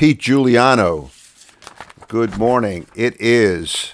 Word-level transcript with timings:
Pete 0.00 0.16
Juliano. 0.16 1.10
Good 2.08 2.38
morning. 2.38 2.86
It 2.96 3.20
is 3.20 3.92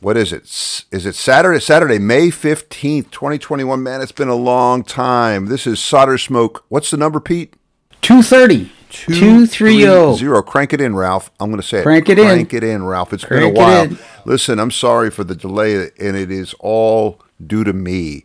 what 0.00 0.16
is 0.16 0.32
it? 0.32 0.42
Is 0.90 1.06
it 1.06 1.14
Saturday? 1.14 1.60
Saturday, 1.60 2.00
May 2.00 2.30
15th, 2.30 3.12
2021. 3.12 3.80
Man, 3.80 4.00
it's 4.00 4.10
been 4.10 4.26
a 4.26 4.34
long 4.34 4.82
time. 4.82 5.46
This 5.46 5.68
is 5.68 5.78
Solder 5.78 6.18
Smoke. 6.18 6.64
What's 6.68 6.90
the 6.90 6.96
number, 6.96 7.20
Pete? 7.20 7.54
230. 8.02 8.72
230. 8.90 10.16
Zero. 10.16 10.42
Crank 10.42 10.72
it 10.72 10.80
in, 10.80 10.96
Ralph. 10.96 11.30
I'm 11.38 11.48
going 11.48 11.62
to 11.62 11.66
say 11.66 11.78
it. 11.78 11.82
Crank 11.84 12.08
it 12.08 12.16
Crank 12.16 12.30
in. 12.30 12.46
Crank 12.46 12.54
it 12.54 12.64
in, 12.64 12.82
Ralph. 12.82 13.12
It's 13.12 13.24
Crank 13.24 13.54
been 13.54 13.64
a 13.64 13.86
while. 13.86 13.96
Listen, 14.24 14.58
I'm 14.58 14.72
sorry 14.72 15.12
for 15.12 15.22
the 15.22 15.36
delay, 15.36 15.90
and 16.00 16.16
it 16.16 16.32
is 16.32 16.56
all 16.58 17.22
due 17.46 17.62
to 17.62 17.72
me. 17.72 18.24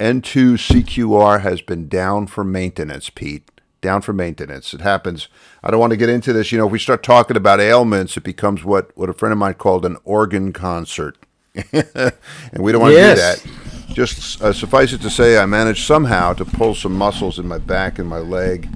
N2 0.00 0.54
CQR 0.54 1.42
has 1.42 1.62
been 1.62 1.88
down 1.88 2.26
for 2.26 2.42
maintenance, 2.42 3.10
Pete. 3.10 3.48
Down 3.86 4.02
for 4.02 4.12
maintenance. 4.12 4.74
It 4.74 4.80
happens. 4.80 5.28
I 5.62 5.70
don't 5.70 5.78
want 5.78 5.92
to 5.92 5.96
get 5.96 6.08
into 6.08 6.32
this. 6.32 6.50
You 6.50 6.58
know, 6.58 6.66
if 6.66 6.72
we 6.72 6.78
start 6.80 7.04
talking 7.04 7.36
about 7.36 7.60
ailments, 7.60 8.16
it 8.16 8.24
becomes 8.24 8.64
what, 8.64 8.90
what 8.96 9.08
a 9.08 9.12
friend 9.12 9.32
of 9.32 9.38
mine 9.38 9.54
called 9.54 9.86
an 9.86 9.96
organ 10.04 10.52
concert. 10.52 11.16
and 11.72 12.12
we 12.58 12.72
don't 12.72 12.80
want 12.82 12.94
Yes. 12.94 13.42
to 13.42 13.46
do 13.48 13.54
that. 13.54 13.94
Just 13.94 14.42
uh, 14.42 14.52
suffice 14.52 14.92
it 14.92 15.00
to 15.02 15.08
say, 15.10 15.38
I 15.38 15.46
managed 15.46 15.86
somehow 15.86 16.32
to 16.32 16.44
pull 16.44 16.74
some 16.74 16.94
muscles 16.98 17.38
in 17.38 17.46
my 17.46 17.58
back 17.58 18.00
and 18.00 18.08
my 18.08 18.18
leg. 18.18 18.68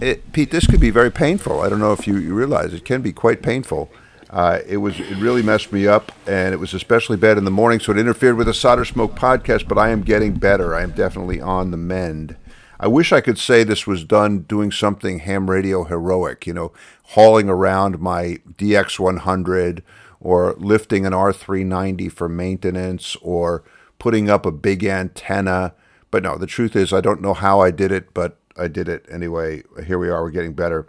It, 0.00 0.32
Pete, 0.32 0.50
this 0.50 0.66
could 0.66 0.80
be 0.80 0.90
very 0.90 1.10
painful. 1.12 1.60
I 1.60 1.68
don't 1.68 1.78
know 1.80 1.92
if 1.92 2.06
you, 2.06 2.16
you 2.16 2.34
realize 2.34 2.72
it 2.72 2.86
can 2.86 3.02
be 3.02 3.12
quite 3.12 3.42
painful. 3.42 3.90
Uh, 4.30 4.60
it 4.66 4.78
was 4.78 4.98
it 4.98 5.16
really 5.18 5.42
messed 5.42 5.70
me 5.72 5.86
up, 5.86 6.12
and 6.26 6.54
it 6.54 6.58
was 6.58 6.72
especially 6.72 7.16
bad 7.18 7.36
in 7.36 7.44
the 7.44 7.50
morning, 7.50 7.78
so 7.80 7.90
it 7.92 7.98
interfered 7.98 8.36
with 8.36 8.46
the 8.46 8.54
Solder 8.54 8.84
Smoke 8.84 9.14
podcast. 9.16 9.66
But 9.68 9.76
I 9.76 9.90
am 9.90 10.02
getting 10.02 10.34
better. 10.34 10.74
I 10.74 10.82
am 10.82 10.92
definitely 10.92 11.40
on 11.40 11.72
the 11.72 11.76
mend. 11.76 12.36
I 12.82 12.86
wish 12.86 13.12
I 13.12 13.20
could 13.20 13.38
say 13.38 13.62
this 13.62 13.86
was 13.86 14.04
done 14.04 14.40
doing 14.40 14.72
something 14.72 15.18
ham 15.18 15.50
radio 15.50 15.84
heroic, 15.84 16.46
you 16.46 16.54
know, 16.54 16.72
hauling 17.08 17.50
around 17.50 18.00
my 18.00 18.38
DX100 18.56 19.82
or 20.18 20.54
lifting 20.54 21.04
an 21.04 21.12
R390 21.12 22.10
for 22.10 22.26
maintenance 22.26 23.16
or 23.16 23.62
putting 23.98 24.30
up 24.30 24.46
a 24.46 24.50
big 24.50 24.82
antenna. 24.82 25.74
But 26.10 26.22
no, 26.22 26.38
the 26.38 26.46
truth 26.46 26.74
is, 26.74 26.90
I 26.90 27.02
don't 27.02 27.20
know 27.20 27.34
how 27.34 27.60
I 27.60 27.70
did 27.70 27.92
it, 27.92 28.14
but 28.14 28.38
I 28.56 28.66
did 28.66 28.88
it 28.88 29.04
anyway. 29.10 29.62
Here 29.86 29.98
we 29.98 30.08
are, 30.08 30.22
we're 30.22 30.30
getting 30.30 30.54
better. 30.54 30.86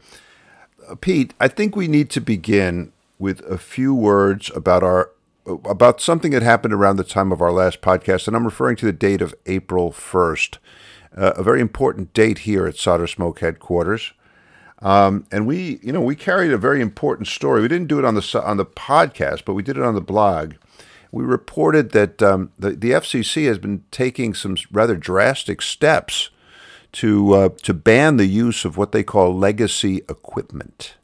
Uh, 0.87 0.95
Pete, 0.95 1.33
I 1.41 1.49
think 1.49 1.75
we 1.75 1.89
need 1.89 2.09
to 2.11 2.21
begin 2.21 2.93
with 3.19 3.41
a 3.41 3.57
few 3.57 3.93
words 3.93 4.49
about 4.55 4.81
our 4.81 5.11
about 5.45 5.99
something 5.99 6.31
that 6.31 6.43
happened 6.43 6.73
around 6.73 6.97
the 6.97 7.03
time 7.03 7.31
of 7.31 7.41
our 7.41 7.51
last 7.51 7.81
podcast, 7.81 8.27
and 8.27 8.35
I'm 8.35 8.45
referring 8.45 8.75
to 8.77 8.85
the 8.85 8.93
date 8.93 9.23
of 9.23 9.33
April 9.47 9.91
1st, 9.91 10.59
uh, 11.15 11.33
a 11.35 11.43
very 11.43 11.61
important 11.61 12.13
date 12.13 12.39
here 12.39 12.67
at 12.67 12.77
Solder 12.77 13.07
Smoke 13.07 13.39
headquarters. 13.39 14.13
Um, 14.81 15.25
and 15.31 15.45
we, 15.45 15.79
you 15.83 15.91
know, 15.91 16.01
we 16.01 16.15
carried 16.15 16.51
a 16.51 16.57
very 16.57 16.81
important 16.81 17.27
story. 17.27 17.61
We 17.61 17.67
didn't 17.67 17.87
do 17.87 17.99
it 17.99 18.05
on 18.05 18.15
the 18.15 18.41
on 18.43 18.57
the 18.57 18.65
podcast, 18.65 19.45
but 19.45 19.53
we 19.53 19.63
did 19.63 19.77
it 19.77 19.83
on 19.83 19.95
the 19.95 20.01
blog. 20.01 20.53
We 21.11 21.23
reported 21.23 21.91
that 21.91 22.21
um, 22.23 22.51
the 22.57 22.71
the 22.71 22.91
FCC 22.91 23.45
has 23.47 23.59
been 23.59 23.83
taking 23.91 24.33
some 24.33 24.57
rather 24.71 24.95
drastic 24.95 25.61
steps 25.61 26.29
to 26.93 27.33
uh, 27.33 27.49
to 27.63 27.73
ban 27.73 28.17
the 28.17 28.25
use 28.25 28.65
of 28.65 28.75
what 28.75 28.91
they 28.91 29.03
call 29.03 29.37
legacy 29.37 29.97
equipment. 30.09 30.95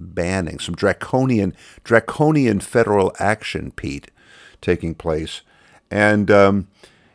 Banning 0.00 0.58
some 0.58 0.74
draconian 0.76 1.54
draconian 1.84 2.60
federal 2.60 3.12
action, 3.18 3.72
Pete, 3.72 4.10
taking 4.60 4.94
place, 4.94 5.42
and 5.90 6.30
um, 6.30 6.68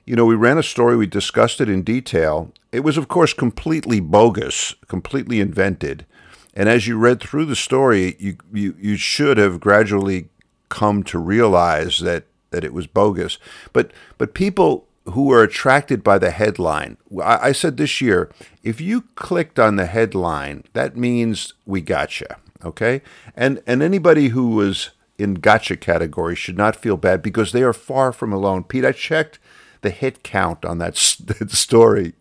you 0.05 0.15
know 0.15 0.25
we 0.25 0.35
ran 0.35 0.57
a 0.57 0.63
story. 0.63 0.95
We 0.95 1.07
discussed 1.07 1.61
it 1.61 1.69
in 1.69 1.83
detail. 1.83 2.51
It 2.71 2.81
was, 2.81 2.97
of 2.97 3.07
course, 3.07 3.33
completely 3.33 3.99
bogus, 3.99 4.75
completely 4.87 5.39
invented. 5.39 6.05
And 6.53 6.69
as 6.69 6.87
you 6.87 6.97
read 6.97 7.19
through 7.19 7.45
the 7.45 7.55
story, 7.55 8.15
you 8.19 8.37
you, 8.53 8.75
you 8.79 8.97
should 8.97 9.37
have 9.37 9.59
gradually 9.59 10.29
come 10.69 11.03
to 11.03 11.19
realize 11.19 11.99
that 11.99 12.25
that 12.51 12.63
it 12.63 12.73
was 12.73 12.87
bogus. 12.87 13.37
But 13.71 13.91
but 14.17 14.33
people 14.33 14.87
who 15.05 15.31
are 15.31 15.43
attracted 15.43 16.03
by 16.03 16.17
the 16.17 16.31
headline. 16.31 16.97
I, 17.21 17.49
I 17.49 17.51
said 17.51 17.75
this 17.77 17.99
year, 17.99 18.29
if 18.63 18.79
you 18.79 19.01
clicked 19.15 19.59
on 19.59 19.75
the 19.75 19.85
headline, 19.85 20.63
that 20.73 20.95
means 20.95 21.53
we 21.65 21.81
gotcha. 21.81 22.37
Okay, 22.63 23.01
and 23.35 23.61
and 23.67 23.83
anybody 23.83 24.29
who 24.29 24.49
was 24.51 24.91
in 25.17 25.35
gotcha 25.35 25.75
category 25.77 26.35
should 26.35 26.57
not 26.57 26.75
feel 26.75 26.97
bad 26.97 27.21
because 27.21 27.51
they 27.51 27.63
are 27.63 27.73
far 27.73 28.11
from 28.11 28.31
alone. 28.31 28.63
Pete, 28.63 28.85
I 28.85 28.93
checked 28.93 29.39
the 29.83 29.91
hit 29.91 30.23
count 30.23 30.65
on 30.65 30.79
that, 30.79 30.95
that 31.25 31.51
story, 31.51 32.13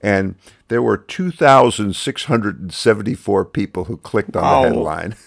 and 0.00 0.36
there 0.68 0.80
were 0.82 0.96
2,674 0.96 3.44
people 3.46 3.84
who 3.84 3.96
clicked 3.98 4.36
on 4.36 4.42
Wow. 4.42 4.62
the 4.62 4.68
headline. 4.68 5.14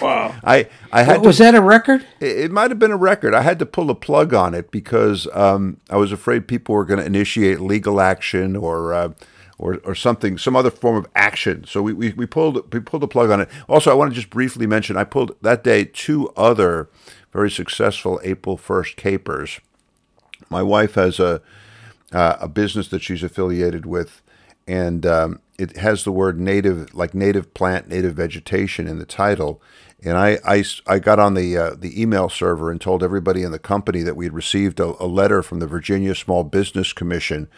Wow. 0.00 0.34
I, 0.44 0.68
I 0.92 1.02
had 1.02 1.22
to 1.22 1.26
Was 1.26 1.38
that 1.38 1.54
a 1.54 1.60
record? 1.60 2.06
it, 2.20 2.38
it 2.38 2.50
might 2.50 2.70
have 2.70 2.78
been 2.78 2.90
a 2.92 2.96
record. 2.96 3.34
I 3.34 3.42
had 3.42 3.58
to 3.58 3.66
pull 3.66 3.90
a 3.90 3.94
plug 3.94 4.32
on 4.32 4.54
it 4.54 4.70
because 4.70 5.26
um, 5.34 5.78
I 5.90 5.96
was 5.96 6.10
afraid 6.12 6.48
people 6.48 6.74
were 6.74 6.84
going 6.86 7.00
to 7.00 7.04
initiate 7.06 7.60
legal 7.60 8.00
action 8.00 8.56
or, 8.56 8.94
uh, 8.94 9.10
or 9.58 9.76
or 9.84 9.94
something, 9.94 10.38
some 10.38 10.56
other 10.56 10.70
form 10.70 10.96
of 10.96 11.06
action. 11.14 11.64
So 11.66 11.82
we, 11.82 11.92
we, 11.92 12.12
we 12.14 12.24
pulled 12.24 12.72
we 12.72 12.80
pulled 12.80 13.02
the 13.02 13.08
plug 13.08 13.30
on 13.30 13.42
it. 13.42 13.48
Also, 13.68 13.90
I 13.90 13.94
want 13.94 14.10
to 14.10 14.14
just 14.14 14.30
briefly 14.30 14.66
mention 14.66 14.96
I 14.96 15.04
pulled 15.04 15.36
that 15.42 15.62
day 15.64 15.84
two 15.84 16.30
other 16.36 16.88
very 17.32 17.50
successful 17.50 18.18
April 18.24 18.56
first 18.56 18.96
capers. 18.96 19.60
My 20.50 20.64
wife 20.64 20.94
has 20.94 21.20
a 21.20 21.40
uh, 22.12 22.36
a 22.40 22.48
business 22.48 22.88
that 22.88 23.02
she's 23.02 23.22
affiliated 23.22 23.86
with, 23.86 24.20
and 24.66 25.06
um, 25.06 25.40
it 25.58 25.76
has 25.76 26.02
the 26.02 26.10
word 26.10 26.40
native, 26.40 26.92
like 26.92 27.14
native 27.14 27.54
plant, 27.54 27.86
native 27.86 28.14
vegetation 28.14 28.88
in 28.88 28.98
the 28.98 29.06
title. 29.06 29.62
And 30.02 30.16
I, 30.16 30.38
I, 30.44 30.64
I 30.88 30.98
got 30.98 31.20
on 31.20 31.34
the 31.34 31.56
uh, 31.56 31.74
the 31.78 32.00
email 32.00 32.28
server 32.28 32.68
and 32.70 32.80
told 32.80 33.04
everybody 33.04 33.44
in 33.44 33.52
the 33.52 33.60
company 33.60 34.02
that 34.02 34.16
we 34.16 34.24
had 34.24 34.34
received 34.34 34.80
a, 34.80 35.00
a 35.00 35.06
letter 35.06 35.40
from 35.42 35.60
the 35.60 35.68
Virginia 35.68 36.16
Small 36.16 36.42
Business 36.42 36.92
Commission 36.92 37.48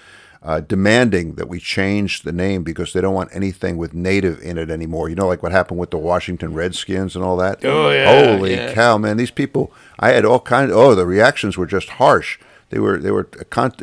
uh, 0.43 0.61
demanding 0.61 1.37
that 1.37 1.49
we 1.49 1.61
change 1.61 2.23
the 2.23 2.33
name 2.33 2.63
because 2.63 2.93
they 2.93 3.01
don't 3.01 3.15
want 3.15 3.31
anything 3.33 3.77
with 3.77 3.95
native 3.95 4.41
in 4.43 4.59
it 4.59 4.71
anymore. 4.71 5.09
You 5.09 5.15
know, 5.15 5.29
like 5.29 5.43
what 5.43 5.53
happened 5.53 5.79
with 5.79 5.93
the 5.93 5.99
Washington 5.99 6.53
Redskins 6.53 7.15
and 7.15 7.25
all 7.25 7.37
that. 7.39 7.65
Oh, 7.65 7.91
yeah, 7.91 8.37
Holy 8.37 8.55
yeah. 8.55 8.75
cow, 8.75 8.99
man! 8.99 9.17
These 9.17 9.31
people, 9.31 9.73
I 9.99 10.11
had 10.11 10.25
all 10.25 10.41
kinds. 10.41 10.73
Of, 10.73 10.77
Oh, 10.77 10.95
the 10.95 11.07
reactions 11.07 11.57
were 11.57 11.67
just 11.67 11.91
harsh. 11.91 12.39
They 12.73 12.79
were 12.79 12.97
they 12.97 13.11
were 13.11 13.25
con- 13.25 13.75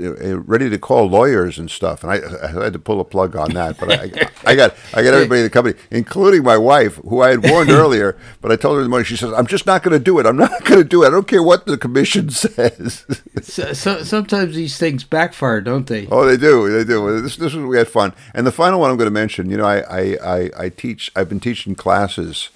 ready 0.47 0.67
to 0.67 0.79
call 0.79 1.05
lawyers 1.09 1.59
and 1.59 1.69
stuff, 1.69 2.03
and 2.03 2.11
I, 2.11 2.21
I 2.43 2.63
had 2.63 2.73
to 2.73 2.79
pull 2.79 2.99
a 2.99 3.05
plug 3.05 3.35
on 3.35 3.51
that. 3.53 3.77
But 3.77 3.91
I, 3.91 4.29
I 4.51 4.55
got 4.55 4.75
I 4.95 5.03
got 5.03 5.13
everybody 5.13 5.41
in 5.41 5.45
the 5.45 5.51
company, 5.51 5.79
including 5.91 6.41
my 6.41 6.57
wife, 6.57 6.95
who 6.95 7.21
I 7.21 7.29
had 7.29 7.47
warned 7.47 7.69
earlier. 7.83 8.17
But 8.41 8.51
I 8.51 8.55
told 8.55 8.77
her 8.77 8.79
in 8.79 8.85
the 8.85 8.89
morning. 8.89 9.05
She 9.05 9.15
says, 9.15 9.31
"I'm 9.31 9.45
just 9.45 9.67
not 9.67 9.83
going 9.83 9.95
to 9.95 10.03
do 10.03 10.17
it. 10.17 10.25
I'm 10.25 10.37
not 10.37 10.49
going 10.65 10.81
to 10.81 10.83
do 10.83 11.03
it. 11.03 11.07
I 11.07 11.09
don't 11.11 11.27
care 11.27 11.43
what 11.43 11.67
the 11.67 11.77
commission 11.77 12.29
says." 12.31 13.05
So, 13.43 13.73
so, 13.73 14.01
sometimes 14.01 14.55
these 14.55 14.79
things 14.79 15.03
backfire, 15.03 15.61
don't 15.61 15.85
they? 15.85 16.07
Oh, 16.07 16.25
they 16.25 16.35
do. 16.35 16.67
They 16.71 16.83
do. 16.83 17.21
This, 17.21 17.35
this 17.35 17.53
was 17.53 17.63
we 17.63 17.77
had 17.77 17.89
fun. 17.89 18.15
And 18.33 18.47
the 18.47 18.51
final 18.51 18.79
one 18.79 18.89
I'm 18.89 18.97
going 18.97 19.05
to 19.05 19.11
mention. 19.11 19.51
You 19.51 19.57
know, 19.57 19.65
I 19.65 19.81
I, 19.81 20.17
I, 20.23 20.49
I 20.57 20.69
teach. 20.69 21.11
I've 21.15 21.29
been 21.29 21.39
teaching 21.39 21.75
classes, 21.75 22.49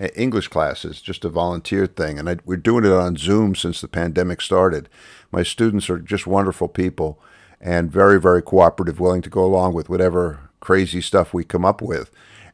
uh, 0.00 0.08
English 0.16 0.48
classes, 0.48 1.02
just 1.02 1.26
a 1.26 1.28
volunteer 1.28 1.86
thing, 1.86 2.18
and 2.18 2.30
I, 2.30 2.38
we're 2.46 2.56
doing 2.56 2.86
it 2.86 2.92
on 2.92 3.18
Zoom 3.18 3.54
since 3.54 3.82
the 3.82 3.88
pandemic 3.88 4.40
started. 4.40 4.88
My 5.34 5.42
students 5.42 5.90
are 5.90 5.98
just 5.98 6.26
wonderful 6.26 6.68
people 6.68 7.20
and 7.60 7.90
very 7.90 8.20
very 8.20 8.40
cooperative, 8.42 9.00
willing 9.00 9.22
to 9.22 9.30
go 9.30 9.44
along 9.44 9.74
with 9.74 9.88
whatever 9.88 10.38
crazy 10.60 11.00
stuff 11.00 11.34
we 11.34 11.44
come 11.44 11.64
up 11.64 11.82
with. 11.82 12.10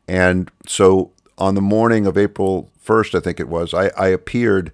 And 0.08 0.50
so 0.66 1.12
on 1.36 1.54
the 1.54 1.60
morning 1.60 2.06
of 2.06 2.16
April 2.16 2.70
1st, 2.84 3.14
I 3.16 3.20
think 3.20 3.38
it 3.38 3.48
was, 3.48 3.74
I, 3.74 3.88
I 3.96 4.08
appeared 4.08 4.72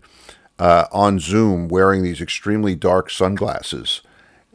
uh, 0.59 0.87
on 0.93 1.19
Zoom 1.19 1.69
wearing 1.69 2.03
these 2.03 2.21
extremely 2.21 2.75
dark 2.75 3.11
sunglasses 3.11 4.03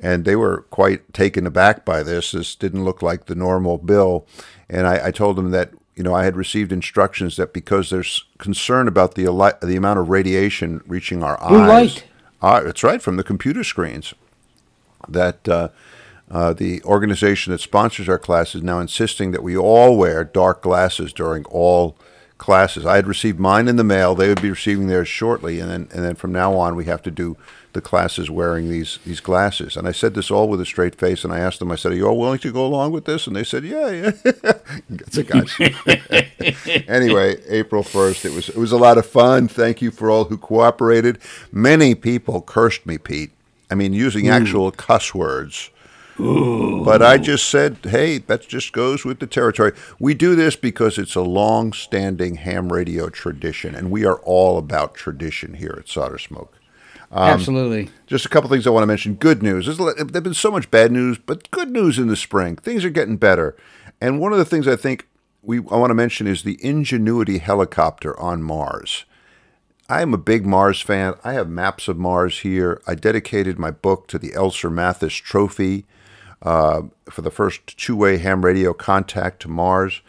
and 0.01 0.25
they 0.25 0.35
were 0.35 0.61
quite 0.69 1.13
taken 1.13 1.45
aback 1.45 1.85
by 1.85 2.03
this. 2.03 2.31
This 2.31 2.55
didn't 2.55 2.83
look 2.83 3.01
like 3.01 3.25
the 3.25 3.35
normal 3.35 3.77
bill, 3.77 4.25
and 4.67 4.87
I, 4.87 5.07
I 5.07 5.11
told 5.11 5.35
them 5.35 5.51
that 5.51 5.71
you 5.95 6.03
know 6.03 6.15
I 6.15 6.23
had 6.23 6.35
received 6.35 6.71
instructions 6.71 7.37
that 7.37 7.53
because 7.53 7.91
there's 7.91 8.25
concern 8.39 8.87
about 8.87 9.13
the 9.13 9.25
the 9.61 9.75
amount 9.75 9.99
of 9.99 10.09
radiation 10.09 10.81
reaching 10.87 11.21
our 11.23 11.37
Blue 11.47 11.61
eyes. 11.61 11.69
light. 11.69 12.03
Uh, 12.41 12.61
that's 12.61 12.83
right, 12.83 13.01
from 13.01 13.17
the 13.17 13.23
computer 13.23 13.63
screens. 13.63 14.13
That 15.07 15.47
uh, 15.47 15.69
uh, 16.29 16.53
the 16.53 16.81
organization 16.83 17.51
that 17.51 17.59
sponsors 17.59 18.07
our 18.07 18.19
class 18.19 18.55
is 18.55 18.63
now 18.63 18.79
insisting 18.79 19.31
that 19.31 19.43
we 19.43 19.57
all 19.57 19.97
wear 19.97 20.23
dark 20.23 20.61
glasses 20.61 21.13
during 21.13 21.43
all 21.45 21.97
classes. 22.37 22.85
I 22.85 22.95
had 22.95 23.07
received 23.07 23.39
mine 23.39 23.67
in 23.67 23.75
the 23.75 23.83
mail; 23.83 24.15
they 24.15 24.29
would 24.29 24.41
be 24.41 24.49
receiving 24.49 24.87
theirs 24.87 25.07
shortly, 25.07 25.59
and 25.59 25.69
then 25.69 25.87
and 25.91 26.03
then 26.03 26.15
from 26.15 26.31
now 26.31 26.55
on 26.55 26.75
we 26.75 26.85
have 26.85 27.01
to 27.03 27.11
do 27.11 27.37
the 27.73 27.81
classes 27.81 28.29
wearing 28.29 28.69
these 28.69 28.99
these 29.05 29.19
glasses. 29.19 29.77
And 29.77 29.87
I 29.87 29.91
said 29.91 30.13
this 30.13 30.31
all 30.31 30.47
with 30.47 30.61
a 30.61 30.65
straight 30.65 30.95
face, 30.95 31.23
and 31.23 31.33
I 31.33 31.39
asked 31.39 31.59
them, 31.59 31.71
I 31.71 31.75
said, 31.75 31.91
"Are 31.91 31.95
you 31.95 32.07
all 32.07 32.17
willing 32.17 32.39
to 32.39 32.51
go 32.51 32.65
along 32.65 32.91
with 32.91 33.05
this?" 33.05 33.27
And 33.27 33.35
they 33.35 33.43
said, 33.43 33.63
"Yeah, 33.63 33.89
yeah." 33.89 34.11
it's 34.89 35.17
a 35.17 35.23
gotcha. 35.23 35.73
anyway, 36.89 37.37
April 37.47 37.83
first, 37.83 38.25
it 38.25 38.33
was 38.33 38.49
it 38.49 38.57
was 38.57 38.71
a 38.71 38.77
lot 38.77 38.97
of 38.97 39.05
fun. 39.05 39.47
Thank 39.47 39.81
you 39.81 39.91
for 39.91 40.09
all 40.09 40.25
who 40.25 40.37
cooperated. 40.37 41.19
Many 41.51 41.95
people 41.95 42.41
cursed 42.41 42.85
me, 42.85 42.97
Pete. 42.97 43.31
I 43.69 43.75
mean, 43.75 43.93
using 43.93 44.25
hmm. 44.25 44.31
actual 44.31 44.71
cuss 44.71 45.15
words. 45.15 45.69
But 46.17 47.01
I 47.01 47.17
just 47.17 47.49
said, 47.49 47.77
hey, 47.83 48.19
that 48.19 48.47
just 48.47 48.73
goes 48.73 49.03
with 49.03 49.19
the 49.19 49.27
territory. 49.27 49.71
We 49.97 50.13
do 50.13 50.35
this 50.35 50.55
because 50.55 50.99
it's 50.99 51.15
a 51.15 51.21
long 51.21 51.73
standing 51.73 52.35
ham 52.35 52.71
radio 52.71 53.09
tradition, 53.09 53.73
and 53.73 53.89
we 53.89 54.05
are 54.05 54.19
all 54.19 54.57
about 54.57 54.93
tradition 54.93 55.55
here 55.55 55.75
at 55.79 55.87
Solder 55.87 56.19
Smoke. 56.19 56.60
Absolutely. 57.11 57.89
Just 58.07 58.25
a 58.25 58.29
couple 58.29 58.49
things 58.49 58.65
I 58.65 58.69
want 58.69 58.83
to 58.83 58.87
mention. 58.87 59.15
Good 59.15 59.43
news. 59.43 59.65
There's 59.65 59.77
there's 59.77 60.23
been 60.23 60.33
so 60.33 60.51
much 60.51 60.71
bad 60.71 60.91
news, 60.91 61.17
but 61.17 61.51
good 61.51 61.69
news 61.69 61.99
in 61.99 62.07
the 62.07 62.15
spring. 62.15 62.55
Things 62.55 62.85
are 62.85 62.89
getting 62.89 63.17
better. 63.17 63.55
And 63.99 64.19
one 64.19 64.31
of 64.31 64.39
the 64.39 64.45
things 64.45 64.67
I 64.67 64.75
think 64.75 65.07
we 65.41 65.57
I 65.57 65.75
want 65.75 65.89
to 65.89 65.95
mention 65.95 66.27
is 66.27 66.43
the 66.43 66.57
Ingenuity 66.63 67.39
helicopter 67.39 68.17
on 68.19 68.41
Mars. 68.41 69.05
I 69.89 70.01
am 70.01 70.13
a 70.13 70.17
big 70.17 70.45
Mars 70.45 70.79
fan. 70.79 71.15
I 71.21 71.33
have 71.33 71.49
maps 71.49 71.89
of 71.89 71.97
Mars 71.97 72.39
here. 72.39 72.81
I 72.87 72.95
dedicated 72.95 73.59
my 73.59 73.71
book 73.71 74.07
to 74.07 74.17
the 74.17 74.29
Elser 74.29 74.71
Mathes 74.71 75.13
Trophy 75.13 75.85
uh, 76.41 76.83
for 77.09 77.21
the 77.21 77.29
first 77.29 77.77
two-way 77.77 78.17
ham 78.17 78.45
radio 78.45 78.73
contact 78.73 79.41
to 79.41 79.49
Mars. 79.49 80.01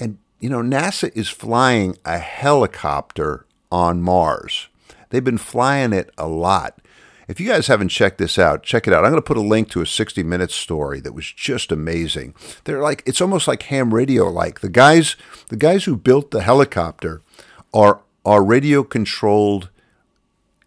And 0.00 0.16
you 0.40 0.48
know, 0.48 0.62
NASA 0.62 1.14
is 1.14 1.28
flying 1.28 1.98
a 2.04 2.18
helicopter 2.18 3.44
on 3.70 4.00
Mars. 4.00 4.68
They've 5.16 5.24
been 5.24 5.38
flying 5.38 5.94
it 5.94 6.10
a 6.18 6.28
lot. 6.28 6.78
If 7.26 7.40
you 7.40 7.48
guys 7.48 7.68
haven't 7.68 7.88
checked 7.88 8.18
this 8.18 8.38
out, 8.38 8.62
check 8.62 8.86
it 8.86 8.92
out. 8.92 9.02
I'm 9.02 9.12
going 9.12 9.22
to 9.22 9.26
put 9.26 9.38
a 9.38 9.40
link 9.40 9.70
to 9.70 9.80
a 9.80 9.86
60 9.86 10.22
Minutes 10.22 10.54
story 10.54 11.00
that 11.00 11.14
was 11.14 11.24
just 11.24 11.72
amazing. 11.72 12.34
They're 12.64 12.82
like 12.82 13.02
it's 13.06 13.22
almost 13.22 13.48
like 13.48 13.62
ham 13.62 13.94
radio 13.94 14.24
like. 14.28 14.60
The 14.60 14.68
guys 14.68 15.16
the 15.48 15.56
guys 15.56 15.84
who 15.84 15.96
built 15.96 16.32
the 16.32 16.42
helicopter 16.42 17.22
are 17.72 18.02
are 18.26 18.44
radio 18.44 18.82
controlled 18.82 19.70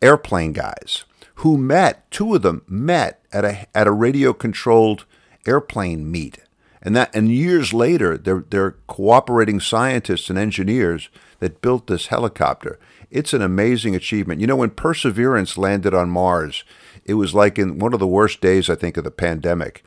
airplane 0.01 0.53
guys 0.53 1.05
who 1.35 1.55
met 1.55 2.09
two 2.09 2.33
of 2.33 2.41
them 2.41 2.63
met 2.67 3.23
at 3.31 3.45
a 3.45 3.67
at 3.75 3.85
a 3.85 3.91
radio 3.91 4.33
controlled 4.33 5.05
airplane 5.45 6.09
meet. 6.09 6.39
And 6.81 6.95
that 6.95 7.15
and 7.15 7.31
years 7.31 7.71
later 7.71 8.17
they're 8.17 8.45
they're 8.49 8.77
cooperating 8.87 9.59
scientists 9.59 10.31
and 10.31 10.39
engineers 10.39 11.09
that 11.37 11.61
built 11.61 11.85
this 11.85 12.07
helicopter. 12.07 12.79
It's 13.11 13.33
an 13.33 13.41
amazing 13.41 13.95
achievement. 13.95 14.41
You 14.41 14.47
know, 14.47 14.55
when 14.55 14.69
Perseverance 14.71 15.57
landed 15.57 15.93
on 15.93 16.09
Mars, 16.09 16.63
it 17.05 17.15
was 17.15 17.33
like 17.33 17.57
in 17.57 17.79
one 17.79 17.93
of 17.93 17.99
the 17.99 18.07
worst 18.07 18.39
days, 18.41 18.69
I 18.69 18.75
think, 18.75 18.97
of 18.97 19.03
the 19.03 19.11
pandemic. 19.11 19.83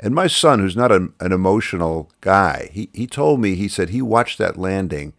And 0.00 0.14
my 0.14 0.26
son, 0.26 0.58
who's 0.58 0.76
not 0.76 0.90
an, 0.90 1.14
an 1.20 1.32
emotional 1.32 2.10
guy, 2.20 2.68
he, 2.72 2.90
he 2.92 3.06
told 3.06 3.40
me, 3.40 3.54
he 3.54 3.68
said 3.68 3.90
he 3.90 4.02
watched 4.02 4.38
that 4.38 4.58
landing 4.58 5.14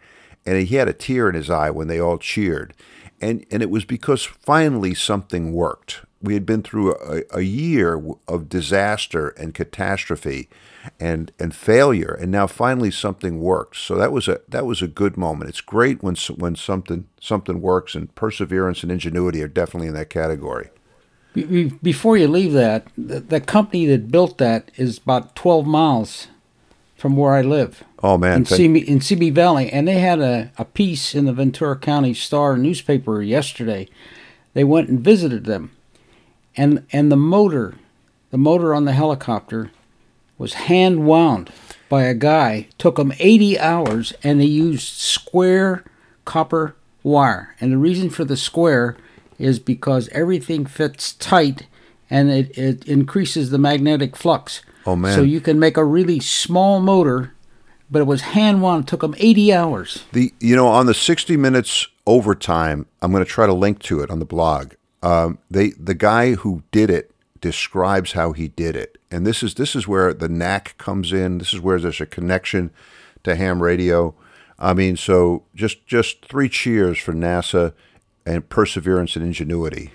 and 0.45 0.57
he 0.57 0.75
had 0.75 0.87
a 0.87 0.93
tear 0.93 1.29
in 1.29 1.35
his 1.35 1.49
eye 1.49 1.69
when 1.69 1.87
they 1.87 1.99
all 1.99 2.17
cheered. 2.17 2.73
And, 3.21 3.45
and 3.49 3.63
it 3.63 3.69
was 3.69 3.85
because 3.85 4.23
finally 4.23 4.93
something 4.93 5.53
worked. 5.53 6.01
We 6.21 6.33
had 6.33 6.45
been 6.45 6.61
through 6.61 6.95
a, 6.95 7.23
a 7.31 7.41
year 7.41 8.01
of 8.27 8.49
disaster 8.49 9.29
and 9.29 9.53
catastrophe 9.53 10.49
and, 10.99 11.31
and 11.39 11.55
failure, 11.55 12.17
and 12.19 12.31
now 12.31 12.47
finally 12.47 12.91
something 12.91 13.41
worked. 13.41 13.77
So 13.77 13.95
that 13.95 14.11
was 14.11 14.27
a 14.27 14.41
that 14.49 14.65
was 14.65 14.81
a 14.81 14.87
good 14.87 15.17
moment. 15.17 15.49
It's 15.49 15.61
great 15.61 16.03
when 16.03 16.15
when 16.35 16.55
something 16.55 17.07
something 17.19 17.61
works, 17.61 17.95
and 17.95 18.13
perseverance 18.15 18.83
and 18.83 18.91
ingenuity 18.91 19.41
are 19.41 19.47
definitely 19.47 19.87
in 19.87 19.93
that 19.95 20.09
category. 20.09 20.69
Before 21.33 22.15
you 22.15 22.29
leave 22.29 22.53
that, 22.53 22.87
the, 22.97 23.19
the 23.19 23.41
company 23.41 23.85
that 23.87 24.09
built 24.09 24.37
that 24.37 24.71
is 24.77 24.99
about 24.99 25.35
12 25.35 25.67
miles 25.67 26.27
from 26.95 27.17
where 27.17 27.33
I 27.33 27.41
live. 27.41 27.83
Oh 28.01 28.17
man, 28.17 28.39
in 28.39 28.45
Simi 28.45 28.79
in 28.79 29.01
Simi 29.01 29.29
Valley, 29.29 29.69
and 29.69 29.87
they 29.87 29.99
had 29.99 30.19
a, 30.19 30.51
a 30.57 30.65
piece 30.65 31.13
in 31.13 31.25
the 31.25 31.33
Ventura 31.33 31.77
County 31.77 32.13
Star 32.13 32.57
newspaper 32.57 33.21
yesterday. 33.21 33.87
They 34.53 34.63
went 34.63 34.89
and 34.89 35.01
visited 35.01 35.45
them, 35.45 35.71
and 36.55 36.85
and 36.91 37.11
the 37.11 37.17
motor, 37.17 37.75
the 38.31 38.37
motor 38.37 38.73
on 38.73 38.85
the 38.85 38.93
helicopter, 38.93 39.71
was 40.37 40.53
hand 40.53 41.05
wound 41.05 41.51
by 41.89 42.03
a 42.03 42.13
guy. 42.13 42.67
Took 42.77 42.97
them 42.97 43.13
80 43.19 43.59
hours, 43.59 44.13
and 44.23 44.39
they 44.39 44.45
used 44.45 44.87
square 44.87 45.83
copper 46.25 46.75
wire. 47.03 47.55
And 47.61 47.71
the 47.71 47.77
reason 47.77 48.09
for 48.09 48.25
the 48.25 48.37
square 48.37 48.97
is 49.37 49.59
because 49.59 50.09
everything 50.09 50.65
fits 50.65 51.13
tight, 51.13 51.67
and 52.09 52.29
it, 52.29 52.57
it 52.57 52.87
increases 52.87 53.49
the 53.49 53.57
magnetic 53.57 54.15
flux. 54.15 54.61
Oh 54.85 54.95
man! 54.95 55.15
So 55.15 55.23
you 55.23 55.41
can 55.41 55.59
make 55.59 55.77
a 55.77 55.83
really 55.83 56.19
small 56.19 56.79
motor, 56.79 57.33
but 57.89 57.99
it 57.99 58.05
was 58.05 58.21
hand 58.21 58.61
wound. 58.61 58.87
Took 58.87 59.01
them 59.01 59.15
80 59.17 59.53
hours. 59.53 60.03
The 60.11 60.33
you 60.39 60.55
know 60.55 60.67
on 60.67 60.85
the 60.85 60.93
60 60.93 61.37
minutes 61.37 61.87
overtime, 62.05 62.85
I'm 63.01 63.11
going 63.11 63.23
to 63.23 63.29
try 63.29 63.47
to 63.47 63.53
link 63.53 63.79
to 63.83 64.01
it 64.01 64.11
on 64.11 64.19
the 64.19 64.25
blog. 64.25 64.73
Um, 65.01 65.39
they 65.49 65.69
the 65.71 65.95
guy 65.95 66.33
who 66.33 66.63
did 66.71 66.89
it 66.89 67.11
describes 67.45 68.13
how 68.13 68.31
he 68.31 68.47
did 68.47 68.75
it, 68.75 68.97
and 69.11 69.23
this 69.23 69.43
is 69.43 69.53
this 69.53 69.75
is 69.75 69.87
where 69.87 70.15
the 70.15 70.27
knack 70.27 70.75
comes 70.79 71.13
in. 71.13 71.37
This 71.37 71.53
is 71.53 71.61
where 71.61 71.79
there's 71.79 72.01
a 72.01 72.07
connection 72.07 72.71
to 73.23 73.35
ham 73.35 73.61
radio. 73.61 74.15
I 74.57 74.73
mean, 74.73 74.97
so 74.97 75.43
just 75.53 75.85
just 75.85 76.25
three 76.25 76.49
cheers 76.49 76.97
for 76.97 77.13
NASA 77.13 77.73
and 78.25 78.49
perseverance 78.49 79.15
and 79.15 79.23
ingenuity. 79.23 79.91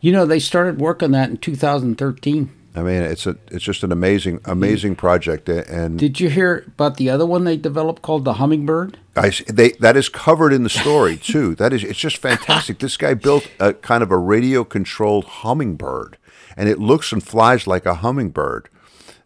You 0.00 0.12
know, 0.12 0.26
they 0.26 0.38
started 0.38 0.80
work 0.80 1.02
on 1.02 1.10
that 1.10 1.28
in 1.28 1.38
2013. 1.38 2.52
I 2.76 2.82
mean, 2.82 3.02
it's 3.02 3.26
a 3.26 3.36
it's 3.50 3.64
just 3.64 3.82
an 3.82 3.90
amazing 3.90 4.40
amazing 4.44 4.94
project. 4.94 5.48
And 5.48 5.98
did 5.98 6.20
you 6.20 6.28
hear 6.28 6.64
about 6.68 6.98
the 6.98 7.10
other 7.10 7.26
one 7.26 7.42
they 7.42 7.56
developed 7.56 8.02
called 8.02 8.24
the 8.24 8.34
Hummingbird? 8.34 8.96
I 9.16 9.32
they 9.48 9.70
that 9.80 9.96
is 9.96 10.08
covered 10.08 10.52
in 10.52 10.62
the 10.62 10.68
story 10.68 11.16
too. 11.16 11.56
that 11.56 11.72
is 11.72 11.82
it's 11.82 11.98
just 11.98 12.18
fantastic. 12.18 12.78
this 12.78 12.96
guy 12.96 13.14
built 13.14 13.48
a 13.58 13.72
kind 13.72 14.02
of 14.02 14.10
a 14.12 14.18
radio 14.18 14.62
controlled 14.62 15.24
hummingbird, 15.24 16.18
and 16.56 16.68
it 16.68 16.78
looks 16.78 17.12
and 17.12 17.22
flies 17.22 17.66
like 17.66 17.86
a 17.86 17.96
hummingbird. 17.96 18.68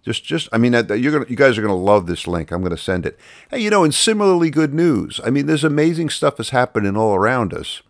Just 0.02 0.24
just 0.24 0.48
I 0.52 0.58
mean, 0.58 0.72
you're 0.72 1.12
gonna 1.12 1.26
you 1.28 1.36
guys 1.36 1.58
are 1.58 1.62
gonna 1.62 1.74
love 1.74 2.06
this 2.06 2.26
link. 2.26 2.50
I'm 2.50 2.62
gonna 2.62 2.76
send 2.76 3.04
it. 3.04 3.18
Hey, 3.50 3.60
you 3.60 3.70
know, 3.70 3.84
and 3.84 3.94
similarly 3.94 4.50
good 4.50 4.72
news. 4.72 5.20
I 5.24 5.30
mean, 5.30 5.46
there's 5.46 5.64
amazing 5.64 6.10
stuff 6.10 6.36
that's 6.36 6.50
happening 6.50 6.96
all 6.96 7.14
around 7.14 7.52
us. 7.52 7.82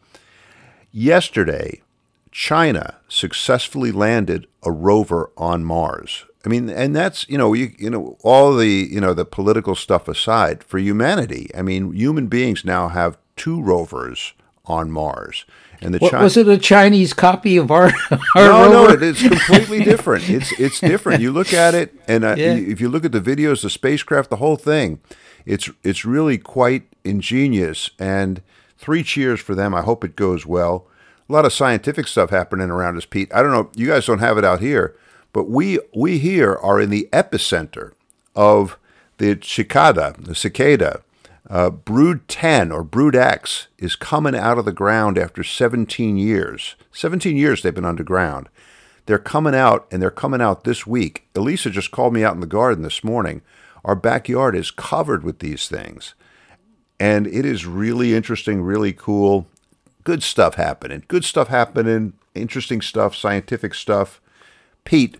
Yesterday, 0.93 1.83
China 2.33 2.97
successfully 3.09 3.93
landed 3.93 4.49
a 4.65 4.73
rover 4.73 5.31
on 5.37 5.65
Mars. 5.65 6.25
I 6.45 6.49
mean, 6.49 6.69
and 6.69 6.97
that's 6.97 7.29
you 7.29 7.39
know 7.39 7.53
you 7.53 7.73
you 7.79 7.91
know 7.91 8.17
all 8.23 8.57
the 8.57 8.67
you 8.67 9.01
know 9.01 9.15
the 9.15 9.25
political 9.25 9.75
stuff 9.75 10.09
aside 10.09 10.65
for 10.65 10.79
humanity. 10.79 11.51
I 11.57 11.63
mean, 11.63 11.93
human 11.93 12.27
beings 12.27 12.65
now 12.65 12.89
have 12.89 13.19
two 13.37 13.63
rovers 13.63 14.33
on 14.65 14.91
Mars. 14.91 15.45
And 15.83 15.95
the 15.95 15.99
what, 15.99 16.13
Chi- 16.13 16.23
was 16.23 16.37
it 16.37 16.47
a 16.49 16.59
Chinese 16.59 17.13
copy 17.15 17.57
of 17.57 17.71
our? 17.71 17.87
our 18.11 18.21
no, 18.37 18.63
rover? 18.63 18.73
no, 18.73 18.89
it 18.91 19.03
is 19.03 19.23
completely 19.23 19.83
different. 19.85 20.29
It's 20.29 20.53
it's 20.59 20.81
different. 20.81 21.23
You 21.23 21.33
look 21.33 21.53
at 21.53 21.75
it, 21.75 21.95
and 22.07 22.25
uh, 22.25 22.35
yeah. 22.37 22.55
if 22.55 22.81
you 22.81 22.89
look 22.89 23.05
at 23.05 23.13
the 23.13 23.21
videos, 23.21 23.63
the 23.63 23.71
spacecraft, 23.71 24.31
the 24.31 24.37
whole 24.37 24.57
thing, 24.57 25.01
it's 25.47 25.71
it's 25.83 26.05
really 26.05 26.39
quite 26.39 26.85
ingenious. 27.05 27.91
And 27.99 28.43
three 28.79 29.03
cheers 29.03 29.41
for 29.41 29.55
them. 29.55 29.75
I 29.75 29.83
hope 29.83 30.05
it 30.05 30.17
goes 30.17 30.47
well 30.47 30.87
a 31.31 31.33
lot 31.33 31.45
of 31.45 31.53
scientific 31.53 32.09
stuff 32.09 32.31
happening 32.31 32.71
around 32.71 32.97
us, 32.97 33.07
Pete. 33.07 33.33
I 33.33 33.41
don't 33.41 33.53
know, 33.53 33.71
you 33.77 33.87
guys 33.87 34.07
don't 34.07 34.19
have 34.19 34.37
it 34.37 34.45
out 34.45 34.61
here, 34.61 34.97
but 35.33 35.49
we 35.49 35.79
we 35.95 36.19
here 36.19 36.57
are 36.57 36.81
in 36.81 36.91
the 36.91 37.09
epicenter 37.13 37.93
of 38.35 38.77
the 39.19 39.39
cicada, 39.41 40.15
the 40.19 40.35
cicada. 40.35 41.03
Uh, 41.51 41.69
brood 41.69 42.29
10 42.29 42.71
or 42.71 42.85
brood 42.85 43.17
X 43.17 43.67
is 43.77 43.97
coming 43.97 44.37
out 44.37 44.57
of 44.57 44.65
the 44.65 44.73
ground 44.73 45.19
after 45.19 45.43
17 45.43 46.17
years. 46.17 46.77
17 46.93 47.37
years 47.37 47.61
they've 47.63 47.75
been 47.75 47.85
underground. 47.85 48.49
They're 49.07 49.19
coming 49.19 49.55
out, 49.55 49.89
and 49.91 50.01
they're 50.01 50.13
coming 50.13 50.41
out 50.41 50.63
this 50.63 50.87
week. 50.87 51.27
Elisa 51.35 51.69
just 51.69 51.91
called 51.91 52.15
me 52.15 52.23
out 52.23 52.35
in 52.35 52.41
the 52.41 52.47
garden 52.47 52.85
this 52.85 53.03
morning. 53.03 53.43
Our 53.85 53.97
backyard 53.97 54.55
is 54.55 54.71
covered 54.71 55.25
with 55.25 55.41
these 55.41 55.69
things. 55.69 56.15
And 57.01 57.27
it 57.27 57.45
is 57.45 57.67
really 57.67 58.15
interesting, 58.15 58.63
really 58.63 58.93
cool 58.93 59.49
good 60.05 60.23
stuff 60.23 60.55
happening. 60.55 61.05
Good 61.09 61.25
stuff 61.25 61.49
happening. 61.49 62.15
Interesting 62.35 62.81
stuff. 62.81 63.15
Scientific 63.15 63.75
stuff. 63.75 64.21
Pete, 64.85 65.19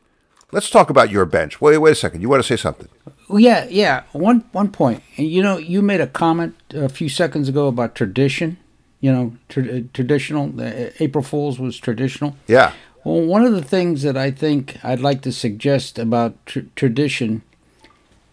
let's 0.53 0.71
talk 0.71 0.91
about 0.91 1.11
your 1.11 1.25
bench. 1.25 1.61
Wait, 1.61 1.79
wait 1.79 1.93
a 1.93 1.95
second. 1.95 2.23
You 2.23 2.29
want 2.29 2.43
to 2.43 2.47
say 2.47 2.61
something? 2.61 2.89
Yeah, 3.29 3.67
yeah. 3.69 4.05
One 4.13 4.45
one 4.53 4.71
point. 4.71 5.03
And 5.17 5.29
you 5.29 5.43
know, 5.43 5.57
you 5.57 5.83
made 5.83 6.01
a 6.01 6.07
comment 6.07 6.55
a 6.75 6.89
few 6.89 7.09
seconds 7.09 7.49
ago 7.49 7.69
about 7.69 7.95
tradition. 7.95 8.59
You 9.01 9.13
know, 9.13 9.37
tra- 9.49 9.83
traditional. 9.83 10.61
Uh, 10.61 10.91
April 11.01 11.25
Fools 11.25 11.59
was 11.59 11.79
traditional. 11.79 12.37
Yeah. 12.47 12.73
Well, 13.05 13.21
one 13.23 13.45
of 13.45 13.53
the 13.53 13.63
things 13.63 14.03
that 14.03 14.17
I 14.17 14.31
think 14.31 14.77
I'd 14.85 15.01
like 15.01 15.23
to 15.23 15.33
suggest 15.33 15.99
about 15.99 16.35
tr- 16.45 16.61
tradition 16.77 17.43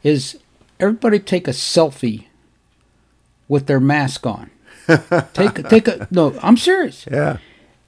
is 0.03 0.37
everybody 0.79 1.19
take 1.19 1.47
a 1.47 1.51
selfie 1.51 2.25
with 3.47 3.67
their 3.67 3.79
mask 3.79 4.25
on 4.25 4.51
take 5.33 5.67
take 5.69 5.87
a 5.87 6.07
no. 6.11 6.37
I'm 6.41 6.57
serious. 6.57 7.05
Yeah. 7.09 7.37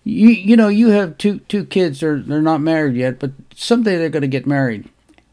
You 0.03 0.29
you 0.29 0.55
know 0.55 0.69
you 0.69 0.89
have 0.89 1.17
two 1.17 1.39
two 1.47 1.65
kids. 1.65 1.99
They're 1.99 2.19
they're 2.19 2.41
not 2.41 2.61
married 2.61 2.95
yet, 2.95 3.19
but 3.19 3.31
someday 3.55 3.97
they're 3.97 4.09
going 4.09 4.21
to 4.21 4.27
get 4.27 4.47
married, 4.47 4.89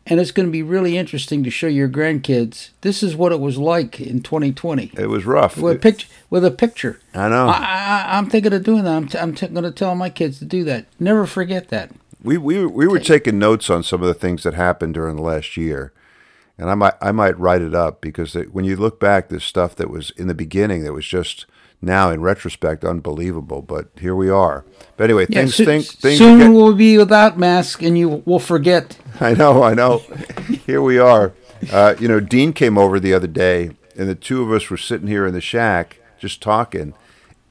and 0.07 0.21
it's 0.21 0.33
going 0.33 0.47
to 0.47 0.53
be 0.53 0.63
really 0.63 0.99
interesting 0.99 1.45
to 1.45 1.51
show 1.51 1.69
your 1.69 1.89
grandkids. 1.89 2.71
This 2.81 3.03
is 3.03 3.15
what 3.17 3.33
it 3.33 3.41
was 3.41 3.59
like 3.59 4.01
in 4.01 4.23
2020. 4.23 4.93
It 4.97 5.07
was 5.07 5.25
rough. 5.25 5.57
With 5.57 5.77
a 5.77 5.79
picture. 5.79 6.09
With 6.31 6.45
a 6.45 6.51
picture. 6.51 7.01
I 7.15 7.29
know. 7.29 7.49
I, 7.49 8.05
I 8.09 8.19
am 8.19 8.29
thinking 8.29 8.53
of 8.53 8.65
doing 8.65 8.85
that. 8.85 8.97
I'm 8.97 9.09
t- 9.09 9.19
I'm 9.19 9.35
t- 9.35 9.47
going 9.49 9.65
to 9.65 9.71
tell 9.71 9.95
my 9.95 10.11
kids 10.11 10.41
to 10.41 10.45
do 10.45 10.65
that. 10.65 10.87
Never 10.99 11.27
forget 11.27 11.69
that. 11.69 11.93
We 12.23 12.37
we 12.37 12.67
we 12.67 12.89
were 12.89 12.99
taking 12.99 13.39
notes 13.39 13.71
on 13.71 13.83
some 13.85 14.03
of 14.03 14.09
the 14.09 14.15
things 14.15 14.43
that 14.43 14.55
happened 14.55 14.95
during 14.95 15.17
the 15.17 15.23
last 15.23 15.57
year, 15.57 15.93
and 16.59 16.69
I 16.69 16.75
might 16.75 16.95
I 17.01 17.13
might 17.13 17.39
write 17.39 17.63
it 17.63 17.75
up 17.75 18.01
because 18.01 18.35
when 18.35 18.65
you 18.65 18.77
look 18.77 18.99
back, 18.99 19.29
there's 19.29 19.45
stuff 19.45 19.77
that 19.77 19.91
was 19.91 20.11
in 20.11 20.27
the 20.27 20.35
beginning 20.35 20.83
that 20.83 20.93
was 20.93 21.07
just 21.07 21.47
now 21.83 22.11
in 22.11 22.21
retrospect 22.21 22.85
unbelievable. 22.85 23.63
But 23.63 23.89
here 24.01 24.15
we 24.15 24.29
are. 24.31 24.65
But 24.97 25.05
anyway, 25.05 25.27
Yeah, 25.29 25.41
things 25.41 25.55
so- 25.57 25.65
things 25.65 25.93
things. 25.93 26.19
soon 26.19 26.39
get- 26.39 26.51
we'll 26.51 26.75
be 26.75 26.97
without 26.99 27.39
mask, 27.39 27.83
and 27.83 27.97
you 27.99 28.23
will 28.25 28.39
forget. 28.39 28.97
I 29.21 29.35
know, 29.35 29.63
I 29.63 29.75
know. 29.75 29.99
here 30.67 30.83
we 30.83 30.99
are. 30.99 31.33
Uh, 31.73 31.95
you 31.99 32.09
know, 32.09 32.21
Dean 32.21 32.53
came 32.53 32.77
over 32.79 33.01
the 33.01 33.15
other 33.15 33.27
day, 33.27 33.71
and 33.97 34.09
the 34.09 34.15
two 34.15 34.43
of 34.43 34.53
us 34.53 34.69
were 34.71 34.77
sitting 34.77 35.09
here 35.09 35.27
in 35.27 35.33
the 35.35 35.41
shack 35.41 35.99
just 36.19 36.41
talking. 36.43 36.95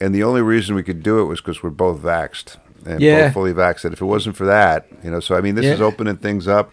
And 0.00 0.14
the 0.14 0.22
only 0.22 0.42
reason 0.42 0.74
we 0.74 0.82
could 0.82 1.02
do 1.02 1.20
it 1.20 1.24
was 1.24 1.40
because 1.40 1.62
we're 1.62 1.70
both 1.70 2.00
vaxxed 2.02 2.56
and 2.84 3.00
Yeah. 3.00 3.26
both 3.26 3.34
fully 3.34 3.52
vaxxed. 3.54 3.90
If 3.92 4.00
it 4.02 4.04
wasn't 4.04 4.36
for 4.36 4.44
that, 4.44 4.86
you 5.02 5.10
know, 5.10 5.20
so 5.20 5.34
I 5.36 5.40
mean, 5.40 5.54
this 5.54 5.64
is 5.66 5.80
opening 5.80 6.16
things 6.16 6.46
up. 6.46 6.72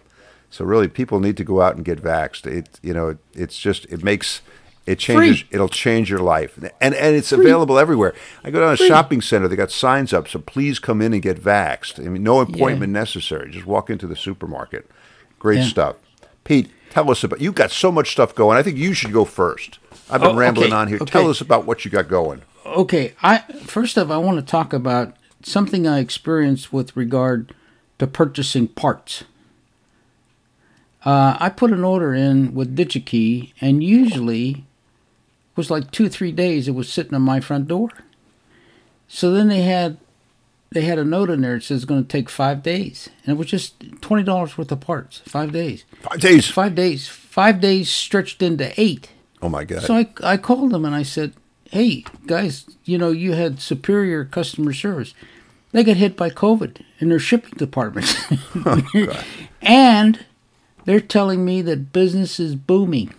So 0.50 0.64
really, 0.64 0.86
people 0.88 1.18
need 1.20 1.36
to 1.38 1.44
go 1.44 1.60
out 1.62 1.74
and 1.74 1.84
get 1.84 2.00
vaxxed. 2.02 2.46
It, 2.46 2.78
you 2.82 2.92
know, 2.94 3.16
it's 3.32 3.58
just 3.58 3.86
it 3.86 4.04
makes 4.04 4.40
it 4.86 4.98
changes. 4.98 5.40
Free. 5.40 5.48
It'll 5.52 5.68
change 5.68 6.10
your 6.10 6.18
life, 6.20 6.56
and 6.58 6.70
and 6.94 7.16
it's 7.16 7.32
available 7.32 7.78
everywhere. 7.78 8.14
I 8.42 8.50
go 8.50 8.60
down 8.60 8.72
a 8.74 8.76
shopping 8.76 9.20
center. 9.20 9.48
They 9.48 9.56
got 9.56 9.70
signs 9.70 10.12
up, 10.12 10.28
so 10.28 10.38
please 10.40 10.78
come 10.78 11.00
in 11.00 11.12
and 11.12 11.22
get 11.22 11.40
vaxxed. 11.42 11.98
I 12.04 12.08
mean, 12.08 12.22
no 12.22 12.40
appointment 12.40 12.92
necessary. 12.92 13.50
Just 13.50 13.66
walk 13.66 13.88
into 13.90 14.06
the 14.06 14.16
supermarket. 14.16 14.90
Great 15.38 15.60
Yeah. 15.60 15.64
stuff. 15.68 15.96
Pete, 16.44 16.70
tell 16.90 17.10
us 17.10 17.24
about. 17.24 17.40
You've 17.40 17.54
got 17.54 17.70
so 17.70 17.90
much 17.90 18.12
stuff 18.12 18.34
going. 18.34 18.56
I 18.58 18.62
think 18.62 18.76
you 18.76 18.92
should 18.92 19.12
go 19.12 19.24
first. 19.24 19.78
I've 20.10 20.20
been 20.20 20.32
Oh, 20.32 20.36
rambling 20.36 20.66
okay, 20.68 20.76
on 20.76 20.88
here. 20.88 20.98
okay. 21.00 21.10
Tell 21.10 21.30
us 21.30 21.40
about 21.40 21.64
what 21.66 21.84
you 21.86 21.90
got 21.90 22.08
going. 22.08 22.42
Okay, 22.66 23.14
I 23.22 23.38
first 23.66 23.96
off, 23.96 24.10
I 24.10 24.18
want 24.18 24.38
to 24.38 24.44
talk 24.44 24.72
about 24.74 25.16
something 25.42 25.86
I 25.86 25.98
experienced 26.00 26.72
with 26.72 26.94
regard 26.96 27.54
to 27.98 28.06
purchasing 28.06 28.68
parts. 28.68 29.24
Uh, 31.04 31.36
I 31.38 31.50
put 31.50 31.70
an 31.70 31.84
order 31.84 32.14
in 32.14 32.54
with 32.54 32.74
DigiKey, 32.76 33.52
and 33.60 33.84
usually 33.84 34.64
was 35.56 35.70
like 35.70 35.90
two, 35.90 36.08
three 36.08 36.32
days. 36.32 36.68
It 36.68 36.74
was 36.74 36.92
sitting 36.92 37.14
on 37.14 37.22
my 37.22 37.40
front 37.40 37.68
door. 37.68 37.90
So 39.08 39.30
then 39.30 39.48
they 39.48 39.62
had 39.62 39.98
they 40.70 40.82
had 40.82 40.98
a 40.98 41.04
note 41.04 41.30
in 41.30 41.42
there 41.42 41.54
that 41.54 41.62
says 41.64 41.82
it's 41.82 41.84
going 41.84 42.02
to 42.04 42.08
take 42.08 42.28
five 42.28 42.62
days, 42.62 43.08
and 43.24 43.34
it 43.34 43.38
was 43.38 43.46
just 43.46 43.74
twenty 44.00 44.22
dollars 44.22 44.58
worth 44.58 44.72
of 44.72 44.80
parts. 44.80 45.22
Five 45.26 45.52
days. 45.52 45.84
Five 46.00 46.20
days. 46.20 46.48
Five 46.48 46.74
days. 46.74 47.08
Five 47.08 47.60
days 47.60 47.90
stretched 47.90 48.42
into 48.42 48.72
eight. 48.80 49.10
Oh 49.42 49.48
my 49.48 49.64
God. 49.64 49.82
So 49.82 49.94
I, 49.94 50.08
I 50.22 50.36
called 50.38 50.70
them 50.70 50.86
and 50.86 50.94
I 50.94 51.02
said, 51.02 51.34
hey, 51.70 52.04
guys, 52.26 52.64
you 52.84 52.96
know, 52.96 53.10
you 53.10 53.32
had 53.32 53.60
superior 53.60 54.24
customer 54.24 54.72
service. 54.72 55.12
They 55.72 55.82
got 55.82 55.96
hit 55.96 56.16
by 56.16 56.30
COVID 56.30 56.82
in 57.00 57.08
their 57.08 57.18
shipping 57.18 57.54
department. 57.56 58.16
Oh, 58.66 58.80
and 59.62 60.24
they're 60.84 61.00
telling 61.00 61.44
me 61.44 61.60
that 61.62 61.92
business 61.92 62.38
is 62.38 62.54
booming. 62.54 63.12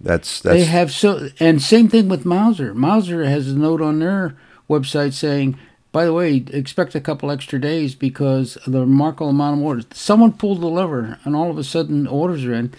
That's 0.00 0.40
that's 0.40 0.56
They 0.56 0.64
have 0.64 0.90
so, 0.90 1.28
and 1.38 1.60
same 1.60 1.88
thing 1.88 2.08
with 2.08 2.24
Mouser. 2.24 2.74
Mouser 2.74 3.24
has 3.24 3.48
a 3.48 3.56
note 3.56 3.82
on 3.82 3.98
their 3.98 4.36
website 4.68 5.12
saying, 5.12 5.58
by 5.92 6.04
the 6.04 6.12
way, 6.12 6.44
expect 6.52 6.94
a 6.94 7.00
couple 7.00 7.30
extra 7.30 7.60
days 7.60 7.94
because 7.94 8.56
of 8.56 8.72
the 8.72 8.80
remarkable 8.80 9.30
amount 9.30 9.58
of 9.58 9.64
orders. 9.64 9.86
Someone 9.92 10.32
pulled 10.32 10.60
the 10.60 10.68
lever, 10.68 11.18
and 11.24 11.34
all 11.34 11.50
of 11.50 11.58
a 11.58 11.64
sudden, 11.64 12.06
orders 12.06 12.44
are 12.44 12.54
in. 12.54 12.72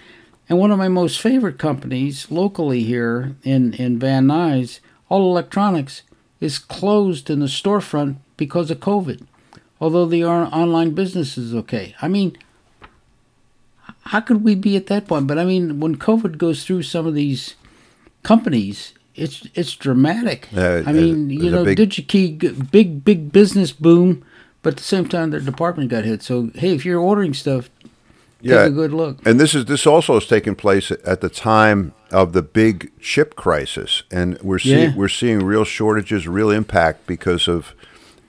And 0.49 0.57
one 0.57 0.71
of 0.71 0.77
my 0.77 0.87
most 0.87 1.21
favorite 1.21 1.59
companies 1.59 2.31
locally 2.31 2.83
here 2.83 3.35
in, 3.43 3.73
in 3.73 3.99
Van 3.99 4.25
Nuys, 4.25 4.79
All 5.09 5.29
Electronics, 5.29 6.03
is 6.39 6.57
closed 6.57 7.29
in 7.29 7.39
the 7.39 7.45
storefront 7.45 8.17
because 8.37 8.71
of 8.71 8.79
COVID. 8.79 9.25
Although 9.79 10.05
the 10.05 10.23
on- 10.23 10.51
online 10.51 10.91
business 10.91 11.37
is 11.37 11.53
okay. 11.53 11.95
I 12.01 12.07
mean, 12.07 12.37
how 14.05 14.19
could 14.19 14.43
we 14.43 14.55
be 14.55 14.75
at 14.75 14.87
that 14.87 15.07
point? 15.07 15.27
But 15.27 15.37
I 15.37 15.45
mean, 15.45 15.79
when 15.79 15.95
COVID 15.97 16.37
goes 16.37 16.65
through 16.65 16.83
some 16.83 17.05
of 17.07 17.13
these 17.13 17.55
companies, 18.23 18.93
it's 19.15 19.47
it's 19.53 19.75
dramatic. 19.75 20.47
Uh, 20.55 20.83
I 20.85 20.91
mean, 20.93 21.27
there's 21.27 21.43
you 21.43 21.51
know, 21.51 21.65
big- 21.65 21.77
DigiKey, 21.77 22.71
big 22.71 23.03
big 23.03 23.31
business 23.31 23.71
boom, 23.71 24.23
but 24.61 24.73
at 24.73 24.77
the 24.77 24.83
same 24.83 25.07
time, 25.07 25.31
their 25.31 25.39
department 25.39 25.89
got 25.89 26.03
hit. 26.05 26.23
So 26.23 26.49
hey, 26.55 26.73
if 26.73 26.85
you're 26.85 26.99
ordering 26.99 27.33
stuff, 27.33 27.69
take 28.41 28.51
a 28.51 28.69
good 28.69 28.93
look. 28.93 29.25
And 29.25 29.39
this 29.39 29.53
is 29.53 29.65
this 29.65 29.85
also 29.85 30.17
is 30.17 30.25
taking 30.27 30.55
place 30.55 30.91
at 30.91 31.21
the 31.21 31.29
time 31.29 31.93
of 32.11 32.33
the 32.33 32.41
big 32.41 32.91
chip 32.99 33.35
crisis, 33.35 34.03
and 34.11 34.39
we're 34.41 34.59
seeing 34.59 34.91
Yeah. 34.91 34.95
we're 34.95 35.09
seeing 35.09 35.43
real 35.43 35.63
shortages, 35.65 36.27
real 36.27 36.49
impact 36.49 37.05
because 37.07 37.47
of 37.47 37.73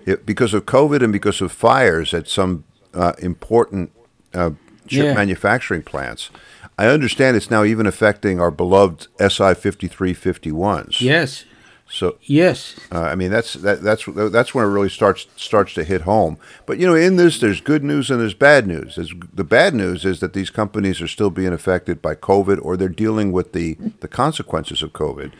it, 0.04 0.26
because 0.26 0.52
of 0.52 0.66
COVID 0.66 1.02
and 1.02 1.12
because 1.12 1.40
of 1.40 1.52
fires 1.52 2.12
at 2.12 2.28
some 2.28 2.64
uh, 2.92 3.12
important 3.20 3.90
uh, 4.34 4.50
chip 4.92 5.04
Yeah. 5.04 5.14
manufacturing 5.14 5.82
plants. 5.82 6.30
I 6.78 6.86
understand 6.86 7.36
it's 7.36 7.50
now 7.50 7.64
even 7.64 7.86
affecting 7.86 8.40
our 8.40 8.50
beloved 8.50 9.08
SI 9.18 9.54
fifty 9.54 9.88
three 9.88 10.14
fifty 10.14 10.52
ones. 10.52 11.00
Yes, 11.00 11.44
So 11.88 12.16
yes, 12.22 12.76
uh, 12.90 13.02
I 13.12 13.14
mean, 13.14 13.30
that's 13.30 13.52
that, 13.54 13.82
that's 13.82 14.04
that's 14.32 14.54
when 14.54 14.64
it 14.64 14.68
really 14.68 14.88
starts 14.88 15.26
starts 15.36 15.74
to 15.74 15.84
hit 15.84 16.02
home. 16.02 16.38
But 16.66 16.78
you 16.78 16.86
know, 16.86 16.94
in 16.94 17.16
this, 17.16 17.38
there's 17.38 17.60
good 17.60 17.84
news 17.84 18.10
and 18.10 18.18
there's 18.20 18.32
bad 18.50 18.66
news. 18.66 18.94
There's, 18.96 19.12
the 19.34 19.44
bad 19.44 19.74
news 19.74 20.04
is 20.04 20.20
that 20.20 20.32
these 20.32 20.48
companies 20.50 21.02
are 21.02 21.08
still 21.08 21.30
being 21.30 21.52
affected 21.52 22.00
by 22.00 22.14
COVID, 22.14 22.58
or 22.64 22.76
they're 22.76 22.88
dealing 23.04 23.32
with 23.32 23.52
the 23.52 23.76
the 24.00 24.08
consequences 24.08 24.82
of 24.82 24.92
COVID. 24.92 25.32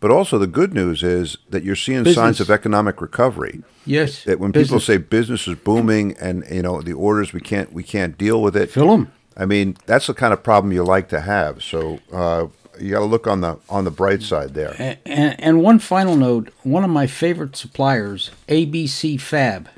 But 0.00 0.10
also, 0.10 0.38
the 0.38 0.46
good 0.46 0.72
news 0.72 1.02
is 1.02 1.36
that 1.50 1.62
you're 1.62 1.76
seeing 1.76 2.04
signs 2.06 2.40
of 2.40 2.50
economic 2.50 3.00
recovery. 3.02 3.62
yes. 3.84 4.24
That 4.24 4.40
when 4.40 4.52
people 4.52 4.80
say 4.80 4.96
business 4.96 5.46
is 5.46 5.56
booming 5.56 6.16
and 6.18 6.42
you 6.50 6.62
know 6.62 6.80
the 6.80 6.94
orders 6.94 7.32
we 7.34 7.40
can't 7.40 7.72
we 7.72 7.82
can't 7.82 8.16
deal 8.16 8.40
with 8.42 8.56
it. 8.56 8.70
fill 8.70 8.90
'em. 8.92 9.12
I 9.36 9.46
mean, 9.46 9.76
that's 9.86 10.06
the 10.06 10.14
kind 10.14 10.32
of 10.32 10.42
problem 10.42 10.72
you 10.72 10.82
like 10.82 11.08
to 11.10 11.20
have. 11.20 11.62
So 11.62 12.00
uh, 12.12 12.46
you 12.80 12.90
got 12.92 13.00
to 13.00 13.04
look 13.04 13.26
on 13.26 13.40
the 13.42 13.58
on 13.68 13.84
the 13.84 13.90
bright 13.90 14.22
side 14.22 14.54
there. 14.54 14.74
And, 14.78 14.98
and, 15.04 15.40
and 15.40 15.62
one 15.62 15.78
final 15.78 16.16
note 16.16 16.48
one 16.62 16.82
of 16.84 16.90
my 16.90 17.06
favorite 17.06 17.54
suppliers, 17.56 18.30
ABC 18.48 19.20
Fab. 19.20 19.68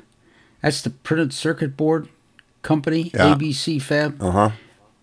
That's 0.61 0.81
the 0.81 0.89
printed 0.89 1.33
circuit 1.33 1.75
board 1.75 2.07
company, 2.61 3.11
Yeah. 3.13 3.35
ABC 3.35 3.81
Fab. 3.81 4.21
Uh 4.23 4.31
huh. 4.31 4.49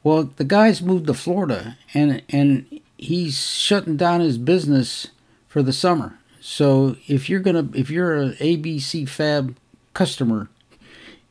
Well, 0.02 0.30
the 0.36 0.44
guy's 0.44 0.80
moved 0.80 1.06
to 1.08 1.14
Florida 1.14 1.76
and 1.92 2.22
and 2.30 2.80
he's 3.00 3.46
shutting 3.46 3.96
down 3.96 4.20
his 4.20 4.36
business 4.36 5.08
for 5.48 5.62
the 5.62 5.72
summer. 5.72 6.18
So 6.40 6.96
if 7.08 7.28
you're 7.28 7.40
gonna 7.40 7.68
if 7.74 7.90
you're 7.90 8.22
a 8.22 8.32
ABC 8.34 9.08
Fab 9.08 9.56
customer, 9.94 10.48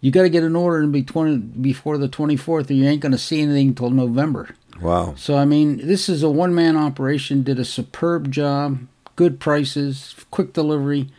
you 0.02 0.12
got 0.12 0.24
to 0.24 0.30
get 0.30 0.44
an 0.44 0.56
order 0.56 0.84
in 0.84 0.92
between 0.92 1.50
before 1.62 1.98
the 1.98 2.10
24th, 2.10 2.70
or 2.70 2.74
you 2.74 2.86
ain't 2.86 3.02
gonna 3.02 3.18
see 3.18 3.42
anything 3.42 3.76
till 3.76 3.92
November. 3.92 4.56
Wow. 4.82 5.14
So 5.16 5.38
I 5.38 5.46
mean, 5.46 5.86
this 5.86 6.10
is 6.10 6.24
a 6.24 6.30
one 6.30 6.54
man 6.54 6.76
operation. 6.76 7.44
Did 7.44 7.60
a 7.60 7.66
superb 7.66 8.32
job, 8.32 8.80
good 9.16 9.40
prices, 9.40 10.16
quick 10.32 10.54
delivery, 10.54 11.10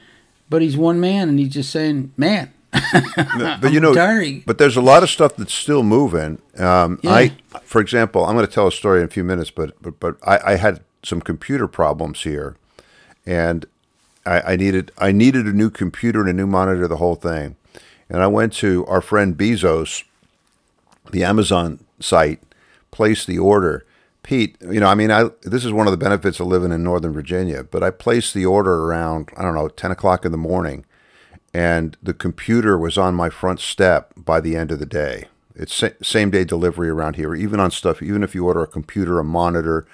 but 0.48 0.62
he's 0.62 0.76
one 0.76 1.00
man, 1.00 1.28
and 1.28 1.38
he's 1.38 1.52
just 1.54 1.70
saying, 1.70 2.12
"Man, 2.16 2.50
but 3.60 3.72
you 3.72 3.80
know, 3.80 3.94
tired." 3.94 4.42
but 4.46 4.58
there's 4.58 4.76
a 4.76 4.80
lot 4.80 5.02
of 5.02 5.10
stuff 5.10 5.36
that's 5.36 5.54
still 5.54 5.82
moving. 5.82 6.40
Um, 6.58 7.00
Yeah. 7.02 7.12
I, 7.12 7.32
for 7.64 7.80
example, 7.80 8.24
I'm 8.24 8.34
going 8.34 8.46
to 8.46 8.52
tell 8.52 8.66
a 8.66 8.72
story 8.72 9.00
in 9.00 9.06
a 9.06 9.10
few 9.10 9.24
minutes, 9.24 9.50
but 9.50 9.80
but, 9.82 9.98
but 9.98 10.16
I, 10.24 10.52
I 10.52 10.56
had 10.56 10.80
some 11.02 11.20
computer 11.20 11.66
problems 11.66 12.22
here, 12.22 12.56
and 13.26 13.66
I, 14.24 14.40
I 14.52 14.56
needed 14.56 14.92
I 14.98 15.12
needed 15.12 15.46
a 15.46 15.52
new 15.52 15.70
computer 15.70 16.20
and 16.20 16.28
a 16.28 16.32
new 16.32 16.46
monitor, 16.46 16.86
the 16.86 16.98
whole 16.98 17.16
thing, 17.16 17.56
and 18.08 18.22
I 18.22 18.26
went 18.26 18.52
to 18.54 18.86
our 18.86 19.00
friend 19.00 19.36
Bezos, 19.36 20.04
the 21.10 21.24
Amazon 21.24 21.80
site, 21.98 22.40
placed 22.90 23.26
the 23.26 23.38
order. 23.38 23.84
Pete, 24.22 24.56
you 24.60 24.80
know, 24.80 24.86
I 24.86 24.94
mean, 24.94 25.10
I 25.10 25.30
this 25.42 25.64
is 25.64 25.72
one 25.72 25.86
of 25.86 25.92
the 25.92 25.96
benefits 25.96 26.38
of 26.40 26.46
living 26.46 26.72
in 26.72 26.84
Northern 26.84 27.12
Virginia, 27.12 27.64
but 27.64 27.82
I 27.82 27.90
placed 27.90 28.34
the 28.34 28.46
order 28.46 28.84
around 28.84 29.30
I 29.36 29.42
don't 29.42 29.54
know 29.54 29.68
ten 29.68 29.90
o'clock 29.90 30.24
in 30.24 30.30
the 30.30 30.38
morning 30.38 30.84
and 31.52 31.96
the 32.02 32.14
computer 32.14 32.78
was 32.78 32.96
on 32.96 33.14
my 33.14 33.28
front 33.28 33.60
step 33.60 34.12
by 34.16 34.40
the 34.40 34.56
end 34.56 34.70
of 34.70 34.78
the 34.78 34.86
day. 34.86 35.26
It's 35.54 35.74
sa- 35.74 35.88
same 36.02 36.30
day 36.30 36.44
delivery 36.44 36.88
around 36.88 37.16
here, 37.16 37.34
even 37.34 37.60
on 37.60 37.70
stuff. 37.70 38.02
Even 38.02 38.22
if 38.22 38.34
you 38.34 38.46
order 38.46 38.62
a 38.62 38.66
computer, 38.66 39.18
a 39.18 39.24
monitor, 39.24 39.86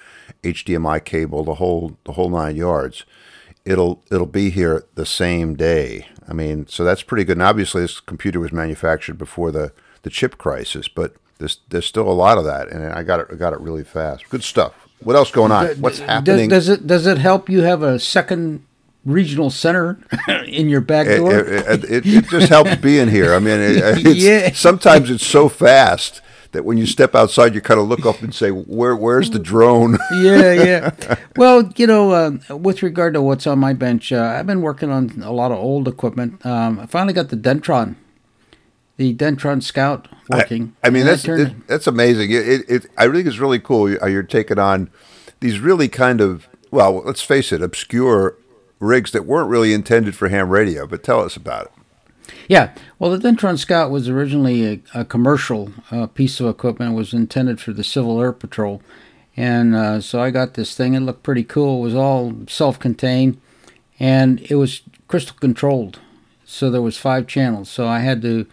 HDMI 0.42 1.04
cable, 1.04 1.44
the 1.44 1.54
whole 1.54 1.96
the 2.04 2.12
whole 2.12 2.30
nine 2.30 2.56
yards, 2.56 3.04
it'll 3.64 4.02
it'll 4.10 4.26
be 4.26 4.50
here 4.50 4.84
the 4.94 5.06
same 5.06 5.54
day. 5.54 6.06
I 6.28 6.32
mean, 6.32 6.66
so 6.68 6.84
that's 6.84 7.02
pretty 7.02 7.24
good. 7.24 7.36
And 7.36 7.42
obviously, 7.42 7.82
this 7.82 8.00
computer 8.00 8.38
was 8.38 8.52
manufactured 8.52 9.18
before 9.18 9.50
the 9.50 9.72
the 10.02 10.10
chip 10.10 10.38
crisis, 10.38 10.88
but 10.88 11.14
there's 11.38 11.60
there's 11.68 11.86
still 11.86 12.08
a 12.08 12.12
lot 12.12 12.38
of 12.38 12.44
that, 12.44 12.68
and 12.68 12.92
I 12.92 13.02
got 13.02 13.20
it 13.20 13.28
I 13.30 13.34
got 13.34 13.52
it 13.52 13.60
really 13.60 13.84
fast. 13.84 14.28
Good 14.28 14.44
stuff. 14.44 14.74
What 15.00 15.16
else 15.16 15.30
going 15.30 15.52
on? 15.52 15.66
What's 15.80 15.98
happening? 15.98 16.48
Does 16.48 16.68
it 16.68 16.86
does 16.86 17.06
it 17.06 17.18
help 17.18 17.48
you 17.48 17.62
have 17.62 17.82
a 17.82 17.98
second 17.98 18.64
regional 19.06 19.48
center 19.48 19.98
in 20.46 20.68
your 20.68 20.82
back 20.82 21.06
it, 21.06 21.18
door? 21.18 21.32
it, 21.38 21.84
it, 21.84 22.06
it 22.06 22.28
just 22.28 22.48
helps 22.48 22.76
being 22.76 23.08
here. 23.08 23.32
I 23.32 23.38
mean, 23.38 23.60
it, 23.60 24.16
Yeah. 24.16 24.52
sometimes 24.52 25.08
it's 25.08 25.26
so 25.26 25.48
fast 25.48 26.20
that 26.52 26.64
when 26.64 26.76
you 26.76 26.86
step 26.86 27.14
outside, 27.14 27.54
you 27.54 27.60
kind 27.60 27.80
of 27.80 27.86
look 27.88 28.04
up 28.06 28.22
and 28.22 28.34
say, 28.34 28.50
"Where, 28.50 28.96
where's 28.96 29.30
the 29.30 29.38
drone?" 29.38 29.98
yeah, 30.20 30.52
yeah. 30.52 31.16
Well, 31.36 31.70
you 31.76 31.86
know, 31.86 32.12
uh, 32.12 32.56
with 32.56 32.82
regard 32.82 33.14
to 33.14 33.22
what's 33.22 33.46
on 33.46 33.58
my 33.58 33.72
bench, 33.72 34.12
uh, 34.12 34.22
I've 34.22 34.46
been 34.46 34.62
working 34.62 34.90
on 34.90 35.22
a 35.22 35.32
lot 35.32 35.52
of 35.52 35.58
old 35.58 35.86
equipment. 35.86 36.44
Um, 36.44 36.80
I 36.80 36.86
finally 36.86 37.12
got 37.12 37.28
the 37.28 37.36
Dentron, 37.36 37.96
the 38.96 39.14
Dentron 39.14 39.62
Scout 39.62 40.08
working. 40.30 40.74
I, 40.82 40.88
I 40.88 40.90
mean, 40.90 41.04
that's 41.04 41.26
it, 41.26 41.66
that's 41.66 41.86
amazing. 41.86 42.30
It, 42.30 42.48
it, 42.48 42.70
it 42.70 42.86
I 42.96 43.08
think 43.08 43.26
it's 43.26 43.38
really 43.38 43.60
cool. 43.60 43.90
You're 43.90 44.22
taking 44.22 44.58
on 44.58 44.90
these 45.40 45.60
really 45.60 45.88
kind 45.88 46.20
of 46.20 46.48
well, 46.70 47.02
let's 47.04 47.22
face 47.22 47.52
it, 47.52 47.62
obscure 47.62 48.36
rigs 48.78 49.12
that 49.12 49.26
weren't 49.26 49.50
really 49.50 49.72
intended 49.72 50.14
for 50.14 50.28
ham 50.28 50.50
radio. 50.50 50.86
But 50.86 51.02
tell 51.02 51.20
us 51.20 51.36
about 51.36 51.66
it. 51.66 51.72
Yeah, 52.48 52.72
well, 52.98 53.10
the 53.10 53.18
Dentron 53.18 53.58
Scout 53.58 53.90
was 53.90 54.08
originally 54.08 54.66
a, 54.66 55.00
a 55.00 55.04
commercial 55.04 55.72
uh, 55.90 56.06
piece 56.06 56.40
of 56.40 56.46
equipment. 56.46 56.92
It 56.92 56.96
was 56.96 57.12
intended 57.14 57.60
for 57.60 57.72
the 57.72 57.84
Civil 57.84 58.20
Air 58.20 58.32
Patrol, 58.32 58.82
and 59.36 59.74
uh, 59.74 60.00
so 60.00 60.20
I 60.20 60.30
got 60.30 60.54
this 60.54 60.76
thing. 60.76 60.94
It 60.94 61.00
looked 61.00 61.22
pretty 61.22 61.44
cool. 61.44 61.80
It 61.80 61.84
was 61.84 61.94
all 61.94 62.34
self-contained, 62.48 63.40
and 63.98 64.40
it 64.40 64.56
was 64.56 64.82
crystal 65.08 65.36
controlled. 65.38 66.00
So 66.44 66.70
there 66.70 66.82
was 66.82 66.96
five 66.96 67.26
channels. 67.26 67.68
So 67.68 67.86
I 67.86 68.00
had 68.00 68.22
to 68.22 68.46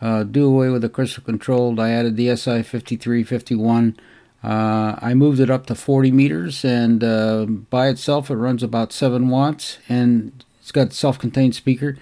uh, 0.00 0.24
do 0.24 0.46
away 0.46 0.68
with 0.68 0.82
the 0.82 0.88
crystal 0.88 1.22
controlled. 1.22 1.80
I 1.80 1.90
added 1.90 2.16
the 2.16 2.34
SI 2.36 2.62
5351. 2.62 3.98
Uh, 4.42 4.96
I 5.00 5.14
moved 5.14 5.40
it 5.40 5.50
up 5.50 5.66
to 5.66 5.74
40 5.74 6.12
meters, 6.12 6.64
and 6.64 7.02
uh, 7.02 7.44
by 7.46 7.88
itself 7.88 8.30
it 8.30 8.36
runs 8.36 8.62
about 8.62 8.92
seven 8.92 9.28
watts, 9.28 9.78
and 9.88 10.44
it's 10.60 10.70
got 10.70 10.92
self-contained 10.92 11.54
speaker. 11.56 11.96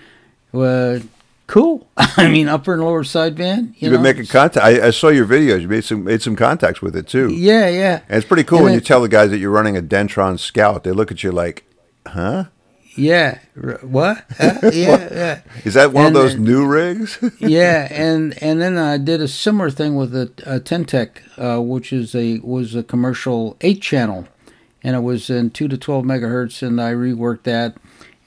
Uh, 0.53 1.01
cool. 1.47 1.89
I 1.97 2.29
mean, 2.29 2.49
upper 2.49 2.75
and 2.75 2.83
lower 2.85 3.05
sideband. 3.05 3.69
You 3.69 3.75
You've 3.79 3.93
know? 3.93 3.99
been 3.99 4.03
making 4.03 4.27
contact. 4.27 4.65
I, 4.65 4.89
I 4.89 4.91
saw 4.91 5.09
your 5.09 5.27
videos. 5.27 5.63
You 5.63 5.69
made 5.69 5.85
some 5.85 6.05
made 6.05 6.21
some 6.21 6.37
contacts 6.37 6.83
with 6.83 6.95
it 6.95 7.07
too. 7.09 7.33
Yeah, 7.33 7.69
yeah, 7.69 8.01
And 8.09 8.19
it's 8.19 8.27
pretty 8.27 8.45
cool 8.45 8.59
And 8.59 8.65
when 8.67 8.75
you 8.75 8.81
tell 8.81 9.01
the 9.01 9.09
guys 9.09 9.31
that 9.31 9.39
you're 9.39 9.51
running 9.51 9.77
a 9.77 9.83
Dentron 9.83 10.39
Scout. 10.39 10.85
They 10.85 10.93
look 10.93 11.11
at 11.11 11.23
you 11.23 11.33
like, 11.33 11.65
huh? 12.07 12.45
Yeah. 12.97 13.39
R- 13.63 13.79
What? 13.83 14.25
Uh, 14.39 14.59
yeah, 14.73 15.09
yeah. 15.13 15.41
Is 15.65 15.75
that 15.75 15.93
one 15.93 16.07
And 16.07 16.17
of 16.17 16.23
those 16.23 16.35
then- 16.35 16.45
new 16.45 16.67
rigs? 16.67 17.19
yeah, 17.39 17.89
and 17.91 18.41
and 18.43 18.61
then 18.61 18.77
I 18.79 18.99
did 18.99 19.21
a 19.21 19.29
similar 19.29 19.71
thing 19.71 19.97
with 19.97 20.15
a, 20.15 20.31
a 20.45 20.61
Tentec, 20.61 21.09
uh, 21.39 21.61
which 21.63 21.93
is 21.93 22.15
a 22.15 22.39
was 22.39 22.75
a 22.75 22.83
commercial 22.83 23.57
eight 23.61 23.83
channel, 23.83 24.27
and 24.83 24.97
it 24.97 25.01
was 25.01 25.31
in 25.31 25.51
two 25.51 25.69
to 25.69 25.79
twelve 25.79 26.05
megahertz, 26.05 26.67
and 26.67 26.81
I 26.81 26.93
reworked 26.93 27.45
that, 27.45 27.77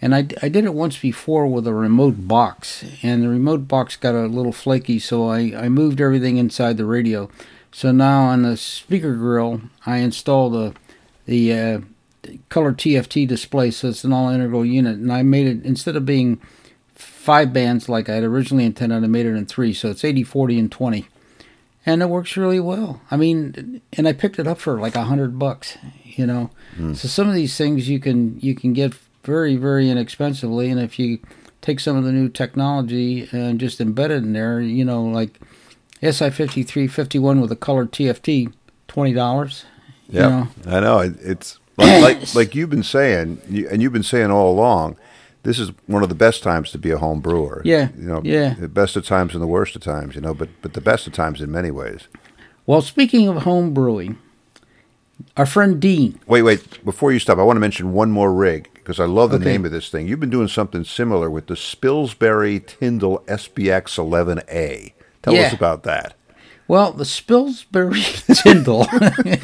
and 0.02 0.14
I, 0.16 0.28
I 0.42 0.50
did 0.50 0.66
it 0.66 0.74
once 0.74 0.98
before 0.98 1.48
with 1.48 1.68
a 1.68 1.74
remote 1.74 2.28
box, 2.28 2.84
and 3.04 3.24
the 3.24 3.30
remote 3.30 3.68
box 3.68 3.96
got 3.96 4.16
a 4.16 4.28
little 4.28 4.54
flaky, 4.54 5.00
so 5.00 5.28
I 5.30 5.54
I 5.56 5.70
moved 5.70 6.00
everything 6.02 6.38
inside 6.38 6.78
the 6.78 6.86
radio, 6.86 7.30
so 7.72 7.92
now 7.92 8.24
on 8.24 8.44
the 8.44 8.56
speaker 8.58 9.16
grill 9.16 9.62
I 9.86 9.98
installed 9.98 10.54
the 10.54 10.74
the 11.26 11.54
uh, 11.54 11.80
color 12.50 12.74
TFT 12.74 13.28
display, 13.28 13.72
so 13.72 13.90
it's 13.90 14.04
an 14.04 14.14
all 14.14 14.30
integral 14.30 14.66
unit, 14.66 14.98
and 14.98 15.12
I 15.12 15.24
made 15.24 15.48
it 15.48 15.64
instead 15.66 15.96
of 15.96 16.06
being 16.06 16.40
five 16.96 17.54
bands 17.54 17.88
like 17.90 18.10
I 18.10 18.16
had 18.16 18.24
originally 18.24 18.66
intended. 18.66 19.04
I 19.04 19.08
made 19.08 19.26
it 19.26 19.36
in 19.36 19.46
three, 19.46 19.74
so 19.74 19.90
it's 19.90 20.04
80, 20.04 20.24
40, 20.24 20.60
and 20.60 20.72
20. 20.72 21.08
And 21.86 22.02
it 22.02 22.10
works 22.10 22.36
really 22.38 22.60
well. 22.60 23.02
I 23.10 23.16
mean, 23.18 23.82
and 23.94 24.08
I 24.08 24.14
picked 24.14 24.38
it 24.38 24.48
up 24.48 24.60
for 24.60 24.80
like 24.80 24.96
a 24.96 25.06
hundred 25.06 25.40
bucks, 25.40 25.78
you 26.04 26.28
know. 26.28 26.50
Hmm. 26.76 26.94
So 26.94 27.08
some 27.08 27.28
of 27.30 27.34
these 27.36 27.56
things 27.58 27.90
you 27.90 28.00
can 28.00 28.38
you 28.42 28.54
can 28.54 28.74
get 28.74 28.94
very 29.24 29.56
very 29.56 29.90
inexpensively, 29.90 30.70
and 30.70 30.80
if 30.80 31.00
you 31.00 31.20
take 31.62 31.80
some 31.80 31.96
of 31.96 32.04
the 32.04 32.12
new 32.12 32.30
technology 32.30 33.28
and 33.32 33.60
just 33.60 33.80
embed 33.80 34.06
it 34.12 34.24
in 34.24 34.34
there, 34.34 34.60
you 34.60 34.84
know, 34.86 35.04
like 35.04 35.40
SI 36.04 36.30
fifty 36.32 36.64
three 36.64 36.88
fifty 36.88 37.18
one 37.18 37.40
with 37.42 37.52
a 37.52 37.56
color 37.56 37.86
TFT, 37.86 38.52
twenty 38.88 39.14
dollars. 39.14 39.66
Yeah, 40.10 40.24
You 40.24 40.30
know, 40.30 40.48
I 40.78 40.80
know. 40.82 41.00
It- 41.00 41.18
It's 41.22 41.60
like, 41.80 42.20
like 42.20 42.36
like 42.36 42.56
you've 42.56 42.70
been 42.70 42.84
saying, 42.84 43.42
and 43.70 43.82
you've 43.82 43.94
been 43.94 44.04
saying 44.04 44.32
all 44.32 44.52
along. 44.52 44.98
This 45.44 45.58
is 45.58 45.72
one 45.88 46.04
of 46.04 46.10
the 46.10 46.16
best 46.16 46.44
times 46.44 46.70
to 46.72 46.78
be 46.78 46.92
a 46.92 46.98
home 46.98 47.22
brewer. 47.22 47.62
Yeah, 47.64 47.90
you 47.98 48.04
know, 48.04 48.22
yeah. 48.24 48.56
the 48.56 48.68
best 48.68 48.98
of 48.98 49.06
times 49.06 49.34
and 49.34 49.42
the 49.42 49.48
worst 49.48 49.76
of 49.76 49.82
times. 49.82 50.16
You 50.16 50.22
know, 50.22 50.34
but 50.34 50.50
but 50.62 50.74
the 50.74 50.82
best 50.82 51.08
of 51.08 51.14
times 51.14 51.42
in 51.42 51.50
many 51.52 51.72
ways. 51.72 52.08
well, 52.66 52.82
speaking 52.82 53.28
of 53.30 53.44
home 53.44 53.74
brewing, 53.74 54.18
our 55.38 55.46
friend 55.46 55.80
Dean. 55.80 56.20
Wait, 56.28 56.42
wait. 56.42 56.84
Before 56.84 57.12
you 57.14 57.20
stop, 57.20 57.38
I 57.40 57.44
want 57.44 57.56
to 57.56 57.62
mention 57.62 57.94
one 57.94 58.12
more 58.12 58.34
rig 58.34 58.70
because 58.74 59.00
I 59.00 59.06
love 59.06 59.32
the 59.32 59.38
Okay. 59.38 59.46
name 59.52 59.66
of 59.66 59.72
this 59.72 59.90
thing. 59.90 60.08
You've 60.08 60.20
been 60.20 60.30
doing 60.30 60.48
something 60.50 60.84
similar 60.84 61.30
with 61.30 61.48
the 61.48 61.56
Spilsbury 61.56 62.60
Tindall 62.66 63.20
SBX 63.28 63.98
11A. 63.98 64.94
Tell 65.22 65.36
us 65.36 65.54
about 65.54 65.84
that. 65.84 66.16
Well, 66.70 66.94
the 66.94 67.04
Spilsbury 67.04 68.04
Tindall. 68.44 68.86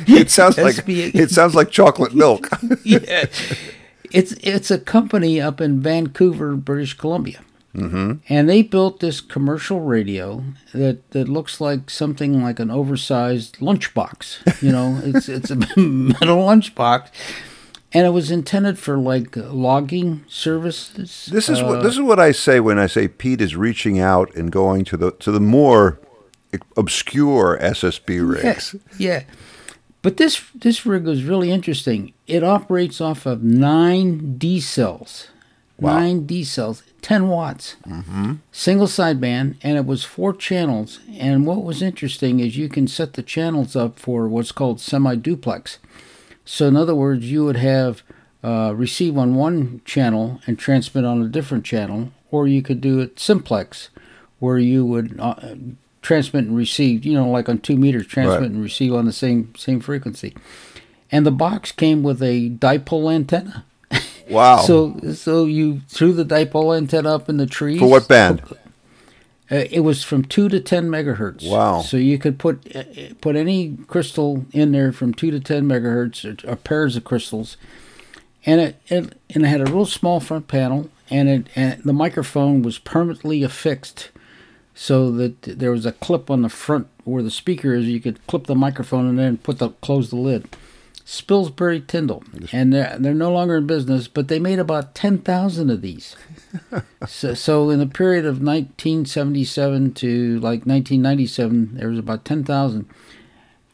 It 0.07 0.29
sounds 0.31 0.57
like 0.59 0.75
SBX 0.75 1.15
it 1.15 1.31
sounds 1.31 1.55
like 1.55 1.71
chocolate 1.71 2.13
milk. 2.23 2.47
yeah. 2.83 3.25
It's 4.11 4.33
it's 4.43 4.71
a 4.71 4.77
company 4.77 5.41
up 5.41 5.59
in 5.59 5.81
Vancouver, 5.81 6.55
British 6.55 6.93
Columbia, 6.93 7.41
mm-hmm. 7.75 8.13
and 8.29 8.47
they 8.47 8.61
built 8.61 8.99
this 9.01 9.19
commercial 9.19 9.81
radio 9.81 10.43
that, 10.73 11.09
that 11.11 11.27
looks 11.27 11.59
like 11.59 11.89
something 11.89 12.41
like 12.41 12.59
an 12.59 12.69
oversized 12.71 13.57
lunchbox. 13.57 14.61
You 14.61 14.71
know, 14.71 15.01
it's 15.03 15.27
it's 15.27 15.49
a 15.51 15.55
metal 15.55 16.37
lunchbox, 16.37 17.09
and 17.91 18.05
it 18.05 18.11
was 18.11 18.31
intended 18.31 18.77
for 18.79 18.97
like 18.97 19.35
logging 19.35 20.23
services. 20.27 21.27
This 21.29 21.49
is 21.49 21.59
Uh, 21.61 21.65
what 21.65 21.83
this 21.83 21.95
is 21.95 22.01
what 22.01 22.19
I 22.19 22.31
say 22.31 22.61
when 22.61 22.79
I 22.79 22.87
say 22.87 23.07
Pete 23.09 23.41
is 23.41 23.55
reaching 23.57 23.99
out 23.99 24.33
and 24.35 24.49
going 24.51 24.85
to 24.85 24.95
the 24.95 25.11
to 25.11 25.31
the 25.31 25.41
more 25.41 25.99
obscure 26.77 27.57
SSB 27.61 28.27
rigs. 28.27 28.75
Yeah, 28.97 29.09
yeah. 29.09 29.23
But 30.01 30.17
this 30.17 30.43
this 30.53 30.85
rig 30.85 31.05
was 31.05 31.23
really 31.23 31.51
interesting. 31.51 32.13
It 32.27 32.43
operates 32.43 33.01
off 33.01 33.25
of 33.25 33.43
nine 33.43 34.37
D 34.37 34.59
cells, 34.59 35.29
Wow. 35.79 35.99
nine 35.99 36.25
D 36.27 36.43
cells, 36.43 36.83
ten 37.01 37.27
watts, 37.27 37.75
mm-hmm. 37.87 38.33
single 38.51 38.87
sideband, 38.87 39.55
and 39.63 39.77
it 39.77 39.85
was 39.85 40.03
four 40.03 40.31
channels. 40.33 40.99
And 41.11 41.45
what 41.47 41.63
was 41.63 41.81
interesting 41.81 42.39
is 42.39 42.55
you 42.55 42.69
can 42.69 42.87
set 42.87 43.13
the 43.13 43.23
channels 43.23 43.75
up 43.75 43.97
for 43.97 44.27
what's 44.27 44.51
called 44.51 44.79
semi 44.79 45.15
duplex. 45.15 45.79
So 46.45 46.67
in 46.67 46.77
other 46.77 46.93
words, 46.95 47.29
you 47.31 47.43
would 47.43 47.57
have 47.57 48.03
uh, 48.43 48.73
receive 48.75 49.17
on 49.17 49.33
one 49.33 49.81
channel 49.85 50.39
and 50.45 50.59
transmit 50.59 51.03
on 51.03 51.21
a 51.23 51.27
different 51.27 51.65
channel, 51.65 52.11
or 52.29 52.47
you 52.47 52.61
could 52.61 52.79
do 52.79 52.99
it 52.99 53.19
simplex, 53.19 53.89
where 54.37 54.59
you 54.59 54.85
would 54.85 55.19
uh, 55.19 55.55
transmit 56.05 56.45
and 56.45 56.55
receive, 56.55 57.03
you 57.05 57.13
know, 57.13 57.27
like 57.29 57.49
on 57.49 57.57
two 57.57 57.75
meters, 57.75 58.05
transmit 58.07 58.41
Right. 58.41 58.51
and 58.51 58.61
receive 58.63 58.93
on 58.93 59.05
the 59.05 59.11
same 59.13 59.53
same 59.57 59.79
frequency. 59.79 60.35
And 61.11 61.25
the 61.25 61.31
box 61.31 61.71
came 61.71 62.03
with 62.03 62.21
a 62.21 62.49
dipole 62.51 63.13
antenna. 63.13 63.65
Wow. 64.29 64.61
So 64.67 64.99
so 65.13 65.45
you 65.45 65.81
threw 65.87 66.13
the 66.13 66.25
dipole 66.25 66.75
antenna 66.77 67.13
up 67.15 67.29
in 67.29 67.37
the 67.37 67.45
trees. 67.45 67.79
For 67.79 67.89
what 67.89 68.07
band? 68.07 68.41
Uh, 69.51 69.65
it 69.69 69.81
was 69.81 70.03
from 70.03 70.23
two 70.25 70.49
to 70.49 70.59
ten 70.59 70.87
megahertz. 70.87 71.47
Wow. 71.49 71.81
So 71.81 71.97
you 71.97 72.17
could 72.17 72.39
put 72.39 72.75
uh, 72.75 72.83
put 73.21 73.35
any 73.35 73.77
crystal 73.87 74.45
in 74.51 74.71
there 74.71 74.91
from 74.91 75.13
two 75.13 75.29
to 75.31 75.39
ten 75.39 75.65
megahertz, 75.65 76.25
or, 76.25 76.49
or 76.49 76.55
pairs 76.55 76.95
of 76.95 77.03
crystals, 77.03 77.55
and 78.45 78.59
it, 78.61 78.75
it 78.87 79.13
and 79.29 79.43
it 79.45 79.47
had 79.47 79.61
a 79.61 79.71
real 79.71 79.85
small 79.85 80.19
front 80.19 80.47
panel, 80.47 80.89
and 81.11 81.29
it 81.29 81.47
and 81.55 81.83
the 81.83 81.93
microphone 81.93 82.63
was 82.63 82.79
permanently 82.79 83.43
affixed, 83.43 84.09
so 84.75 85.09
that 85.11 85.41
there 85.41 85.71
was 85.71 85.85
a 85.85 85.93
clip 85.93 86.29
on 86.29 86.41
the 86.43 86.49
front 86.49 86.87
where 87.05 87.23
the 87.23 87.31
speaker 87.31 87.73
is. 87.73 87.85
You 87.85 88.01
could 88.01 88.25
clip 88.27 88.45
the 88.45 88.55
microphone 88.55 89.07
and 89.07 89.17
then 89.17 89.37
put 89.37 89.57
the 89.57 89.69
close 89.69 90.09
the 90.09 90.17
lid. 90.17 90.55
Spilsbury 91.05 91.85
Tindall, 91.85 92.23
and 92.51 92.73
they're, 92.73 92.97
they're 92.97 93.13
no 93.13 93.31
longer 93.31 93.57
in 93.57 93.67
business, 93.67 94.07
but 94.07 94.27
they 94.27 94.39
made 94.39 94.57
about 94.57 94.95
ten 94.95 95.19
thousand 95.19 95.69
of 95.69 95.81
these. 95.81 96.15
so, 97.07 97.35
so 97.35 97.69
in 97.69 97.79
the 97.79 97.85
period 97.85 98.25
of 98.25 98.41
1977 98.41 99.93
to 99.93 100.39
like 100.39 100.65
1997, 100.65 101.75
there 101.75 101.89
was 101.89 101.99
about 101.99 102.25
10,000. 102.25 102.89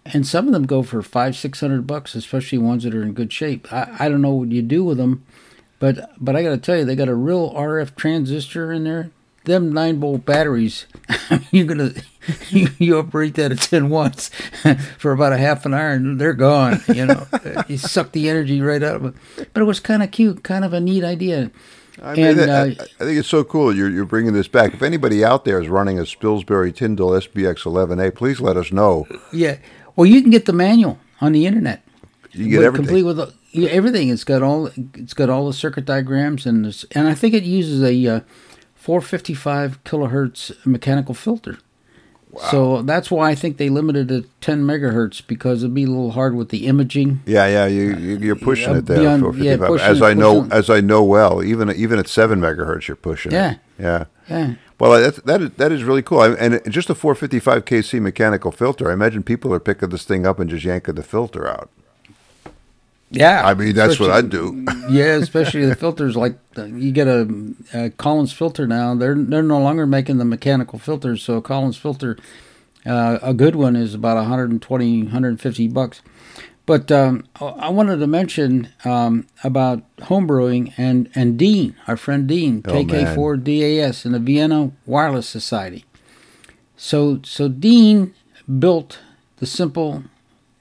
And 0.05 0.27
some 0.27 0.47
of 0.47 0.53
them 0.53 0.65
go 0.65 0.83
for 0.83 1.01
five, 1.01 1.35
six 1.35 1.61
hundred 1.61 1.87
bucks, 1.87 2.15
especially 2.15 2.57
ones 2.57 2.83
that 2.83 2.95
are 2.95 3.03
in 3.03 3.13
good 3.13 3.31
shape. 3.31 3.71
I, 3.71 3.95
I 3.99 4.09
don't 4.09 4.21
know 4.21 4.33
what 4.33 4.51
you 4.51 4.61
do 4.61 4.83
with 4.83 4.97
them, 4.97 5.23
but 5.79 6.11
but 6.19 6.35
I 6.35 6.43
got 6.43 6.49
to 6.49 6.57
tell 6.57 6.77
you, 6.77 6.85
they 6.85 6.95
got 6.95 7.07
a 7.07 7.15
real 7.15 7.53
RF 7.53 7.95
transistor 7.95 8.71
in 8.71 8.83
there. 8.83 9.11
Them 9.45 9.73
nine 9.73 9.99
volt 9.99 10.23
batteries, 10.25 10.85
you're 11.51 11.65
gonna 11.65 11.93
you, 12.49 12.67
you 12.77 12.97
operate 12.97 13.35
that 13.35 13.51
at 13.51 13.59
ten 13.59 13.89
watts 13.89 14.29
for 14.97 15.11
about 15.11 15.33
a 15.33 15.37
half 15.37 15.65
an 15.65 15.73
hour, 15.73 15.89
and 15.91 16.21
they're 16.21 16.33
gone. 16.33 16.81
You 16.93 17.07
know, 17.07 17.25
you 17.67 17.77
suck 17.77 18.11
the 18.11 18.29
energy 18.29 18.61
right 18.61 18.83
out 18.83 18.97
of 18.97 19.05
it. 19.05 19.13
But 19.53 19.61
it 19.61 19.65
was 19.65 19.79
kind 19.79 20.03
of 20.03 20.11
cute, 20.11 20.43
kind 20.43 20.63
of 20.63 20.73
a 20.73 20.79
neat 20.79 21.03
idea. 21.03 21.49
I 22.01 22.15
mean, 22.15 22.39
and, 22.39 22.51
I, 22.51 22.61
uh, 22.69 22.85
I 22.99 23.03
think 23.03 23.19
it's 23.19 23.27
so 23.27 23.43
cool 23.43 23.75
you're, 23.75 23.89
you're 23.89 24.05
bringing 24.05 24.33
this 24.33 24.47
back. 24.47 24.73
If 24.73 24.81
anybody 24.81 25.23
out 25.23 25.45
there 25.45 25.61
is 25.61 25.67
running 25.67 25.99
a 25.99 26.03
Spilsbury 26.03 26.73
Tindall 26.73 27.11
SBX 27.11 27.63
11A, 27.63 28.15
please 28.15 28.39
let 28.39 28.57
us 28.57 28.71
know. 28.71 29.05
Yeah. 29.31 29.57
Well, 29.95 30.05
you 30.05 30.21
can 30.21 30.31
get 30.31 30.45
the 30.45 30.53
manual 30.53 30.99
on 31.19 31.33
the 31.33 31.45
internet. 31.45 31.83
You 32.31 32.47
get 32.47 32.57
With- 32.59 32.65
everything. 32.67 32.85
complete 32.85 33.03
with 33.03 33.69
everything. 33.69 34.09
It's 34.09 34.23
got 34.23 34.41
all 34.41 34.69
it's 34.95 35.13
got 35.13 35.29
all 35.29 35.47
the 35.47 35.53
circuit 35.53 35.85
diagrams 35.85 36.45
and 36.45 36.63
this, 36.63 36.85
and 36.91 37.07
I 37.07 37.13
think 37.13 37.33
it 37.33 37.43
uses 37.43 37.83
a 37.83 38.07
uh, 38.07 38.19
455 38.81 39.83
kilohertz 39.83 40.51
mechanical 40.65 41.13
filter. 41.13 41.57
So 42.49 42.81
that's 42.81 43.11
why 43.11 43.29
I 43.29 43.35
think 43.35 43.57
they 43.57 43.67
limited 43.69 44.09
it 44.09 44.21
to 44.23 44.27
10 44.39 44.63
megahertz 44.63 45.21
because 45.27 45.63
it'd 45.63 45.73
be 45.75 45.83
a 45.83 45.87
little 45.87 46.11
hard 46.11 46.33
with 46.33 46.47
the 46.49 46.65
imaging. 46.65 47.21
Yeah, 47.25 47.45
yeah, 47.47 47.65
you, 47.67 47.93
you're 48.17 48.37
pushing 48.37 48.69
Uh, 48.73 48.77
it 48.77 48.85
there. 48.85 48.99
beyond- 48.99 49.21
for 49.21 49.35
yeah, 49.35 49.57
pushing 49.57 49.85
as 49.85 49.99
it- 49.99 50.03
I 50.03 50.13
know, 50.13 50.47
as 50.49 50.69
I 50.69 50.79
know 50.81 51.03
well, 51.03 51.43
even 51.43 51.69
even 51.71 51.99
at 51.99 52.07
seven 52.07 52.39
megahertz, 52.39 52.87
you're 52.87 52.95
pushing 52.95 53.33
Yeah. 53.33 53.51
it. 53.51 53.57
Yeah. 53.77 54.03
Yeah. 54.29 54.53
Well, 54.79 54.99
that's, 54.99 55.21
that 55.23 55.41
is 55.41 55.49
that 55.57 55.71
is 55.73 55.83
really 55.83 56.01
cool. 56.01 56.21
And 56.23 56.61
just 56.69 56.89
a 56.89 56.95
455 56.95 57.65
kc 57.65 58.01
mechanical 58.01 58.51
filter. 58.51 58.89
I 58.89 58.93
imagine 58.93 59.23
people 59.23 59.53
are 59.53 59.59
picking 59.59 59.89
this 59.89 60.05
thing 60.05 60.25
up 60.25 60.39
and 60.39 60.49
just 60.49 60.63
yanking 60.63 60.95
the 60.95 61.03
filter 61.03 61.47
out. 61.47 61.69
Yeah, 63.11 63.45
I 63.45 63.53
mean 63.53 63.75
that's 63.75 63.99
what 63.99 64.09
I'd 64.09 64.29
do. 64.29 64.65
yeah, 64.89 65.15
especially 65.15 65.65
the 65.65 65.75
filters. 65.75 66.15
Like 66.15 66.37
uh, 66.57 66.63
you 66.65 66.91
get 66.91 67.07
a, 67.07 67.27
a 67.73 67.89
Collins 67.91 68.31
filter 68.33 68.65
now. 68.65 68.95
They're 68.95 69.15
they're 69.15 69.43
no 69.43 69.59
longer 69.59 69.85
making 69.85 70.17
the 70.17 70.25
mechanical 70.25 70.79
filters. 70.79 71.21
So 71.21 71.35
a 71.35 71.41
Collins 71.41 71.75
filter, 71.77 72.17
uh, 72.85 73.19
a 73.21 73.33
good 73.33 73.55
one 73.55 73.75
is 73.75 73.93
about 73.93 74.15
120, 74.15 75.03
150 75.03 75.67
bucks. 75.67 76.01
But 76.65 76.89
um, 76.91 77.25
I 77.41 77.69
wanted 77.69 77.97
to 77.97 78.07
mention 78.07 78.69
um, 78.85 79.27
about 79.43 79.83
homebrewing 79.97 80.73
and, 80.77 81.09
and 81.15 81.37
Dean, 81.37 81.75
our 81.87 81.97
friend 81.97 82.27
Dean, 82.27 82.61
Oh, 82.65 82.73
man. 82.73 82.87
KK4DAS, 82.87 84.05
in 84.05 84.11
the 84.13 84.19
Vienna 84.19 84.71
Wireless 84.85 85.27
Society. 85.27 85.85
So 86.77 87.19
so 87.23 87.49
Dean 87.49 88.13
built 88.59 88.99
the 89.37 89.45
simple 89.47 90.03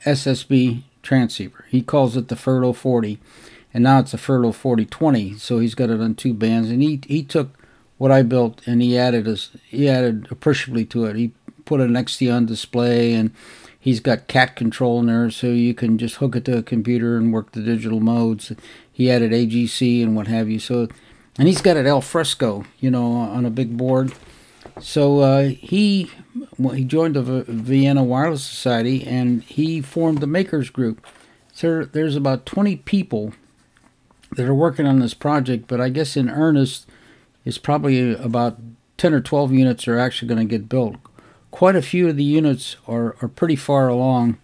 SSB 0.05 0.83
transceiver. 1.03 1.65
He 1.69 1.83
calls 1.83 2.17
it 2.17 2.29
the 2.29 2.35
Ferlo 2.35 2.75
40, 2.75 3.19
and 3.73 3.85
now 3.85 4.01
it's 4.01 4.15
a 4.15 4.19
Ferlo 4.19 4.55
4020. 4.55 5.35
So 5.39 5.59
he's 5.59 5.75
got 5.75 5.91
it 5.91 6.01
on 6.01 6.15
two 6.15 6.35
bands, 6.35 6.71
and 6.71 6.83
he 6.83 7.01
he 7.07 7.23
took 7.23 7.57
what 8.01 8.11
I 8.11 8.23
built 8.23 8.67
and 8.67 8.81
he 8.81 8.97
added 8.97 9.29
a, 9.29 9.37
he 9.69 9.87
added 9.87 10.27
appreciably 10.31 10.87
to 10.87 11.05
it. 11.05 11.17
He 11.17 11.33
put 11.67 11.83
an 11.83 11.93
XT 11.93 12.35
on 12.35 12.47
display 12.47 13.13
and 13.13 13.31
he's 13.79 14.01
got 14.01 14.27
cat 14.27 14.57
control 14.57 15.01
in 15.01 15.07
there, 15.07 15.31
so 15.31 15.49
you 15.49 15.75
can 15.75 15.99
just 15.99 16.17
hook 16.17 16.35
it 16.35 16.47
to 16.47 16.57
a 16.57 16.63
computer 16.63 17.19
and 17.19 17.31
work 17.31 17.53
the 17.53 17.61
digital 17.61 18.01
modes. 18.01 18.53
He 18.91 19.11
added 19.11 19.33
AGC 19.33 20.03
and 20.03 20.17
what 20.17 20.29
have 20.29 20.49
you. 20.49 20.59
So, 20.59 20.89
and 21.39 21.47
he's 21.47 21.61
got 21.61 21.77
it 21.77 21.85
al 21.85 22.01
fresco, 22.01 22.65
you 22.79 22.91
know, 22.91 23.13
on 23.13 23.45
a 23.45 23.51
big 23.51 23.77
board. 23.77 24.15
So 24.81 25.21
uh, 25.21 25.43
he 25.49 26.11
well, 26.59 26.75
he 26.75 26.85
joined 26.85 27.17
the 27.17 27.23
V- 27.23 27.45
Vienna 27.53 28.03
Wireless 28.03 28.45
Society 28.45 29.07
and 29.07 29.43
he 29.43 29.81
formed 29.81 30.19
the 30.19 30.27
Makers 30.27 30.71
Group. 30.71 31.07
So 31.53 31.85
there's 31.85 32.17
about 32.17 32.47
20 32.47 32.77
people 32.77 33.33
that 34.33 34.47
are 34.47 34.55
working 34.55 34.87
on 34.87 35.01
this 35.01 35.15
project, 35.15 35.67
but 35.67 35.81
I 35.81 35.89
guess 35.89 36.17
in 36.17 36.31
earnest, 36.31 36.87
it's 37.45 37.59
probably 37.59 38.15
about 38.15 38.59
10 38.97 39.13
or 39.13 39.21
12 39.21 39.53
units 39.53 39.89
are 39.89 39.99
actually 39.99 40.29
going 40.29 40.47
to 40.47 40.59
get 40.59 40.69
built. 40.69 40.97
Quite 41.51 41.75
a 41.77 41.83
few 41.83 42.09
of 42.09 42.17
the 42.17 42.25
units 42.25 42.77
are, 42.87 43.17
are 43.21 43.29
pretty 43.29 43.57
far 43.57 43.89
along, 43.89 44.39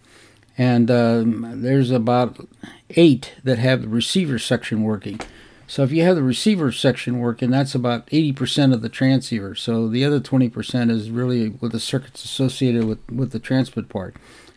and 0.58 0.90
um, 0.90 1.62
there's 1.62 1.90
about 1.90 2.48
eight 2.90 3.34
that 3.44 3.58
have 3.58 3.82
the 3.82 3.88
receiver 3.88 4.38
section 4.38 4.82
working. 4.82 5.20
So 5.66 5.82
if 5.82 5.90
you 5.90 6.02
have 6.04 6.16
the 6.16 6.22
receiver 6.22 6.70
section 6.70 7.18
working, 7.18 7.50
that's 7.50 7.74
about 7.74 8.06
80% 8.08 8.72
of 8.72 8.82
the 8.82 8.88
transceiver. 8.88 9.54
So 9.54 9.88
the 9.88 10.04
other 10.04 10.20
20% 10.20 10.90
is 10.90 11.10
really 11.10 11.48
with 11.48 11.72
the 11.72 11.80
circuits 11.80 12.24
associated 12.24 12.84
with, 12.84 12.98
with 13.10 13.32
the 13.32 13.40
transmit 13.40 13.88
part. 13.88 14.14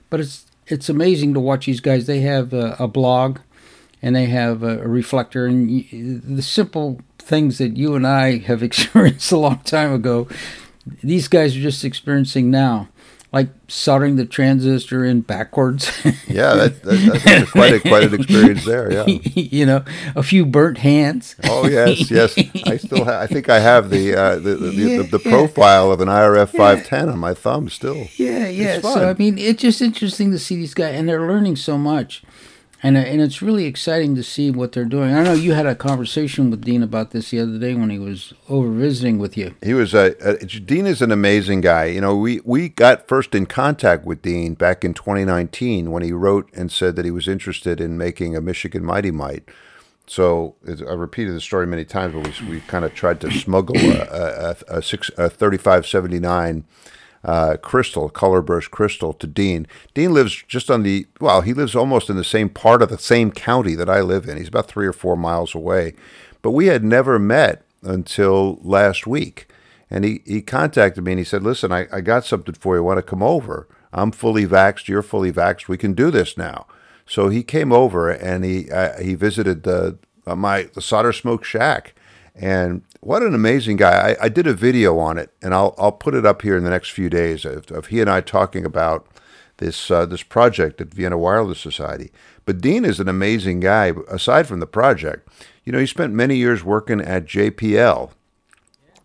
But 0.09 0.19
it's 0.19 0.45
it's 0.69 0.87
amazing 0.87 1.33
to 1.33 1.39
watch 1.39 1.65
these 1.65 1.79
guys. 1.79 2.05
They 2.05 2.21
have 2.21 2.53
a, 2.53 2.75
a 2.79 2.87
blog, 2.87 3.39
and 4.01 4.15
they 4.15 4.27
have 4.27 4.63
a, 4.63 4.83
a 4.83 4.87
reflector, 4.87 5.45
and 5.47 5.67
y- 5.67 5.87
the 5.91 6.43
simple 6.43 7.01
things 7.17 7.57
that 7.57 7.75
you 7.75 7.95
and 7.95 8.05
I 8.05 8.37
have 8.37 8.61
experienced 8.69 9.31
a 9.31 9.37
long 9.37 9.59
time 9.59 9.93
ago, 9.93 10.27
these 11.03 11.27
guys 11.27 11.57
are 11.57 11.61
just 11.61 11.83
experiencing 11.83 12.49
now, 12.51 12.87
like 13.31 13.49
soldering 13.67 14.15
the 14.15 14.25
transistor 14.25 15.05
in 15.05 15.21
backwards. 15.21 15.91
Yeah, 16.29 16.53
that, 16.53 16.83
that, 16.83 17.21
that's 17.25 17.51
quite 17.51 17.73
a, 17.73 17.79
quite 17.79 18.03
an 18.03 18.13
experience 18.13 18.63
there. 18.63 18.91
Yeah. 18.93 19.05
you 19.33 19.65
know, 19.65 19.83
a 20.15 20.21
few 20.21 20.45
burnt 20.45 20.77
hands. 20.77 21.35
Oh 21.43 21.67
yes, 21.67 22.11
yes. 22.11 22.37
I 22.67 22.77
still 22.77 23.03
ha- 23.03 23.19
I 23.19 23.27
think 23.27 23.49
I 23.49 23.59
have 23.59 23.89
the 23.89 24.15
uh, 24.15 24.35
the, 24.35 24.55
the, 24.55 24.71
Yeah, 24.71 24.97
the, 24.97 25.17
the 25.17 25.21
yeah. 25.25 25.31
profile 25.31 25.91
of 25.91 26.01
an 26.01 26.07
IRF 26.07 26.49
510 26.51 27.09
on 27.09 27.17
my 27.17 27.33
thumb 27.33 27.67
still. 27.67 28.07
Yeah, 28.15 28.47
yeah. 28.47 28.79
So. 28.79 29.09
I 29.09 29.15
mean, 29.15 29.39
it's 29.39 29.61
just 29.61 29.81
interesting 29.81 30.29
to 30.31 30.39
see 30.39 30.55
these 30.55 30.75
guys, 30.75 30.93
and 30.95 31.09
they're 31.09 31.27
learning 31.27 31.55
so 31.55 31.77
much, 31.77 32.21
and 32.81 32.95
uh, 32.97 33.01
and 33.01 33.21
it's 33.21 33.41
really 33.41 33.65
exciting 33.65 34.15
to 34.15 34.23
see 34.23 34.51
what 34.51 34.71
they're 34.71 34.85
doing. 34.85 35.13
I 35.13 35.23
know 35.23 35.33
you 35.33 35.53
had 35.53 35.65
a 35.65 35.75
conversation 35.75 36.49
with 36.49 36.63
Dean 36.63 36.81
about 36.83 37.11
this 37.11 37.31
the 37.31 37.39
other 37.39 37.57
day 37.59 37.73
when 37.75 37.89
he 37.89 37.99
was 37.99 38.33
over 38.47 38.69
visiting 38.71 39.19
with 39.19 39.35
you. 39.37 39.55
He 39.63 39.73
was 39.73 39.93
a, 39.93 40.15
a 40.21 40.37
Dean 40.45 40.85
is 40.85 41.01
an 41.01 41.11
amazing 41.11 41.61
guy. 41.61 41.85
You 41.85 42.01
know, 42.01 42.15
we 42.15 42.41
we 42.43 42.69
got 42.69 43.07
first 43.07 43.35
in 43.35 43.45
contact 43.45 44.05
with 44.05 44.21
Dean 44.21 44.53
back 44.53 44.83
in 44.85 44.93
2019 44.93 45.91
when 45.91 46.03
he 46.03 46.11
wrote 46.13 46.49
and 46.53 46.71
said 46.71 46.95
that 46.95 47.05
he 47.05 47.11
was 47.11 47.27
interested 47.27 47.81
in 47.81 47.97
making 47.97 48.35
a 48.35 48.41
Michigan 48.41 48.83
Mighty 48.85 49.11
Mite. 49.11 49.47
So 50.07 50.55
it's- 50.65 50.81
I 50.89 50.93
repeated 50.93 51.35
the 51.35 51.41
story 51.41 51.67
many 51.67 51.85
times, 51.85 52.13
but 52.15 52.41
we, 52.41 52.49
we 52.55 52.59
kind 52.61 52.83
of 52.83 52.95
tried 52.95 53.21
to 53.21 53.31
smuggle 53.31 53.77
a, 53.77 54.55
a, 54.69 54.77
a, 54.77 54.81
six, 54.81 55.09
a 55.19 55.29
3579 55.29 56.63
uh, 57.23 57.57
crystal, 57.57 58.09
color 58.09 58.41
burst 58.41 58.71
crystal, 58.71 59.13
to 59.13 59.27
Dean. 59.27 59.67
Dean 59.93 60.13
lives 60.13 60.43
just 60.47 60.71
on 60.71 60.83
the 60.83 61.07
well, 61.19 61.41
he 61.41 61.53
lives 61.53 61.75
almost 61.75 62.09
in 62.09 62.15
the 62.15 62.23
same 62.23 62.49
part 62.49 62.81
of 62.81 62.89
the 62.89 62.97
same 62.97 63.31
county 63.31 63.75
that 63.75 63.89
I 63.89 64.01
live 64.01 64.27
in. 64.27 64.37
He's 64.37 64.47
about 64.47 64.67
three 64.67 64.87
or 64.87 64.93
four 64.93 65.15
miles 65.15 65.53
away, 65.53 65.93
but 66.41 66.51
we 66.51 66.67
had 66.67 66.83
never 66.83 67.19
met 67.19 67.63
until 67.83 68.59
last 68.61 69.07
week. 69.07 69.47
And 69.91 70.05
he, 70.05 70.21
he 70.25 70.41
contacted 70.41 71.03
me 71.03 71.13
and 71.13 71.19
he 71.19 71.25
said, 71.25 71.43
"Listen, 71.43 71.71
I, 71.71 71.87
I 71.91 72.01
got 72.01 72.25
something 72.25 72.55
for 72.55 72.75
you. 72.75 72.83
Want 72.83 72.99
to 72.99 73.03
come 73.03 73.23
over? 73.23 73.67
I'm 73.91 74.11
fully 74.11 74.45
vaxxed. 74.45 74.87
You're 74.87 75.01
fully 75.01 75.31
vaxxed. 75.31 75.67
We 75.67 75.77
can 75.77 75.93
do 75.93 76.11
this 76.11 76.37
now." 76.37 76.67
So 77.05 77.29
he 77.29 77.41
came 77.41 77.71
over 77.73 78.11
and 78.11 78.45
he 78.45 78.69
uh, 78.71 79.01
he 79.01 79.15
visited 79.15 79.63
the 79.63 79.97
uh, 80.27 80.35
my 80.35 80.69
the 80.73 80.81
solder 80.81 81.11
smoke 81.11 81.43
shack, 81.43 81.95
and 82.35 82.83
what 83.01 83.23
an 83.23 83.33
amazing 83.33 83.77
guy! 83.77 84.11
I, 84.11 84.25
I 84.25 84.29
did 84.29 84.47
a 84.47 84.53
video 84.53 84.97
on 84.99 85.17
it, 85.17 85.31
and 85.41 85.53
I'll 85.53 85.73
I'll 85.77 85.91
put 85.91 86.15
it 86.15 86.25
up 86.25 86.41
here 86.41 86.57
in 86.57 86.63
the 86.63 86.69
next 86.69 86.91
few 86.91 87.09
days 87.09 87.45
of, 87.45 87.71
of 87.71 87.87
he 87.87 88.01
and 88.01 88.09
I 88.09 88.21
talking 88.21 88.65
about 88.65 89.07
this 89.57 89.89
uh, 89.89 90.05
this 90.05 90.23
project 90.23 90.81
at 90.81 90.93
Vienna 90.93 91.17
Wireless 91.17 91.59
Society. 91.59 92.11
But 92.45 92.61
Dean 92.61 92.83
is 92.83 92.99
an 92.99 93.07
amazing 93.07 93.59
guy. 93.59 93.93
Aside 94.09 94.47
from 94.47 94.59
the 94.59 94.67
project, 94.67 95.29
you 95.63 95.71
know, 95.71 95.79
he 95.79 95.85
spent 95.85 96.13
many 96.13 96.35
years 96.35 96.63
working 96.63 96.99
at 96.99 97.25
JPL, 97.25 98.11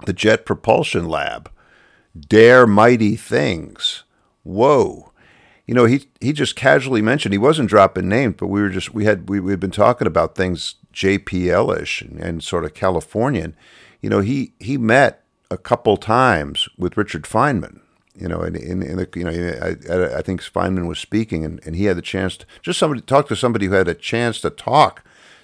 the 0.06 0.12
Jet 0.12 0.46
Propulsion 0.46 1.08
Lab. 1.08 1.50
Dare 2.18 2.66
mighty 2.66 3.16
things. 3.16 4.04
Whoa. 4.44 5.12
You 5.66 5.74
know, 5.74 5.84
he 5.86 6.06
he 6.20 6.32
just 6.32 6.56
casually 6.56 7.02
mentioned 7.02 7.32
he 7.32 7.38
wasn't 7.38 7.70
dropping 7.70 8.08
names, 8.08 8.36
but 8.38 8.48
we 8.48 8.60
were 8.60 8.68
just 8.68 8.94
we 8.94 9.04
had 9.04 9.28
we 9.28 9.40
we 9.40 9.52
had 9.52 9.60
been 9.60 9.70
talking 9.70 10.06
about 10.06 10.34
things 10.34 10.76
JPL-ish 10.92 12.02
and, 12.02 12.20
and 12.20 12.42
sort 12.42 12.64
of 12.64 12.74
Californian. 12.74 13.56
You 14.04 14.10
know, 14.10 14.20
he 14.20 14.52
he 14.60 14.76
met 14.76 15.24
a 15.50 15.56
couple 15.56 15.96
times 15.96 16.68
with 16.76 16.96
Richard 16.98 17.22
Feynman. 17.24 17.80
You 18.14 18.28
know, 18.28 18.42
in 18.42 18.54
in, 18.54 18.82
in 18.82 18.96
the, 18.98 19.08
you 19.16 19.24
know, 19.24 19.30
I, 19.32 20.18
I 20.18 20.22
think 20.22 20.42
Feynman 20.42 20.86
was 20.86 20.98
speaking, 20.98 21.42
and, 21.44 21.58
and 21.64 21.74
he 21.74 21.86
had 21.86 21.96
the 21.96 22.02
chance 22.02 22.36
to 22.36 22.46
just 22.62 22.78
somebody 22.78 23.00
talk 23.00 23.28
to 23.28 23.34
somebody 23.36 23.66
who 23.66 23.72
had 23.72 23.88
a 23.88 23.94
chance 23.94 24.40
to 24.42 24.50
talk 24.50 25.02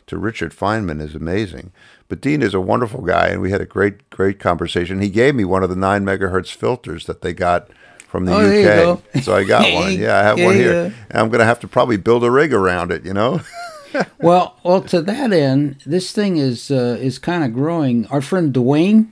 to 0.09 0.18
Richard 0.18 0.53
Feynman 0.53 1.01
is 1.01 1.14
amazing. 1.14 1.73
But 2.09 2.20
Dean 2.20 2.42
is 2.42 2.53
a 2.53 2.61
wonderful 2.61 3.01
guy, 3.03 3.29
and 3.29 3.40
we 3.40 3.51
had 3.51 3.61
a 3.62 3.66
great, 3.66 4.11
great 4.11 4.38
conversation. 4.38 5.01
He 5.01 5.09
gave 5.09 5.35
me 5.35 5.44
one 5.44 5.62
of 5.62 5.70
the 5.70 5.77
nine 5.77 6.05
megahertz 6.05 6.53
filters 6.53 7.07
that 7.07 7.23
they 7.23 7.33
got 7.33 7.70
from 8.09 8.25
the 8.27 8.33
Oh, 8.35 8.92
UK. 8.94 9.23
So 9.23 9.35
I 9.35 9.44
got 9.44 9.73
one. 9.73 9.92
Yeah, 9.99 10.18
I 10.18 10.23
have 10.23 10.38
one 10.38 10.55
here. 10.55 10.73
yeah. 10.73 10.85
And 11.11 11.18
I'm 11.23 11.29
going 11.29 11.38
to 11.38 11.44
have 11.46 11.61
to 11.61 11.68
probably 11.68 11.96
build 11.96 12.25
a 12.25 12.31
rig 12.31 12.53
around 12.53 12.90
it, 12.92 13.05
you 13.07 13.14
know? 13.14 13.40
well, 14.20 14.57
well, 14.64 14.83
to 14.83 15.00
that 15.03 15.33
end, 15.33 15.76
this 15.87 16.12
thing 16.12 16.37
is 16.37 16.70
uh, 16.70 16.98
is 17.00 17.18
kind 17.18 17.44
of 17.44 17.53
growing. 17.53 18.07
Our 18.07 18.20
friend 18.20 18.53
Dwayne, 18.53 19.09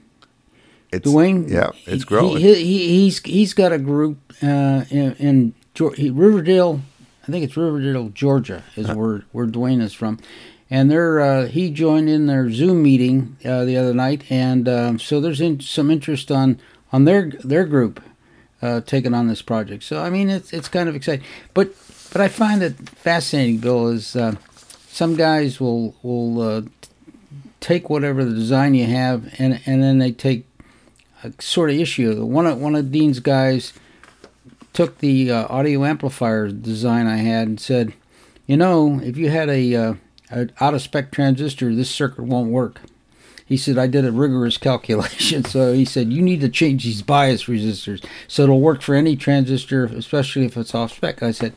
It's, 0.93 1.07
Dwayne, 1.07 1.49
Yeah, 1.51 1.71
it's 1.87 2.05
growing. 2.05 2.39
He, 2.39 2.55
he, 2.55 2.89
he's 3.05 3.19
he's 3.21 3.55
got 3.55 3.73
a 3.73 3.79
group 3.79 4.19
uh, 4.43 4.85
in, 4.91 5.13
in 5.19 5.55
he- 5.97 6.11
Riverdale. 6.11 6.81
I 7.27 7.31
think 7.31 7.45
it's 7.45 7.57
Riverdale, 7.57 8.09
Georgia, 8.11 8.63
is 8.77 8.89
where 8.89 9.25
where 9.33 9.47
Dwayne 9.47 9.83
is 9.83 9.93
from, 9.93 10.19
and 10.71 10.91
they're 10.91 11.21
uh, 11.21 11.47
he 11.47 11.71
joined 11.71 12.09
in 12.09 12.27
their 12.27 12.51
Zoom 12.51 12.83
meeting 12.83 13.37
uh, 13.45 13.65
the 13.65 13.77
other 13.77 13.93
night, 13.95 14.25
and 14.31 14.69
um, 14.69 14.99
so 14.99 15.21
there's 15.21 15.41
in, 15.41 15.61
some 15.61 15.91
interest 15.91 16.31
on 16.31 16.59
on 16.93 17.05
their 17.05 17.31
their 17.45 17.67
group 17.67 18.01
uh, 18.63 18.81
taking 18.81 19.13
on 19.13 19.29
this 19.29 19.43
project. 19.43 19.83
So 19.85 20.01
I 20.03 20.09
mean, 20.09 20.31
it's 20.31 20.53
it's 20.55 20.69
kind 20.69 20.89
of 20.89 20.95
exciting, 20.97 21.25
but 21.53 21.75
but 22.13 22.23
I 22.23 22.29
find 22.29 22.63
it 22.63 22.89
fascinating, 22.89 23.59
Bill, 23.59 23.89
is 23.89 24.17
uh, 24.17 24.37
some 24.99 25.15
guys 25.15 25.61
will 25.61 25.95
will 26.03 26.43
uh, 26.43 26.63
take 27.61 27.89
whatever 27.89 28.25
the 28.25 28.35
design 28.35 28.75
you 28.75 28.87
have, 28.87 29.33
and 29.39 29.61
and 29.65 29.81
then 29.81 29.99
they 29.99 30.11
take 30.11 30.45
a 31.23 31.33
sort 31.39 31.71
of 31.71 31.77
issue. 31.77 32.27
One 32.27 32.47
of 32.47 32.59
one 32.59 32.75
of 32.75 32.91
Dean's 32.91 33.21
guys 33.21 33.73
took 34.73 34.99
the 34.99 35.31
uh, 35.31 35.47
audio 35.49 35.85
amplifier 35.85 36.49
design 36.49 37.07
I 37.07 37.19
had 37.19 37.47
and 37.47 37.61
said, 37.61 37.93
you 38.49 38.57
know, 38.57 38.99
if 39.01 39.17
you 39.17 39.31
had 39.31 39.49
a, 39.49 39.75
uh, 39.75 39.95
a 40.33 40.49
out 40.59 40.75
of 40.75 40.83
spec 40.83 41.13
transistor, 41.13 41.73
this 41.73 41.91
circuit 41.91 42.25
won't 42.25 42.51
work. 42.51 42.81
He 43.47 43.57
said 43.57 43.79
I 43.79 43.87
did 43.87 44.05
a 44.05 44.11
rigorous 44.11 44.59
calculation, 44.69 45.45
so 45.45 45.73
he 45.73 45.85
said 45.85 46.13
you 46.13 46.23
need 46.23 46.41
to 46.41 46.49
change 46.49 46.83
these 46.83 47.03
bias 47.03 47.45
resistors 47.45 48.05
so 48.27 48.43
it'll 48.43 48.61
work 48.61 48.83
for 48.83 48.97
any 48.97 49.15
transistor, 49.15 49.85
especially 49.85 50.45
if 50.45 50.57
it's 50.57 50.75
off 50.75 50.93
spec. 50.93 51.23
I 51.23 51.31
said, 51.31 51.55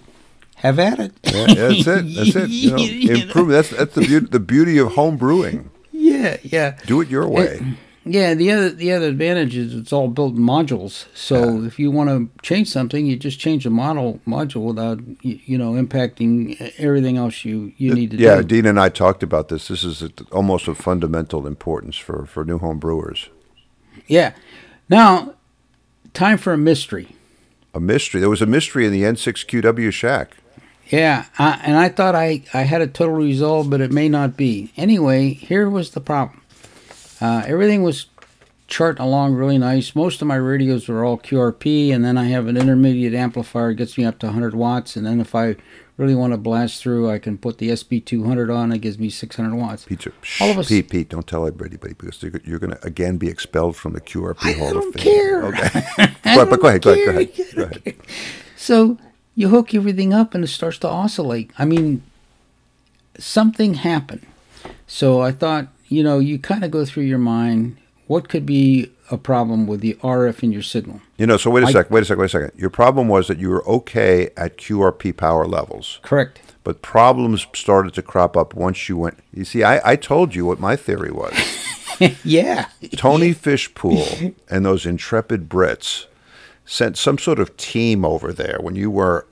have 0.61 0.79
at 0.79 0.99
it. 0.99 1.13
Yeah, 1.23 1.47
that's 1.47 1.87
it. 1.87 2.15
That's 2.15 2.35
it. 2.35 2.49
You 2.49 2.71
know, 2.71 2.77
improve. 3.23 3.49
That's 3.49 3.69
that's 3.71 3.95
the 3.95 4.01
beauty, 4.01 4.27
the 4.27 4.39
beauty 4.39 4.77
of 4.79 4.93
home 4.93 5.17
brewing. 5.17 5.69
Yeah, 5.91 6.37
yeah. 6.43 6.77
Do 6.85 7.01
it 7.01 7.09
your 7.09 7.27
way. 7.27 7.77
Yeah, 8.03 8.33
the 8.33 8.51
other 8.51 8.69
the 8.71 8.91
other 8.93 9.07
advantage 9.09 9.55
is 9.55 9.75
it's 9.75 9.93
all 9.93 10.07
built 10.07 10.35
in 10.35 10.41
modules. 10.41 11.05
So 11.15 11.63
if 11.63 11.77
you 11.79 11.91
want 11.91 12.09
to 12.09 12.29
change 12.41 12.67
something, 12.69 13.05
you 13.05 13.15
just 13.15 13.39
change 13.39 13.63
the 13.63 13.69
model 13.69 14.19
module 14.27 14.63
without 14.63 14.99
you 15.21 15.57
know 15.57 15.73
impacting 15.73 16.59
everything 16.79 17.17
else 17.17 17.45
you 17.45 17.73
you 17.77 17.93
need 17.93 18.11
to 18.11 18.17
Yeah, 18.17 18.37
do. 18.37 18.43
Dean 18.43 18.65
and 18.65 18.79
I 18.79 18.89
talked 18.89 19.21
about 19.23 19.49
this. 19.49 19.67
This 19.67 19.83
is 19.83 20.01
a, 20.01 20.09
almost 20.31 20.67
of 20.67 20.77
fundamental 20.79 21.45
importance 21.45 21.95
for, 21.97 22.25
for 22.25 22.43
new 22.43 22.57
home 22.57 22.79
brewers. 22.79 23.29
Yeah. 24.07 24.33
Now, 24.89 25.35
time 26.13 26.37
for 26.39 26.53
a 26.53 26.57
mystery. 26.57 27.15
A 27.73 27.79
mystery. 27.79 28.19
There 28.19 28.29
was 28.29 28.41
a 28.41 28.45
mystery 28.47 28.85
in 28.85 28.91
the 28.91 29.03
N6QW 29.03 29.91
shack. 29.93 30.37
Yeah, 30.91 31.25
I, 31.39 31.59
and 31.63 31.77
I 31.77 31.89
thought 31.89 32.15
I, 32.15 32.43
I 32.53 32.63
had 32.63 32.81
a 32.81 32.87
total 32.87 33.15
resolve, 33.15 33.69
but 33.69 33.79
it 33.81 33.91
may 33.91 34.09
not 34.09 34.35
be. 34.35 34.71
Anyway, 34.75 35.29
here 35.33 35.69
was 35.69 35.91
the 35.91 36.01
problem. 36.01 36.41
Uh, 37.21 37.43
everything 37.45 37.81
was 37.83 38.07
charting 38.67 39.01
along 39.03 39.33
really 39.35 39.57
nice. 39.57 39.95
Most 39.95 40.21
of 40.21 40.27
my 40.27 40.35
radios 40.35 40.87
were 40.89 41.05
all 41.05 41.17
QRP, 41.17 41.93
and 41.93 42.03
then 42.03 42.17
I 42.17 42.25
have 42.25 42.47
an 42.47 42.57
intermediate 42.57 43.13
amplifier 43.13 43.73
gets 43.73 43.97
me 43.97 44.03
up 44.05 44.19
to 44.19 44.25
100 44.27 44.53
watts. 44.53 44.95
And 44.97 45.05
then 45.05 45.21
if 45.21 45.33
I 45.35 45.55
really 45.97 46.15
want 46.15 46.33
to 46.33 46.37
blast 46.37 46.81
through, 46.81 47.09
I 47.09 47.19
can 47.19 47.37
put 47.37 47.57
the 47.59 47.69
SB200 47.69 48.53
on. 48.53 48.71
It 48.73 48.79
gives 48.79 48.97
me 48.99 49.09
600 49.09 49.55
watts. 49.55 49.85
Pete, 49.85 50.07
All 50.41 50.49
of 50.51 50.57
us- 50.57 50.67
Pete, 50.67 50.89
Pete, 50.89 51.09
don't 51.09 51.27
tell 51.27 51.45
everybody, 51.47 51.77
because 51.77 52.21
you're, 52.23 52.41
you're 52.43 52.59
going 52.59 52.71
to 52.75 52.85
again 52.85 53.17
be 53.17 53.27
expelled 53.29 53.75
from 53.77 53.93
the 53.93 54.01
QRP 54.01 54.37
I 54.45 54.51
Hall 54.53 54.73
don't 54.73 54.87
of 54.89 54.93
Fame. 54.95 55.03
care. 55.03 55.43
Okay. 55.45 55.69
I 55.97 56.03
ahead, 56.25 56.49
but 56.49 56.59
go 56.59 56.67
ahead, 56.67 56.81
go 56.81 56.91
ahead, 56.91 57.05
go 57.05 57.11
ahead, 57.11 57.55
go 57.55 57.63
ahead. 57.63 57.95
So 58.57 58.97
you 59.35 59.49
hook 59.49 59.73
everything 59.73 60.13
up 60.13 60.33
and 60.35 60.43
it 60.43 60.47
starts 60.47 60.77
to 60.79 60.89
oscillate. 60.89 61.51
I 61.57 61.65
mean, 61.65 62.03
something 63.17 63.75
happened. 63.75 64.25
So 64.87 65.21
I 65.21 65.31
thought, 65.31 65.67
you 65.87 66.03
know, 66.03 66.19
you 66.19 66.37
kind 66.39 66.63
of 66.63 66.71
go 66.71 66.85
through 66.85 67.03
your 67.03 67.17
mind 67.17 67.77
what 68.07 68.27
could 68.29 68.45
be 68.45 68.91
a 69.09 69.17
problem 69.17 69.67
with 69.67 69.79
the 69.81 69.93
RF 70.01 70.43
in 70.43 70.51
your 70.51 70.61
signal. 70.61 71.01
You 71.17 71.27
know, 71.27 71.37
so 71.37 71.49
wait 71.49 71.63
a 71.63 71.67
I- 71.67 71.71
sec, 71.71 71.91
wait 71.91 72.01
a 72.01 72.05
sec, 72.05 72.17
wait 72.17 72.25
a 72.25 72.29
second. 72.29 72.51
Your 72.57 72.69
problem 72.69 73.07
was 73.07 73.27
that 73.27 73.37
you 73.37 73.49
were 73.49 73.65
okay 73.67 74.29
at 74.35 74.57
QRP 74.57 75.15
power 75.15 75.45
levels, 75.45 75.99
Correct. 76.01 76.41
but 76.63 76.81
problems 76.81 77.45
started 77.53 77.93
to 77.93 78.01
crop 78.01 78.35
up 78.35 78.53
once 78.53 78.89
you 78.89 78.97
went. 78.97 79.19
You 79.33 79.45
see, 79.45 79.63
I, 79.63 79.91
I 79.91 79.95
told 79.95 80.35
you 80.35 80.45
what 80.45 80.59
my 80.59 80.75
theory 80.75 81.11
was. 81.11 81.33
yeah. 82.23 82.67
Tony 82.95 83.33
Fishpool 83.33 84.33
and 84.49 84.65
those 84.65 84.85
intrepid 84.85 85.47
Brits 85.49 86.05
sent 86.71 86.97
some 86.97 87.17
sort 87.17 87.37
of 87.37 87.55
team 87.57 88.05
over 88.05 88.31
there 88.31 88.57
when 88.61 88.75
you 88.77 88.89
were 88.89 89.25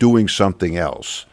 doing 0.00 0.26
something 0.26 0.76
else, 0.76 1.26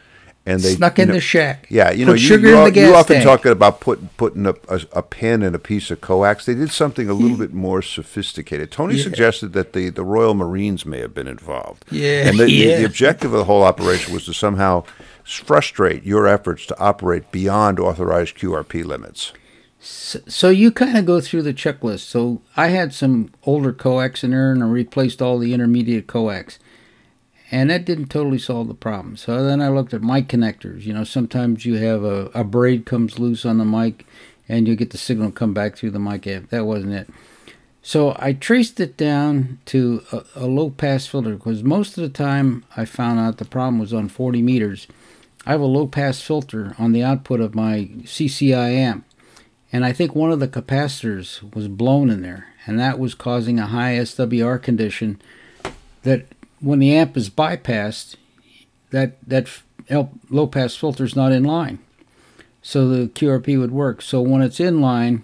and 0.46 0.62
they 0.62 0.74
Snuck 0.76 0.98
you 1.00 1.04
in 1.04 1.08
know- 1.08 1.16
the 1.16 1.20
shack. 1.22 1.66
Yeah, 1.70 1.90
you 1.92 2.06
Put 2.06 2.12
know, 2.12 2.14
you, 2.14 2.28
sugar 2.28 2.50
you, 2.50 2.58
in 2.60 2.64
the 2.66 2.72
gas 2.72 2.88
you 2.88 2.96
often 2.96 3.16
tank. 3.16 3.26
talk 3.26 3.46
about 3.46 3.80
put, 3.80 4.16
putting 4.18 4.46
a, 4.46 4.54
a, 4.68 4.82
a 4.94 5.02
pin 5.02 5.42
in 5.42 5.56
a 5.56 5.60
piece 5.60 5.90
of 5.90 6.02
coax. 6.02 6.46
They 6.46 6.54
did 6.54 6.72
something 6.72 7.10
a 7.10 7.14
little 7.14 7.38
bit 7.38 7.52
more 7.54 7.82
sophisticated. 7.82 8.72
Tony 8.72 8.98
suggested 9.00 9.54
that 9.54 9.74
the, 9.74 9.90
the 9.90 10.04
Royal 10.04 10.36
Marines 10.36 10.86
may 10.86 11.00
have 11.00 11.14
been 11.16 11.28
involved. 11.28 11.84
Yeah, 11.92 12.28
and 12.28 12.38
the, 12.40 12.46
the, 12.46 12.66
the 12.76 12.86
objective 12.86 13.34
of 13.34 13.40
the 13.40 13.46
whole 13.46 13.64
operation 13.64 14.14
was 14.14 14.26
to 14.26 14.34
somehow 14.34 14.84
frustrate 15.24 16.04
your 16.04 16.28
efforts 16.28 16.66
to 16.68 16.80
operate 16.80 17.32
beyond 17.32 17.80
authorized 17.80 18.36
QRP 18.38 18.86
limits. 18.86 19.34
So, 19.80 20.20
so 20.28 20.50
you 20.50 20.72
kind 20.72 20.98
of 20.98 21.06
go 21.06 21.22
through 21.22 21.44
the 21.44 21.54
checklist. 21.54 22.00
So 22.02 22.42
I 22.58 22.68
had 22.68 22.94
some 22.94 23.32
older 23.46 23.72
coax 23.72 24.24
in 24.24 24.32
there 24.32 24.52
and 24.52 24.64
I 24.64 24.68
replaced 24.68 25.22
all 25.22 25.40
the 25.40 25.54
intermediate 25.54 26.08
coax. 26.08 26.60
And 27.52 27.70
that 27.70 27.86
didn't 27.86 28.10
totally 28.10 28.38
solve 28.38 28.68
the 28.68 28.76
problem. 28.76 29.18
So 29.18 29.44
then 29.44 29.62
I 29.62 29.70
looked 29.70 29.94
at 29.94 30.04
mic 30.04 30.28
connectors. 30.28 30.84
You 30.84 30.94
know, 30.94 31.04
sometimes 31.04 31.66
you 31.66 31.76
have 31.76 32.04
a, 32.04 32.26
a 32.36 32.44
braid 32.44 32.86
comes 32.86 33.18
loose 33.18 33.46
on 33.46 33.58
the 33.58 33.66
mic 33.66 34.06
and 34.48 34.68
you 34.68 34.76
get 34.76 34.92
the 34.92 34.98
signal 34.98 35.32
come 35.32 35.54
back 35.54 35.76
through 35.76 35.92
the 35.92 36.00
mic 36.00 36.28
amp. 36.28 36.50
That 36.50 36.66
wasn't 36.66 36.94
it. 36.94 37.10
So 37.82 38.16
I 38.20 38.34
traced 38.34 38.80
it 38.80 38.98
down 38.98 39.60
to 39.66 40.04
a, 40.12 40.24
a 40.36 40.46
low 40.46 40.70
pass 40.70 41.08
filter 41.08 41.36
because 41.36 41.64
most 41.64 41.98
of 41.98 42.04
the 42.04 42.10
time 42.10 42.66
I 42.76 42.86
found 42.86 43.20
out 43.20 43.38
the 43.38 43.46
problem 43.46 43.80
was 43.80 43.94
on 43.94 44.10
40 44.10 44.42
meters. 44.42 44.88
I 45.46 45.52
have 45.54 45.62
a 45.62 45.66
low 45.66 45.88
pass 45.88 46.22
filter 46.22 46.76
on 46.78 46.92
the 46.92 47.04
output 47.04 47.40
of 47.40 47.56
my 47.56 47.90
CCI 48.04 48.74
amp 48.74 49.06
and 49.72 49.86
I 49.86 49.94
think 49.94 50.16
one 50.16 50.32
of 50.32 50.40
the 50.40 50.48
capacitors 50.48 51.54
was 51.54 51.68
blown 51.68 52.10
in 52.10 52.22
there, 52.22 52.48
and 52.66 52.80
that 52.80 53.00
was 53.00 53.14
causing 53.14 53.60
a 53.60 53.68
high 53.68 53.94
SWR 53.98 54.62
condition. 54.62 55.22
That 56.04 56.26
when 56.60 56.80
the 56.80 56.96
amp 56.96 57.16
is 57.16 57.30
bypassed, 57.30 58.16
that 58.92 59.18
that 59.28 59.48
low 60.30 60.48
pass 60.48 60.76
filter 60.76 61.04
is 61.04 61.16
not 61.16 61.32
in 61.32 61.44
line, 61.44 61.80
so 62.62 62.88
the 62.88 63.08
QRP 63.08 63.60
would 63.60 63.72
work. 63.72 64.02
So 64.02 64.22
when 64.22 64.42
it's 64.42 64.60
in 64.60 64.82
line, 64.82 65.24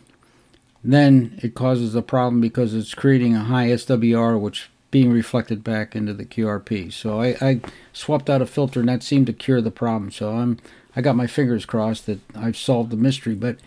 then 0.84 1.40
it 1.42 1.56
causes 1.56 1.96
a 1.96 2.02
problem 2.02 2.42
because 2.42 2.74
it's 2.74 2.94
creating 2.94 3.36
a 3.36 3.46
high 3.46 3.68
SWR, 3.70 4.40
which 4.40 4.70
being 4.92 5.12
reflected 5.12 5.64
back 5.64 5.96
into 5.96 6.14
the 6.14 6.24
QRP. 6.24 6.94
So 6.94 7.20
I, 7.20 7.36
I 7.42 7.62
swapped 7.92 8.30
out 8.30 8.42
a 8.42 8.46
filter, 8.46 8.80
and 8.80 8.90
that 8.90 9.04
seemed 9.04 9.28
to 9.28 9.34
cure 9.34 9.60
the 9.60 9.72
problem. 9.72 10.12
So 10.12 10.32
I'm 10.34 10.60
I 10.96 11.02
got 11.02 11.16
my 11.16 11.28
fingers 11.28 11.66
crossed 11.66 12.06
that 12.06 12.20
I've 12.36 12.56
solved 12.56 12.92
the 12.92 12.98
mystery, 12.98 13.36
but 13.36 13.58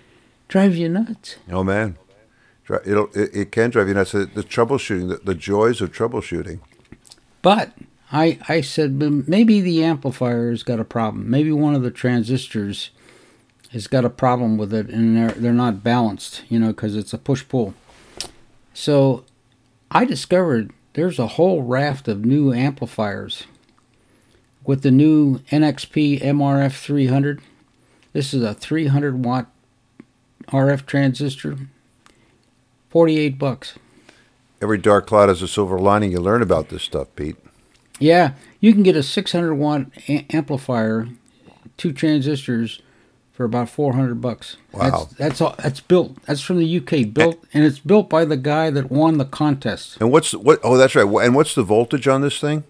drives 0.49 0.79
you 0.79 0.89
nuts. 0.89 1.37
Oh 1.51 1.63
man, 1.63 1.97
it'll 2.85 3.11
it, 3.15 3.31
it 3.35 3.53
can 3.53 3.71
drive 3.71 3.89
you 3.89 3.95
nuts. 3.95 4.13
The, 4.13 4.27
the 4.27 4.43
troubleshooting, 4.43 5.09
the, 5.09 5.17
the 5.17 5.35
joys 5.35 5.81
of 5.81 5.93
troubleshooting. 5.93 6.61
But 7.43 7.73
I 8.11 8.39
I 8.49 8.61
said 8.61 8.99
"But 8.99 9.29
maybe 9.29 9.61
the 9.61 9.85
amplifier's 9.85 10.63
got 10.63 10.81
a 10.81 10.85
problem. 10.85 11.31
Maybe 11.31 11.53
one 11.53 11.75
of 11.75 11.83
the 11.83 11.91
transistors 11.91 12.91
has 13.73 13.87
got 13.87 14.05
a 14.05 14.11
problem 14.11 14.57
with 14.57 14.73
it, 14.73 14.89
and 14.89 15.17
they're 15.17 15.33
they're 15.33 15.53
not 15.53 15.85
balanced. 15.85 16.43
You 16.49 16.59
know, 16.59 16.69
because 16.69 16.97
it's 16.97 17.13
a 17.13 17.19
push 17.19 17.47
pull. 17.49 17.75
So 18.75 19.25
I 19.91 20.05
discovered 20.05 20.73
there's 20.95 21.19
a 21.19 21.27
whole 21.27 21.63
raft 21.63 22.09
of 22.09 22.25
new 22.25 22.53
amplifiers 22.53 23.45
with 24.65 24.83
the 24.83 24.91
new 24.91 25.39
NXP 25.51 26.21
MRF 26.21 26.73
300. 26.73 27.41
This 28.13 28.35
is 28.35 28.43
a 28.43 28.55
300 28.55 29.25
watt 29.25 29.47
RF 30.53 30.87
transistor. 30.87 31.57
48 32.91 33.39
bucks. 33.39 33.79
Every 34.61 34.79
dark 34.79 35.07
cloud 35.07 35.29
has 35.29 35.43
a 35.43 35.49
silver 35.49 35.79
lining. 35.79 36.13
You 36.13 36.21
learn 36.21 36.43
about 36.43 36.69
this 36.69 36.83
stuff, 36.83 37.09
Pete. 37.15 37.37
Yeah, 38.01 38.33
you 38.61 38.73
can 38.73 38.83
get 38.83 38.97
a 38.97 39.03
600 39.03 39.55
watt 39.55 39.87
a- 40.09 40.27
amplifier, 40.31 41.09
two 41.77 41.93
transistors, 41.93 42.81
for 43.33 43.45
about 43.45 43.69
400 43.69 44.21
bucks. 44.21 44.57
Wow. 44.73 44.91
That's, 44.91 45.15
that's 45.15 45.41
all. 45.41 45.55
That's 45.59 45.81
built. 45.81 46.21
That's 46.25 46.41
from 46.41 46.59
the 46.59 46.79
UK. 46.79 47.13
Built, 47.13 47.45
and 47.55 47.65
it's 47.65 47.79
built 47.79 48.11
by 48.11 48.25
the 48.25 48.37
guy 48.37 48.71
that 48.71 48.91
won 48.91 49.19
the 49.19 49.25
contest. 49.25 49.97
And 50.01 50.11
what's 50.11 50.33
what? 50.33 50.59
Oh, 50.65 50.77
that's 50.77 50.97
right. 50.97 51.07
And 51.25 51.37
what's 51.37 51.55
the 51.55 51.63
voltage 51.63 52.09
on 52.09 52.21
this 52.21 52.41
thing? 52.41 52.65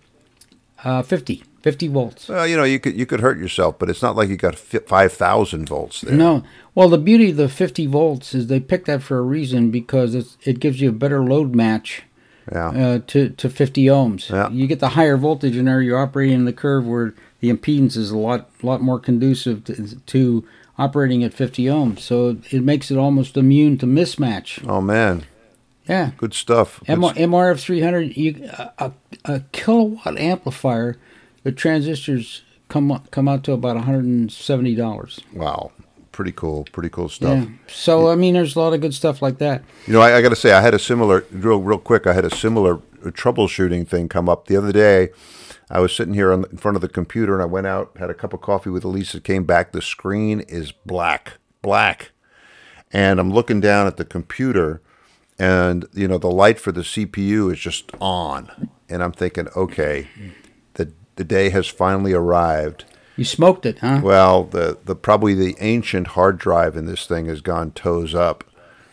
Uh, 0.84 1.02
50, 1.02 1.42
50 1.68 1.88
volts. 1.88 2.28
Well, 2.28 2.46
you 2.46 2.56
know, 2.56 2.64
you 2.64 2.78
could 2.80 2.96
you 2.96 3.04
could 3.04 3.20
hurt 3.20 3.38
yourself, 3.38 3.78
but 3.78 3.90
it's 3.90 4.00
not 4.00 4.16
like 4.16 4.30
you 4.30 4.36
got 4.36 4.56
five 4.56 5.12
thousand 5.12 5.68
volts 5.68 6.00
there. 6.00 6.14
No. 6.16 6.42
Well, 6.74 6.88
the 6.88 6.96
beauty 6.98 7.30
of 7.30 7.36
the 7.36 7.48
50 7.48 7.86
volts 7.86 8.34
is 8.34 8.46
they 8.46 8.60
picked 8.60 8.86
that 8.86 9.02
for 9.02 9.18
a 9.18 9.22
reason 9.22 9.70
because 9.70 10.14
it's, 10.14 10.38
it 10.44 10.60
gives 10.60 10.80
you 10.80 10.88
a 10.88 10.92
better 10.92 11.22
load 11.22 11.54
match 11.54 12.04
Yeah. 12.50 12.68
uh, 12.70 12.98
to, 13.08 13.30
to 13.30 13.50
50 13.50 13.84
ohms. 13.86 14.30
Yeah. 14.30 14.48
You 14.50 14.66
get 14.66 14.78
the 14.80 14.90
higher 14.90 15.16
voltage 15.18 15.56
in 15.56 15.64
there, 15.66 15.82
you're 15.82 15.98
operating 15.98 16.36
in 16.36 16.44
the 16.46 16.52
curve 16.52 16.86
where 16.86 17.12
the 17.40 17.52
impedance 17.52 17.96
is 17.96 18.10
a 18.10 18.16
lot 18.16 18.48
lot 18.62 18.80
more 18.80 18.98
conducive 18.98 19.64
to, 19.64 19.96
to 20.14 20.44
operating 20.78 21.22
at 21.24 21.34
50 21.34 21.64
ohms. 21.64 21.98
So 22.00 22.38
it 22.50 22.62
makes 22.62 22.90
it 22.90 22.96
almost 22.96 23.36
immune 23.36 23.76
to 23.78 23.86
mismatch. 23.86 24.64
Oh 24.66 24.80
man, 24.80 25.24
Yeah. 25.88 26.12
good 26.16 26.32
stuff. 26.32 26.80
M- 26.86 27.02
MRF 27.02 27.58
300, 27.60 28.16
you, 28.16 28.48
a, 28.56 28.72
a, 28.78 28.92
a 29.24 29.40
kilowatt 29.52 30.16
amplifier, 30.16 30.96
the 31.42 31.52
transistors 31.52 32.42
come 32.68 33.02
come 33.10 33.28
out 33.28 33.44
to 33.44 33.52
about 33.52 33.76
$170. 33.76 35.20
wow, 35.34 35.72
pretty 36.12 36.32
cool. 36.32 36.64
Pretty 36.72 36.88
cool 36.88 37.08
stuff. 37.08 37.44
Yeah. 37.44 37.54
So, 37.68 38.10
I 38.10 38.16
mean, 38.16 38.34
there's 38.34 38.56
a 38.56 38.60
lot 38.60 38.72
of 38.72 38.80
good 38.80 38.94
stuff 38.94 39.22
like 39.22 39.38
that. 39.38 39.62
You 39.86 39.92
know, 39.92 40.00
I, 40.00 40.16
I 40.16 40.22
got 40.22 40.30
to 40.30 40.36
say, 40.36 40.52
I 40.52 40.60
had 40.60 40.74
a 40.74 40.78
similar, 40.78 41.24
real, 41.30 41.60
real 41.60 41.78
quick. 41.78 42.06
I 42.06 42.12
had 42.12 42.24
a 42.24 42.34
similar 42.34 42.74
uh, 42.76 43.10
troubleshooting 43.10 43.86
thing 43.86 44.08
come 44.08 44.28
up 44.28 44.48
the 44.48 44.56
other 44.56 44.72
day. 44.72 45.10
I 45.70 45.80
was 45.80 45.94
sitting 45.94 46.14
here 46.14 46.32
on, 46.32 46.44
in 46.50 46.56
front 46.56 46.76
of 46.76 46.80
the 46.80 46.88
computer, 46.88 47.34
and 47.34 47.42
I 47.42 47.46
went 47.46 47.66
out, 47.66 47.96
had 47.98 48.10
a 48.10 48.14
cup 48.14 48.32
of 48.32 48.40
coffee 48.40 48.70
with 48.70 48.84
Elisa. 48.84 49.20
Came 49.20 49.44
back, 49.44 49.72
the 49.72 49.82
screen 49.82 50.40
is 50.40 50.72
black, 50.72 51.34
black, 51.62 52.10
and 52.90 53.20
I'm 53.20 53.30
looking 53.30 53.60
down 53.60 53.86
at 53.86 53.96
the 53.96 54.04
computer, 54.04 54.80
and 55.38 55.86
you 55.92 56.08
know, 56.08 56.18
the 56.18 56.30
light 56.30 56.58
for 56.58 56.72
the 56.72 56.80
CPU 56.80 57.52
is 57.52 57.60
just 57.60 57.92
on, 58.00 58.70
and 58.88 59.02
I'm 59.02 59.12
thinking, 59.12 59.48
okay, 59.54 60.08
the 61.18 61.24
day 61.24 61.50
has 61.50 61.66
finally 61.66 62.14
arrived. 62.14 62.84
You 63.16 63.24
smoked 63.24 63.66
it, 63.66 63.80
huh? 63.80 64.00
Well, 64.02 64.44
the, 64.44 64.78
the 64.84 64.94
probably 64.94 65.34
the 65.34 65.56
ancient 65.58 66.08
hard 66.08 66.38
drive 66.38 66.76
in 66.76 66.86
this 66.86 67.06
thing 67.06 67.26
has 67.26 67.40
gone 67.40 67.72
toes 67.72 68.14
up, 68.14 68.44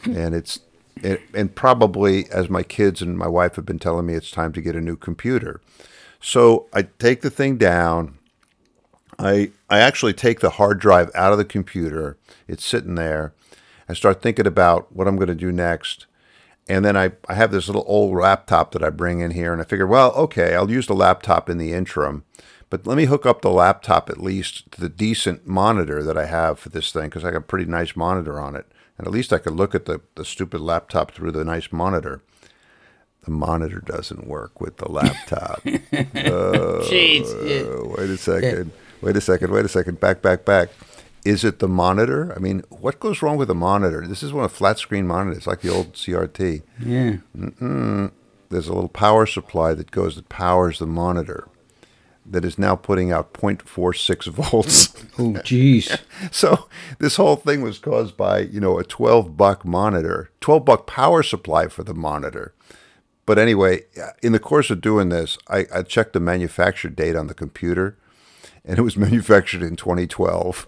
and 0.03 0.33
it's 0.33 0.59
it, 0.97 1.21
and 1.33 1.53
probably 1.53 2.29
as 2.31 2.49
my 2.49 2.63
kids 2.63 3.01
and 3.01 3.17
my 3.17 3.27
wife 3.27 3.55
have 3.55 3.65
been 3.65 3.79
telling 3.79 4.07
me, 4.07 4.15
it's 4.15 4.31
time 4.31 4.51
to 4.53 4.61
get 4.61 4.75
a 4.75 4.81
new 4.81 4.95
computer. 4.95 5.61
So 6.19 6.65
I 6.73 6.83
take 6.97 7.21
the 7.21 7.29
thing 7.29 7.57
down. 7.57 8.17
I 9.19 9.51
I 9.69 9.79
actually 9.79 10.13
take 10.13 10.39
the 10.39 10.51
hard 10.51 10.79
drive 10.79 11.11
out 11.13 11.31
of 11.31 11.37
the 11.37 11.45
computer. 11.45 12.17
It's 12.47 12.65
sitting 12.65 12.95
there. 12.95 13.33
I 13.87 13.93
start 13.93 14.23
thinking 14.23 14.47
about 14.47 14.91
what 14.91 15.07
I'm 15.07 15.17
going 15.17 15.27
to 15.27 15.35
do 15.35 15.51
next. 15.51 16.07
And 16.67 16.83
then 16.83 16.97
I, 16.97 17.11
I 17.29 17.35
have 17.35 17.51
this 17.51 17.67
little 17.67 17.85
old 17.87 18.15
laptop 18.17 18.71
that 18.71 18.83
I 18.83 18.89
bring 18.89 19.19
in 19.19 19.31
here, 19.31 19.53
and 19.53 19.61
I 19.61 19.65
figure, 19.65 19.87
well, 19.87 20.11
okay, 20.13 20.55
I'll 20.55 20.71
use 20.71 20.87
the 20.87 20.95
laptop 20.95 21.49
in 21.49 21.57
the 21.57 21.73
interim, 21.73 22.23
but 22.69 22.87
let 22.87 22.97
me 22.97 23.05
hook 23.05 23.25
up 23.25 23.41
the 23.41 23.51
laptop 23.51 24.09
at 24.09 24.21
least 24.21 24.71
to 24.71 24.81
the 24.81 24.89
decent 24.89 25.45
monitor 25.47 26.01
that 26.03 26.17
I 26.17 26.25
have 26.25 26.59
for 26.59 26.69
this 26.69 26.91
thing 26.91 27.05
because 27.05 27.23
I 27.23 27.31
got 27.31 27.37
a 27.37 27.41
pretty 27.41 27.65
nice 27.65 27.95
monitor 27.95 28.39
on 28.39 28.55
it, 28.55 28.65
and 28.97 29.05
at 29.05 29.13
least 29.13 29.31
I 29.31 29.37
could 29.37 29.53
look 29.53 29.75
at 29.75 29.85
the, 29.85 30.01
the 30.15 30.25
stupid 30.25 30.61
laptop 30.61 31.11
through 31.11 31.31
the 31.31 31.45
nice 31.45 31.71
monitor. 31.71 32.21
The 33.25 33.31
monitor 33.31 33.79
doesn't 33.79 34.27
work 34.27 34.61
with 34.61 34.77
the 34.77 34.89
laptop. 34.91 35.63
Jeez. 35.63 37.25
Uh, 37.25 37.87
wait 37.97 38.09
a 38.09 38.17
second. 38.17 38.71
Wait 39.01 39.17
a 39.17 39.21
second. 39.21 39.51
Wait 39.51 39.65
a 39.65 39.67
second. 39.67 39.99
Back, 39.99 40.21
back, 40.21 40.45
back. 40.45 40.69
Is 41.25 41.43
it 41.43 41.57
the 41.59 41.67
monitor? 41.67 42.31
I 42.35 42.39
mean, 42.39 42.63
what 42.69 42.99
goes 42.99 43.21
wrong 43.21 43.35
with 43.35 43.49
a 43.49 43.55
monitor? 43.55 44.07
This 44.07 44.21
is 44.21 44.31
one 44.31 44.45
of 44.45 44.51
flat 44.51 44.77
screen 44.77 45.07
monitors, 45.07 45.37
It's 45.37 45.47
like 45.47 45.61
the 45.61 45.69
old 45.69 45.93
CRT. 45.93 46.61
Yeah. 46.79 47.17
There's 47.33 48.67
a 48.67 48.73
little 48.73 48.89
power 48.89 49.25
supply 49.25 49.73
that 49.73 49.89
goes 49.89 50.15
that 50.15 50.29
powers 50.29 50.79
the 50.79 50.85
monitor 50.85 51.49
that 52.27 52.45
is 52.45 52.57
now 52.57 52.75
putting 52.75 53.11
out 53.11 53.33
0.46 53.33 54.27
volts. 54.27 54.93
Oh, 55.17 55.31
jeez. 55.45 55.97
so 56.31 56.67
this 56.99 57.15
whole 57.15 57.37
thing 57.37 57.61
was 57.61 57.79
caused 57.79 58.17
by, 58.17 58.39
you 58.39 58.59
know, 58.59 58.77
a 58.77 58.83
12 58.83 59.37
buck 59.37 59.63
monitor, 59.63 60.29
12 60.41 60.65
buck 60.65 60.87
power 60.87 61.23
supply 61.23 61.69
for 61.69 61.85
the 61.85 61.93
monitor. 61.93 62.53
But 63.25 63.39
anyway, 63.39 63.83
in 64.21 64.33
the 64.33 64.39
course 64.39 64.69
of 64.69 64.81
doing 64.81 65.07
this, 65.07 65.37
I, 65.47 65.67
I 65.73 65.83
checked 65.83 66.11
the 66.11 66.19
manufacture 66.19 66.89
date 66.89 67.15
on 67.15 67.27
the 67.27 67.33
computer 67.33 67.97
and 68.67 68.77
it 68.79 68.81
was 68.81 68.97
manufactured 68.97 69.61
in 69.61 69.75
2012. 69.75 70.67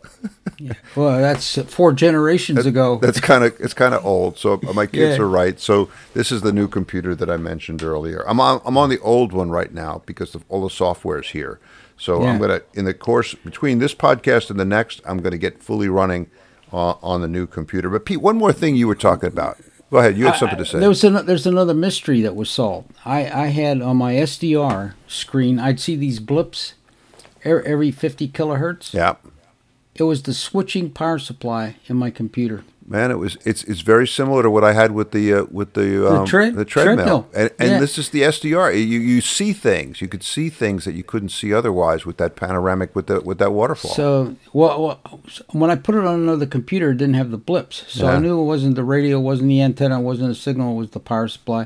Well, 0.95 1.19
that's 1.19 1.61
four 1.63 1.93
generations 1.93 2.65
ago. 2.65 2.97
That's 3.01 3.19
kind 3.19 3.43
of 3.43 3.55
it's 3.59 3.73
kind 3.73 3.93
of 3.93 4.05
old. 4.05 4.37
So 4.37 4.59
my 4.73 4.85
kids 4.85 5.17
Yeah. 5.17 5.23
are 5.23 5.27
right. 5.27 5.59
So 5.59 5.89
this 6.13 6.31
is 6.31 6.41
the 6.41 6.51
new 6.51 6.67
computer 6.67 7.15
that 7.15 7.29
I 7.29 7.37
mentioned 7.37 7.83
earlier. 7.83 8.23
I'm 8.27 8.39
on 8.39 8.61
I'm 8.65 8.77
on 8.77 8.89
the 8.89 8.99
old 8.99 9.33
one 9.33 9.49
right 9.49 9.73
now 9.73 10.01
because 10.05 10.35
of 10.35 10.43
all 10.49 10.63
the 10.63 10.69
software's 10.69 11.29
here. 11.29 11.59
So 11.99 12.23
I'm 12.23 12.39
gonna 12.39 12.61
in 12.73 12.85
the 12.85 12.93
course 12.93 13.33
between 13.33 13.79
this 13.79 13.93
podcast 13.95 14.49
and 14.51 14.59
the 14.59 14.65
next, 14.65 15.01
I'm 15.05 15.17
gonna 15.17 15.37
get 15.37 15.63
fully 15.63 15.89
running 15.89 16.29
uh, 16.71 16.91
on 17.01 17.21
the 17.21 17.27
new 17.27 17.47
computer. 17.47 17.89
But 17.89 18.05
Pete, 18.05 18.21
one 18.21 18.37
more 18.37 18.53
thing 18.53 18.75
you 18.75 18.87
were 18.87 18.95
talking 18.95 19.27
about. 19.27 19.57
Go 19.89 19.97
ahead. 19.99 20.17
You 20.17 20.25
had 20.25 20.35
something 20.35 20.57
to 20.57 20.65
say. 20.65 20.79
There 20.79 20.89
was 20.89 21.03
an, 21.05 21.25
there's 21.25 21.47
another 21.47 21.73
mystery 21.73 22.21
that 22.21 22.35
was 22.35 22.49
solved. 22.51 22.91
I, 23.05 23.19
I 23.43 23.47
had 23.47 23.81
on 23.81 23.95
my 23.97 24.15
SDR 24.15 24.93
screen, 25.07 25.59
I'd 25.59 25.79
see 25.79 25.95
these 25.95 26.19
blips 26.19 26.73
every 27.47 27.91
50 27.91 28.27
kilohertz. 28.29 28.93
yeah. 28.93 29.15
It 29.95 30.03
was 30.03 30.21
the 30.21 30.33
switching 30.33 30.91
power 30.91 31.17
supply 31.17 31.77
in 31.87 31.95
my 31.97 32.11
computer. 32.11 32.63
Man, 32.85 33.09
it 33.11 33.15
was 33.17 33.35
it's 33.43 33.63
it's 33.65 33.81
very 33.81 34.07
similar 34.07 34.43
to 34.43 34.49
what 34.49 34.63
I 34.63 34.71
had 34.73 34.91
with 34.91 35.11
the 35.11 35.33
uh, 35.33 35.45
with 35.51 35.73
the 35.73 36.07
um, 36.07 36.25
tre- 36.25 36.51
the 36.51 36.63
treadmill, 36.63 36.95
treadmill. 36.95 37.27
and, 37.35 37.49
and 37.59 37.69
Yeah. 37.71 37.79
this 37.79 37.97
is 37.97 38.09
the 38.11 38.21
SDR. 38.21 38.71
You 38.75 38.99
you 38.99 39.19
see 39.21 39.51
things, 39.53 39.99
you 39.99 40.07
could 40.07 40.23
see 40.23 40.49
things 40.49 40.85
that 40.85 40.93
you 40.93 41.03
couldn't 41.03 41.29
see 41.29 41.51
otherwise 41.53 42.05
with 42.05 42.17
that 42.17 42.35
panoramic 42.37 42.95
with 42.95 43.07
the 43.07 43.19
with 43.21 43.39
that 43.39 43.51
waterfall. 43.51 43.91
So, 43.91 44.35
well, 44.53 44.81
well, 44.83 45.19
when 45.51 45.69
I 45.71 45.75
put 45.75 45.95
it 45.95 46.05
on 46.05 46.19
another 46.21 46.45
computer, 46.45 46.91
it 46.91 46.97
didn't 46.97 47.15
have 47.15 47.31
the 47.31 47.37
blips. 47.37 47.83
So 47.87 48.05
Yeah. 48.05 48.11
I 48.15 48.19
knew 48.19 48.39
it 48.39 48.45
wasn't 48.45 48.75
the 48.75 48.85
radio, 48.85 49.19
wasn't 49.19 49.49
the 49.49 49.61
antenna, 49.63 49.99
wasn't 49.99 50.29
the 50.29 50.35
signal, 50.35 50.75
it 50.75 50.77
was 50.77 50.89
the 50.91 50.99
power 51.01 51.27
supply. 51.27 51.65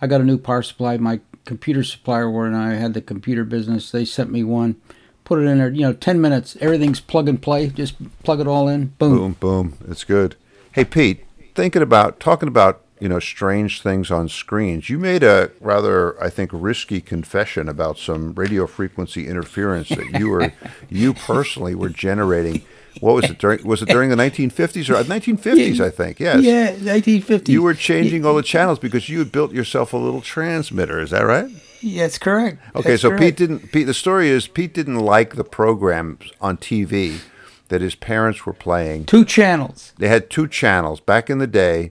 I 0.00 0.06
got 0.06 0.20
a 0.20 0.24
new 0.24 0.38
power 0.38 0.62
supply. 0.62 0.96
My 0.98 1.18
computer 1.44 1.82
supplier, 1.84 2.30
when 2.30 2.54
I 2.54 2.74
had 2.76 2.94
the 2.94 3.02
computer 3.02 3.44
business, 3.44 3.90
they 3.90 4.04
sent 4.06 4.30
me 4.30 4.42
one. 4.44 4.76
Put 5.24 5.38
it 5.38 5.46
in 5.46 5.58
there, 5.58 5.70
you 5.70 5.82
know, 5.82 5.92
10 5.92 6.20
minutes. 6.20 6.56
Everything's 6.60 7.00
plug 7.00 7.28
and 7.28 7.40
play. 7.40 7.68
Just 7.68 7.94
plug 8.22 8.40
it 8.40 8.46
all 8.46 8.68
in. 8.68 8.86
Boom. 8.98 9.16
boom, 9.16 9.36
boom, 9.38 9.78
it's 9.88 10.04
good. 10.04 10.36
Hey 10.72 10.84
Pete, 10.84 11.24
thinking 11.54 11.82
about 11.82 12.18
talking 12.18 12.48
about 12.48 12.80
you 12.98 13.08
know 13.08 13.18
strange 13.18 13.82
things 13.82 14.10
on 14.10 14.28
screens. 14.28 14.88
You 14.88 14.98
made 14.98 15.24
a 15.24 15.50
rather, 15.60 16.22
I 16.22 16.30
think, 16.30 16.50
risky 16.52 17.00
confession 17.00 17.68
about 17.68 17.98
some 17.98 18.32
radio 18.32 18.66
frequency 18.66 19.26
interference 19.26 19.88
that 19.88 20.18
you 20.18 20.30
were 20.30 20.52
you 20.88 21.12
personally 21.12 21.74
were 21.74 21.88
generating. 21.88 22.62
What 23.00 23.14
was 23.16 23.28
it 23.28 23.38
during? 23.38 23.66
Was 23.66 23.82
it 23.82 23.88
during 23.88 24.08
the 24.08 24.16
1950s 24.16 24.88
or 24.88 24.94
uh, 24.94 25.02
1950s? 25.02 25.80
I 25.80 25.90
think 25.90 26.20
yes. 26.20 26.42
Yeah, 26.42 26.66
1950. 26.66 27.50
You 27.50 27.62
were 27.62 27.74
changing 27.74 28.24
all 28.24 28.34
the 28.34 28.42
channels 28.42 28.78
because 28.78 29.08
you 29.08 29.18
had 29.18 29.32
built 29.32 29.52
yourself 29.52 29.92
a 29.92 29.96
little 29.96 30.20
transmitter. 30.20 31.00
Is 31.00 31.10
that 31.10 31.22
right? 31.22 31.50
That's 31.82 32.18
correct. 32.18 32.58
Okay, 32.74 32.90
That's 32.90 33.02
so 33.02 33.10
correct. 33.10 33.22
Pete 33.22 33.36
didn't. 33.36 33.72
Pete, 33.72 33.86
the 33.86 33.94
story 33.94 34.28
is 34.28 34.46
Pete 34.46 34.72
didn't 34.72 35.00
like 35.00 35.34
the 35.34 35.44
programs 35.44 36.32
on 36.40 36.56
TV 36.56 37.20
that 37.68 37.80
his 37.80 37.94
parents 37.94 38.44
were 38.44 38.52
playing. 38.52 39.04
Two 39.06 39.24
channels. 39.24 39.92
They 39.98 40.08
had 40.08 40.30
two 40.30 40.46
channels 40.46 41.00
back 41.00 41.30
in 41.30 41.38
the 41.38 41.46
day, 41.46 41.90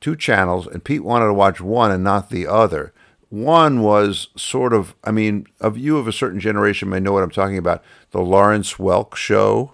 two 0.00 0.14
channels, 0.14 0.66
and 0.66 0.84
Pete 0.84 1.02
wanted 1.02 1.26
to 1.26 1.34
watch 1.34 1.60
one 1.60 1.90
and 1.90 2.04
not 2.04 2.30
the 2.30 2.46
other. 2.46 2.92
One 3.28 3.80
was 3.80 4.28
sort 4.36 4.72
of, 4.72 4.94
I 5.02 5.10
mean, 5.10 5.46
of 5.60 5.76
you 5.76 5.96
of 5.98 6.06
a 6.06 6.12
certain 6.12 6.38
generation 6.38 6.88
may 6.88 7.00
know 7.00 7.12
what 7.12 7.22
I'm 7.22 7.30
talking 7.30 7.58
about. 7.58 7.82
The 8.12 8.20
Lawrence 8.20 8.74
Welk 8.74 9.16
show. 9.16 9.72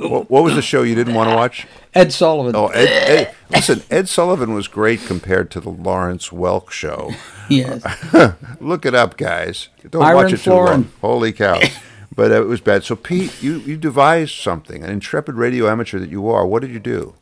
What, 0.00 0.30
what 0.30 0.42
was 0.42 0.54
the 0.54 0.62
show 0.62 0.82
you 0.82 0.94
didn't 0.94 1.14
want 1.14 1.28
to 1.28 1.36
watch? 1.36 1.66
Ed 1.94 2.12
Sullivan. 2.12 2.56
Oh, 2.56 2.68
Ed, 2.68 2.88
Ed, 2.88 3.34
listen, 3.50 3.82
Ed 3.90 4.08
Sullivan 4.08 4.54
was 4.54 4.66
great 4.66 5.00
compared 5.00 5.50
to 5.50 5.60
the 5.60 5.70
Lawrence 5.70 6.30
Welk 6.30 6.70
show. 6.70 7.12
Yes. 7.50 7.82
Look 8.60 8.86
it 8.86 8.94
up, 8.94 9.16
guys. 9.16 9.70
Don't 9.90 10.04
Iron 10.04 10.14
watch 10.14 10.32
it 10.32 10.38
too 10.38 10.52
long. 10.52 10.88
Holy 11.00 11.32
cow. 11.32 11.58
but 12.14 12.30
uh, 12.30 12.42
it 12.42 12.46
was 12.46 12.60
bad. 12.60 12.84
So, 12.84 12.94
Pete, 12.94 13.42
you, 13.42 13.58
you 13.58 13.76
devised 13.76 14.36
something, 14.36 14.84
an 14.84 14.90
intrepid 14.90 15.34
radio 15.34 15.68
amateur 15.68 15.98
that 15.98 16.10
you 16.10 16.28
are. 16.28 16.46
What 16.46 16.62
did 16.62 16.70
you 16.70 16.78
do? 16.78 17.16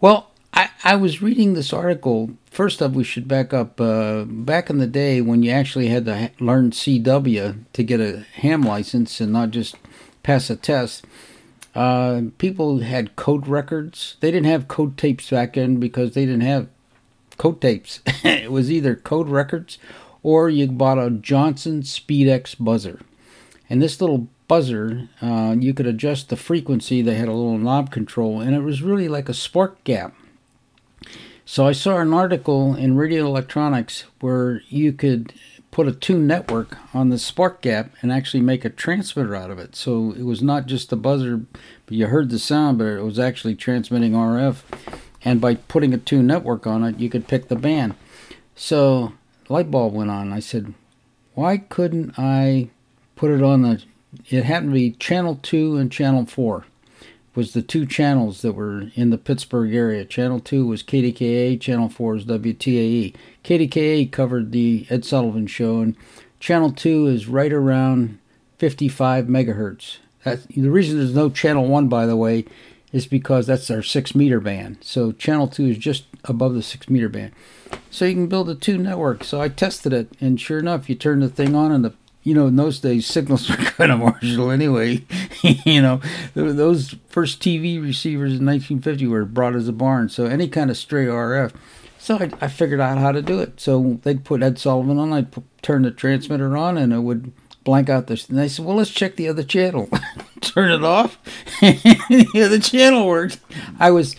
Well, 0.00 0.32
I, 0.52 0.70
I 0.82 0.96
was 0.96 1.22
reading 1.22 1.54
this 1.54 1.72
article. 1.72 2.30
First 2.50 2.82
up, 2.82 2.90
we 2.90 3.04
should 3.04 3.28
back 3.28 3.54
up. 3.54 3.80
Uh, 3.80 4.24
back 4.24 4.68
in 4.68 4.78
the 4.78 4.88
day 4.88 5.20
when 5.20 5.44
you 5.44 5.52
actually 5.52 5.86
had 5.86 6.04
to 6.06 6.18
ha- 6.18 6.30
learn 6.40 6.72
CW 6.72 7.64
to 7.72 7.82
get 7.84 8.00
a 8.00 8.24
ham 8.34 8.62
license 8.62 9.20
and 9.20 9.32
not 9.32 9.50
just 9.50 9.76
pass 10.24 10.50
a 10.50 10.56
test, 10.56 11.04
uh, 11.78 12.22
people 12.38 12.80
had 12.80 13.14
code 13.14 13.46
records. 13.46 14.16
They 14.18 14.32
didn't 14.32 14.50
have 14.50 14.66
code 14.66 14.96
tapes 14.96 15.30
back 15.30 15.54
then 15.54 15.76
because 15.76 16.12
they 16.12 16.26
didn't 16.26 16.40
have 16.40 16.66
code 17.36 17.60
tapes. 17.60 18.00
it 18.24 18.50
was 18.50 18.68
either 18.68 18.96
code 18.96 19.28
records 19.28 19.78
or 20.24 20.50
you 20.50 20.66
bought 20.66 20.98
a 20.98 21.08
Johnson 21.08 21.82
SpeedX 21.82 22.56
buzzer. 22.58 22.98
And 23.70 23.80
this 23.80 24.00
little 24.00 24.26
buzzer, 24.48 25.08
uh, 25.22 25.54
you 25.56 25.72
could 25.72 25.86
adjust 25.86 26.30
the 26.30 26.36
frequency. 26.36 27.00
They 27.00 27.14
had 27.14 27.28
a 27.28 27.32
little 27.32 27.58
knob 27.58 27.92
control, 27.92 28.40
and 28.40 28.56
it 28.56 28.62
was 28.62 28.82
really 28.82 29.06
like 29.06 29.28
a 29.28 29.34
spark 29.34 29.84
gap. 29.84 30.16
So 31.44 31.64
I 31.64 31.72
saw 31.72 31.98
an 31.98 32.12
article 32.12 32.74
in 32.74 32.96
Radio 32.96 33.24
Electronics 33.24 34.04
where 34.20 34.62
you 34.68 34.92
could 34.92 35.32
put 35.70 35.88
a 35.88 35.92
tune 35.92 36.26
network 36.26 36.76
on 36.94 37.08
the 37.08 37.18
spark 37.18 37.60
gap 37.60 37.90
and 38.00 38.12
actually 38.12 38.40
make 38.40 38.64
a 38.64 38.70
transmitter 38.70 39.34
out 39.34 39.50
of 39.50 39.58
it. 39.58 39.76
So 39.76 40.12
it 40.12 40.24
was 40.24 40.42
not 40.42 40.66
just 40.66 40.90
the 40.90 40.96
buzzer, 40.96 41.42
but 41.86 41.96
you 41.96 42.06
heard 42.06 42.30
the 42.30 42.38
sound, 42.38 42.78
but 42.78 42.86
it 42.86 43.04
was 43.04 43.18
actually 43.18 43.54
transmitting 43.54 44.12
RF. 44.12 44.62
And 45.24 45.40
by 45.40 45.56
putting 45.56 45.92
a 45.92 45.98
tune 45.98 46.26
network 46.26 46.66
on 46.66 46.84
it, 46.84 46.98
you 46.98 47.10
could 47.10 47.28
pick 47.28 47.48
the 47.48 47.56
band. 47.56 47.94
So 48.54 49.12
light 49.48 49.70
bulb 49.70 49.94
went 49.94 50.10
on. 50.10 50.32
I 50.32 50.40
said, 50.40 50.74
why 51.34 51.58
couldn't 51.58 52.18
I 52.18 52.70
put 53.14 53.30
it 53.30 53.42
on 53.42 53.62
the? 53.62 53.82
It 54.30 54.44
happened 54.44 54.70
to 54.70 54.74
be 54.74 54.90
channel 54.92 55.38
two 55.42 55.76
and 55.76 55.92
channel 55.92 56.24
four 56.24 56.64
was 57.38 57.52
the 57.52 57.62
two 57.62 57.86
channels 57.86 58.42
that 58.42 58.54
were 58.54 58.90
in 58.96 59.10
the 59.10 59.16
Pittsburgh 59.16 59.72
area. 59.72 60.04
Channel 60.04 60.40
2 60.40 60.66
was 60.66 60.82
KDKA, 60.82 61.60
Channel 61.60 61.88
4 61.88 62.16
is 62.16 62.24
WTAE. 62.24 63.14
KDKA 63.44 64.10
covered 64.10 64.50
the 64.50 64.88
Ed 64.90 65.04
Sullivan 65.04 65.46
show, 65.46 65.78
and 65.78 65.94
Channel 66.40 66.72
2 66.72 67.06
is 67.06 67.28
right 67.28 67.52
around 67.52 68.18
55 68.58 69.26
megahertz. 69.26 69.98
That's, 70.24 70.46
the 70.46 70.68
reason 70.68 70.98
there's 70.98 71.14
no 71.14 71.30
Channel 71.30 71.68
1, 71.68 71.86
by 71.88 72.06
the 72.06 72.16
way, 72.16 72.44
is 72.92 73.06
because 73.06 73.46
that's 73.46 73.70
our 73.70 73.84
6 73.84 74.16
meter 74.16 74.40
band. 74.40 74.78
So 74.80 75.12
Channel 75.12 75.46
2 75.46 75.66
is 75.66 75.78
just 75.78 76.06
above 76.24 76.54
the 76.54 76.62
6 76.62 76.90
meter 76.90 77.08
band. 77.08 77.34
So 77.88 78.04
you 78.04 78.14
can 78.14 78.26
build 78.26 78.50
a 78.50 78.56
two 78.56 78.78
network. 78.78 79.22
So 79.22 79.40
I 79.40 79.48
tested 79.48 79.92
it, 79.92 80.08
and 80.20 80.40
sure 80.40 80.58
enough, 80.58 80.88
you 80.88 80.96
turn 80.96 81.20
the 81.20 81.28
thing 81.28 81.54
on, 81.54 81.70
and 81.70 81.84
the 81.84 81.94
you 82.28 82.34
know, 82.34 82.46
in 82.46 82.56
those 82.56 82.78
days, 82.78 83.06
signals 83.06 83.48
were 83.50 83.56
kind 83.56 83.90
of 83.90 84.00
marginal 84.00 84.50
anyway. 84.50 85.02
you 85.42 85.80
know, 85.80 86.02
those 86.34 86.94
first 87.08 87.40
TV 87.40 87.82
receivers 87.82 88.32
in 88.32 88.44
1950 88.44 89.06
were 89.06 89.24
brought 89.24 89.54
as 89.54 89.66
a 89.66 89.72
barn, 89.72 90.10
so 90.10 90.26
any 90.26 90.46
kind 90.46 90.70
of 90.70 90.76
stray 90.76 91.06
RF. 91.06 91.54
So 91.98 92.16
I, 92.16 92.30
I 92.42 92.48
figured 92.48 92.80
out 92.80 92.98
how 92.98 93.12
to 93.12 93.22
do 93.22 93.40
it. 93.40 93.58
So 93.58 93.98
they'd 94.02 94.24
put 94.24 94.42
Ed 94.42 94.58
Sullivan 94.58 94.98
on, 94.98 95.12
I'd 95.12 95.34
turn 95.62 95.82
the 95.82 95.90
transmitter 95.90 96.54
on, 96.54 96.76
and 96.76 96.92
it 96.92 97.00
would 97.00 97.32
blank 97.64 97.88
out 97.88 98.08
this. 98.08 98.28
And 98.28 98.38
they 98.38 98.48
said, 98.48 98.66
well, 98.66 98.76
let's 98.76 98.90
check 98.90 99.16
the 99.16 99.28
other 99.28 99.42
channel. 99.42 99.88
turn 100.42 100.70
it 100.70 100.84
off, 100.84 101.18
the 101.60 102.60
channel 102.62 103.06
worked. 103.06 103.38
I 103.78 103.90
was, 103.90 104.16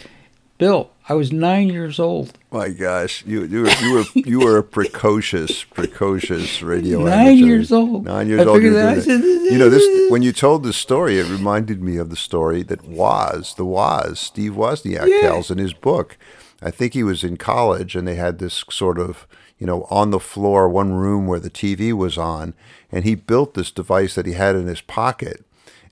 Bill, 0.58 0.90
I 1.10 1.16
was 1.16 1.32
nine 1.32 1.70
years 1.70 2.00
old. 2.00 2.38
My 2.52 2.70
gosh, 2.70 3.24
you 3.26 3.44
you 3.44 3.64
were 3.64 3.72
you 3.82 3.94
were 3.94 4.04
you 4.16 4.40
were 4.40 4.58
a 4.58 4.64
precocious 4.64 5.64
precocious 5.64 6.62
radio 6.62 7.00
Nine 7.04 7.28
amateur. 7.30 7.46
years 7.48 7.72
old. 7.72 8.06
Nine 8.06 8.28
years 8.28 8.42
I 8.42 8.46
old. 8.46 8.62
you 8.62 8.70
figured 8.70 8.76
that- 8.76 9.06
doing 9.06 9.18
I 9.18 9.22
said- 9.24 9.52
you 9.54 9.58
know 9.58 9.70
this 9.70 10.12
when 10.12 10.22
you 10.22 10.32
told 10.32 10.64
this 10.64 10.78
story, 10.78 11.18
it 11.20 11.28
reminded 11.28 11.82
me 11.82 11.98
of 11.98 12.10
the 12.12 12.16
story 12.16 12.62
that 12.64 12.88
Woz, 12.88 13.56
the 13.56 13.66
Woz, 13.66 14.20
Steve 14.20 14.54
Wozniak 14.54 15.08
Yeah. 15.08 15.22
tells 15.22 15.50
in 15.50 15.58
his 15.58 15.74
book. 15.74 16.16
I 16.62 16.70
think 16.72 16.94
he 16.94 17.04
was 17.04 17.24
in 17.24 17.38
college 17.38 17.96
and 17.96 18.08
they 18.08 18.16
had 18.16 18.38
this 18.40 18.64
sort 18.70 19.00
of 19.00 19.26
you 19.58 19.66
know 19.66 19.88
on 19.90 20.12
the 20.12 20.20
floor 20.20 20.70
one 20.70 20.94
room 20.94 21.26
where 21.26 21.40
the 21.40 21.50
TV 21.50 21.92
was 21.92 22.18
on, 22.20 22.54
and 22.92 23.04
he 23.04 23.16
built 23.16 23.56
this 23.56 23.72
device 23.72 24.14
that 24.16 24.28
he 24.28 24.34
had 24.34 24.56
in 24.56 24.68
his 24.68 24.82
pocket, 24.82 25.44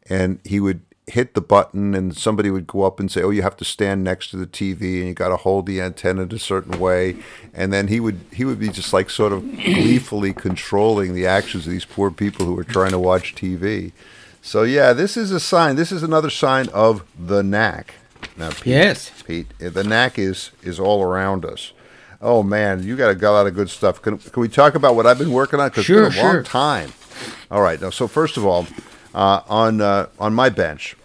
and 0.09 0.39
he 0.43 0.59
would 0.59 0.82
hit 1.08 1.34
the 1.36 1.41
button 1.41 1.95
and 1.95 2.18
somebody 2.18 2.49
would 2.49 2.68
go 2.68 2.84
up 2.84 2.99
and 2.99 3.10
say 3.10 3.22
oh 3.22 3.30
you 3.30 3.41
have 3.41 3.55
to 3.55 3.64
stand 3.64 4.03
next 4.03 4.30
to 4.30 4.36
the 4.36 4.45
TV 4.45 4.99
and 4.99 5.08
you 5.08 5.14
got 5.14 5.30
to 5.30 5.38
hold 5.38 5.66
the 5.66 5.80
antenna 5.82 6.24
in 6.24 6.34
a 6.34 6.39
certain 6.39 6.80
way. 6.80 7.16
And 7.53 7.72
then 7.72 7.88
he 7.88 7.99
would 8.01 8.20
he 8.34 8.43
would 8.43 8.60
be 8.60 8.68
just 8.70 8.91
like 8.91 9.10
sort 9.10 9.32
of 9.32 9.41
gleefully 9.49 10.34
controlling 10.34 11.14
the 11.14 11.26
actions 11.26 11.66
of 11.66 11.72
these 11.72 11.86
poor 11.86 12.12
people 12.12 12.45
who 12.45 12.53
were 12.53 12.66
trying 12.66 12.91
to 12.91 12.99
watch 12.99 13.36
TV 13.36 13.93
so 14.41 14.64
yeah 14.64 14.91
this 14.93 15.16
is 15.18 15.32
a 15.32 15.39
sign 15.39 15.78
this 15.78 15.91
is 15.93 16.03
another 16.03 16.30
sign 16.30 16.68
of 16.70 17.03
the 17.18 17.41
knack. 17.41 17.95
Now 18.36 18.49
Pete, 18.49 18.66
Yes. 18.68 19.12
Pete 19.26 19.47
the 19.60 19.84
knack 19.86 20.20
is 20.20 20.51
is 20.62 20.78
all 20.78 21.01
around 21.01 21.45
us. 21.45 21.72
Oh 22.22 22.43
man 22.43 22.84
you 22.84 22.97
got 22.97 23.10
a, 23.12 23.16
got 23.16 23.32
a 23.32 23.34
lot 23.34 23.47
of 23.47 23.55
good 23.55 23.70
stuff. 23.70 24.01
Can, 24.01 24.18
can 24.18 24.41
we 24.41 24.49
talk 24.49 24.76
about 24.76 24.95
what 24.95 25.05
I've 25.08 25.20
been 25.20 25.32
working 25.32 25.62
on? 25.62 25.70
Because 25.70 25.86
Sure, 25.86 26.08
it's 26.08 26.16
been 26.16 26.24
a 26.26 26.28
long 26.28 26.36
sure. 26.36 26.43
time. 26.43 26.91
All 27.49 27.62
right 27.62 27.80
now 27.80 27.91
so 27.91 28.10
first 28.10 28.36
of 28.36 28.45
all 28.45 28.68
uh, 29.16 29.41
on 29.47 29.80
uh, 29.82 30.08
on 30.20 30.34
my 30.34 30.49
bench 30.49 30.95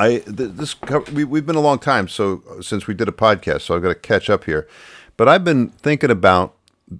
I 0.00 0.22
this 0.26 0.74
we 1.12 1.24
we've 1.24 1.44
been 1.44 1.56
a 1.56 1.60
long 1.60 1.78
time 1.78 2.08
so 2.08 2.42
uh, 2.50 2.62
since 2.62 2.86
we 2.86 2.94
did 2.94 3.06
a 3.06 3.12
podcast, 3.12 3.62
so 3.62 3.76
I've 3.76 3.82
got 3.82 3.90
to 3.90 3.94
catch 3.94 4.30
up 4.30 4.44
here. 4.44 4.66
But 5.18 5.28
I've 5.28 5.44
been 5.44 5.68
thinking 5.68 6.10
about 6.10 6.56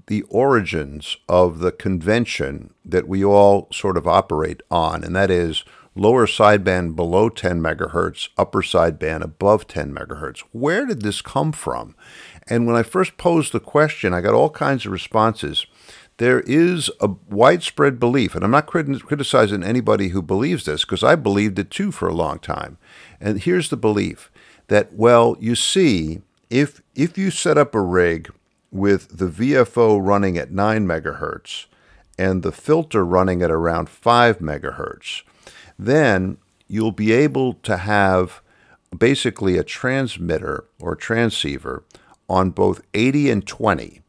the 0.06 0.22
origins 0.24 1.16
of 1.26 1.60
the 1.60 1.72
convention 1.72 2.74
that 2.84 3.08
we 3.08 3.24
all 3.24 3.68
sort 3.72 3.96
of 3.96 4.06
operate 4.06 4.60
on, 4.70 5.02
and 5.02 5.16
that 5.16 5.30
is 5.30 5.64
lower 5.94 6.26
sideband 6.26 6.94
below 6.94 7.30
10 7.30 7.60
megahertz, 7.60 8.28
upper 8.36 8.60
sideband 8.60 9.22
above 9.22 9.66
10 9.66 9.94
megahertz. 9.94 10.44
Where 10.52 10.84
did 10.84 11.00
this 11.00 11.22
come 11.22 11.52
from? 11.52 11.96
And 12.46 12.66
when 12.66 12.76
I 12.76 12.82
first 12.82 13.16
posed 13.16 13.52
the 13.52 13.60
question, 13.60 14.12
I 14.12 14.20
got 14.20 14.34
all 14.34 14.50
kinds 14.50 14.84
of 14.84 14.92
responses 14.92 15.66
there 16.20 16.40
is 16.40 16.90
a 17.00 17.08
widespread 17.30 17.98
belief, 17.98 18.34
and 18.34 18.44
I'm 18.44 18.50
not 18.50 18.66
crit- 18.66 19.06
criticizing 19.06 19.62
anybody 19.62 20.08
who 20.08 20.20
believes 20.20 20.66
this 20.66 20.84
because 20.84 21.02
I 21.02 21.14
believed 21.14 21.58
it 21.58 21.70
too 21.70 21.90
for 21.90 22.08
a 22.08 22.14
long 22.14 22.38
time. 22.38 22.76
And 23.18 23.40
here's 23.40 23.70
the 23.70 23.78
belief 23.78 24.30
that 24.68 24.92
well, 24.92 25.34
you 25.40 25.54
see, 25.54 26.20
if 26.50 26.82
if 26.94 27.16
you 27.16 27.30
set 27.30 27.56
up 27.56 27.74
a 27.74 27.80
rig 27.80 28.30
with 28.70 29.16
the 29.16 29.28
VFO 29.28 29.98
running 29.98 30.36
at 30.36 30.52
9 30.52 30.86
megahertz 30.86 31.64
and 32.18 32.42
the 32.42 32.52
filter 32.52 33.02
running 33.02 33.40
at 33.40 33.50
around 33.50 33.88
5 33.88 34.40
megahertz, 34.40 35.22
then 35.78 36.36
you'll 36.68 36.92
be 36.92 37.12
able 37.12 37.54
to 37.54 37.78
have 37.78 38.42
basically 38.96 39.56
a 39.56 39.64
transmitter 39.64 40.66
or 40.78 40.94
transceiver 40.94 41.82
on 42.28 42.50
both 42.50 42.82
80 42.92 43.30
and 43.30 43.46
20 43.46 43.99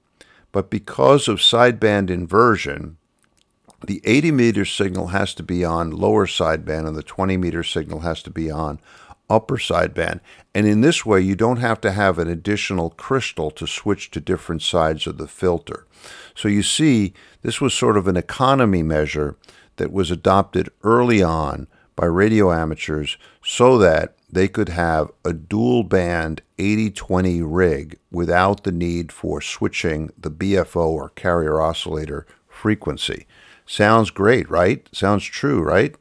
but 0.52 0.70
because 0.70 1.28
of 1.28 1.40
sideband 1.40 2.10
inversion, 2.10 2.98
the 3.86 4.02
80 4.04 4.32
meter 4.32 4.66
signal 4.66 5.08
has 5.08 5.34
to 5.36 5.44
be 5.44 5.66
on 5.66 5.92
lower 5.92 6.28
sideband 6.28 6.88
and 6.88 6.96
the 6.96 7.04
20 7.04 7.38
meter 7.38 7.64
signal 7.64 8.02
has 8.02 8.22
to 8.24 8.30
be 8.30 8.52
on 8.52 8.80
upper 9.30 9.58
sideband. 9.58 10.20
And 10.54 10.68
in 10.68 10.82
this 10.82 11.06
way, 11.06 11.22
you 11.22 11.36
don't 11.36 11.58
have 11.58 11.80
to 11.82 11.92
have 11.92 12.20
an 12.20 12.28
additional 12.28 12.90
crystal 12.92 13.50
to 13.52 13.66
switch 13.66 14.12
to 14.12 14.20
different 14.20 14.62
sides 14.62 15.08
of 15.08 15.18
the 15.18 15.28
filter. 15.28 15.88
So 16.36 16.48
you 16.48 16.64
see, 16.64 17.14
this 17.42 17.62
was 17.62 17.74
sort 17.74 17.98
of 17.98 18.08
an 18.08 18.18
economy 18.18 18.84
measure 18.84 19.38
that 19.78 19.92
was 19.92 20.12
adopted 20.12 20.70
early 20.84 21.24
on 21.24 21.68
by 21.96 22.06
radio 22.06 22.52
amateurs 22.52 23.18
so 23.44 23.78
that 23.78 24.16
they 24.32 24.48
could 24.48 24.70
have 24.70 25.12
a 25.26 25.34
dual 25.34 25.84
band 25.84 26.42
80-20 26.58 27.42
rig 27.44 28.00
without 28.12 28.64
the 28.64 28.72
need 28.72 29.12
for 29.12 29.42
switching 29.42 30.12
the 30.18 30.32
BFO 30.32 30.88
or 30.88 31.10
carrier 31.10 31.62
oscillator 31.62 32.26
frequency. 32.48 33.26
Sounds 33.66 34.10
great, 34.10 34.50
right? 34.50 34.88
Sounds 34.92 35.24
true, 35.24 35.62
right? 35.62 35.96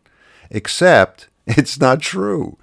Except 0.51 1.28
it's 1.47 1.81
not 1.81 2.01
true. 2.01 2.59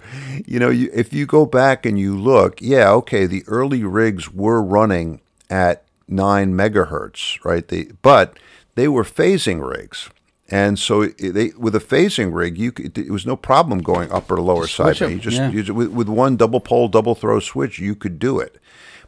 You 0.46 0.58
know, 0.58 0.70
you, 0.70 0.90
if 0.92 1.12
you 1.12 1.26
go 1.26 1.46
back 1.46 1.84
and 1.84 1.98
you 1.98 2.16
look, 2.16 2.60
yeah, 2.60 2.90
okay, 2.92 3.26
the 3.26 3.44
early 3.46 3.84
rigs 3.84 4.32
were 4.32 4.62
running 4.62 5.20
at 5.50 5.84
9 6.08 6.54
megahertz, 6.54 7.42
right? 7.44 7.66
They, 7.66 7.84
but 8.02 8.38
they 8.74 8.88
were 8.88 9.04
phasing 9.04 9.68
rigs. 9.68 10.08
And 10.50 10.78
so 10.78 11.06
they, 11.06 11.48
with 11.58 11.74
a 11.74 11.80
phasing 11.80 12.34
rig, 12.34 12.56
you 12.56 12.72
could, 12.72 12.96
it 12.96 13.10
was 13.10 13.26
no 13.26 13.36
problem 13.36 13.80
going 13.80 14.10
up 14.10 14.30
or 14.30 14.40
lower 14.40 14.66
side. 14.66 14.98
You 15.00 15.18
just, 15.18 15.36
yeah. 15.36 15.50
you 15.50 15.74
with, 15.74 15.88
with 15.88 16.08
one 16.08 16.36
double 16.36 16.60
pole, 16.60 16.88
double 16.88 17.14
throw 17.14 17.38
switch, 17.38 17.78
you 17.78 17.94
could 17.94 18.18
do 18.18 18.40
it. 18.40 18.58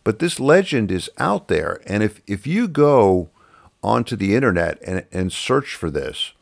But 0.05 0.19
this 0.19 0.39
legend 0.39 0.91
is 0.91 1.11
out 1.19 1.49
there, 1.49 1.81
and 1.87 2.03
if 2.03 2.21
if 2.27 2.47
you 2.47 2.69
go 2.69 3.31
onto 3.83 4.17
the 4.17 4.35
internet 4.35 4.79
and, 4.83 5.05
and 5.13 5.33
search 5.33 5.75
for 5.75 5.91
this, 5.91 6.33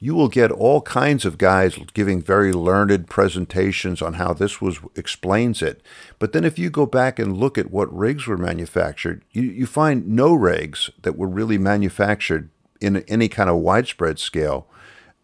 you 0.00 0.14
will 0.14 0.28
get 0.28 0.50
all 0.50 0.80
kinds 0.82 1.24
of 1.24 1.38
guys 1.38 1.78
giving 1.92 2.22
very 2.22 2.52
learned 2.52 3.08
presentations 3.08 4.00
on 4.00 4.14
how 4.14 4.32
this 4.32 4.60
was 4.60 4.78
explains 4.94 5.62
it. 5.62 5.82
But 6.18 6.32
then 6.32 6.44
if 6.44 6.58
you 6.58 6.70
go 6.70 6.86
back 6.86 7.18
and 7.18 7.36
look 7.36 7.58
at 7.58 7.70
what 7.70 7.94
rigs 7.94 8.26
were 8.26 8.38
manufactured, 8.38 9.24
you, 9.32 9.42
you 9.42 9.66
find 9.66 10.08
no 10.08 10.34
rigs 10.34 10.90
that 11.02 11.16
were 11.16 11.28
really 11.28 11.58
manufactured 11.58 12.50
in 12.80 12.98
any 13.08 13.28
kind 13.28 13.50
of 13.50 13.56
widespread 13.56 14.18
scale 14.18 14.66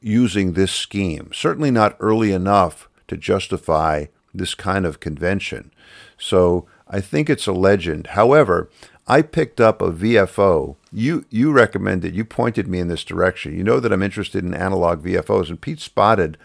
using 0.01 0.53
this 0.53 0.73
scheme. 0.73 1.31
Certainly 1.33 1.71
not 1.71 1.97
early 2.01 2.33
enough 2.33 2.89
to 3.09 3.17
justify 3.17 4.07
this 4.35 4.55
kind 4.55 4.85
of 4.85 5.01
convention. 5.01 5.73
So 6.19 6.67
I 6.89 7.01
think 7.01 7.31
it's 7.31 7.47
a 7.47 7.53
legend. 7.53 8.09
However, 8.09 8.69
I 9.07 9.23
picked 9.23 9.61
up 9.61 9.81
a 9.81 9.93
VFO. 9.93 10.77
You 10.93 11.25
you 11.31 11.53
recommended, 11.53 12.15
you 12.15 12.25
pointed 12.25 12.69
me 12.69 12.79
in 12.79 12.89
this 12.89 13.05
direction. 13.05 13.57
You 13.57 13.65
know 13.65 13.81
that 13.81 13.93
I'm 13.93 14.03
interested 14.03 14.45
in 14.45 14.55
analog 14.55 15.03
VFOs, 15.05 15.49
and 15.49 15.61
Pete 15.61 15.81
spotted 15.81 16.39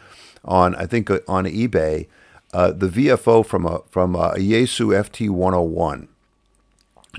on 0.43 0.75
I 0.75 0.85
think 0.85 1.09
uh, 1.09 1.19
on 1.27 1.45
eBay 1.45 2.07
uh, 2.53 2.71
the 2.71 2.87
VFO 2.87 3.45
from 3.45 3.65
a 3.65 3.81
from 3.89 4.15
a 4.15 4.33
Yaesu 4.33 4.93
FT101 4.93 6.07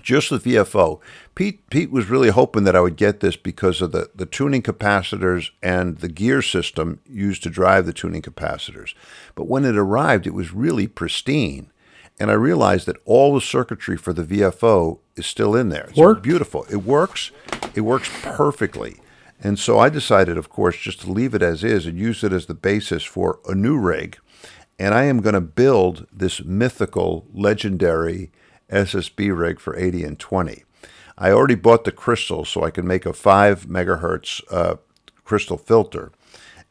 just 0.02 0.30
the 0.30 0.38
VFO. 0.38 1.00
Pete 1.34 1.68
Pete 1.70 1.90
was 1.90 2.08
really 2.08 2.30
hoping 2.30 2.64
that 2.64 2.76
I 2.76 2.80
would 2.80 2.96
get 2.96 3.20
this 3.20 3.36
because 3.36 3.80
of 3.80 3.92
the, 3.92 4.10
the 4.14 4.26
tuning 4.26 4.62
capacitors 4.62 5.50
and 5.62 5.98
the 5.98 6.08
gear 6.08 6.42
system 6.42 7.00
used 7.06 7.42
to 7.42 7.50
drive 7.50 7.86
the 7.86 7.92
tuning 7.92 8.22
capacitors. 8.22 8.94
But 9.34 9.48
when 9.48 9.64
it 9.64 9.76
arrived, 9.76 10.26
it 10.26 10.34
was 10.34 10.52
really 10.52 10.86
pristine. 10.86 11.70
And 12.18 12.30
I 12.30 12.34
realized 12.34 12.86
that 12.86 12.98
all 13.06 13.34
the 13.34 13.40
circuitry 13.40 13.96
for 13.96 14.12
the 14.12 14.22
VFO 14.22 14.98
is 15.16 15.26
still 15.26 15.56
in 15.56 15.70
there. 15.70 15.86
It's 15.88 15.98
Worked? 15.98 16.22
beautiful. 16.22 16.66
It 16.70 16.84
works. 16.84 17.30
It 17.74 17.80
works 17.80 18.10
perfectly. 18.22 19.00
And 19.42 19.58
so 19.58 19.78
I 19.78 19.88
decided, 19.88 20.36
of 20.36 20.50
course, 20.50 20.76
just 20.76 21.00
to 21.00 21.10
leave 21.10 21.34
it 21.34 21.42
as 21.42 21.64
is 21.64 21.86
and 21.86 21.98
use 21.98 22.22
it 22.22 22.32
as 22.32 22.44
the 22.44 22.54
basis 22.54 23.02
for 23.04 23.40
a 23.48 23.54
new 23.54 23.78
rig. 23.78 24.18
And 24.78 24.94
I 24.94 25.04
am 25.04 25.20
going 25.20 25.34
to 25.34 25.40
build 25.40 26.06
this 26.12 26.44
mythical, 26.44 27.26
legendary 27.32 28.30
SSB 28.70 29.36
rig 29.36 29.60
for 29.60 29.76
80 29.76 30.04
and 30.04 30.18
20. 30.18 30.64
I 31.18 31.30
already 31.30 31.54
bought 31.54 31.84
the 31.84 31.92
crystal 31.92 32.44
so 32.44 32.64
I 32.64 32.70
can 32.70 32.86
make 32.86 33.04
a 33.04 33.12
5 33.12 33.66
megahertz 33.66 34.42
uh, 34.50 34.76
crystal 35.24 35.58
filter. 35.58 36.12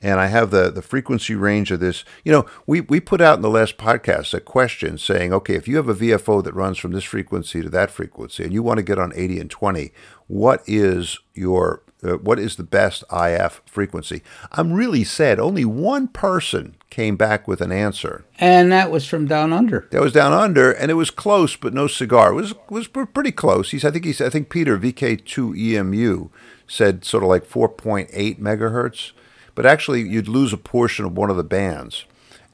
And 0.02 0.20
I 0.20 0.28
have 0.28 0.50
the, 0.50 0.72
the 0.72 0.82
frequency 0.82 1.36
range 1.36 1.72
of 1.72 1.82
this. 1.82 2.06
You 2.24 2.32
know, 2.32 2.46
we, 2.66 2.82
we 2.82 3.00
put 3.02 3.20
out 3.20 3.36
in 3.36 3.42
the 3.42 3.50
last 3.50 3.78
podcast 3.78 4.34
a 4.34 4.40
question 4.40 4.98
saying, 4.98 5.34
okay, 5.34 5.56
if 5.56 5.68
you 5.68 5.76
have 5.76 5.90
a 5.90 5.94
VFO 5.94 6.44
that 6.44 6.56
runs 6.56 6.78
from 6.78 6.92
this 6.92 7.04
frequency 7.04 7.62
to 7.62 7.70
that 7.70 7.92
frequency 7.92 8.44
and 8.44 8.54
you 8.54 8.64
want 8.64 8.78
to 8.78 8.84
get 8.84 8.98
on 8.98 9.12
80 9.14 9.40
and 9.42 9.50
20, 9.50 9.92
what 10.28 10.64
is 10.66 11.20
your 11.34 11.84
uh, 12.04 12.14
what 12.14 12.40
is 12.40 12.56
the 12.56 12.64
best 12.64 13.04
IF 13.12 13.62
frequency? 13.66 14.22
I'm 14.52 14.74
really 14.74 15.04
sad. 15.04 15.40
Only 15.40 15.66
one 15.66 16.08
person 16.08 16.76
came 16.90 17.18
back 17.18 17.48
with 17.48 17.62
an 17.62 17.72
answer. 17.72 18.26
And 18.40 18.72
that 18.72 18.90
was 18.90 19.06
from 19.06 19.26
down 19.28 19.52
under. 19.52 19.88
That 19.92 20.02
was 20.02 20.14
down 20.14 20.34
under, 20.34 20.72
and 20.72 20.90
it 20.90 20.96
was 20.96 21.12
close, 21.12 21.56
but 21.56 21.74
no 21.74 21.88
cigar. 21.88 22.32
It 22.32 22.36
was 22.36 22.54
was 22.70 22.88
pretty 22.88 23.32
close. 23.32 23.72
He's, 23.72 23.84
I 23.84 23.92
think 23.92 24.06
he's, 24.06 24.22
I 24.22 24.30
think 24.30 24.50
Peter 24.50 24.78
VK2EMU 24.78 26.30
said 26.68 27.04
sort 27.04 27.24
of 27.24 27.30
like 27.30 27.46
4.8 27.46 28.40
megahertz, 28.40 29.12
but 29.56 29.66
actually 29.66 30.02
you'd 30.02 30.28
lose 30.28 30.54
a 30.54 30.58
portion 30.58 31.06
of 31.06 31.18
one 31.18 31.30
of 31.30 31.38
the 31.38 31.44
bands. 31.44 32.06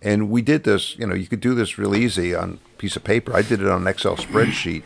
And 0.01 0.29
we 0.29 0.41
did 0.41 0.63
this, 0.63 0.97
you 0.97 1.07
know, 1.07 1.15
you 1.15 1.27
could 1.27 1.39
do 1.39 1.55
this 1.55 1.77
real 1.77 1.95
easy 1.95 2.35
on 2.35 2.59
a 2.63 2.77
piece 2.77 2.95
of 2.95 3.03
paper. 3.03 3.35
I 3.35 3.41
did 3.41 3.61
it 3.61 3.67
on 3.67 3.81
an 3.81 3.87
Excel 3.87 4.15
spreadsheet, 4.15 4.83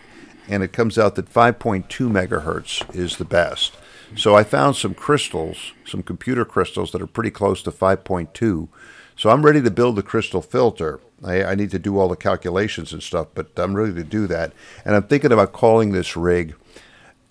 and 0.47 0.63
it 0.63 0.71
comes 0.71 0.97
out 0.97 1.15
that 1.15 1.31
5.2 1.31 1.85
megahertz 2.09 2.95
is 2.95 3.17
the 3.17 3.25
best. 3.25 3.73
So 4.15 4.35
I 4.35 4.43
found 4.43 4.75
some 4.75 4.93
crystals, 4.93 5.73
some 5.85 6.03
computer 6.03 6.45
crystals 6.45 6.91
that 6.91 7.01
are 7.01 7.07
pretty 7.07 7.31
close 7.31 7.63
to 7.63 7.71
5.2. 7.71 8.67
So 9.15 9.29
I'm 9.29 9.45
ready 9.45 9.61
to 9.61 9.71
build 9.71 9.95
the 9.95 10.03
crystal 10.03 10.41
filter, 10.41 10.99
I, 11.23 11.43
I 11.43 11.55
need 11.55 11.71
to 11.71 11.79
do 11.79 11.97
all 11.97 12.07
the 12.07 12.15
calculations 12.15 12.93
and 12.93 13.03
stuff, 13.03 13.27
but 13.33 13.47
I'm 13.57 13.75
ready 13.75 13.93
to 13.93 14.03
do 14.03 14.27
that. 14.27 14.53
And 14.85 14.95
I'm 14.95 15.03
thinking 15.03 15.31
about 15.31 15.53
calling 15.53 15.91
this 15.91 16.15
rig. 16.15 16.55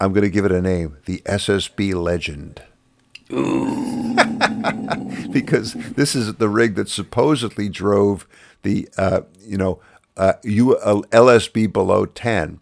I'm 0.01 0.13
going 0.13 0.25
to 0.25 0.31
give 0.31 0.45
it 0.45 0.53
a 0.53 0.63
name, 0.63 0.99
the 1.07 1.23
SSB 1.25 1.95
Legend. 1.95 2.63
because 5.31 5.75
this 5.75 6.15
is 6.15 6.35
the 6.35 6.49
rig 6.49 6.77
that 6.77 6.89
supposedly 6.89 7.69
drove 7.69 8.27
the 8.63 8.89
uh, 8.97 9.21
you 9.41 9.59
know 9.59 9.81
uh, 10.17 10.33
uh, 10.37 10.43
LSB 10.43 11.71
below 11.71 12.07
10. 12.07 12.61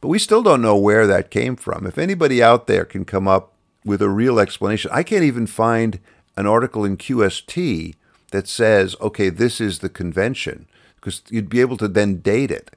But 0.00 0.08
we 0.08 0.20
still 0.20 0.44
don't 0.44 0.62
know 0.62 0.76
where 0.76 1.08
that 1.08 1.32
came 1.32 1.56
from. 1.56 1.84
If 1.84 1.98
anybody 1.98 2.40
out 2.40 2.68
there 2.68 2.84
can 2.84 3.04
come 3.04 3.26
up 3.26 3.53
with 3.84 4.02
a 4.02 4.08
real 4.08 4.38
explanation, 4.38 4.90
I 4.92 5.02
can't 5.02 5.24
even 5.24 5.46
find 5.46 6.00
an 6.36 6.46
article 6.46 6.84
in 6.84 6.96
QST 6.96 7.94
that 8.30 8.48
says, 8.48 8.96
okay, 9.00 9.28
this 9.28 9.60
is 9.60 9.78
the 9.78 9.88
convention, 9.88 10.66
because 10.96 11.22
you'd 11.28 11.48
be 11.48 11.60
able 11.60 11.76
to 11.76 11.88
then 11.88 12.20
date 12.20 12.50
it. 12.50 12.70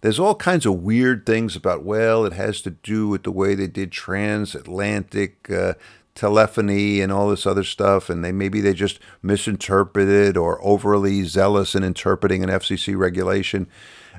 There's 0.00 0.18
all 0.18 0.34
kinds 0.34 0.66
of 0.66 0.82
weird 0.82 1.26
things 1.26 1.56
about, 1.56 1.82
well, 1.82 2.24
it 2.24 2.32
has 2.32 2.60
to 2.62 2.70
do 2.70 3.08
with 3.08 3.24
the 3.24 3.32
way 3.32 3.54
they 3.54 3.66
did 3.66 3.90
transatlantic 3.90 5.50
uh, 5.50 5.74
telephony 6.14 7.00
and 7.00 7.12
all 7.12 7.30
this 7.30 7.46
other 7.46 7.64
stuff, 7.64 8.10
and 8.10 8.24
they 8.24 8.32
maybe 8.32 8.60
they 8.60 8.74
just 8.74 8.98
misinterpreted 9.22 10.36
or 10.36 10.62
overly 10.64 11.24
zealous 11.24 11.74
in 11.74 11.82
interpreting 11.82 12.42
an 12.42 12.50
FCC 12.50 12.96
regulation. 12.96 13.66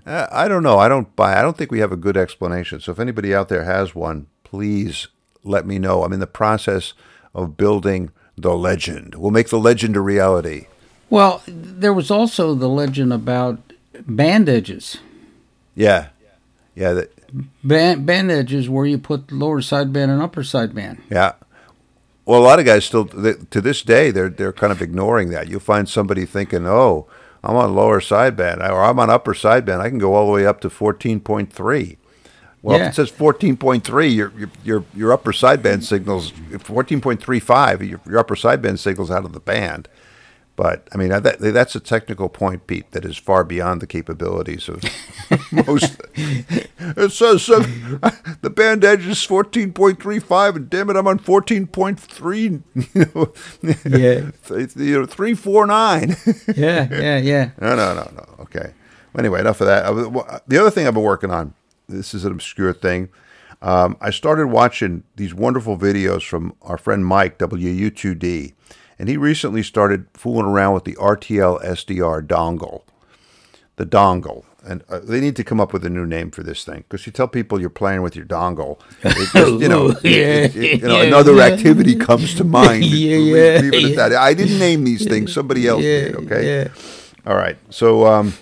Uh, 0.05 0.27
I 0.31 0.47
don't 0.47 0.63
know. 0.63 0.79
I 0.79 0.87
don't 0.87 1.15
buy. 1.15 1.37
I 1.37 1.41
don't 1.41 1.57
think 1.57 1.71
we 1.71 1.79
have 1.79 1.91
a 1.91 1.97
good 1.97 2.17
explanation. 2.17 2.79
So 2.79 2.91
if 2.93 2.99
anybody 2.99 3.35
out 3.35 3.49
there 3.49 3.65
has 3.65 3.93
one, 3.93 4.27
please 4.43 5.07
let 5.43 5.65
me 5.65 5.79
know. 5.79 6.03
I'm 6.03 6.13
in 6.13 6.19
the 6.19 6.27
process 6.27 6.93
of 7.33 7.57
building 7.57 8.11
the 8.37 8.55
legend. 8.55 9.15
We'll 9.15 9.31
make 9.31 9.49
the 9.49 9.59
legend 9.59 9.95
a 9.95 10.01
reality. 10.01 10.67
Well, 11.09 11.41
there 11.47 11.93
was 11.93 12.11
also 12.11 12.53
the 12.55 12.69
legend 12.69 13.11
about 13.13 13.59
bandages. 14.07 14.97
Yeah, 15.75 16.07
yeah. 16.75 16.93
That, 16.93 17.11
Band, 17.63 18.07
bandages 18.07 18.67
where 18.69 18.87
you 18.87 18.97
put 18.97 19.31
lower 19.31 19.61
sideband 19.61 20.09
and 20.09 20.21
upper 20.21 20.41
sideband. 20.41 20.99
yeah. 21.11 21.33
Well, 22.25 22.41
a 22.41 22.43
lot 22.43 22.59
of 22.59 22.65
guys 22.65 22.85
still 22.85 23.03
they, 23.05 23.33
to 23.51 23.61
this 23.61 23.81
day 23.81 24.11
they're 24.11 24.29
they're 24.29 24.53
kind 24.53 24.71
of 24.71 24.81
ignoring 24.81 25.29
that. 25.29 25.47
You'll 25.47 25.59
find 25.59 25.87
somebody 25.89 26.25
thinking, 26.25 26.65
"Oh, 26.67 27.07
I'm 27.43 27.55
on 27.55 27.75
lower 27.75 27.99
sideband 27.99 28.57
or 28.69 28.83
I'm 28.83 28.99
on 28.99 29.09
upper 29.09 29.33
sideband. 29.33 29.79
I 29.79 29.89
can 29.89 29.97
go 29.99 30.13
all 30.15 30.27
the 30.27 30.31
way 30.33 30.45
up 30.45 30.59
to 30.61 30.69
14.3." 30.69 31.97
Well, 32.61 32.77
Yeah. 32.77 32.85
if 32.87 32.91
it 32.91 32.95
says 32.95 33.11
14.3, 33.11 34.13
your 34.15 34.31
your 34.37 34.49
your, 34.63 34.83
your 34.93 35.13
upper 35.13 35.31
sideband 35.31 35.83
signals 35.83 36.31
14.35. 36.31 37.89
Your, 37.89 38.01
your 38.05 38.19
upper 38.19 38.35
sideband 38.35 38.79
signals 38.79 39.09
out 39.11 39.25
of 39.25 39.33
the 39.33 39.39
band. 39.39 39.87
But 40.55 40.89
I 40.93 40.97
mean 40.97 41.07
that, 41.07 41.39
that's 41.39 41.73
a 41.75 41.79
technical 41.79 42.27
point, 42.27 42.67
Pete, 42.67 42.91
that 42.91 43.05
is 43.05 43.15
far 43.15 43.45
beyond 43.45 43.79
the 43.81 43.87
capabilities 43.87 44.67
of 44.67 44.83
most. 45.53 46.01
It 46.15 47.11
says 47.13 47.49
uh, 47.49 48.11
the 48.41 48.49
band 48.49 48.83
edge 48.83 49.05
is 49.07 49.19
14.35, 49.25 50.55
and 50.57 50.69
damn 50.69 50.89
it, 50.89 50.97
I'm 50.97 51.07
on 51.07 51.17
14.3. 51.17 52.61
You 52.93 53.05
know, 53.15 53.33
Yeah. 53.97 54.31
th- 54.47 54.75
you 54.75 54.99
know, 54.99 55.05
349. 55.05 56.15
Yeah, 56.57 56.87
yeah, 56.91 57.17
yeah. 57.19 57.49
No, 57.61 57.75
no, 57.77 57.93
no, 57.93 58.11
no. 58.13 58.25
Okay. 58.41 58.73
Anyway, 59.17 59.39
enough 59.39 59.61
of 59.61 59.67
that. 59.67 60.41
The 60.47 60.57
other 60.59 60.71
thing 60.71 60.87
I've 60.87 60.93
been 60.93 61.03
working 61.03 61.31
on, 61.31 61.53
this 61.89 62.13
is 62.13 62.25
an 62.25 62.31
obscure 62.31 62.73
thing. 62.73 63.09
Um, 63.61 63.97
I 63.99 64.09
started 64.11 64.47
watching 64.47 65.03
these 65.17 65.33
wonderful 65.33 65.77
videos 65.77 66.25
from 66.25 66.53
our 66.61 66.77
friend 66.77 67.05
Mike, 67.05 67.37
WU2D, 67.39 68.53
and 68.97 69.09
he 69.09 69.17
recently 69.17 69.63
started 69.63 70.05
fooling 70.13 70.45
around 70.45 70.73
with 70.75 70.85
the 70.85 70.95
RTL 70.95 71.63
SDR 71.63 72.25
dongle. 72.25 72.83
The 73.75 73.85
dongle. 73.85 74.43
And 74.65 74.83
uh, 74.89 74.99
they 74.99 75.21
need 75.21 75.37
to 75.37 75.43
come 75.45 75.61
up 75.61 75.71
with 75.71 75.85
a 75.85 75.89
new 75.89 76.05
name 76.05 76.31
for 76.31 76.43
this 76.43 76.65
thing 76.65 76.79
because 76.89 77.05
you 77.05 77.13
tell 77.13 77.29
people 77.29 77.61
you're 77.61 77.69
playing 77.69 78.01
with 78.01 78.13
your 78.15 78.25
dongle, 78.25 78.77
it 79.03 79.15
just, 79.33 79.51
you 79.61 79.69
know, 79.69 79.89
it- 79.89 80.05
it- 80.05 80.55
it- 80.55 80.81
you 80.81 80.87
know, 80.87 80.97
Yeah, 80.97 81.03
another 81.07 81.33
yeah. 81.35 81.43
activity 81.43 81.95
comes 81.95 82.35
to 82.35 82.43
mind. 82.43 82.83
Yeah, 82.83 83.15
yeah, 83.17 83.59
leave 83.61 83.95
that. 83.95 84.11
I 84.13 84.33
didn't 84.33 84.59
name 84.59 84.83
these 84.83 85.05
things; 85.07 85.31
somebody 85.39 85.65
else 85.65 85.81
did. 85.81 86.15
Okay. 86.15 86.45
yeah. 86.63 86.67
All 87.25 87.37
right. 87.37 87.57
So, 87.69 88.05
um, 88.05 88.33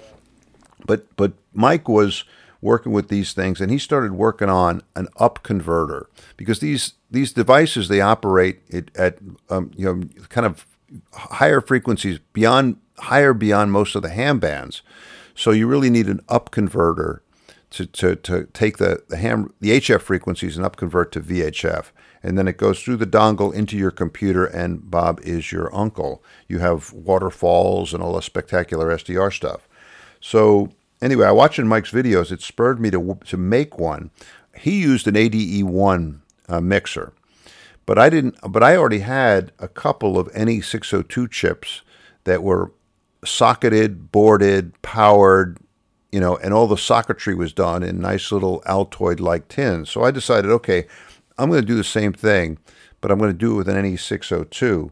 but 0.87 1.05
but 1.17 1.33
Mike 1.53 1.87
was 1.87 2.23
working 2.61 2.91
with 2.91 3.09
these 3.09 3.33
things, 3.33 3.61
and 3.61 3.71
he 3.71 3.77
started 3.77 4.13
working 4.13 4.49
on 4.49 4.81
an 4.95 5.07
up 5.17 5.43
converter 5.43 6.09
because 6.35 6.59
these 6.59 6.93
these 7.09 7.31
devices 7.31 7.87
they 7.87 8.01
operate 8.01 8.61
it 8.67 8.91
at 8.95 9.17
um, 9.49 9.71
you 9.75 9.85
know 9.85 10.07
kind 10.29 10.45
of 10.45 10.65
higher 11.13 11.61
frequencies 11.61 12.19
beyond 12.33 12.77
higher 12.99 13.33
beyond 13.33 13.71
most 13.71 13.95
of 13.95 14.01
the 14.01 14.09
ham 14.09 14.39
bands. 14.39 14.81
So 15.35 15.51
you 15.51 15.67
really 15.67 15.89
need 15.89 16.07
an 16.07 16.21
up 16.27 16.51
converter 16.51 17.21
to, 17.69 17.85
to, 17.85 18.15
to 18.15 18.45
take 18.53 18.77
the, 18.77 19.03
the 19.09 19.17
ham 19.17 19.53
the 19.59 19.71
HF 19.71 20.01
frequencies 20.01 20.57
and 20.57 20.65
up 20.65 20.77
convert 20.77 21.11
to 21.11 21.21
VHF. 21.21 21.91
And 22.23 22.37
then 22.37 22.47
it 22.47 22.57
goes 22.57 22.81
through 22.81 22.97
the 22.97 23.05
dongle 23.05 23.53
into 23.53 23.77
your 23.77 23.91
computer 23.91 24.45
and 24.45 24.89
Bob 24.89 25.19
is 25.21 25.51
your 25.51 25.73
uncle. 25.75 26.23
You 26.47 26.59
have 26.59 26.91
waterfalls 26.91 27.93
and 27.93 28.01
all 28.01 28.13
the 28.13 28.21
spectacular 28.21 28.87
SDR 28.89 29.31
stuff. 29.31 29.67
So 30.19 30.71
anyway, 31.01 31.27
I 31.27 31.31
watching 31.31 31.67
Mike's 31.67 31.91
videos, 31.91 32.31
it 32.31 32.41
spurred 32.41 32.79
me 32.79 32.89
to 32.91 33.17
to 33.25 33.37
make 33.37 33.77
one. 33.77 34.11
He 34.55 34.81
used 34.81 35.07
an 35.07 35.15
ADE1 35.15 36.19
uh, 36.49 36.61
mixer, 36.61 37.13
but 37.85 37.99
I 37.99 38.09
didn't. 38.09 38.37
But 38.47 38.63
I 38.63 38.75
already 38.75 38.99
had 38.99 39.51
a 39.59 39.67
couple 39.67 40.17
of 40.17 40.31
NE602 40.33 41.29
chips 41.29 41.81
that 42.23 42.43
were 42.43 42.71
socketed, 43.23 44.11
boarded, 44.11 44.79
powered, 44.81 45.57
you 46.11 46.19
know, 46.19 46.37
and 46.37 46.53
all 46.53 46.67
the 46.67 46.75
socketry 46.75 47.35
was 47.35 47.53
done 47.53 47.83
in 47.83 47.99
nice 47.99 48.31
little 48.31 48.61
Altoid-like 48.61 49.47
tins. 49.47 49.89
So 49.89 50.03
I 50.03 50.11
decided, 50.11 50.51
okay, 50.51 50.85
I'm 51.37 51.49
going 51.49 51.61
to 51.61 51.67
do 51.67 51.75
the 51.75 51.83
same 51.83 52.13
thing, 52.13 52.57
but 53.01 53.11
I'm 53.11 53.19
going 53.19 53.31
to 53.31 53.37
do 53.37 53.53
it 53.53 53.57
with 53.57 53.69
an 53.69 53.83
NE602, 53.83 54.91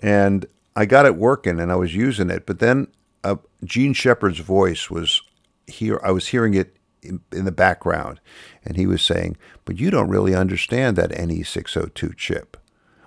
and 0.00 0.46
I 0.74 0.86
got 0.86 1.06
it 1.06 1.16
working, 1.16 1.60
and 1.60 1.70
I 1.70 1.76
was 1.76 1.94
using 1.94 2.30
it. 2.30 2.46
But 2.46 2.58
then 2.58 2.88
uh, 3.24 3.36
Jean 3.64 3.92
Shepherd's 3.92 4.40
voice 4.40 4.90
was 4.90 5.22
here. 5.66 6.00
I 6.02 6.10
was 6.10 6.28
hearing 6.28 6.54
it 6.54 6.76
in, 7.02 7.20
in 7.32 7.44
the 7.44 7.52
background, 7.52 8.20
and 8.64 8.76
he 8.76 8.86
was 8.86 9.02
saying, 9.02 9.36
"But 9.64 9.78
you 9.78 9.90
don't 9.90 10.08
really 10.08 10.34
understand 10.34 10.96
that 10.96 11.10
NE602 11.10 12.16
chip." 12.16 12.56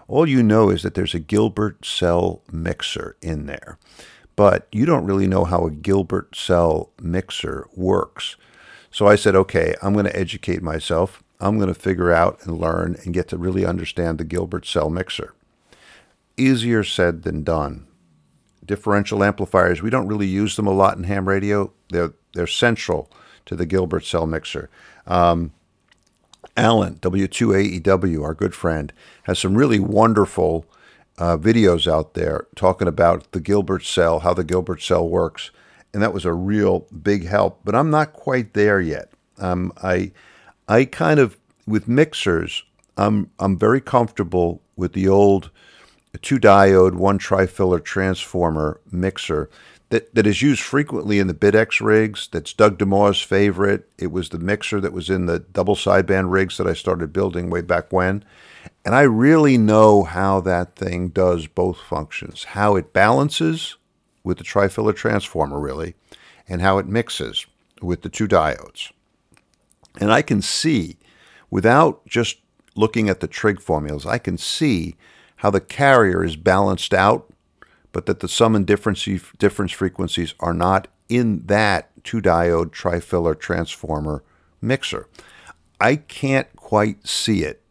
All 0.08 0.28
you 0.28 0.42
know 0.42 0.70
is 0.70 0.82
that 0.82 0.96
there's 0.96 1.14
a 1.14 1.20
Gilbert 1.20 1.86
cell 1.86 2.42
mixer 2.52 3.16
in 3.22 3.46
there, 3.46 3.78
but 4.36 4.68
you 4.72 4.86
don't 4.86 5.06
really 5.06 5.28
know 5.28 5.44
how 5.44 5.66
a 5.66 5.72
Gilbert 5.72 6.36
cell 6.36 6.92
mixer 7.00 7.68
works. 7.76 8.36
So 8.92 9.08
I 9.08 9.16
said, 9.16 9.36
okay, 9.36 9.76
I'm 9.82 9.94
going 9.94 10.06
to 10.06 10.20
educate 10.20 10.64
myself. 10.64 11.22
I'm 11.40 11.58
going 11.58 11.72
to 11.72 11.80
figure 11.80 12.12
out 12.12 12.40
and 12.44 12.58
learn 12.58 12.98
and 13.04 13.14
get 13.14 13.28
to 13.30 13.38
really 13.38 13.66
understand 13.66 14.18
the 14.18 14.24
Gilbert 14.24 14.66
cell 14.66 14.90
mixer. 14.90 15.36
Easier 16.38 16.84
said 16.84 17.24
than 17.24 17.44
done. 17.44 17.86
Differential 18.66 19.24
amplifiers, 19.24 19.82
we 19.82 19.90
don't 19.90 20.08
really 20.08 20.28
use 20.28 20.56
them 20.56 20.68
a 20.68 20.74
lot 20.74 20.98
in 20.98 21.04
ham 21.04 21.30
radio. 21.30 21.72
They're, 21.90 22.14
they're 22.34 22.48
central 22.48 23.10
to 23.46 23.56
the 23.56 23.66
Gilbert 23.66 24.06
cell 24.06 24.28
mixer. 24.28 24.70
Um, 25.08 25.52
Alan, 26.56 26.96
W2AEW, 26.96 28.24
our 28.24 28.34
good 28.34 28.54
friend, 28.54 28.94
has 29.24 29.40
some 29.40 29.56
really 29.56 29.80
wonderful 29.80 30.66
uh, 31.18 31.38
videos 31.38 31.92
out 31.92 32.14
there 32.14 32.48
talking 32.56 32.88
about 32.88 33.32
the 33.32 33.40
Gilbert 33.40 33.84
cell, 33.84 34.20
how 34.20 34.34
the 34.34 34.44
Gilbert 34.44 34.82
cell 34.82 35.08
works. 35.08 35.52
And 35.94 36.02
that 36.04 36.14
was 36.14 36.26
a 36.26 36.34
real 36.34 36.82
big 37.02 37.26
help, 37.26 37.62
but 37.64 37.76
I'm 37.76 37.90
not 37.90 38.14
quite 38.14 38.54
there 38.54 38.80
yet. 38.80 39.10
Um, 39.38 39.74
I, 39.82 40.12
I 40.68 40.86
kind 40.86 41.20
of, 41.20 41.38
with 41.66 41.88
mixers, 41.88 42.64
I'm, 42.98 43.32
I'm 43.40 43.58
very 43.58 43.82
comfortable 43.82 44.62
with 44.76 44.94
the 44.94 45.08
old 45.08 45.50
two 46.22 46.40
diode, 46.40 46.96
one 46.96 47.20
trifilar 47.20 47.84
transformer 47.84 48.80
mixer 48.92 49.50
that, 49.90 50.14
that 50.14 50.28
is 50.28 50.42
used 50.42 50.62
frequently 50.62 51.20
in 51.20 51.28
the 51.28 51.34
BitX 51.34 51.82
rigs. 51.82 52.28
That's 52.32 52.54
Doug 52.54 52.78
DeMaw's 52.78 53.22
favorite. 53.22 53.90
It 53.98 54.12
was 54.12 54.30
the 54.30 54.40
mixer 54.40 54.80
that 54.82 54.94
was 54.94 55.10
in 55.10 55.26
the 55.26 55.40
double 55.40 55.76
sideband 55.76 56.32
rigs 56.32 56.58
that 56.58 56.68
I 56.68 56.74
started 56.74 57.12
building 57.12 57.50
way 57.50 57.62
back 57.62 57.92
when. 57.92 58.24
And 58.86 58.96
I 58.96 59.02
really 59.02 59.58
know 59.58 60.04
how 60.04 60.42
that 60.42 60.76
thing 60.76 61.10
does 61.10 61.48
both 61.48 61.78
functions 61.80 62.44
how 62.44 62.76
it 62.76 62.94
balances 62.94 63.78
with 64.24 64.38
the 64.38 64.44
trifilar 64.44 64.96
transformer, 64.96 65.60
really, 65.60 65.96
and 66.48 66.62
how 66.62 66.78
it 66.78 66.88
mixes 66.88 67.46
with 67.82 68.02
the 68.02 68.10
two 68.10 68.28
diodes. 68.28 68.92
And 70.00 70.12
I 70.12 70.22
can 70.22 70.42
see, 70.42 70.98
without 71.50 72.06
just 72.06 72.38
looking 72.76 73.10
at 73.10 73.22
the 73.22 73.28
trig 73.28 73.60
formulas, 73.60 74.06
I 74.06 74.18
can 74.18 74.38
see 74.38 74.96
how 75.38 75.50
the 75.50 75.62
carrier 75.62 76.24
is 76.24 76.36
balanced 76.36 76.94
out, 76.94 77.34
but 77.92 78.06
that 78.06 78.20
the 78.20 78.28
sum 78.28 78.56
and 78.56 78.66
difference, 78.66 79.08
difference 79.38 79.72
frequencies 79.72 80.34
are 80.40 80.54
not 80.54 80.88
in 81.08 81.46
that 81.48 81.90
two 82.04 82.22
diode 82.22 82.72
trifilar 82.72 83.38
transformer 83.38 84.24
mixer. 84.62 85.08
I 85.80 85.96
can't 85.96 86.54
quite 86.56 87.08
see 87.08 87.44
it 87.44 87.62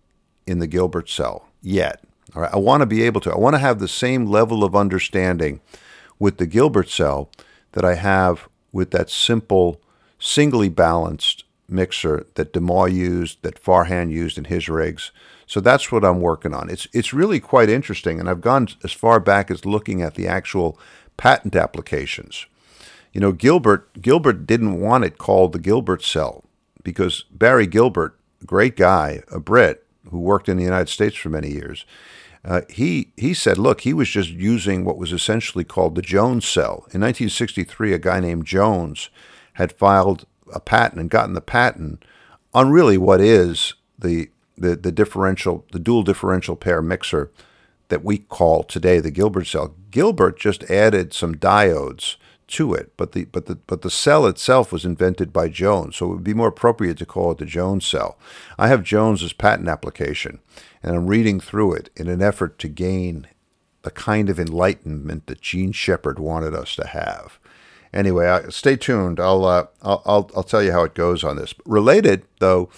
in 0.47 0.59
the 0.59 0.67
Gilbert 0.67 1.09
cell 1.09 1.49
yet. 1.63 2.03
All 2.35 2.43
right, 2.43 2.53
I 2.53 2.59
want 2.59 2.81
to 2.81 2.87
be 2.87 3.03
able 3.03 3.21
to. 3.23 3.33
I 3.33 3.39
want 3.39 3.55
to 3.55 3.61
have 3.61 3.79
the 3.79 3.89
same 3.89 4.27
level 4.27 4.65
of 4.65 4.77
understanding 4.77 5.61
with 6.19 6.39
the 6.39 6.47
Gilbert 6.47 6.89
cell 6.89 7.31
that 7.73 7.85
I 7.85 7.95
have 7.95 8.49
with 8.73 8.91
that 8.91 9.11
simple, 9.11 9.81
singly 10.19 10.69
balanced 10.69 11.45
mixer 11.69 12.27
that 12.35 12.53
DeMaw 12.53 12.93
used, 12.93 13.43
that 13.43 13.63
Farhan 13.63 14.11
used 14.11 14.39
in 14.39 14.45
his 14.45 14.69
rigs. 14.69 15.11
So 15.49 15.61
that's 15.61 15.91
what 15.91 16.05
I'm 16.05 16.21
working 16.21 16.53
on. 16.53 16.69
It's 16.69 16.87
it's 16.93 17.15
really 17.15 17.41
quite 17.41 17.71
interesting, 17.71 18.21
and 18.21 18.29
I've 18.29 18.43
gone 18.43 18.69
as 18.85 18.93
far 18.93 19.19
back 19.19 19.51
as 19.51 19.65
looking 19.65 20.03
at 20.03 20.15
the 20.15 20.29
actual 20.29 20.79
patent 21.17 21.57
applications. 21.57 22.47
You 23.15 23.23
know, 23.23 23.33
Gilbert 23.33 24.01
Gilbert 24.01 24.47
didn't 24.47 24.79
want 24.79 25.05
it 25.05 25.17
called 25.17 25.53
the 25.53 25.59
Gilbert 25.59 26.05
cell 26.05 26.45
because 26.85 27.25
Barry 27.31 27.67
Gilbert, 27.67 28.19
great 28.45 28.77
guy, 28.77 29.23
a 29.33 29.41
Brit 29.41 29.87
who 30.11 30.21
worked 30.21 30.51
in 30.51 30.59
the 30.59 30.65
United 30.65 30.91
States 30.91 31.17
for 31.17 31.31
many 31.31 31.51
years, 31.51 31.87
uh, 32.45 32.61
he 32.69 33.13
he 33.17 33.33
said, 33.33 33.57
look, 33.57 33.81
he 33.81 33.95
was 33.95 34.11
just 34.11 34.29
using 34.29 34.85
what 34.85 34.99
was 34.99 35.13
essentially 35.13 35.65
called 35.65 35.95
the 35.95 36.03
Jones 36.03 36.47
cell. 36.47 36.85
In 36.93 37.01
1963, 37.01 37.95
a 37.95 37.99
guy 37.99 38.21
named 38.21 38.45
Jones 38.45 39.09
had 39.55 39.73
filed 39.73 40.27
a 40.53 40.61
patent 40.61 41.01
and 41.01 41.09
gotten 41.09 41.33
the 41.33 41.41
patent 41.41 42.05
on 42.53 42.71
really 42.71 42.99
what 42.99 43.23
is 43.23 43.73
the 43.99 44.29
the, 44.61 44.77
the 44.77 44.93
differential, 44.93 45.65
the 45.73 45.79
dual 45.79 46.03
differential 46.03 46.57
pair 46.57 46.83
mixer 46.83 47.31
that 47.89 48.05
we 48.05 48.19
call 48.19 48.63
today 48.63 49.01
the 49.01 49.11
Gilbert 49.11 49.47
cell. 49.47 49.75
Gilbert 49.91 50.39
just 50.39 50.65
added 50.71 51.13
some 51.13 51.35
diodes 51.35 52.17
to 52.49 52.73
it, 52.73 52.93
but 52.97 53.13
the 53.13 53.25
but 53.27 53.47
the 53.47 53.57
but 53.57 53.83
the 53.83 53.91
cell 53.91 54.27
itself 54.27 54.73
was 54.73 54.85
invented 54.85 55.33
by 55.33 55.49
Jones, 55.49 55.97
so 55.97 56.07
it 56.07 56.15
would 56.15 56.25
be 56.25 56.35
more 56.35 56.49
appropriate 56.49 56.97
to 56.99 57.07
call 57.07 57.33
it 57.33 57.39
the 57.39 57.45
Jones 57.45 57.87
cell. 57.87 58.19
I 58.59 58.69
have 58.69 58.83
Jones's 58.83 59.35
patent 59.35 59.69
application, 59.69 60.41
and 60.83 60.97
I'm 60.97 61.07
reading 61.07 61.41
through 61.41 61.75
it 61.75 61.91
in 61.97 62.09
an 62.09 62.23
effort 62.23 62.59
to 62.61 62.69
gain 62.69 63.29
the 63.83 63.91
kind 63.91 64.31
of 64.31 64.41
enlightenment 64.41 65.27
that 65.27 65.43
Jean 65.43 65.73
Shepherd 65.73 66.19
wanted 66.19 66.55
us 66.55 66.75
to 66.77 66.87
have. 66.87 67.39
Anyway, 67.93 68.43
stay 68.51 68.77
tuned. 68.77 69.21
I'll, 69.21 69.45
uh, 69.45 69.67
I'll 69.83 70.03
I'll 70.07 70.31
I'll 70.37 70.43
tell 70.43 70.63
you 70.63 70.73
how 70.73 70.85
it 70.85 70.95
goes 70.95 71.25
on 71.25 71.37
this. 71.37 71.55
Related 71.67 72.25
though 72.39 72.71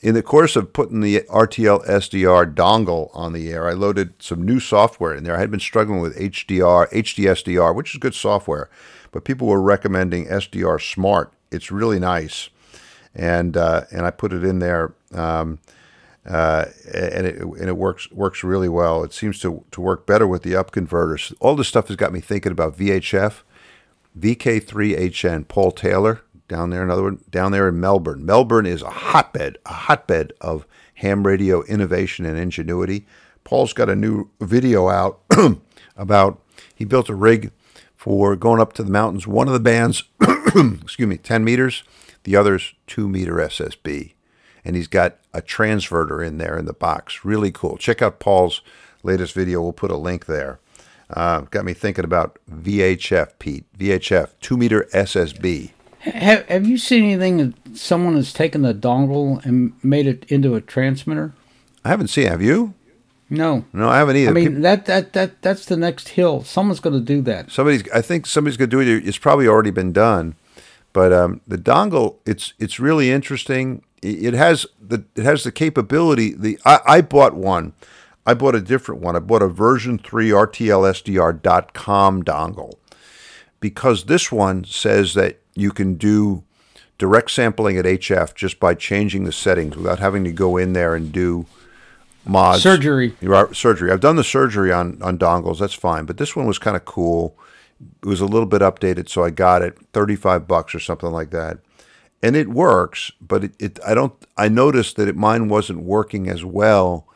in 0.00 0.14
the 0.14 0.22
course 0.22 0.54
of 0.54 0.72
putting 0.72 1.00
the 1.00 1.20
RTL 1.28 1.84
SDR 1.86 2.54
dongle 2.54 3.10
on 3.14 3.32
the 3.32 3.50
air, 3.50 3.68
I 3.68 3.72
loaded 3.72 4.14
some 4.22 4.44
new 4.44 4.60
software 4.60 5.14
in 5.14 5.24
there. 5.24 5.36
I 5.36 5.40
had 5.40 5.50
been 5.50 5.58
struggling 5.58 6.00
with 6.00 6.16
HDR, 6.16 6.88
HDSDR, 6.90 7.74
which 7.74 7.94
is 7.94 7.98
good 7.98 8.14
software, 8.14 8.70
but 9.10 9.24
people 9.24 9.48
were 9.48 9.60
recommending 9.60 10.26
SDR 10.26 10.78
Sharp. 10.78 11.34
It's 11.50 11.72
really 11.72 11.98
nice, 11.98 12.48
and 13.14 13.56
uh, 13.56 13.84
and 13.90 14.06
I 14.06 14.10
put 14.10 14.32
it 14.32 14.44
in 14.44 14.60
there, 14.60 14.92
um, 15.12 15.58
uh, 16.24 16.66
and 16.94 17.26
it 17.26 17.40
and 17.40 17.68
it 17.68 17.76
works 17.76 18.10
works 18.12 18.44
really 18.44 18.68
well. 18.68 19.02
It 19.02 19.12
seems 19.12 19.40
to 19.40 19.64
to 19.72 19.80
work 19.80 20.06
better 20.06 20.28
with 20.28 20.42
the 20.42 20.54
up 20.54 20.70
converters. 20.70 21.32
All 21.40 21.56
this 21.56 21.68
stuff 21.68 21.88
has 21.88 21.96
got 21.96 22.12
me 22.12 22.20
thinking 22.20 22.52
about 22.52 22.76
VHF, 22.76 23.40
VK3HN, 24.16 25.48
Paul 25.48 25.72
Taylor 25.72 26.22
down 26.48 26.70
there. 26.70 26.82
Another 26.82 27.04
one 27.04 27.22
down 27.30 27.52
there 27.52 27.68
in 27.68 27.78
Melbourne. 27.78 28.24
Melbourne 28.24 28.66
is 28.66 28.82
a 28.82 28.90
hotbed, 28.90 29.58
a 29.66 29.72
hotbed 29.72 30.32
of 30.40 30.66
ham 30.94 31.26
radio 31.26 31.62
innovation 31.64 32.24
and 32.24 32.38
ingenuity. 32.38 33.06
Paul's 33.44 33.72
got 33.72 33.88
a 33.88 33.96
new 33.96 34.30
video 34.40 34.88
out 34.88 35.20
about 35.96 36.42
he 36.74 36.84
built 36.84 37.08
a 37.08 37.14
rig 37.14 37.52
for 37.96 38.36
going 38.36 38.60
up 38.60 38.72
to 38.74 38.82
the 38.82 38.90
mountains. 38.90 39.26
One 39.26 39.46
of 39.46 39.54
the 39.54 39.60
bands, 39.60 40.04
excuse 40.20 41.08
me, 41.08 41.18
10 41.18 41.44
meters, 41.44 41.82
the 42.24 42.36
other's 42.36 42.74
2 42.86 43.08
meter 43.08 43.34
SSB. 43.34 44.14
And 44.64 44.76
he's 44.76 44.88
got 44.88 45.18
a 45.32 45.40
transverter 45.40 46.24
in 46.26 46.38
there 46.38 46.58
in 46.58 46.66
the 46.66 46.72
box. 46.72 47.24
Really 47.24 47.50
cool. 47.50 47.76
Check 47.76 48.02
out 48.02 48.20
Paul's 48.20 48.60
latest 49.02 49.32
video. 49.34 49.62
We'll 49.62 49.72
put 49.72 49.90
a 49.90 49.96
link 49.96 50.26
there. 50.26 50.60
Uh, 51.10 51.42
got 51.42 51.64
me 51.64 51.72
thinking 51.72 52.04
about 52.04 52.38
VHF, 52.50 53.38
Pete. 53.38 53.64
VHF, 53.78 54.30
2 54.40 54.56
meter 54.56 54.86
SSB. 54.92 55.72
Have, 56.00 56.46
have 56.46 56.66
you 56.66 56.78
seen 56.78 57.04
anything 57.04 57.36
that 57.38 57.76
someone 57.76 58.14
has 58.14 58.32
taken 58.32 58.62
the 58.62 58.74
dongle 58.74 59.44
and 59.44 59.72
made 59.82 60.06
it 60.06 60.24
into 60.28 60.54
a 60.54 60.60
transmitter? 60.60 61.32
I 61.84 61.88
haven't 61.88 62.08
seen. 62.08 62.28
Have 62.28 62.42
you? 62.42 62.74
No. 63.30 63.64
No, 63.72 63.88
I 63.88 63.98
haven't 63.98 64.16
either. 64.16 64.30
I 64.30 64.34
mean 64.34 64.62
that 64.62 64.86
that 64.86 65.12
that 65.12 65.42
that's 65.42 65.66
the 65.66 65.76
next 65.76 66.10
hill. 66.10 66.44
Someone's 66.44 66.80
going 66.80 66.94
to 66.94 67.00
do 67.00 67.20
that. 67.22 67.50
Somebody's. 67.50 67.88
I 67.90 68.00
think 68.00 68.26
somebody's 68.26 68.56
going 68.56 68.70
to 68.70 68.84
do 68.84 68.96
it. 68.96 69.06
It's 69.06 69.18
probably 69.18 69.46
already 69.46 69.70
been 69.70 69.92
done, 69.92 70.34
but 70.92 71.12
um, 71.12 71.40
the 71.46 71.58
dongle. 71.58 72.16
It's 72.24 72.54
it's 72.58 72.80
really 72.80 73.10
interesting. 73.10 73.82
It 74.00 74.34
has 74.34 74.64
the 74.80 75.04
it 75.14 75.24
has 75.24 75.44
the 75.44 75.52
capability. 75.52 76.32
The 76.32 76.58
I, 76.64 76.80
I 76.86 77.00
bought 77.00 77.34
one. 77.34 77.74
I 78.24 78.34
bought 78.34 78.54
a 78.54 78.60
different 78.60 79.00
one. 79.00 79.16
I 79.16 79.20
bought 79.20 79.42
a 79.42 79.48
version 79.48 79.98
three 79.98 80.30
RTLSDR.com 80.30 82.22
dongle 82.24 82.74
because 83.60 84.04
this 84.04 84.30
one 84.30 84.64
says 84.64 85.14
that 85.14 85.40
you 85.60 85.72
can 85.72 85.94
do 85.94 86.44
direct 86.98 87.30
sampling 87.30 87.78
at 87.78 87.84
HF 87.84 88.34
just 88.34 88.58
by 88.58 88.74
changing 88.74 89.24
the 89.24 89.32
settings 89.32 89.76
without 89.76 90.00
having 90.00 90.24
to 90.24 90.32
go 90.32 90.56
in 90.56 90.72
there 90.72 90.94
and 90.94 91.12
do 91.12 91.46
mods. 92.24 92.62
Surgery. 92.62 93.16
Surgery. 93.52 93.92
I've 93.92 94.00
done 94.00 94.16
the 94.16 94.24
surgery 94.24 94.72
on, 94.72 95.00
on 95.02 95.18
dongles. 95.18 95.60
That's 95.60 95.74
fine. 95.74 96.04
But 96.04 96.18
this 96.18 96.34
one 96.34 96.46
was 96.46 96.58
kind 96.58 96.76
of 96.76 96.84
cool. 96.84 97.36
It 98.02 98.06
was 98.06 98.20
a 98.20 98.26
little 98.26 98.46
bit 98.46 98.60
updated, 98.60 99.08
so 99.08 99.22
I 99.22 99.30
got 99.30 99.62
it 99.62 99.78
35 99.92 100.48
bucks 100.48 100.74
or 100.74 100.80
something 100.80 101.10
like 101.10 101.30
that. 101.30 101.58
And 102.20 102.34
it 102.34 102.48
works, 102.48 103.12
but 103.20 103.44
it, 103.44 103.52
it 103.60 103.78
I 103.86 103.94
don't 103.94 104.12
I 104.36 104.48
noticed 104.48 104.96
that 104.96 105.06
it, 105.06 105.14
mine 105.14 105.48
wasn't 105.48 105.82
working 105.82 106.28
as 106.28 106.44
well 106.44 107.06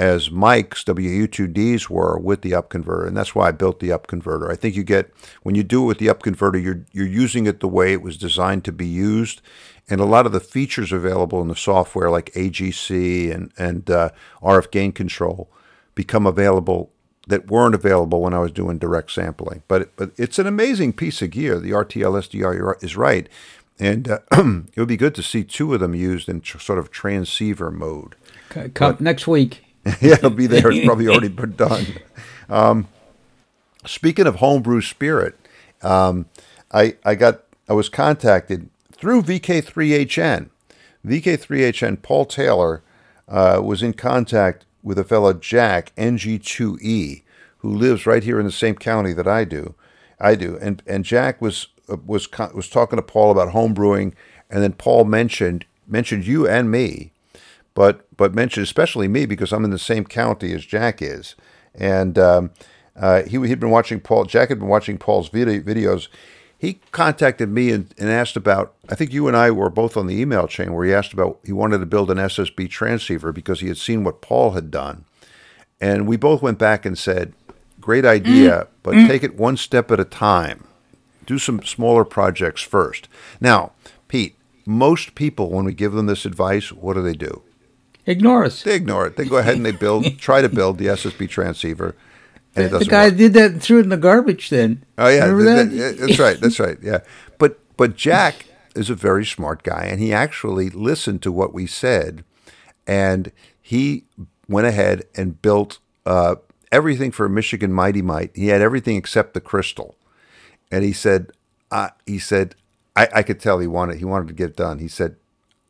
as 0.00 0.30
Mike's 0.30 0.82
WU2Ds 0.82 1.90
were 1.90 2.18
with 2.18 2.40
the 2.40 2.54
up 2.54 2.70
converter, 2.70 3.06
and 3.06 3.14
that's 3.14 3.34
why 3.34 3.48
I 3.48 3.52
built 3.52 3.80
the 3.80 3.92
up 3.92 4.06
converter. 4.06 4.50
I 4.50 4.56
think 4.56 4.74
you 4.74 4.82
get 4.82 5.12
when 5.42 5.54
you 5.54 5.62
do 5.62 5.82
it 5.82 5.86
with 5.86 5.98
the 5.98 6.08
up 6.08 6.22
converter, 6.22 6.58
you're 6.58 6.86
you're 6.90 7.06
using 7.06 7.46
it 7.46 7.60
the 7.60 7.68
way 7.68 7.92
it 7.92 8.00
was 8.00 8.16
designed 8.16 8.64
to 8.64 8.72
be 8.72 8.86
used, 8.86 9.42
and 9.90 10.00
a 10.00 10.06
lot 10.06 10.24
of 10.24 10.32
the 10.32 10.40
features 10.40 10.90
available 10.90 11.42
in 11.42 11.48
the 11.48 11.54
software, 11.54 12.08
like 12.08 12.32
AGC 12.32 13.30
and 13.30 13.52
and 13.58 13.90
uh, 13.90 14.08
RF 14.42 14.70
gain 14.70 14.92
control, 14.92 15.50
become 15.94 16.26
available 16.26 16.90
that 17.26 17.50
weren't 17.50 17.74
available 17.74 18.22
when 18.22 18.32
I 18.32 18.38
was 18.38 18.52
doing 18.52 18.78
direct 18.78 19.10
sampling. 19.10 19.64
But 19.68 19.94
but 19.96 20.12
it's 20.16 20.38
an 20.38 20.46
amazing 20.46 20.94
piece 20.94 21.20
of 21.20 21.28
gear. 21.28 21.58
The 21.58 21.72
RTL 21.72 22.16
SDR 22.26 22.82
is 22.82 22.96
right, 22.96 23.28
and 23.78 24.08
uh, 24.08 24.20
it 24.32 24.78
would 24.78 24.88
be 24.88 24.96
good 24.96 25.14
to 25.16 25.22
see 25.22 25.44
two 25.44 25.74
of 25.74 25.80
them 25.80 25.94
used 25.94 26.26
in 26.26 26.40
tr- 26.40 26.56
sort 26.56 26.78
of 26.78 26.90
transceiver 26.90 27.70
mode. 27.70 28.14
Come 28.48 28.92
but, 28.92 29.02
next 29.02 29.28
week. 29.28 29.66
yeah, 30.00 30.14
it'll 30.14 30.30
be 30.30 30.46
there. 30.46 30.70
It's 30.70 30.84
probably 30.84 31.08
already 31.08 31.28
been 31.28 31.56
done. 31.56 31.86
Um, 32.48 32.88
speaking 33.86 34.26
of 34.26 34.36
homebrew 34.36 34.82
spirit, 34.82 35.36
um, 35.82 36.26
I 36.72 36.96
I 37.04 37.14
got 37.14 37.42
I 37.68 37.72
was 37.72 37.88
contacted 37.88 38.68
through 38.92 39.22
VK3HN. 39.22 40.50
VK3HN 41.06 42.02
Paul 42.02 42.26
Taylor 42.26 42.82
uh, 43.28 43.60
was 43.62 43.82
in 43.82 43.94
contact 43.94 44.66
with 44.82 44.98
a 44.98 45.04
fellow 45.04 45.32
Jack 45.32 45.94
NG2E 45.96 47.22
who 47.58 47.74
lives 47.74 48.06
right 48.06 48.22
here 48.22 48.38
in 48.38 48.46
the 48.46 48.52
same 48.52 48.74
county 48.74 49.12
that 49.12 49.28
I 49.28 49.44
do. 49.44 49.74
I 50.20 50.34
do, 50.34 50.58
and 50.60 50.82
and 50.86 51.04
Jack 51.04 51.40
was 51.40 51.68
uh, 51.88 51.96
was 52.06 52.28
was 52.54 52.68
talking 52.68 52.96
to 52.96 53.02
Paul 53.02 53.30
about 53.30 53.54
homebrewing, 53.54 54.12
and 54.50 54.62
then 54.62 54.74
Paul 54.74 55.04
mentioned 55.04 55.64
mentioned 55.86 56.26
you 56.26 56.46
and 56.46 56.70
me 56.70 57.12
but 57.80 58.04
but 58.14 58.34
mentioned 58.34 58.64
especially 58.64 59.08
me 59.08 59.24
because 59.24 59.54
I'm 59.54 59.64
in 59.64 59.70
the 59.70 59.78
same 59.78 60.04
county 60.04 60.52
as 60.52 60.66
Jack 60.66 61.00
is, 61.00 61.34
and 61.74 62.18
um, 62.18 62.50
uh, 62.94 63.22
he 63.22 63.38
had 63.48 63.58
been 63.58 63.70
watching 63.70 64.00
Paul. 64.00 64.26
Jack 64.26 64.50
had 64.50 64.58
been 64.58 64.68
watching 64.68 64.98
Paul's 64.98 65.30
video, 65.30 65.60
videos. 65.60 66.08
He 66.58 66.80
contacted 66.92 67.48
me 67.48 67.70
and, 67.70 67.94
and 67.96 68.10
asked 68.10 68.36
about. 68.36 68.74
I 68.90 68.94
think 68.96 69.14
you 69.14 69.28
and 69.28 69.34
I 69.34 69.50
were 69.50 69.70
both 69.70 69.96
on 69.96 70.08
the 70.08 70.20
email 70.20 70.46
chain 70.46 70.74
where 70.74 70.84
he 70.84 70.92
asked 70.92 71.14
about. 71.14 71.38
He 71.42 71.54
wanted 71.54 71.78
to 71.78 71.86
build 71.86 72.10
an 72.10 72.18
SSB 72.18 72.68
transceiver 72.68 73.32
because 73.32 73.60
he 73.60 73.68
had 73.68 73.78
seen 73.78 74.04
what 74.04 74.20
Paul 74.20 74.50
had 74.50 74.70
done, 74.70 75.06
and 75.80 76.06
we 76.06 76.18
both 76.18 76.42
went 76.42 76.58
back 76.58 76.84
and 76.84 76.98
said, 76.98 77.32
"Great 77.80 78.04
idea, 78.04 78.66
but 78.82 78.92
take 79.06 79.22
it 79.22 79.38
one 79.38 79.56
step 79.56 79.90
at 79.90 79.98
a 79.98 80.04
time. 80.04 80.64
Do 81.24 81.38
some 81.38 81.62
smaller 81.62 82.04
projects 82.04 82.60
first. 82.60 83.08
Now, 83.40 83.72
Pete, 84.06 84.36
most 84.66 85.14
people 85.14 85.48
when 85.48 85.64
we 85.64 85.72
give 85.72 85.92
them 85.92 86.04
this 86.04 86.26
advice, 86.26 86.72
what 86.72 86.92
do 86.92 87.02
they 87.02 87.14
do? 87.14 87.42
Ignore 88.10 88.44
us. 88.44 88.62
They 88.62 88.74
ignore 88.74 89.06
it. 89.06 89.16
They 89.16 89.24
go 89.24 89.36
ahead 89.36 89.56
and 89.56 89.64
they 89.64 89.72
build, 89.72 90.18
try 90.18 90.42
to 90.42 90.48
build 90.48 90.78
the 90.78 90.86
SSB 90.86 91.28
transceiver. 91.28 91.94
And 92.56 92.70
the, 92.70 92.80
the 92.80 92.84
guy 92.84 93.08
work. 93.08 93.16
did 93.16 93.32
that 93.34 93.52
and 93.52 93.62
threw 93.62 93.78
it 93.78 93.82
in 93.84 93.88
the 93.90 93.96
garbage 93.96 94.50
then. 94.50 94.84
Oh 94.98 95.08
yeah, 95.08 95.26
Remember 95.26 95.64
that? 95.64 95.98
that's 95.98 96.18
right. 96.18 96.40
That's 96.40 96.58
right. 96.58 96.78
Yeah, 96.82 96.98
but 97.38 97.60
but 97.76 97.96
Jack 97.96 98.46
is 98.74 98.90
a 98.90 98.94
very 98.94 99.24
smart 99.24 99.62
guy, 99.62 99.84
and 99.84 100.00
he 100.00 100.12
actually 100.12 100.68
listened 100.70 101.22
to 101.22 101.30
what 101.32 101.54
we 101.54 101.66
said, 101.66 102.24
and 102.86 103.30
he 103.60 104.04
went 104.48 104.66
ahead 104.66 105.04
and 105.14 105.40
built 105.40 105.78
uh, 106.04 106.34
everything 106.72 107.12
for 107.12 107.26
a 107.26 107.30
Michigan 107.30 107.72
Mighty 107.72 108.02
Mite. 108.02 108.32
He 108.34 108.48
had 108.48 108.60
everything 108.60 108.96
except 108.96 109.34
the 109.34 109.40
crystal, 109.40 109.94
and 110.72 110.82
he 110.82 110.92
said, 110.92 111.30
uh, 111.70 111.90
he 112.04 112.18
said, 112.18 112.56
I, 112.96 113.08
I 113.14 113.22
could 113.22 113.38
tell 113.38 113.60
he 113.60 113.68
wanted 113.68 113.98
he 113.98 114.04
wanted 114.04 114.26
to 114.28 114.34
get 114.34 114.50
it 114.50 114.56
done. 114.56 114.80
He 114.80 114.88
said, 114.88 115.14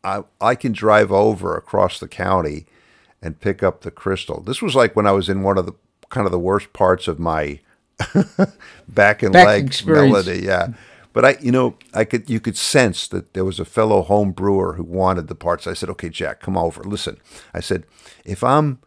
I, 0.03 0.25
I 0.41 0.55
can 0.55 0.73
drive 0.73 1.13
over 1.13 1.57
across 1.57 1.99
the 1.99 2.09
county 2.09 2.67
and 3.23 3.41
pick 3.41 3.63
up 3.63 3.83
the 3.83 3.91
crystal. 3.91 4.41
This 4.41 4.63
was 4.63 4.75
like 4.75 4.97
when 4.97 5.07
I 5.07 5.13
was 5.13 5.29
in 5.29 5.43
one 5.43 5.59
of 5.59 5.67
the 5.67 5.75
kind 6.09 6.27
of 6.27 6.33
the 6.33 6.39
worst 6.39 6.73
parts 6.73 7.07
of 7.09 7.19
my 7.19 7.61
back 8.89 9.23
and 9.23 9.33
back 9.33 9.47
leg 9.47 9.67
experience. 9.67 10.13
melody. 10.13 10.47
Yeah. 10.47 10.69
But 11.13 11.25
I, 11.25 11.37
you 11.41 11.51
know, 11.51 11.77
I 11.93 12.05
could 12.05 12.31
you 12.31 12.41
could 12.41 12.57
sense 12.57 13.09
that 13.09 13.35
there 13.35 13.45
was 13.45 13.59
a 13.59 13.65
fellow 13.65 14.03
home 14.03 14.31
brewer 14.31 14.75
who 14.75 14.85
wanted 14.85 15.27
the 15.27 15.35
parts. 15.35 15.67
I 15.67 15.75
said, 15.75 15.91
"Okay, 15.91 16.09
Jack, 16.09 16.41
come 16.41 16.57
over. 16.57 16.85
Listen." 16.85 17.19
I 17.53 17.61
said, 17.61 17.85
"If 18.25 18.45
I'm 18.45 18.79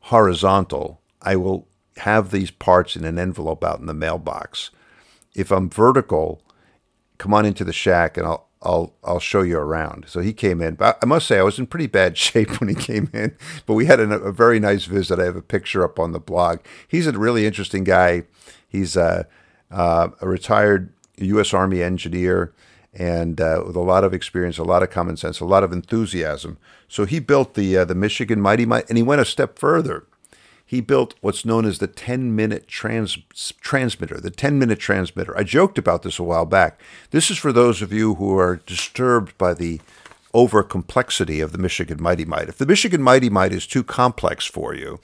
horizontal, 0.00 1.00
I 1.22 1.36
will 1.36 1.68
have 1.98 2.30
these 2.30 2.50
parts 2.50 2.96
in 2.96 3.04
an 3.04 3.18
envelope 3.18 3.62
out 3.64 3.80
in 3.80 3.86
the 3.86 3.94
mailbox. 3.94 4.70
If 5.34 5.50
I'm 5.50 5.70
vertical, 5.70 6.42
come 7.18 7.34
on 7.34 7.44
into 7.44 7.64
the 7.64 7.72
shack 7.72 8.16
and 8.16 8.26
I'll 8.26 8.46
I'll 8.62 8.94
I'll 9.04 9.20
show 9.20 9.42
you 9.42 9.58
around." 9.58 10.06
So 10.08 10.20
he 10.20 10.32
came 10.32 10.60
in. 10.60 10.74
But 10.74 10.98
I 11.02 11.06
must 11.06 11.26
say 11.26 11.38
I 11.38 11.42
was 11.42 11.58
in 11.58 11.66
pretty 11.66 11.86
bad 11.86 12.16
shape 12.26 12.60
when 12.60 12.68
he 12.68 12.74
came 12.74 13.10
in, 13.12 13.36
but 13.66 13.74
we 13.74 13.86
had 13.86 14.00
a, 14.00 14.10
a 14.10 14.32
very 14.32 14.60
nice 14.60 14.86
visit. 14.86 15.18
I 15.18 15.24
have 15.24 15.36
a 15.36 15.42
picture 15.42 15.84
up 15.84 15.98
on 15.98 16.12
the 16.12 16.20
blog. 16.20 16.60
He's 16.86 17.06
a 17.06 17.12
really 17.12 17.46
interesting 17.46 17.84
guy. 17.84 18.24
He's 18.68 18.96
a, 18.96 19.26
uh, 19.70 20.08
a 20.20 20.28
retired 20.28 20.92
U.S. 21.16 21.54
Army 21.54 21.82
engineer 21.82 22.52
and 22.98 23.40
uh, 23.40 23.62
with 23.66 23.76
a 23.76 23.80
lot 23.80 24.04
of 24.04 24.12
experience, 24.12 24.58
a 24.58 24.64
lot 24.64 24.82
of 24.82 24.90
common 24.90 25.16
sense, 25.16 25.40
a 25.40 25.44
lot 25.44 25.62
of 25.62 25.72
enthusiasm. 25.72 26.58
So 26.88 27.04
he 27.04 27.20
built 27.20 27.54
the 27.54 27.78
uh, 27.78 27.84
the 27.84 27.94
Michigan 27.94 28.40
Mighty 28.40 28.66
Mite, 28.66 28.88
and 28.88 28.96
he 28.96 29.04
went 29.04 29.20
a 29.20 29.24
step 29.24 29.58
further. 29.58 30.06
He 30.68 30.82
built 30.82 31.14
what's 31.22 31.46
known 31.46 31.64
as 31.64 31.78
the 31.78 31.86
10 31.86 32.36
minute 32.36 32.68
trans- 32.68 33.16
transmitter, 33.62 34.20
the 34.20 34.30
10 34.30 34.58
minute 34.58 34.78
transmitter. 34.78 35.34
I 35.34 35.42
joked 35.42 35.78
about 35.78 36.02
this 36.02 36.18
a 36.18 36.22
while 36.22 36.44
back. 36.44 36.78
This 37.10 37.30
is 37.30 37.38
for 37.38 37.54
those 37.54 37.80
of 37.80 37.90
you 37.90 38.16
who 38.16 38.38
are 38.38 38.56
disturbed 38.56 39.36
by 39.38 39.54
the 39.54 39.80
over 40.34 40.62
complexity 40.62 41.40
of 41.40 41.52
the 41.52 41.58
Michigan 41.58 42.02
Mighty 42.02 42.26
Mite. 42.26 42.50
If 42.50 42.58
the 42.58 42.66
Michigan 42.66 43.02
Mighty 43.02 43.30
Mite 43.30 43.54
is 43.54 43.66
too 43.66 43.82
complex 43.82 44.44
for 44.44 44.74
you, 44.74 45.00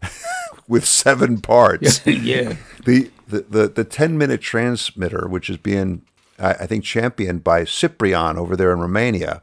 with 0.68 0.86
seven 0.86 1.40
parts, 1.40 2.00
yeah. 2.06 2.54
the, 2.84 3.10
the, 3.26 3.40
the, 3.40 3.68
the 3.68 3.84
10 3.84 4.16
minute 4.16 4.40
transmitter, 4.40 5.26
which 5.26 5.50
is 5.50 5.56
being, 5.56 6.02
I, 6.38 6.50
I 6.50 6.66
think, 6.66 6.84
championed 6.84 7.42
by 7.42 7.64
Ciprian 7.64 8.38
over 8.38 8.54
there 8.54 8.72
in 8.72 8.78
Romania, 8.78 9.42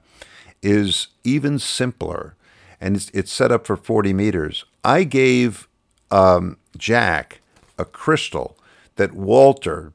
is 0.61 1.07
even 1.25 1.59
simpler. 1.59 2.37
And 2.79 2.95
it's, 2.95 3.09
it's 3.09 3.33
set 3.33 3.51
up 3.51 3.67
for 3.67 3.75
40 3.75 4.13
meters. 4.13 4.63
I 4.85 5.03
gave 5.03 5.67
um, 6.11 6.57
Jack 6.77 7.41
a 7.77 7.85
crystal 7.85 8.57
that 8.95 9.13
Walter 9.13 9.91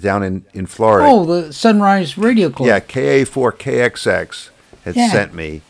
down 0.00 0.22
in, 0.24 0.44
in 0.52 0.66
Florida, 0.66 1.08
Oh, 1.08 1.24
the 1.24 1.52
Sunrise 1.52 2.18
Radio 2.18 2.50
Club. 2.50 2.66
yeah, 2.66 2.80
KA4KXX, 2.80 4.50
had 4.84 4.96
Yeah. 4.96 5.10
sent 5.10 5.34
me. 5.34 5.62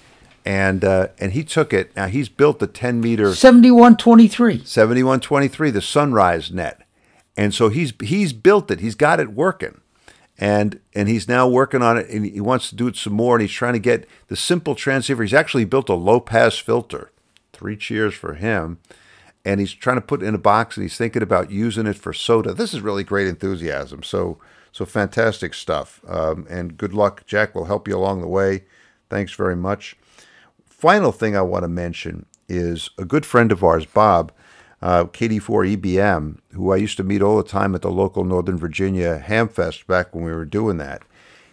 And, 0.47 0.85
uh, 0.85 1.09
and 1.19 1.33
he 1.33 1.43
took 1.43 1.73
it. 1.73 1.95
Now 1.97 2.07
he's 2.07 2.29
built 2.29 2.59
the 2.59 2.67
10 2.67 3.01
meter 3.01 3.35
7123. 3.35 4.63
7123, 4.65 5.71
the 5.71 5.81
Sunrise 5.81 6.51
Net. 6.51 6.81
And 7.37 7.53
so 7.55 7.69
he's 7.69 7.93
he's 8.03 8.33
built 8.33 8.71
it. 8.71 8.81
He's 8.81 8.95
got 8.95 9.21
it 9.21 9.33
working. 9.33 9.81
And 10.39 10.81
and 10.95 11.09
he's 11.09 11.27
now 11.29 11.49
working 11.49 11.83
on 11.83 11.97
it 11.97 12.09
and 12.11 12.27
he 12.27 12.41
wants 12.41 12.69
to 12.71 12.77
do 12.77 12.87
it 12.89 12.97
some 12.97 13.13
more 13.15 13.35
and 13.37 13.43
he's 13.43 13.53
trying 13.53 13.73
to 13.73 13.79
get 13.79 14.07
the 14.29 14.37
simple 14.37 14.75
transceiver. 14.75 15.23
He's 15.23 15.35
actually 15.35 15.65
built 15.65 15.89
a 15.89 15.95
low 15.95 16.21
pass 16.21 16.57
filter. 16.59 17.11
Three 17.55 17.77
cheers 17.77 18.15
for 18.15 18.35
him. 18.35 18.79
And 19.45 19.61
he's 19.61 19.73
trying 19.73 19.97
to 19.97 20.03
put 20.07 20.23
it 20.23 20.27
in 20.27 20.35
a 20.35 20.39
box 20.39 20.77
and 20.77 20.85
he's 20.85 20.97
thinking 20.97 21.23
about 21.23 21.51
using 21.51 21.87
it 21.87 21.97
for 21.97 22.13
SOTA. 22.13 22.55
This 22.55 22.75
is 22.75 22.81
really 22.81 23.05
great 23.05 23.29
enthusiasm. 23.29 24.03
So 24.03 24.39
so 24.73 24.85
fantastic 24.85 25.55
stuff. 25.55 26.01
Um, 26.09 26.47
and 26.51 26.77
good 26.77 26.93
luck. 26.93 27.25
Jack 27.27 27.55
will 27.55 27.67
help 27.67 27.87
you 27.87 27.97
along 27.97 28.21
the 28.21 28.27
way. 28.27 28.65
Thanks 29.09 29.33
very 29.33 29.55
much 29.55 29.97
final 30.85 31.13
thing 31.13 31.35
I 31.35 31.41
want 31.41 31.63
to 31.63 31.69
mention 31.69 32.27
is 32.47 32.91
a 32.99 33.07
good 33.07 33.25
friend 33.25 33.51
of 33.51 33.65
ours, 33.65 33.87
Bob, 33.87 34.31
uh, 34.83 35.05
KD4 35.05 35.79
EBM, 35.79 36.41
who 36.53 36.73
I 36.73 36.77
used 36.77 36.99
to 36.99 37.03
meet 37.03 37.23
all 37.23 37.39
the 37.39 37.49
time 37.49 37.75
at 37.75 37.81
the 37.81 37.91
local 37.91 38.23
Northern 38.23 38.59
Virginia 38.59 39.25
Hamfest 39.27 39.87
back 39.87 40.15
when 40.15 40.25
we 40.25 40.33
were 40.33 40.45
doing 40.45 40.77
that. 40.77 41.01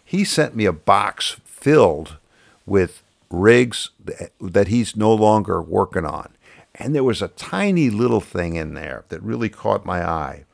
He 0.04 0.26
sent 0.26 0.54
me 0.54 0.66
a 0.66 0.74
box 0.74 1.38
filled 1.46 2.18
with 2.66 3.04
rigs 3.32 3.92
that, 4.40 4.68
he's 4.68 4.96
no 4.96 5.14
longer 5.14 5.62
working 5.62 6.06
on. 6.06 6.36
And 6.76 6.96
there 6.96 7.04
was 7.04 7.22
a 7.22 7.28
tiny 7.30 7.90
little 7.90 8.22
thing 8.22 8.56
in 8.56 8.74
there 8.74 9.06
that 9.10 9.22
really 9.22 9.50
caught 9.50 9.86
my 9.86 10.08
eye. 10.08 10.46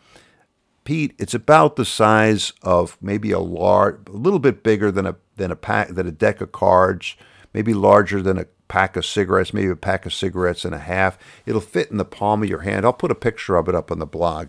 Pete, 0.84 1.13
it's 1.19 1.34
about 1.34 1.75
the 1.75 1.86
size 1.86 2.53
of 2.61 2.97
maybe 3.01 3.32
a 3.32 3.39
large, 3.39 3.99
a 4.07 4.11
little 4.11 4.39
bit 4.39 4.63
bigger 4.63 4.91
than 4.91 5.05
a 5.05 5.15
than 5.36 5.51
a 5.51 5.55
pack 5.55 5.89
than 5.89 6.07
a 6.07 6.11
deck 6.11 6.39
of 6.41 6.51
cards, 6.51 7.15
maybe 7.53 7.73
larger 7.73 8.21
than 8.21 8.39
a 8.39 8.45
pack 8.67 8.95
of 8.95 9.05
cigarettes, 9.05 9.53
maybe 9.53 9.69
a 9.69 9.75
pack 9.75 10.05
of 10.05 10.13
cigarettes 10.13 10.65
and 10.65 10.73
a 10.73 10.80
half. 10.80 11.17
It'll 11.45 11.61
fit 11.61 11.91
in 11.91 11.97
the 11.97 12.05
palm 12.05 12.41
of 12.41 12.49
your 12.49 12.61
hand. 12.61 12.86
I'll 12.86 12.93
put 12.93 13.11
a 13.11 13.15
picture 13.15 13.57
of 13.57 13.67
it 13.67 13.75
up 13.75 13.91
on 13.91 13.99
the 13.99 14.05
blog. 14.05 14.47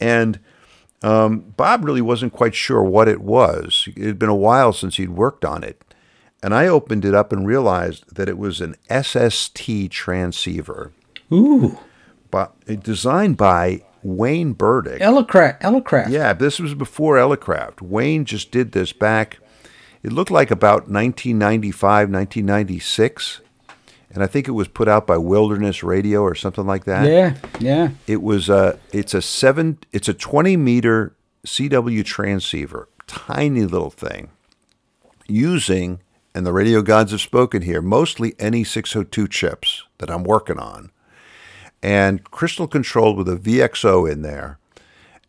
And 0.00 0.40
um, 1.02 1.52
Bob 1.56 1.84
really 1.84 2.00
wasn't 2.00 2.32
quite 2.32 2.54
sure 2.54 2.82
what 2.82 3.08
it 3.08 3.20
was. 3.20 3.88
It 3.96 4.04
had 4.04 4.18
been 4.18 4.28
a 4.28 4.34
while 4.34 4.72
since 4.72 4.96
he'd 4.96 5.10
worked 5.10 5.44
on 5.44 5.64
it. 5.64 5.91
And 6.42 6.54
I 6.54 6.66
opened 6.66 7.04
it 7.04 7.14
up 7.14 7.32
and 7.32 7.46
realized 7.46 8.14
that 8.14 8.28
it 8.28 8.36
was 8.36 8.60
an 8.60 8.74
SST 8.90 9.90
transceiver, 9.90 10.92
Ooh. 11.32 11.78
but 12.30 12.54
eh, 12.66 12.74
designed 12.74 13.36
by 13.36 13.82
Wayne 14.02 14.52
Burdick. 14.52 15.00
Elecraft. 15.00 15.60
Elecraft. 15.60 16.10
Yeah, 16.10 16.32
this 16.32 16.58
was 16.58 16.74
before 16.74 17.16
Elecraft. 17.16 17.80
Wayne 17.80 18.24
just 18.24 18.50
did 18.50 18.72
this 18.72 18.92
back, 18.92 19.38
it 20.02 20.12
looked 20.12 20.30
like 20.30 20.50
about 20.50 20.88
1995, 20.88 22.10
1996. 22.10 23.40
And 24.10 24.22
I 24.22 24.26
think 24.26 24.46
it 24.48 24.52
was 24.52 24.68
put 24.68 24.88
out 24.88 25.06
by 25.06 25.16
Wilderness 25.16 25.82
Radio 25.82 26.20
or 26.22 26.34
something 26.34 26.66
like 26.66 26.84
that. 26.84 27.08
Yeah. 27.08 27.36
Yeah. 27.60 27.90
It 28.06 28.20
was 28.20 28.48
a, 28.48 28.78
it's 28.92 29.14
a 29.14 29.22
seven, 29.22 29.78
it's 29.92 30.08
a 30.08 30.14
20 30.14 30.56
meter 30.56 31.14
CW 31.46 32.04
transceiver, 32.04 32.88
tiny 33.06 33.62
little 33.62 33.90
thing, 33.90 34.30
using, 35.26 36.00
and 36.34 36.46
the 36.46 36.52
radio 36.52 36.82
gods 36.82 37.10
have 37.10 37.20
spoken 37.20 37.62
here, 37.62 37.82
mostly 37.82 38.32
NE602 38.32 39.30
chips 39.30 39.84
that 39.98 40.10
I'm 40.10 40.24
working 40.24 40.58
on, 40.58 40.90
and 41.82 42.24
crystal 42.30 42.66
controlled 42.66 43.16
with 43.16 43.28
a 43.28 43.36
VXO 43.36 44.10
in 44.10 44.22
there, 44.22 44.58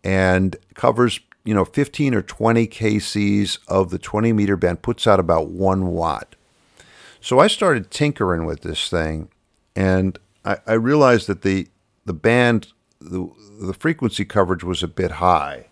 and 0.03 0.55
covers 0.75 1.19
you 1.43 1.53
know 1.53 1.65
15 1.65 2.13
or 2.13 2.21
20 2.21 2.67
kcs 2.67 3.59
of 3.67 3.89
the 3.89 3.99
20 3.99 4.33
meter 4.33 4.55
band, 4.55 4.81
puts 4.81 5.07
out 5.07 5.19
about 5.19 5.47
one 5.47 5.87
watt. 5.87 6.35
So 7.19 7.39
I 7.39 7.47
started 7.47 7.91
tinkering 7.91 8.45
with 8.45 8.61
this 8.61 8.89
thing, 8.89 9.29
and 9.75 10.19
I, 10.45 10.57
I 10.67 10.73
realized 10.73 11.27
that 11.27 11.41
the 11.41 11.67
the 12.05 12.13
band 12.13 12.67
the 12.99 13.29
the 13.61 13.73
frequency 13.73 14.25
coverage 14.25 14.63
was 14.63 14.83
a 14.83 14.87
bit 14.87 15.11
high. 15.11 15.67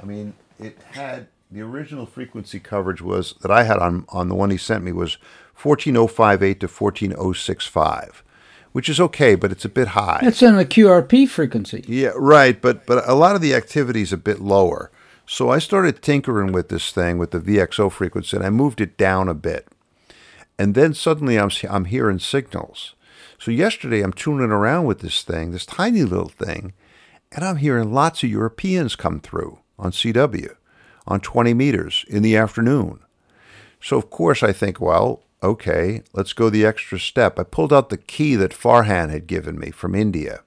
I 0.00 0.06
mean, 0.06 0.34
it 0.58 0.78
had 0.92 1.28
the 1.54 1.62
original 1.62 2.04
frequency 2.04 2.58
coverage 2.58 3.00
was 3.00 3.34
that 3.40 3.50
I 3.50 3.62
had 3.62 3.78
on 3.78 4.04
on 4.08 4.28
the 4.28 4.34
one 4.34 4.50
he 4.50 4.56
sent 4.56 4.82
me 4.82 4.90
was 4.90 5.18
14058 5.54 6.58
to 6.60 6.68
14065, 6.68 8.24
which 8.72 8.88
is 8.88 9.00
okay, 9.00 9.36
but 9.36 9.52
it's 9.52 9.64
a 9.64 9.68
bit 9.68 9.88
high. 9.88 10.18
It's 10.22 10.42
in 10.42 10.56
the 10.56 10.66
QRP 10.66 11.28
frequency. 11.28 11.84
Yeah, 11.86 12.10
right. 12.16 12.60
But 12.60 12.86
but 12.86 13.08
a 13.08 13.14
lot 13.14 13.36
of 13.36 13.40
the 13.40 13.54
activity 13.54 14.02
is 14.02 14.12
a 14.12 14.16
bit 14.18 14.40
lower. 14.40 14.90
So 15.26 15.48
I 15.48 15.60
started 15.60 16.02
tinkering 16.02 16.52
with 16.52 16.70
this 16.70 16.90
thing 16.90 17.18
with 17.18 17.30
the 17.30 17.40
VXO 17.40 17.90
frequency, 17.90 18.36
and 18.36 18.44
I 18.44 18.50
moved 18.50 18.80
it 18.80 18.98
down 18.98 19.28
a 19.28 19.34
bit. 19.34 19.68
And 20.58 20.74
then 20.74 20.92
suddenly 20.92 21.38
I'm 21.38 21.50
I'm 21.70 21.84
hearing 21.84 22.18
signals. 22.18 22.96
So 23.38 23.52
yesterday 23.52 24.02
I'm 24.02 24.12
tuning 24.12 24.50
around 24.50 24.86
with 24.86 25.00
this 25.00 25.22
thing, 25.22 25.52
this 25.52 25.66
tiny 25.66 26.02
little 26.02 26.28
thing, 26.28 26.72
and 27.30 27.44
I'm 27.44 27.56
hearing 27.56 27.94
lots 27.94 28.24
of 28.24 28.30
Europeans 28.30 28.96
come 28.96 29.20
through 29.20 29.60
on 29.78 29.92
CW 29.92 30.56
on 31.06 31.20
20 31.20 31.54
meters 31.54 32.04
in 32.08 32.22
the 32.22 32.36
afternoon. 32.36 33.00
So 33.80 33.96
of 33.96 34.10
course 34.10 34.42
I 34.42 34.52
think, 34.52 34.80
well, 34.80 35.22
okay, 35.42 36.02
let's 36.12 36.32
go 36.32 36.48
the 36.48 36.64
extra 36.64 36.98
step. 36.98 37.38
I 37.38 37.42
pulled 37.42 37.72
out 37.72 37.90
the 37.90 37.96
key 37.98 38.34
that 38.36 38.52
Farhan 38.52 39.10
had 39.10 39.26
given 39.26 39.58
me 39.58 39.70
from 39.70 39.94
India 39.94 40.42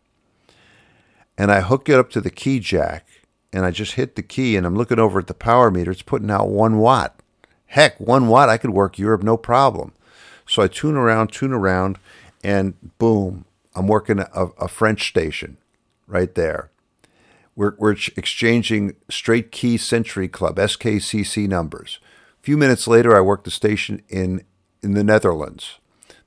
and 1.38 1.52
I 1.52 1.62
hook 1.62 1.88
it 1.88 2.00
up 2.00 2.10
to 2.12 2.22
the 2.22 2.32
key 2.32 2.60
jack 2.60 3.08
and 3.54 3.66
I 3.66 3.72
just 3.72 3.94
hit 3.94 4.16
the 4.16 4.24
key 4.24 4.56
and 4.56 4.66
I'm 4.66 4.76
looking 4.76 5.00
over 5.00 5.20
at 5.20 5.28
the 5.28 5.34
power 5.34 5.70
meter. 5.70 5.92
It's 5.92 6.02
putting 6.02 6.32
out 6.32 6.50
one 6.50 6.80
watt. 6.80 7.20
Heck, 7.68 8.00
one 8.00 8.28
watt, 8.28 8.50
I 8.50 8.58
could 8.58 8.72
work 8.72 8.98
Europe 8.98 9.24
no 9.24 9.38
problem. 9.38 9.94
So 10.48 10.64
I 10.64 10.68
tune 10.68 10.96
around, 10.96 11.28
tune 11.28 11.54
around, 11.54 12.00
and 12.44 12.76
boom, 12.98 13.46
I'm 13.76 13.88
working 13.88 14.20
a, 14.20 14.46
a 14.58 14.68
French 14.68 15.08
station 15.08 15.58
right 16.08 16.34
there. 16.34 16.72
We're, 17.58 17.74
we're 17.80 17.98
exchanging 18.16 18.96
straight 19.10 19.52
key 19.52 19.78
Century 19.78 20.28
Club, 20.28 20.58
SKCC 20.58 21.50
numbers. 21.50 22.00
A 22.40 22.44
few 22.44 22.56
minutes 22.56 22.88
later, 22.88 23.18
I 23.18 23.22
worked 23.22 23.46
the 23.46 23.52
station 23.52 24.04
in, 24.08 24.44
in 24.84 24.94
the 24.94 25.04
Netherlands. 25.04 25.80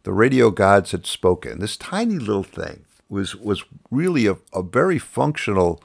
The 0.03 0.13
radio 0.13 0.51
gods 0.51 0.91
had 0.91 1.07
spoken. 1.07 1.61
This 1.61 1.77
tiny 1.77 2.19
little 2.19 2.43
thing 2.43 2.85
was, 3.09 3.37
was 3.37 3.65
really 3.93 4.27
a, 4.27 4.39
a 4.53 4.63
very 4.63 4.99
functional 4.99 5.81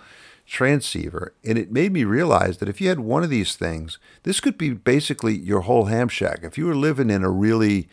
transceiver. 0.48 1.34
And 1.44 1.60
it 1.60 1.72
made 1.72 1.94
me 1.94 2.06
realize 2.06 2.58
that 2.58 2.70
if 2.70 2.82
you 2.82 2.90
had 2.90 3.00
one 3.00 3.24
of 3.24 3.30
these 3.30 3.56
things, 3.56 4.00
this 4.24 4.40
could 4.40 4.58
be 4.58 4.72
basically 4.72 5.38
your 5.38 5.62
whole 5.62 5.86
ham 5.86 6.08
shack. 6.08 6.40
If 6.42 6.58
you 6.58 6.66
were 6.66 6.76
living 6.76 7.12
in 7.12 7.24
a 7.24 7.30
really 7.30 7.88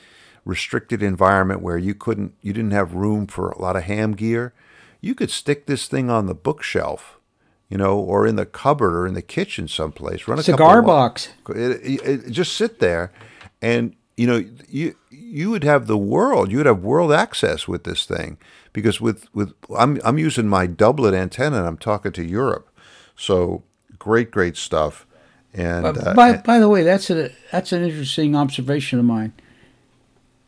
restricted 0.46 1.02
environment 1.02 1.60
where 1.60 1.78
you 1.78 1.94
couldn't, 1.94 2.32
you 2.40 2.54
didn't 2.54 2.70
have 2.70 2.94
room 2.94 3.26
for 3.26 3.50
a 3.50 3.60
lot 3.60 3.76
of 3.76 3.82
ham 3.82 4.12
gear, 4.12 4.54
you 5.02 5.14
could 5.14 5.30
stick 5.30 5.66
this 5.66 5.86
thing 5.86 6.08
on 6.08 6.26
the 6.26 6.34
bookshelf, 6.34 7.18
you 7.72 7.78
know, 7.78 7.98
or 7.98 8.26
in 8.26 8.36
the 8.36 8.44
cupboard 8.44 8.94
or 8.94 9.06
in 9.06 9.14
the 9.14 9.22
kitchen 9.22 9.66
someplace. 9.66 10.28
Run 10.28 10.38
a 10.38 10.42
Cigar 10.42 10.82
box. 10.82 11.30
it, 11.48 11.56
it, 11.82 12.00
it- 12.04 12.30
just 12.30 12.54
sit 12.54 12.80
there, 12.80 13.10
and 13.62 13.96
you 14.14 14.26
know 14.26 14.44
you 14.68 14.94
you 15.10 15.48
would 15.48 15.64
have 15.64 15.86
the 15.86 15.96
world. 15.96 16.50
You 16.52 16.58
would 16.58 16.66
have 16.66 16.82
world 16.82 17.14
access 17.14 17.66
with 17.66 17.84
this 17.84 18.04
thing 18.04 18.36
because 18.74 19.00
with 19.00 19.24
with 19.34 19.54
I'm 19.74 19.98
I'm 20.04 20.18
using 20.18 20.48
my 20.48 20.66
doublet 20.66 21.14
antenna 21.14 21.56
and 21.56 21.66
I'm 21.66 21.78
talking 21.78 22.12
to 22.12 22.22
Europe, 22.22 22.68
so 23.16 23.62
great 23.98 24.30
great 24.30 24.58
stuff. 24.58 25.06
And 25.54 25.86
uh, 25.86 26.12
by, 26.14 26.36
by 26.36 26.58
the 26.58 26.68
way, 26.68 26.82
that's 26.82 27.08
a 27.08 27.30
that's 27.50 27.72
an 27.72 27.82
interesting 27.84 28.36
observation 28.36 28.98
of 28.98 29.06
mine. 29.06 29.32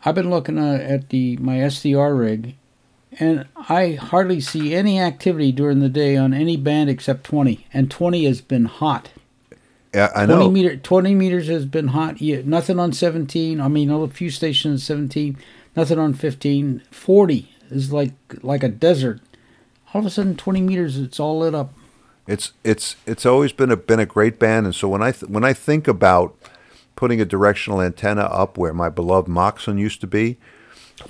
I've 0.05 0.15
been 0.15 0.29
looking 0.29 0.59
uh, 0.59 0.75
at 0.75 1.09
the 1.09 1.39
my 1.39 1.57
SDR 1.57 2.19
rig, 2.19 2.57
and 3.19 3.47
I 3.57 3.93
hardly 3.93 4.41
see 4.41 4.75
any 4.75 5.01
activity 5.01 5.53
during 5.53 5.81
the 5.81 5.89
day 5.89 6.17
on 6.17 6.35
any 6.35 6.57
band 6.57 6.91
except 6.91 7.25
twenty, 7.25 7.67
and 7.73 7.91
twenty 7.91 8.25
has 8.25 8.41
been 8.41 8.67
hot. 8.67 9.11
yeah, 9.95 10.11
I 10.15 10.27
know 10.27 10.51
meter, 10.51 10.77
twenty 10.77 11.15
meters 11.15 11.49
has 11.49 11.67
been 11.67 11.89
hot. 11.89 12.21
Yeah, 12.21 12.43
nothing 12.45 12.79
on 12.79 12.93
seventeen. 12.93 13.61
I 13.61 13.69
mean, 13.69 13.91
a 13.91 14.09
few 14.09 14.31
stations 14.31 14.85
seventeen. 14.85 15.37
Nothing 15.77 15.99
on 15.99 16.15
15. 16.15 16.83
40 16.91 17.51
is 17.71 17.93
like 17.93 18.13
like 18.43 18.63
a 18.63 18.69
desert. 18.69 19.21
All 19.93 20.01
of 20.01 20.07
a 20.07 20.11
sudden, 20.11 20.37
twenty 20.37 20.61
meters, 20.61 20.99
it's 20.99 21.21
all 21.21 21.41
lit 21.41 21.55
up. 21.55 21.73
It's 22.27 22.53
it's 22.65 22.97
it's 23.07 23.27
always 23.27 23.53
been 23.53 23.71
a 23.71 23.77
been 23.77 24.01
a 24.01 24.07
great 24.07 24.39
band, 24.39 24.67
and 24.67 24.75
so 24.75 24.89
when 24.89 25.03
I 25.03 25.13
th- 25.13 25.31
when 25.31 25.45
I 25.45 25.53
think 25.53 25.87
about 25.87 26.37
putting 26.97 27.21
a 27.21 27.25
directional 27.25 27.81
antenna 27.81 28.23
up 28.23 28.57
where 28.57 28.73
my 28.73 28.89
beloved 28.89 29.29
Moxon 29.29 29.79
used 29.79 30.01
to 30.01 30.07
be, 30.07 30.37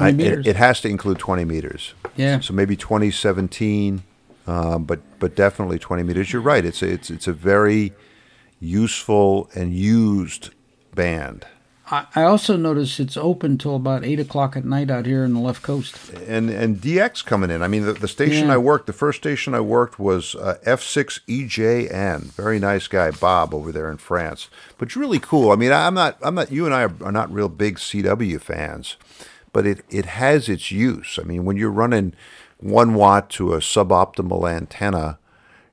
I, 0.00 0.10
it, 0.10 0.46
it 0.46 0.56
has 0.56 0.80
to 0.82 0.88
include 0.88 1.18
twenty 1.18 1.44
meters. 1.44 1.94
Yeah. 2.16 2.40
So 2.40 2.52
maybe 2.54 2.76
twenty 2.76 3.10
seventeen, 3.10 4.02
um, 4.46 4.84
but 4.84 5.00
but 5.18 5.34
definitely 5.36 5.78
twenty 5.78 6.02
meters. 6.02 6.32
You're 6.32 6.42
right. 6.42 6.64
It's 6.64 6.82
a, 6.82 6.88
it's 6.90 7.10
it's 7.10 7.26
a 7.28 7.32
very 7.32 7.92
useful 8.60 9.50
and 9.54 9.74
used 9.74 10.50
band. 10.94 11.46
I, 11.90 12.06
I 12.14 12.22
also 12.22 12.56
notice 12.56 12.98
it's 12.98 13.16
open 13.16 13.58
till 13.58 13.76
about 13.76 14.04
eight 14.06 14.18
o'clock 14.18 14.56
at 14.56 14.64
night 14.64 14.90
out 14.90 15.04
here 15.04 15.22
in 15.22 15.34
the 15.34 15.40
left 15.40 15.62
coast. 15.62 15.94
and 16.26 16.48
and 16.48 16.78
DX 16.80 17.22
coming 17.26 17.50
in. 17.50 17.62
I 17.62 17.68
mean, 17.68 17.84
the, 17.84 17.92
the 17.92 18.08
station 18.08 18.46
Yeah. 18.46 18.54
I 18.54 18.56
worked, 18.56 18.86
the 18.86 18.94
first 18.94 19.18
station 19.18 19.54
I 19.54 19.60
worked 19.60 19.98
was 19.98 20.34
uh, 20.34 20.56
F6EJN. 20.64 22.32
Very 22.32 22.58
nice 22.58 22.88
guy, 22.88 23.10
Bob, 23.10 23.52
over 23.54 23.70
there 23.70 23.90
in 23.90 23.98
France. 23.98 24.48
But 24.78 24.88
it's 24.88 24.96
really 24.96 25.18
cool. 25.18 25.50
I 25.50 25.56
mean, 25.56 25.72
I'm 25.72 25.94
not, 25.94 26.16
I'm 26.22 26.34
not. 26.34 26.50
You 26.50 26.64
and 26.64 26.74
I 26.74 26.84
are, 26.84 26.92
are 27.02 27.12
not 27.12 27.30
real 27.32 27.48
big 27.50 27.76
CW 27.76 28.40
fans, 28.40 28.96
but 29.54 29.66
it 29.66 29.82
it 29.88 30.04
has 30.04 30.50
its 30.50 30.70
use. 30.70 31.18
I 31.18 31.24
mean, 31.24 31.46
when 31.46 31.56
you're 31.56 31.70
running 31.70 32.14
one 32.58 32.94
watt 32.94 33.28
to 33.30 33.52
a 33.52 33.58
suboptimal 33.58 34.50
antenna. 34.50 35.18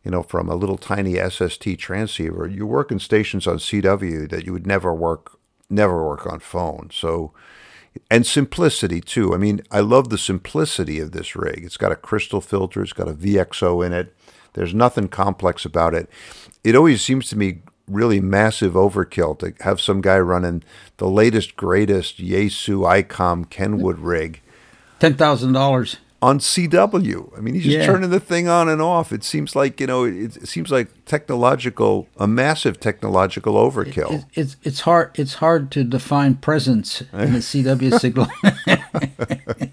You 0.03 0.11
know, 0.11 0.23
from 0.23 0.49
a 0.49 0.55
little 0.55 0.77
tiny 0.77 1.15
SST 1.15 1.77
transceiver, 1.77 2.47
you're 2.47 2.65
working 2.65 2.97
stations 2.97 3.45
on 3.45 3.57
CW 3.57 4.29
that 4.31 4.45
you 4.45 4.51
would 4.51 4.65
never 4.65 4.93
work, 4.93 5.37
never 5.69 6.03
work 6.03 6.25
on 6.25 6.39
phone. 6.39 6.89
So, 6.91 7.33
and 8.09 8.25
simplicity 8.25 8.99
too. 8.99 9.33
I 9.33 9.37
mean, 9.37 9.61
I 9.69 9.81
love 9.81 10.09
the 10.09 10.17
simplicity 10.17 10.99
of 10.99 11.11
this 11.11 11.35
rig. 11.35 11.63
It's 11.63 11.77
got 11.77 11.91
a 11.91 11.95
crystal 11.95 12.41
filter, 12.41 12.81
it's 12.81 12.93
got 12.93 13.09
a 13.09 13.13
VXO 13.13 13.85
in 13.85 13.93
it. 13.93 14.15
There's 14.53 14.73
nothing 14.73 15.07
complex 15.07 15.65
about 15.65 15.93
it. 15.93 16.09
It 16.63 16.75
always 16.75 17.01
seems 17.01 17.29
to 17.29 17.37
me 17.37 17.61
really 17.87 18.19
massive 18.19 18.73
overkill 18.73 19.37
to 19.39 19.53
have 19.63 19.79
some 19.81 20.01
guy 20.01 20.19
running 20.19 20.63
the 20.97 21.07
latest 21.07 21.55
greatest 21.55 22.17
Yaesu 22.19 22.79
ICOM 23.03 23.49
Kenwood 23.49 23.99
rig 23.99 24.41
Ten 24.99 25.15
thousand 25.15 25.53
dollars. 25.53 25.97
on 26.21 26.37
CW. 26.37 27.35
I 27.35 27.41
mean, 27.41 27.55
he's 27.55 27.63
just 27.63 27.75
Yeah. 27.77 27.85
turning 27.87 28.11
the 28.11 28.19
thing 28.19 28.47
on 28.47 28.69
and 28.69 28.79
off. 28.79 29.11
It 29.11 29.23
seems 29.23 29.55
like, 29.55 29.79
you 29.81 29.87
know, 29.87 30.03
it, 30.03 30.37
it 30.37 30.47
seems 30.47 30.69
like 30.71 30.89
technological 31.05 32.07
a 32.17 32.27
massive 32.27 32.79
technological 32.79 33.55
overkill. 33.55 34.25
It's, 34.35 34.35
it's 34.35 34.55
it's 34.63 34.79
hard 34.81 35.09
it's 35.15 35.33
hard 35.35 35.71
to 35.71 35.83
define 35.83 36.35
presence 36.35 37.01
in 37.13 37.33
the 37.33 37.39
CW 37.51 37.99
signal. 37.99 38.27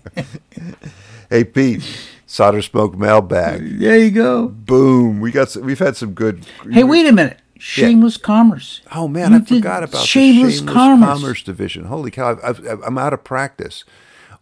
hey 1.30 1.44
Pete, 1.44 1.82
solder 2.26 2.62
smoke 2.62 2.96
mailbag. 2.96 3.78
there 3.78 3.98
you 3.98 4.10
go. 4.10 4.48
Boom. 4.48 5.20
We 5.20 5.30
got 5.30 5.50
some, 5.50 5.62
we've 5.64 5.78
had 5.78 5.96
some 5.96 6.14
good 6.14 6.44
Hey, 6.70 6.84
wait 6.84 7.06
a 7.06 7.12
minute. 7.12 7.38
Shameless 7.58 8.16
commerce. 8.16 8.80
Oh 8.92 9.08
man, 9.08 9.32
You 9.32 9.38
I 9.38 9.40
forgot 9.42 9.82
about 9.82 10.04
shameless, 10.04 10.60
the 10.60 10.72
shameless 10.72 11.20
commerce. 11.20 11.42
division. 11.42 11.84
Holy 11.86 12.10
cow! 12.10 12.38
I've, 12.42 12.66
I've, 12.66 12.82
I'm 12.82 12.98
out 12.98 13.12
of 13.12 13.24
practice. 13.24 13.84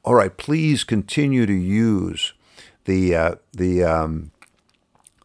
All 0.04 0.14
right, 0.14 0.36
please 0.36 0.84
continue 0.84 1.46
to 1.46 1.52
use 1.52 2.32
the 2.84 3.14
uh, 3.16 3.34
the 3.52 3.82
um, 3.84 4.30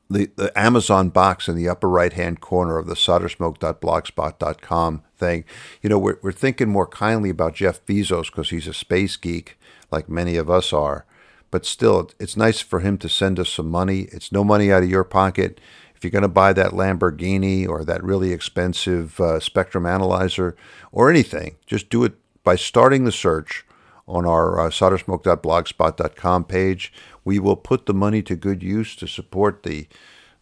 the 0.10 0.30
the 0.36 0.58
Amazon 0.60 1.10
box 1.10 1.48
in 1.48 1.56
the 1.56 1.70
upper 1.70 1.90
right 1.90 2.14
hand 2.14 2.42
corner 2.42 2.78
of 2.78 2.88
the 2.88 2.96
soldersmoke.blogspot.com 2.96 5.04
thing. 5.18 5.44
You 5.82 5.90
know, 5.90 6.00
we're 6.00 6.18
we're 6.22 6.32
thinking 6.32 6.70
more 6.70 6.88
kindly 6.88 7.30
about 7.30 7.56
Jeff 7.56 7.86
Bezos 7.86 8.28
because 8.28 8.50
he's 8.50 8.68
a 8.68 8.74
space 8.74 9.16
geek, 9.18 9.58
like 9.92 10.10
many 10.10 10.38
of 10.38 10.50
us 10.50 10.74
are. 10.74 11.06
But 11.52 11.66
still, 11.66 12.10
it's 12.20 12.38
nice 12.38 12.62
for 12.62 12.80
him 12.80 12.98
to 13.00 13.10
send 13.10 13.38
us 13.40 13.50
some 13.50 13.70
money. 13.70 14.02
It's 14.14 14.32
no 14.32 14.44
money 14.44 14.72
out 14.72 14.84
of 14.84 14.90
your 14.90 15.04
pocket. 15.04 15.60
If 16.02 16.06
you're 16.06 16.20
going 16.20 16.24
to 16.24 16.30
buy 16.30 16.52
that 16.54 16.72
Lamborghini 16.72 17.70
or 17.70 17.86
that 17.86 18.04
really 18.04 18.32
expensive 18.32 19.20
uh, 19.20 19.40
spectrum 19.40 19.86
analyzer 19.86 20.56
or 20.92 21.12
anything, 21.12 21.58
just 21.68 21.92
do 21.92 22.04
it 22.04 22.14
by 22.44 22.56
starting 22.56 23.04
the 23.04 23.12
search 23.12 23.64
on 24.08 24.26
our 24.26 24.60
uh, 24.60 24.70
soldersmoke.blogspot.com 24.72 26.46
page. 26.46 26.92
We 27.24 27.38
will 27.38 27.56
put 27.56 27.86
the 27.86 27.94
money 27.94 28.24
to 28.24 28.36
good 28.36 28.64
use 28.64 28.96
to 28.96 29.06
support 29.06 29.62
the 29.62 29.88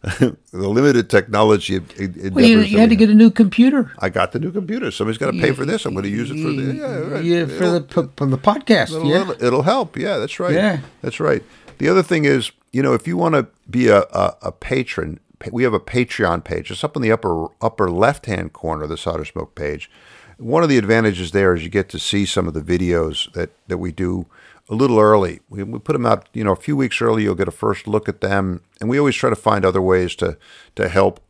the 0.00 0.38
limited 0.50 1.10
technology. 1.10 1.78
Well, 1.78 2.42
you, 2.42 2.60
you 2.60 2.78
had 2.78 2.88
to 2.88 2.96
get 2.96 3.10
a 3.10 3.14
new 3.14 3.30
computer. 3.30 3.92
I 3.98 4.08
got 4.08 4.32
the 4.32 4.38
new 4.38 4.52
computer. 4.52 4.90
Somebody's 4.90 5.18
got 5.18 5.30
to 5.30 5.38
pay 5.38 5.52
for 5.52 5.66
this. 5.66 5.84
I'm 5.84 5.92
going 5.92 6.04
to 6.04 6.08
use 6.08 6.30
it 6.30 6.40
for 6.42 6.52
the 6.52 6.74
yeah, 6.74 6.86
right. 6.86 7.22
Yeah, 7.22 7.44
for 7.44 7.68
the 7.68 8.10
for 8.16 8.24
the 8.24 8.38
podcast. 8.38 8.96
It'll, 8.96 9.04
yeah. 9.04 9.20
it'll, 9.20 9.44
it'll 9.44 9.62
help. 9.62 9.98
Yeah, 9.98 10.16
that's 10.16 10.40
right. 10.40 10.54
Yeah. 10.54 10.80
That's 11.02 11.20
right. 11.20 11.42
The 11.76 11.90
other 11.90 12.02
thing 12.02 12.24
is, 12.24 12.50
you 12.72 12.82
know, 12.82 12.94
if 12.94 13.06
you 13.06 13.18
want 13.18 13.34
to 13.34 13.46
be 13.68 13.88
a, 13.88 14.04
a, 14.04 14.36
a 14.40 14.52
patron, 14.52 15.20
pa- 15.20 15.29
we 15.50 15.62
have 15.62 15.74
a 15.74 15.80
Patreon 15.80 16.44
page. 16.44 16.70
It's 16.70 16.84
up 16.84 16.96
in 16.96 17.02
the 17.02 17.12
upper 17.12 17.48
upper 17.60 17.90
left 17.90 18.26
hand 18.26 18.52
corner 18.52 18.84
of 18.84 18.88
the 18.88 18.96
Solder 18.96 19.24
Smoke 19.24 19.54
page. 19.54 19.90
One 20.38 20.62
of 20.62 20.68
the 20.68 20.78
advantages 20.78 21.32
there 21.32 21.54
is 21.54 21.62
you 21.62 21.68
get 21.68 21.88
to 21.90 21.98
see 21.98 22.24
some 22.24 22.48
of 22.48 22.54
the 22.54 22.62
videos 22.62 23.30
that, 23.34 23.50
that 23.68 23.76
we 23.78 23.92
do 23.92 24.26
a 24.70 24.74
little 24.74 24.98
early. 24.98 25.40
We, 25.50 25.62
we 25.64 25.78
put 25.78 25.92
them 25.92 26.06
out, 26.06 26.28
you 26.32 26.44
know, 26.44 26.52
a 26.52 26.56
few 26.56 26.76
weeks 26.76 27.02
early. 27.02 27.24
You'll 27.24 27.34
get 27.34 27.48
a 27.48 27.52
first 27.52 27.86
look 27.86 28.08
at 28.08 28.22
them, 28.22 28.62
and 28.80 28.88
we 28.88 28.98
always 28.98 29.16
try 29.16 29.28
to 29.28 29.36
find 29.36 29.64
other 29.64 29.82
ways 29.82 30.14
to 30.16 30.38
to 30.76 30.88
help 30.88 31.20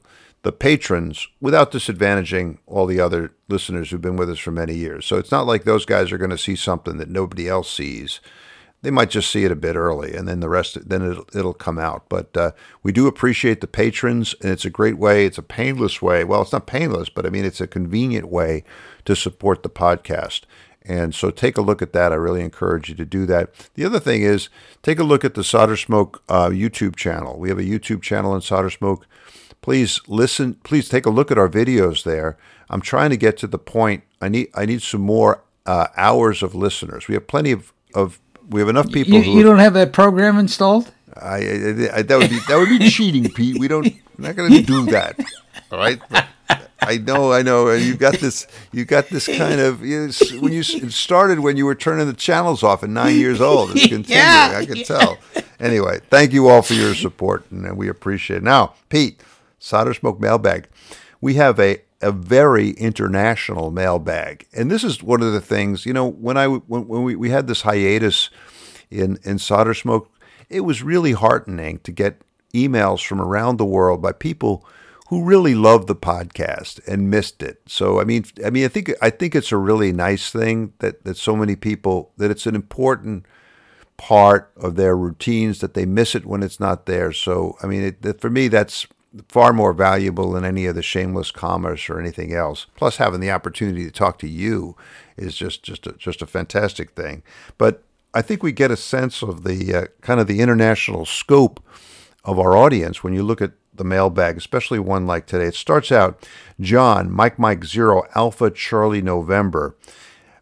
the 0.43 0.53
patrons 0.53 1.29
without 1.41 1.71
disadvantaging 1.71 2.59
all 2.67 2.87
the 2.87 3.01
other 3.01 3.33
listeners 3.49 3.91
who've 3.91 4.01
been 4.01 4.17
with 4.17 4.31
us 4.31 4.39
for 4.39 4.51
many 4.51 4.75
years. 4.75 5.05
So 5.05 5.17
it's 5.19 5.31
not 5.31 5.47
like 5.47 5.65
those 5.65 5.85
guys 5.85 6.13
are 6.13 6.19
going 6.19 6.31
to 6.31 6.39
see 6.39 6.57
something 6.57 6.97
that 6.97 7.11
nobody 7.11 7.49
else 7.49 7.71
sees. 7.71 8.21
They 8.83 8.91
might 8.91 9.11
just 9.11 9.31
see 9.31 9.45
it 9.45 9.53
a 9.53 9.57
bit 9.57 9.77
early, 9.77 10.15
and 10.15 10.27
then 10.27 10.41
the 10.41 10.49
rest, 10.49 10.89
then 10.89 11.03
it'll, 11.03 11.27
it'll 11.35 11.55
come 11.55 11.79
out. 11.79 12.09
But 12.09 12.35
uh, 12.37 12.53
we 12.83 12.93
do 12.93 13.07
appreciate 13.07 13.61
the 13.61 13.67
patrons, 13.67 14.35
and 14.41 14.51
it's 14.51 14.65
a 14.65 14.71
great 14.71 14.97
way. 14.97 15.27
It's 15.27 15.39
a 15.39 15.43
painless 15.43 16.01
way. 16.01 16.25
Well, 16.25 16.43
it's 16.43 16.53
not 16.53 16.67
painless, 16.67 17.11
but 17.11 17.27
I 17.27 17.31
mean, 17.31 17.45
it's 17.45 17.61
a 17.61 17.67
convenient 17.67 18.29
way 18.29 18.65
to 19.05 19.15
support 19.15 19.63
the 19.63 19.69
podcast. 19.69 20.43
And 20.83 21.15
so 21.15 21.31
take 21.31 21.59
a 21.59 21.63
look 21.63 21.83
at 21.83 21.93
that. 21.93 22.11
I 22.11 22.15
really 22.15 22.41
encourage 22.41 22.89
you 22.89 22.95
to 22.95 23.05
do 23.05 23.27
that. 23.27 23.53
The 23.75 23.85
other 23.85 24.01
thing 24.01 24.23
is 24.23 24.49
take 24.83 24.99
a 24.99 25.05
look 25.05 25.27
at 25.27 25.35
the 25.35 25.45
Solder 25.45 25.77
Smoke 25.77 26.23
uh, 26.29 26.49
YouTube 26.49 26.97
channel. 26.97 27.39
We 27.39 27.51
have 27.51 27.59
a 27.59 27.63
YouTube 27.63 28.01
channel 28.01 28.35
in 28.35 28.41
Solder 28.41 28.71
Smoke 28.71 29.07
please 29.63 30.01
listen 30.07 30.55
please 30.65 30.89
take 30.89 31.07
a 31.07 31.11
look 31.11 31.31
at 31.31 31.39
our 31.39 31.49
videos 31.49 32.03
there 32.05 32.37
i'm 32.69 32.81
trying 32.81 33.11
to 33.11 33.17
get 33.17 33.37
to 33.37 33.47
the 33.47 33.59
point 33.59 34.03
i 34.21 34.29
need 34.29 34.49
i 34.55 34.65
need 34.65 34.83
some 34.83 35.01
more 35.01 35.43
uh, 35.67 35.87
hours 35.97 36.43
of 36.43 36.55
listeners 36.55 37.09
we 37.09 37.15
have 37.15 37.27
plenty 37.27 37.53
of, 37.53 37.73
of 37.95 38.19
we 38.51 38.61
have 38.61 38.69
enough 38.69 38.91
people 38.93 39.15
You, 39.15 39.23
who 39.23 39.39
you 39.39 39.43
don't 39.43 39.59
have 39.59 39.75
that 39.75 39.93
program 39.93 40.39
installed? 40.39 40.91
I, 41.17 41.37
I, 41.37 41.91
I 41.99 42.03
that 42.03 42.19
would 42.19 42.31
be 42.31 42.39
that 42.49 42.57
would 42.57 42.69
be 42.69 42.89
cheating 42.89 43.31
pete 43.31 43.59
we 43.59 43.69
don't 43.69 43.85
we're 43.85 44.29
not 44.29 44.37
going 44.37 44.53
to 44.53 44.63
do 44.63 44.87
that 44.87 45.19
all 45.71 45.79
right 45.79 46.01
But 46.09 46.27
I 46.83 46.97
know, 46.97 47.33
I 47.33 47.43
know. 47.43 47.71
You 47.73 47.95
got 47.95 48.15
this. 48.15 48.47
You 48.73 48.85
got 48.85 49.09
this 49.09 49.27
kind 49.27 49.61
of. 49.61 49.85
You, 49.85 50.11
when 50.41 50.53
you 50.53 50.61
it 50.61 50.93
started 50.93 51.41
when 51.41 51.57
you 51.57 51.67
were 51.67 51.75
turning 51.75 52.07
the 52.07 52.15
channels 52.15 52.63
off 52.63 52.83
at 52.83 52.89
nine 52.91 53.17
years 53.17 53.41
old. 53.41 53.73
It's 53.73 53.83
continuing. 53.89 54.09
Yeah, 54.09 54.55
I 54.57 54.65
can 54.67 54.83
tell. 54.85 55.19
Anyway, 55.59 56.01
thank 56.09 56.33
you 56.33 56.49
all 56.49 56.63
for 56.63 56.75
your 56.75 56.95
support, 56.95 57.45
and 57.51 57.77
we 57.77 57.89
appreciate 57.89 58.39
it. 58.39 58.43
Now, 58.43 58.75
Pete, 58.89 59.21
Solder 59.59 59.95
Smoke 59.95 60.21
Mailbag. 60.21 60.69
We 61.21 61.35
have 61.35 61.61
a 61.61 61.83
a 62.03 62.13
very 62.13 62.71
international 62.71 63.71
mailbag, 63.71 64.47
and 64.55 64.71
this 64.71 64.85
is 64.85 65.03
one 65.03 65.23
of 65.23 65.33
the 65.33 65.41
things. 65.41 65.85
You 65.85 65.93
know, 65.93 66.09
when 66.09 66.37
I 66.37 66.47
when, 66.47 66.89
when 66.89 67.03
we, 67.03 67.17
we 67.17 67.31
had 67.31 67.47
this 67.47 67.63
hiatus 67.63 68.31
in 68.91 69.19
in 69.23 69.39
Solder 69.39 69.75
Smoke, 69.75 70.11
it 70.49 70.61
was 70.61 70.83
really 70.83 71.13
heartening 71.13 71.79
to 71.81 71.93
get 71.93 72.23
emails 72.55 73.05
from 73.05 73.21
around 73.21 73.57
the 73.57 73.65
world 73.65 74.03
by 74.03 74.13
people 74.13 74.67
who 75.09 75.25
really 75.25 75.55
loved 75.55 75.89
the 75.89 75.97
podcast 75.97 76.81
and 76.87 77.11
missed 77.11 77.43
it. 77.43 77.61
So 77.67 78.01
I 78.01 78.05
mean, 78.05 78.25
I 78.45 78.51
mean, 78.51 78.65
I 78.65 78.69
think 78.69 78.93
I 79.03 79.11
think 79.11 79.35
it's 79.35 79.53
a 79.53 79.57
really 79.57 79.93
nice 79.93 80.31
thing 80.31 80.73
that 80.79 81.05
that 81.05 81.17
so 81.17 81.37
many 81.37 81.57
people 81.57 82.13
that 82.17 82.31
it's 82.31 82.47
an 82.47 82.55
important 82.55 83.27
part 83.97 84.51
of 84.57 84.77
their 84.77 84.97
routines 84.97 85.59
that 85.61 85.75
they 85.75 85.85
miss 85.85 86.15
it 86.15 86.25
when 86.25 86.43
it's 86.43 86.59
not 86.59 86.87
there. 86.87 87.13
So 87.13 87.57
I 87.63 87.67
mean, 87.67 87.97
it, 88.03 88.21
for 88.21 88.31
me, 88.31 88.49
that's 88.49 88.87
far 89.29 89.53
more 89.53 89.73
valuable 89.73 90.33
than 90.33 90.45
any 90.45 90.67
of 90.67 90.75
the 90.75 90.83
shameless 90.83 91.31
commerce 91.31 91.91
or 91.91 91.99
anything 91.99 92.33
else. 92.33 92.67
Plus, 92.77 92.97
having 92.97 93.21
the 93.21 93.31
opportunity 93.31 93.85
to 93.85 93.91
talk 93.91 94.19
to 94.19 94.29
you 94.29 94.77
is 95.17 95.37
just 95.37 95.63
just 95.63 95.87
a, 95.87 95.93
just 95.93 96.23
a 96.23 96.27
fantastic 96.27 96.91
thing. 96.93 97.23
But 97.59 97.83
I 98.15 98.23
think 98.23 98.43
we 98.43 98.53
get 98.53 98.71
a 98.71 98.77
sense 98.77 99.23
of 99.23 99.45
the 99.45 99.75
uh, 99.75 99.85
kind 100.01 100.21
of 100.21 100.27
the 100.27 100.41
international 100.41 101.07
scope 101.07 101.61
of 102.25 102.39
our 102.39 102.57
audience 102.57 103.03
when 103.03 103.13
you 103.13 103.23
look 103.23 103.41
at 103.41 103.53
the 103.73 103.85
mailbag, 103.85 104.37
especially 104.37 104.79
one 104.79 105.07
like 105.07 105.27
today. 105.27 105.47
It 105.47 105.55
starts 105.55 105.91
out 105.91 106.29
John, 106.61 107.11
Mike 107.11 107.39
Mike 107.39 107.65
Zero, 107.65 108.05
Alpha 108.15 108.51
Charlie 108.51 109.03
November, 109.03 109.77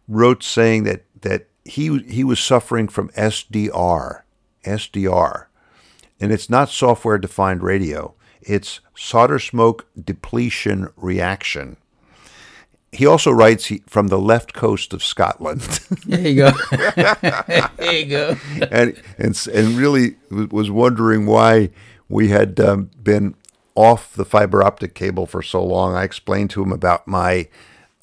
wrote 0.07 0.43
saying 0.43 0.83
that 0.83 1.05
that 1.21 1.47
he 1.63 1.99
he 1.99 2.23
was 2.23 2.39
suffering 2.39 2.87
from 2.87 3.09
SDR, 3.09 4.21
SDR, 4.65 5.45
and 6.19 6.31
it's 6.31 6.49
not 6.49 6.69
software 6.69 7.17
defined 7.17 7.63
radio. 7.63 8.13
It's 8.41 8.79
solder 8.95 9.39
smoke 9.39 9.85
depletion 10.01 10.89
reaction. 10.95 11.77
He 12.91 13.05
also 13.05 13.29
writes 13.31 13.67
he, 13.67 13.83
from 13.85 14.07
the 14.07 14.17
left 14.17 14.53
coast 14.53 14.93
of 14.93 15.03
Scotland. 15.03 15.61
there 16.07 16.27
you 16.27 16.35
go. 16.35 16.51
there 16.95 17.93
you 17.93 18.05
go. 18.05 18.35
and, 18.71 18.99
and 19.19 19.47
and 19.53 19.77
really 19.77 20.15
was 20.31 20.71
wondering 20.71 21.27
why 21.27 21.69
we 22.07 22.29
had 22.29 22.59
um, 22.59 22.89
been 23.01 23.35
off 23.75 24.13
the 24.13 24.25
fiber 24.25 24.63
optic 24.63 24.95
cable 24.95 25.25
for 25.27 25.43
so 25.43 25.63
long. 25.63 25.95
I 25.95 26.03
explained 26.03 26.49
to 26.51 26.63
him 26.63 26.71
about 26.71 27.07
my 27.07 27.47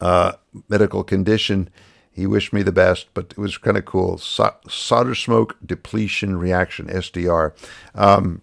uh, 0.01 0.33
medical 0.69 1.03
condition. 1.03 1.69
He 2.13 2.27
wished 2.27 2.53
me 2.53 2.63
the 2.63 2.73
best, 2.73 3.09
but 3.13 3.27
it 3.33 3.39
was 3.39 3.59
kind 3.59 3.77
of 3.77 3.85
cool. 3.85 4.19
So- 4.19 4.55
solder 4.69 5.15
smoke 5.15 5.57
depletion 5.65 6.39
reaction, 6.39 6.87
SDR. 6.87 7.53
Um, 7.95 8.41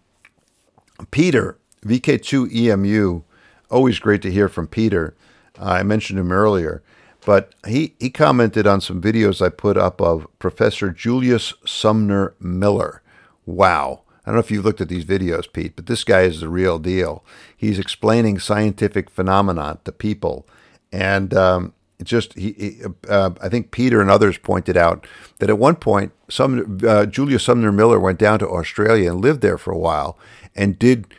Peter, 1.09 1.57
VK2EMU, 1.83 3.23
always 3.69 3.99
great 3.99 4.21
to 4.23 4.31
hear 4.31 4.49
from 4.49 4.67
Peter. 4.67 5.15
I 5.59 5.83
mentioned 5.83 6.19
him 6.19 6.31
earlier, 6.31 6.81
but 7.25 7.53
he, 7.67 7.95
he 7.99 8.09
commented 8.09 8.67
on 8.67 8.81
some 8.81 9.01
videos 9.01 9.45
I 9.45 9.49
put 9.49 9.77
up 9.77 10.01
of 10.01 10.27
Professor 10.39 10.89
Julius 10.89 11.53
Sumner 11.65 12.33
Miller. 12.39 13.01
Wow. 13.45 14.01
I 14.25 14.29
don't 14.29 14.35
know 14.35 14.39
if 14.39 14.51
you've 14.51 14.65
looked 14.65 14.81
at 14.81 14.87
these 14.87 15.05
videos, 15.05 15.51
Pete, 15.51 15.75
but 15.75 15.87
this 15.87 16.03
guy 16.03 16.21
is 16.21 16.39
the 16.39 16.47
real 16.47 16.79
deal. 16.79 17.25
He's 17.55 17.77
explaining 17.77 18.39
scientific 18.39 19.09
phenomena 19.09 19.79
to 19.83 19.91
people, 19.91 20.47
and 20.93 21.33
um, 21.33 21.73
just 22.01 22.33
he, 22.33 22.53
he 22.53 22.81
uh, 23.09 23.31
I 23.41 23.49
think 23.49 23.71
Peter 23.71 23.99
and 23.99 24.09
others 24.09 24.37
pointed 24.37 24.77
out 24.77 25.05
that 25.39 25.49
at 25.49 25.57
one 25.57 25.75
point, 25.75 26.13
some 26.29 26.79
uh, 26.87 27.05
Julius 27.05 27.43
Sumner 27.43 27.73
Miller 27.73 27.99
went 27.99 28.17
down 28.17 28.39
to 28.39 28.47
Australia 28.47 29.11
and 29.11 29.21
lived 29.21 29.41
there 29.41 29.57
for 29.57 29.71
a 29.71 29.77
while, 29.77 30.17
and 30.55 30.79
did 30.79 31.13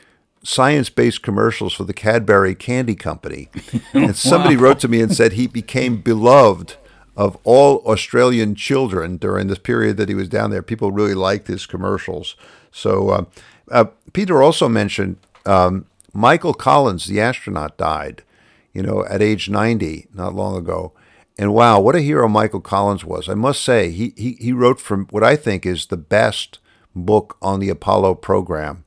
science-based 0.45 1.22
commercials 1.22 1.72
for 1.72 1.84
the 1.84 1.95
Cadbury 1.95 2.55
Candy 2.55 2.95
Company. 2.95 3.49
And 3.92 4.16
somebody 4.16 4.57
wrote 4.57 4.80
to 4.80 4.88
me 4.88 5.01
and 5.01 5.14
said 5.14 5.32
he 5.32 5.47
became 5.47 6.01
beloved 6.01 6.76
of 7.16 7.36
all 7.45 7.78
Australian 7.86 8.55
children 8.55 9.16
during 9.16 9.47
this 9.47 9.59
period 9.59 9.97
that 9.97 10.09
he 10.09 10.14
was 10.14 10.28
down 10.28 10.51
there. 10.51 10.62
People 10.62 10.92
really 10.92 11.14
liked 11.14 11.47
his 11.47 11.64
commercials. 11.64 12.36
So 12.70 13.11
uh, 13.11 13.24
uh, 13.70 13.84
Peter 14.12 14.42
also 14.42 14.68
mentioned 14.68 15.16
um, 15.47 15.86
Michael 16.12 16.55
Collins, 16.55 17.07
the 17.07 17.20
astronaut, 17.20 17.76
died, 17.76 18.22
you 18.72 18.82
know, 18.82 19.05
at 19.07 19.22
age 19.22 19.49
90 19.49 20.09
not 20.12 20.34
long 20.34 20.57
ago. 20.57 20.92
And 21.38 21.53
wow, 21.53 21.80
what 21.80 21.97
a 21.97 22.01
hero 22.01 22.28
Michael 22.28 22.61
Collins 22.61 23.05
was. 23.05 23.28
I 23.28 23.34
must 23.34 23.62
say, 23.62 23.90
he, 23.90 24.12
he, 24.16 24.32
he 24.40 24.53
wrote 24.53 24.80
from 24.80 25.07
what 25.07 25.24
I 25.24 25.36
think 25.36 25.64
is 25.66 25.86
the 25.86 25.97
best 25.97 26.59
book 26.95 27.36
on 27.42 27.61
the 27.61 27.70
Apollo 27.70 28.16
program 28.16 28.84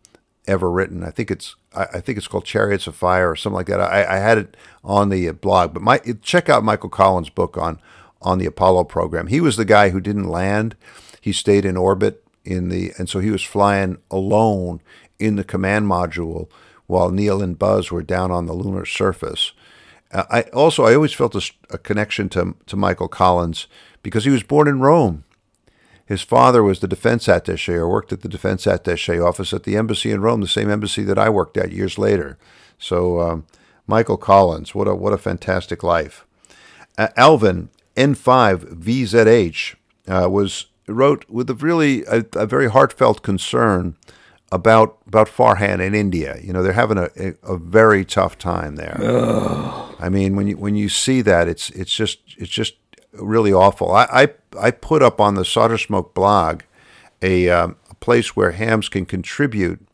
ever 0.47 0.71
written. 0.71 1.03
I 1.03 1.11
think 1.11 1.29
it's 1.29 1.55
I, 1.75 1.99
think 1.99 2.17
it's 2.17 2.27
called 2.27 2.45
Chariots 2.45 2.87
of 2.87 2.95
Fire 2.95 3.29
or 3.29 3.35
something 3.35 3.55
like 3.57 3.67
that. 3.67 3.81
I, 3.81 4.15
I 4.15 4.17
had 4.17 4.37
it 4.37 4.57
on 4.83 5.09
the 5.09 5.29
blog, 5.31 5.73
but 5.73 5.83
my 5.83 5.99
check 6.21 6.49
out 6.49 6.63
Michael 6.63 6.89
Collins' 6.89 7.29
book 7.29 7.57
on 7.57 7.79
on 8.21 8.39
the 8.39 8.45
Apollo 8.45 8.85
program. 8.85 9.27
He 9.27 9.41
was 9.41 9.57
the 9.57 9.65
guy 9.65 9.89
who 9.89 9.99
didn't 9.99 10.27
land. 10.27 10.75
He 11.21 11.31
stayed 11.31 11.65
in 11.65 11.77
orbit 11.77 12.23
in 12.43 12.69
the 12.69 12.93
and 12.97 13.09
so 13.09 13.19
he 13.19 13.29
was 13.29 13.43
flying 13.43 13.97
alone 14.09 14.81
in 15.19 15.35
the 15.35 15.43
command 15.43 15.87
module 15.87 16.49
while 16.87 17.11
Neil 17.11 17.41
and 17.41 17.59
Buzz 17.59 17.91
were 17.91 18.01
down 18.01 18.31
on 18.31 18.45
the 18.45 18.53
lunar 18.53 18.85
surface. 18.85 19.51
Uh, 20.11 20.23
I 20.29 20.41
also 20.53 20.85
I 20.85 20.95
always 20.95 21.13
felt 21.13 21.35
a, 21.35 21.51
a 21.69 21.77
connection 21.77 22.29
to 22.29 22.55
to 22.65 22.75
Michael 22.75 23.09
Collins 23.09 23.67
because 24.01 24.25
he 24.25 24.31
was 24.31 24.43
born 24.43 24.67
in 24.67 24.79
Rome. 24.79 25.25
His 26.07 26.21
father 26.21 26.63
was 26.63 26.79
the 26.79 26.87
defense 26.87 27.27
attaché 27.27 27.73
or 27.75 27.89
worked 27.89 28.13
at 28.13 28.21
the 28.21 28.29
defense 28.29 28.65
attaché 28.65 29.23
office 29.23 29.53
at 29.53 29.63
the 29.63 29.75
embassy 29.75 30.09
in 30.09 30.21
Rome, 30.21 30.39
the 30.39 30.47
same 30.47 30.71
embassy 30.71 31.03
that 31.03 31.19
I 31.19 31.29
worked 31.29 31.57
at 31.57 31.73
years 31.73 31.97
later. 31.97 32.37
So, 32.79 33.19
um, 33.19 33.45
Michael 33.87 34.17
Collins, 34.17 34.73
what 34.73 34.87
a 34.87 34.95
what 34.95 35.13
a 35.13 35.17
fantastic 35.17 35.83
life. 35.83 36.25
Uh, 36.97 37.09
Alvin 37.17 37.69
N5VZH 37.95 39.75
uh, 40.07 40.29
was 40.29 40.67
wrote 40.87 41.25
with 41.29 41.49
a 41.49 41.55
really 41.55 42.03
a, 42.05 42.25
a, 42.33 42.45
very 42.45 42.69
heartfelt 42.69 43.21
concern 43.21 43.95
about 44.51 44.97
about 45.07 45.27
Farhan 45.27 45.85
in 45.85 45.93
India. 45.93 46.37
You 46.41 46.53
know, 46.53 46.63
they're 46.63 46.73
having 46.73 46.97
a, 46.97 47.09
a, 47.17 47.33
a 47.43 47.57
very 47.57 48.05
tough 48.05 48.37
time 48.37 48.75
there. 48.75 48.97
Ugh. 49.01 49.95
I 49.99 50.09
mean, 50.09 50.35
when 50.35 50.47
you 50.47 50.57
when 50.57 50.75
you 50.75 50.89
see 50.89 51.21
that, 51.21 51.47
it's 51.47 51.69
it's 51.71 51.93
just 51.93 52.19
it's 52.37 52.51
just 52.51 52.75
really 53.13 53.53
awful. 53.53 53.91
I 53.91 54.05
I, 54.11 54.29
I 54.59 54.71
put 54.71 55.01
up 55.01 55.19
on 55.19 55.35
the 55.35 55.45
Solder 55.45 55.77
Smoke 55.77 56.13
blog 56.13 56.61
a, 57.21 57.49
um, 57.49 57.77
a 57.89 57.95
place 57.95 58.35
where 58.35 58.51
hams 58.51 58.89
can 58.89 59.05
contribute 59.05 59.85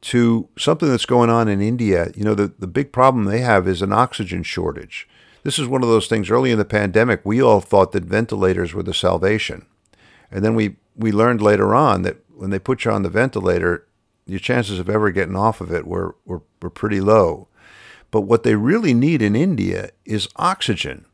to 0.00 0.48
something 0.58 0.88
that's 0.88 1.06
going 1.06 1.30
on 1.30 1.48
in 1.48 1.60
India. 1.60 2.10
You 2.14 2.24
know, 2.24 2.34
the 2.34 2.52
the 2.58 2.66
big 2.66 2.92
problem 2.92 3.24
they 3.24 3.40
have 3.40 3.66
is 3.66 3.82
an 3.82 3.92
oxygen 3.92 4.42
shortage. 4.42 5.08
This 5.46 5.60
is 5.60 5.68
one 5.68 5.84
of 5.84 5.88
those 5.88 6.08
things 6.08 6.28
early 6.28 6.50
in 6.50 6.58
the 6.58 6.64
pandemic, 6.64 7.20
we 7.22 7.40
all 7.40 7.60
thought 7.60 7.92
that 7.92 8.02
ventilators 8.02 8.74
were 8.74 8.82
the 8.82 8.92
salvation. 8.92 9.64
And 10.28 10.44
then 10.44 10.56
we, 10.56 10.74
we 10.96 11.12
learned 11.12 11.40
later 11.40 11.72
on 11.72 12.02
that 12.02 12.16
when 12.34 12.50
they 12.50 12.58
put 12.58 12.84
you 12.84 12.90
on 12.90 13.04
the 13.04 13.08
ventilator, 13.08 13.86
your 14.26 14.40
chances 14.40 14.80
of 14.80 14.90
ever 14.90 15.12
getting 15.12 15.36
off 15.36 15.60
of 15.60 15.72
it 15.72 15.86
were, 15.86 16.16
were, 16.24 16.42
were 16.60 16.68
pretty 16.68 17.00
low. 17.00 17.46
But 18.10 18.22
what 18.22 18.42
they 18.42 18.56
really 18.56 18.92
need 18.92 19.22
in 19.22 19.36
India 19.36 19.90
is 20.04 20.26
oxygen. 20.34 21.04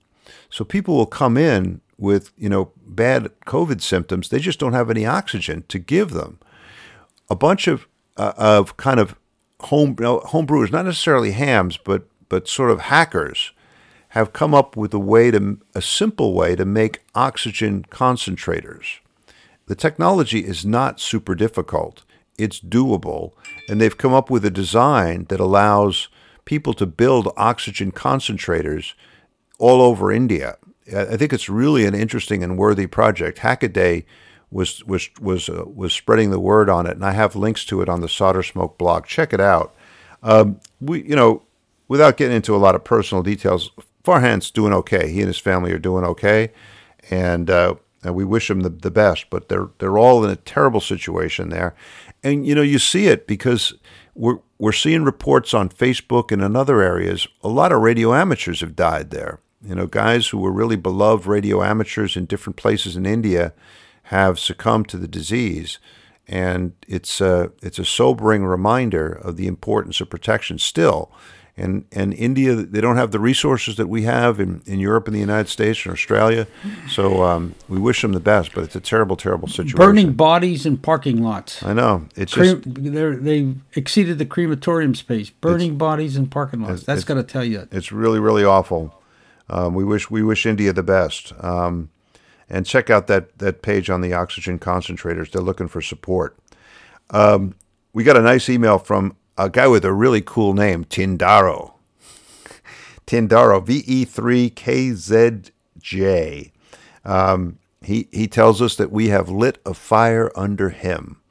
So 0.53 0.65
people 0.65 0.95
will 0.95 1.07
come 1.07 1.37
in 1.39 1.81
with, 1.97 2.31
you 2.37 2.49
know, 2.51 2.73
bad 2.87 3.31
COVID 3.47 3.81
symptoms. 3.81 4.29
They 4.29 4.39
just 4.39 4.61
don't 4.61 4.75
have 4.75 4.91
any 4.91 5.07
oxygen 5.07 5.65
to 5.69 5.79
give 5.79 6.11
them. 6.11 6.39
A 7.31 7.35
bunch 7.35 7.67
of, 7.67 7.89
uh, 8.19 8.35
of 8.37 8.77
kind 8.77 9.01
of 9.01 9.17
home, 9.61 9.97
you 9.99 10.05
know, 10.05 10.19
home 10.19 10.45
brewers, 10.45 10.71
not 10.71 10.85
necessarily 10.85 11.33
hams, 11.33 11.79
but, 11.79 12.07
but 12.29 12.49
sort 12.49 12.71
of 12.71 12.81
hackers, 12.81 13.53
have 14.09 14.35
come 14.35 14.55
up 14.55 14.77
with 14.77 14.93
a 14.93 14.99
way 14.99 15.31
to 15.31 15.59
a 15.75 15.81
simple 15.81 16.35
way 16.35 16.55
to 16.55 16.67
make 16.67 17.01
oxygen 17.15 17.87
concentrators. 17.91 18.99
The 19.67 19.75
technology 19.75 20.41
is 20.41 20.67
not 20.67 21.01
super 21.01 21.35
difficult. 21.35 22.03
It's 22.37 22.61
doable, 22.61 23.33
and 23.71 23.81
they've 23.81 23.97
come 23.97 24.13
up 24.13 24.29
with 24.29 24.45
a 24.45 24.51
design 24.51 25.25
that 25.31 25.41
allows 25.41 26.09
people 26.45 26.75
to 26.75 26.85
build 26.85 27.33
oxygen 27.39 27.91
concentrators 27.91 28.93
all 29.63 29.81
over 29.81 30.11
India. 30.11 30.57
I 30.95 31.17
think 31.17 31.33
it's 31.33 31.49
really 31.49 31.87
an 31.87 31.95
interesting 31.95 32.43
and 32.43 32.59
worthy 32.59 32.89
project. 32.89 33.39
Hackaday 33.39 34.05
was 34.51 34.85
was 34.85 35.09
was 35.21 35.49
uh, 35.49 35.65
was 35.67 35.93
spreading 35.93 36.31
the 36.31 36.41
word 36.41 36.69
on 36.69 36.87
it, 36.87 36.97
and 36.97 37.05
I 37.05 37.13
have 37.13 37.37
links 37.37 37.65
to 37.67 37.81
it 37.81 37.89
on 37.89 38.01
the 38.01 38.09
Solder 38.09 38.43
Smoke 38.43 38.77
blog. 38.77 39.07
Check 39.07 39.33
it 39.33 39.41
out. 39.41 39.75
Um, 40.25 40.61
we, 40.81 41.05
you 41.05 41.15
know, 41.15 41.45
without 41.87 42.17
getting 42.17 42.37
into 42.37 42.57
a 42.57 42.59
lot 42.59 42.75
of 42.75 42.83
personal 42.83 43.23
details, 43.23 43.71
Farhan's 44.05 44.51
doing 44.51 44.73
okay. 44.73 45.11
He 45.13 45.21
and 45.21 45.29
his 45.29 45.39
family 45.39 45.73
are 45.73 45.79
doing 45.79 46.05
okay, 46.05 46.51
and, 47.09 47.49
uh, 47.49 47.77
and 48.03 48.15
we 48.17 48.25
wish 48.25 48.49
them 48.49 48.61
the, 48.61 48.71
the 48.71 48.91
best. 48.91 49.31
But 49.31 49.49
they're 49.49 49.69
they're 49.79 49.97
all 49.97 50.25
in 50.25 50.31
a 50.31 50.37
terrible 50.37 50.81
situation 50.81 51.51
there, 51.51 51.77
and 52.25 52.45
you 52.45 52.57
know 52.57 52.63
you 52.63 52.81
see 52.81 53.07
it 53.07 53.29
because 53.29 53.75
we're 54.17 54.41
we're 54.59 54.73
seeing 54.73 55.05
reports 55.05 55.55
on 55.55 55.69
Facebook 55.69 56.33
and 56.33 56.43
in 56.43 56.57
other 56.57 56.83
areas. 56.83 57.29
A 57.43 57.49
lot 57.49 57.71
of 57.71 57.81
radio 57.81 58.13
amateurs 58.13 58.61
have 58.61 58.75
died 58.75 59.11
there. 59.11 59.39
You 59.65 59.75
know, 59.75 59.87
guys 59.87 60.29
who 60.29 60.39
were 60.39 60.53
really 60.53 60.77
beloved 60.77 61.27
radio 61.27 61.63
amateurs 61.63 62.17
in 62.17 62.27
different 62.27 62.57
places 62.57 62.97
in 62.97 63.07
India 63.07 63.53
have 64.05 64.39
succumbed 64.39 64.89
to 64.89 64.97
the 64.97 65.09
disease, 65.09 65.79
and 66.27 66.73
it's 66.89 67.21
a, 67.21 67.53
it's 67.63 67.79
a 67.79 67.85
sobering 67.85 68.45
reminder 68.45 69.13
of 69.13 69.37
the 69.37 69.47
importance 69.47 70.01
of 70.01 70.11
protection 70.11 70.59
still 70.59 71.13
and 71.57 71.85
and 71.93 72.15
India 72.15 72.55
they 72.55 72.81
don't 72.81 72.97
have 72.97 73.11
the 73.11 73.21
resources 73.21 73.77
that 73.77 73.89
we 73.89 74.03
have 74.03 74.41
in, 74.41 74.63
in 74.67 74.79
Europe 74.79 75.07
and 75.07 75.15
the 75.15 75.21
United 75.21 75.49
States 75.49 75.85
and 75.85 75.93
Australia. 75.93 76.47
So 76.89 77.23
um, 77.23 77.55
we 77.69 77.79
wish 77.79 78.03
them 78.03 78.13
the 78.13 78.21
best, 78.21 78.55
but 78.55 78.65
it's 78.65 78.77
a 78.77 78.81
terrible, 78.81 79.17
terrible 79.17 79.49
situation. 79.49 79.77
Burning 79.77 80.13
bodies 80.13 80.65
in 80.65 80.79
parking 80.79 81.23
lots. 81.23 81.63
I 81.63 81.75
know 81.75 82.07
it's 82.17 82.33
just 82.33 82.63
they 82.65 83.55
exceeded 83.75 84.19
the 84.19 84.27
crematorium 84.27 84.95
space. 84.95 85.31
Burning 85.31 85.77
bodies 85.77 86.17
in 86.17 86.27
parking 86.27 86.63
lots. 86.63 86.85
That's 86.85 87.05
got 87.05 87.15
to 87.15 87.23
tell 87.23 87.45
you. 87.45 87.69
It's 87.71 87.93
really, 87.93 88.19
really 88.19 88.45
awful. 88.45 88.95
Um, 89.53 89.75
we 89.75 89.85
wish 89.85 90.11
we 90.11 90.23
wish 90.23 90.47
India 90.47 90.73
the 90.73 90.83
best. 90.83 91.33
Um, 91.41 91.91
and 92.49 92.65
check 92.67 92.91
out 92.91 93.07
that 93.07 93.39
that 93.39 93.63
page 93.63 93.91
on 93.91 94.01
the 94.01 94.15
oxygen 94.15 94.59
concentrators. 94.59 95.31
They're 95.31 95.43
looking 95.43 95.69
for 95.69 95.83
support. 95.83 96.37
Um, 97.11 97.55
we 97.93 98.03
got 98.05 98.17
a 98.17 98.23
nice 98.23 98.49
email 98.49 98.79
from 98.79 99.15
a 99.37 99.51
guy 99.51 99.67
with 99.67 99.85
a 99.85 99.93
really 99.93 100.23
cool 100.23 100.55
name, 100.55 100.87
Tindaro. 100.87 101.75
Tindaro, 103.07 103.63
VE3KZJ. 105.83 106.53
Um, 107.05 107.59
he, 107.83 108.09
he 108.13 108.29
tells 108.29 108.63
us 108.63 108.77
that 108.77 108.93
we 108.93 109.09
have 109.09 109.29
lit 109.29 109.59
a 109.67 109.75
fire 109.75 110.31
under 110.37 110.71
him. 110.71 111.22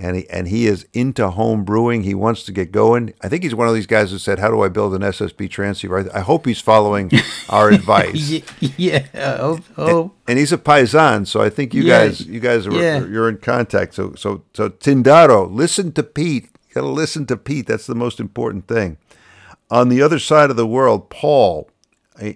And 0.00 0.14
he, 0.14 0.30
and 0.30 0.46
he 0.46 0.68
is 0.68 0.86
into 0.92 1.28
home 1.28 1.64
brewing. 1.64 2.04
He 2.04 2.14
wants 2.14 2.44
to 2.44 2.52
get 2.52 2.70
going. 2.70 3.14
I 3.20 3.28
think 3.28 3.42
he's 3.42 3.54
one 3.56 3.66
of 3.66 3.74
these 3.74 3.88
guys 3.88 4.12
who 4.12 4.18
said, 4.18 4.38
How 4.38 4.48
do 4.48 4.60
I 4.62 4.68
build 4.68 4.94
an 4.94 5.02
SSB 5.02 5.50
transceiver? 5.50 6.08
I, 6.14 6.20
hope 6.20 6.46
he's 6.46 6.60
following 6.60 7.10
our 7.48 7.68
advice. 7.70 8.40
yeah. 8.60 9.06
Oh, 9.40 9.58
oh. 9.76 10.12
And 10.28 10.38
he's 10.38 10.52
a 10.52 10.58
paisan, 10.58 11.26
so 11.26 11.42
I 11.42 11.50
think 11.50 11.74
you 11.74 11.82
Yeah. 11.82 12.06
guys 12.06 12.20
you 12.20 12.38
guys 12.38 12.64
are 12.68 12.72
Yeah. 12.72 13.04
you're 13.06 13.28
in 13.28 13.38
contact. 13.38 13.94
So 13.94 14.14
so 14.14 14.44
so 14.54 14.68
Tindaro, 14.70 15.52
listen 15.52 15.90
to 15.92 16.04
Pete. 16.04 16.44
You 16.68 16.74
gotta 16.74 16.86
listen 16.86 17.26
to 17.26 17.36
Pete. 17.36 17.66
That's 17.66 17.88
the 17.88 17.96
most 17.96 18.20
important 18.20 18.68
thing. 18.68 18.98
On 19.68 19.88
the 19.88 20.00
other 20.00 20.20
side 20.20 20.50
of 20.50 20.56
the 20.56 20.66
world, 20.66 21.10
Paul 21.10 21.68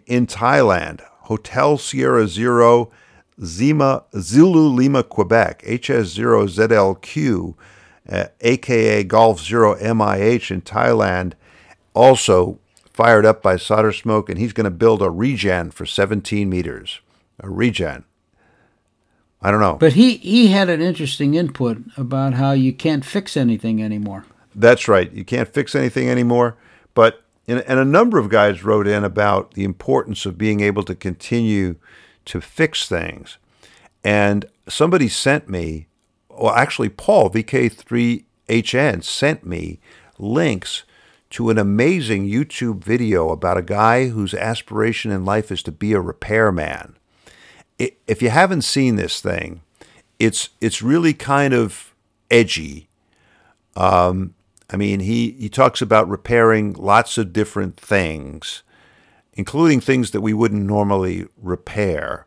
in 0.07 0.27
Thailand, 0.27 1.01
Hotel 1.23 1.79
Sierra 1.79 2.27
Zero, 2.27 2.91
Zima 3.43 4.05
Zulu 4.19 4.69
Lima 4.69 5.03
Quebec, 5.03 5.63
HS0 5.63 6.49
ZLQ, 6.49 7.55
uh, 8.09 8.27
aka 8.41 9.05
Golf 9.05 9.41
Zero 9.41 9.75
MIH 9.77 10.51
in 10.51 10.63
Thailand, 10.63 11.35
also 11.95 12.59
fired 12.93 13.25
up 13.25 13.43
by 13.43 13.57
solder 13.57 13.93
smoke, 13.93 14.29
and 14.29 14.39
he's 14.39 14.53
going 14.53 14.65
to 14.65 14.71
build 14.71 15.03
a 15.03 15.11
regen 15.11 15.71
for 15.71 15.87
17 15.87 16.49
meters. 16.49 17.01
A 17.41 17.49
regen. 17.49 18.05
I 19.41 19.51
don't 19.51 19.61
know. 19.61 19.75
But 19.75 19.95
he, 19.95 20.17
he 20.19 20.49
had 20.49 20.69
an 20.69 20.81
interesting 20.81 21.35
input 21.35 21.79
about 21.97 22.35
how 22.35 22.53
you 22.53 22.73
can't 22.73 23.05
fix 23.05 23.37
anything 23.37 23.83
anymore. 23.83 24.25
That's 24.55 24.87
right. 24.87 25.11
You 25.13 25.25
can't 25.25 25.49
fix 25.49 25.75
anything 25.75 26.09
anymore. 26.09 26.57
But 26.95 27.23
and 27.49 27.61
a 27.67 27.85
number 27.85 28.19
of 28.19 28.29
guys 28.29 28.63
wrote 28.63 28.87
in 28.87 29.03
about 29.03 29.55
the 29.55 29.65
importance 29.65 30.25
of 30.27 30.39
being 30.39 30.61
able 30.61 30.85
to 30.85 30.95
continue 30.95 31.75
to 32.27 32.41
fix 32.41 32.89
things. 32.89 33.39
And 34.05 34.47
somebody 34.69 35.09
sent 35.09 35.49
me, 35.49 35.87
well, 36.29 36.55
actually, 36.55 36.89
Paul 36.89 37.31
VK3HN 37.31 39.05
sent 39.05 39.47
me 39.47 39.81
links 40.19 40.85
to 41.31 41.49
an 41.49 41.59
amazing 41.59 42.29
YouTube 42.29 42.85
video 42.85 43.31
about 43.31 43.57
a 43.57 43.63
guy 43.63 44.09
whose 44.09 44.35
aspiration 44.35 45.11
in 45.11 45.25
life 45.25 45.51
is 45.51 45.63
to 45.63 45.73
be 45.73 45.93
a 45.93 46.01
repairman. 46.01 46.97
If 47.79 48.21
you 48.21 48.29
haven't 48.29 48.63
seen 48.63 48.97
this 48.97 49.21
thing, 49.21 49.63
it's 50.19 50.51
it's 50.61 50.83
really 50.83 51.15
kind 51.15 51.55
of 51.55 51.95
edgy. 52.31 52.89
Um, 53.77 54.35
I 54.71 54.77
mean, 54.77 55.01
he, 55.01 55.33
he 55.33 55.49
talks 55.49 55.83
about 55.83 56.09
repairing 56.09 56.75
lots 56.75 57.19
of 57.19 57.33
different 57.33 57.77
things, 57.77 58.63
including 59.35 59.81
things 59.81 60.11
that 60.11 60.21
we 60.21 60.33
wouldn't 60.33 60.65
normally 60.65 61.27
repair. 61.37 62.27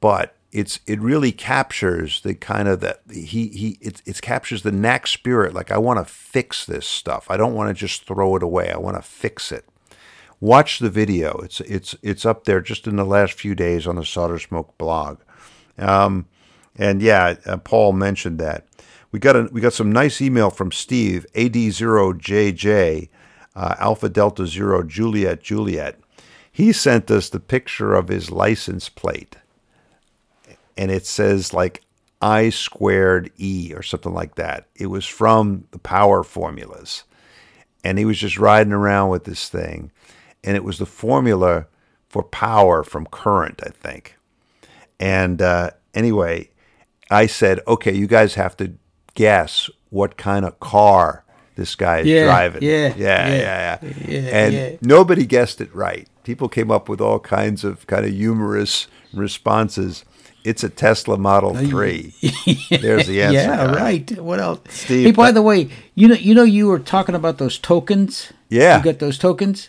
But 0.00 0.36
it's 0.50 0.80
it 0.86 1.00
really 1.00 1.32
captures 1.32 2.22
the 2.22 2.34
kind 2.34 2.68
of 2.68 2.80
the 2.80 2.98
he 3.12 3.48
he 3.48 3.78
it, 3.80 4.02
it 4.06 4.20
captures 4.22 4.62
the 4.62 4.72
knack 4.72 5.06
spirit. 5.06 5.54
Like 5.54 5.70
I 5.70 5.78
want 5.78 5.98
to 5.98 6.12
fix 6.12 6.64
this 6.64 6.86
stuff. 6.86 7.26
I 7.30 7.36
don't 7.36 7.54
want 7.54 7.68
to 7.68 7.74
just 7.74 8.06
throw 8.06 8.36
it 8.36 8.42
away. 8.42 8.70
I 8.70 8.78
want 8.78 8.96
to 8.96 9.02
fix 9.02 9.52
it. 9.52 9.66
Watch 10.40 10.78
the 10.78 10.90
video. 10.90 11.38
It's 11.38 11.60
it's 11.62 11.94
it's 12.02 12.24
up 12.24 12.44
there 12.44 12.60
just 12.60 12.86
in 12.86 12.96
the 12.96 13.04
last 13.04 13.34
few 13.34 13.54
days 13.54 13.86
on 13.86 13.96
the 13.96 14.04
Solder 14.04 14.38
Smoke 14.38 14.78
blog. 14.78 15.18
Um, 15.76 16.26
and 16.76 17.02
yeah, 17.02 17.36
uh, 17.44 17.56
Paul 17.58 17.92
mentioned 17.92 18.38
that. 18.38 18.66
We 19.10 19.18
got 19.18 19.36
a, 19.36 19.48
we 19.50 19.60
got 19.60 19.72
some 19.72 19.90
nice 19.90 20.20
email 20.20 20.50
from 20.50 20.70
Steve 20.70 21.26
AD0JJ 21.34 23.08
uh, 23.58 23.74
Alpha 23.78 24.08
Delta 24.08 24.46
Zero 24.46 24.82
Juliet 24.84 25.42
Juliet. 25.42 25.98
He 26.58 26.72
sent 26.72 27.08
us 27.08 27.28
the 27.28 27.38
picture 27.38 27.94
of 27.94 28.08
his 28.08 28.32
license 28.32 28.88
plate, 28.88 29.36
and 30.76 30.90
it 30.90 31.06
says 31.06 31.54
like 31.54 31.82
I 32.20 32.50
squared 32.50 33.30
E 33.36 33.72
or 33.76 33.82
something 33.84 34.12
like 34.12 34.34
that. 34.34 34.66
It 34.74 34.86
was 34.86 35.06
from 35.06 35.68
the 35.70 35.78
power 35.78 36.24
formulas, 36.24 37.04
and 37.84 37.96
he 37.96 38.04
was 38.04 38.18
just 38.18 38.40
riding 38.40 38.72
around 38.72 39.10
with 39.10 39.22
this 39.22 39.48
thing, 39.48 39.92
and 40.42 40.56
it 40.56 40.64
was 40.64 40.78
the 40.78 40.84
formula 40.84 41.68
for 42.08 42.24
power 42.24 42.82
from 42.82 43.06
current, 43.06 43.62
I 43.64 43.70
think. 43.70 44.16
And 44.98 45.40
uh, 45.40 45.70
anyway, 45.94 46.50
I 47.08 47.26
said, 47.26 47.60
okay, 47.68 47.94
you 47.94 48.08
guys 48.08 48.34
have 48.34 48.56
to 48.56 48.72
guess 49.14 49.70
what 49.90 50.16
kind 50.16 50.44
of 50.44 50.58
car 50.58 51.24
this 51.58 51.74
guy 51.74 51.98
is 51.98 52.06
Yeah, 52.06 52.24
driving. 52.24 52.62
yeah, 52.62 52.94
yeah, 52.96 53.28
yeah, 53.28 53.78
yeah, 53.82 53.90
yeah. 54.08 54.18
and 54.40 54.54
yeah. 54.54 54.70
nobody 54.80 55.26
guessed 55.26 55.60
it 55.60 55.74
right. 55.74 56.06
People 56.22 56.48
came 56.48 56.70
up 56.70 56.88
with 56.88 57.00
all 57.00 57.18
kinds 57.18 57.64
of 57.64 57.86
kind 57.86 58.06
of 58.06 58.12
humorous 58.12 58.86
responses. 59.12 60.04
It's 60.44 60.62
a 60.62 60.68
Tesla 60.68 61.18
Model 61.18 61.54
3. 61.54 62.14
There's 62.70 63.06
the 63.08 63.22
answer. 63.22 63.34
yeah, 63.34 63.72
right. 63.74 64.08
What 64.18 64.38
else? 64.38 64.60
Steve, 64.68 65.06
hey, 65.06 65.10
by 65.12 65.32
the 65.32 65.42
way, 65.42 65.68
you 65.94 66.06
know, 66.08 66.14
you 66.14 66.34
know, 66.34 66.44
you 66.44 66.68
were 66.68 66.78
talking 66.78 67.14
about 67.16 67.38
those 67.38 67.58
tokens. 67.58 68.32
Yeah. 68.48 68.78
you 68.78 68.84
got 68.84 68.98
those 69.00 69.18
tokens. 69.18 69.68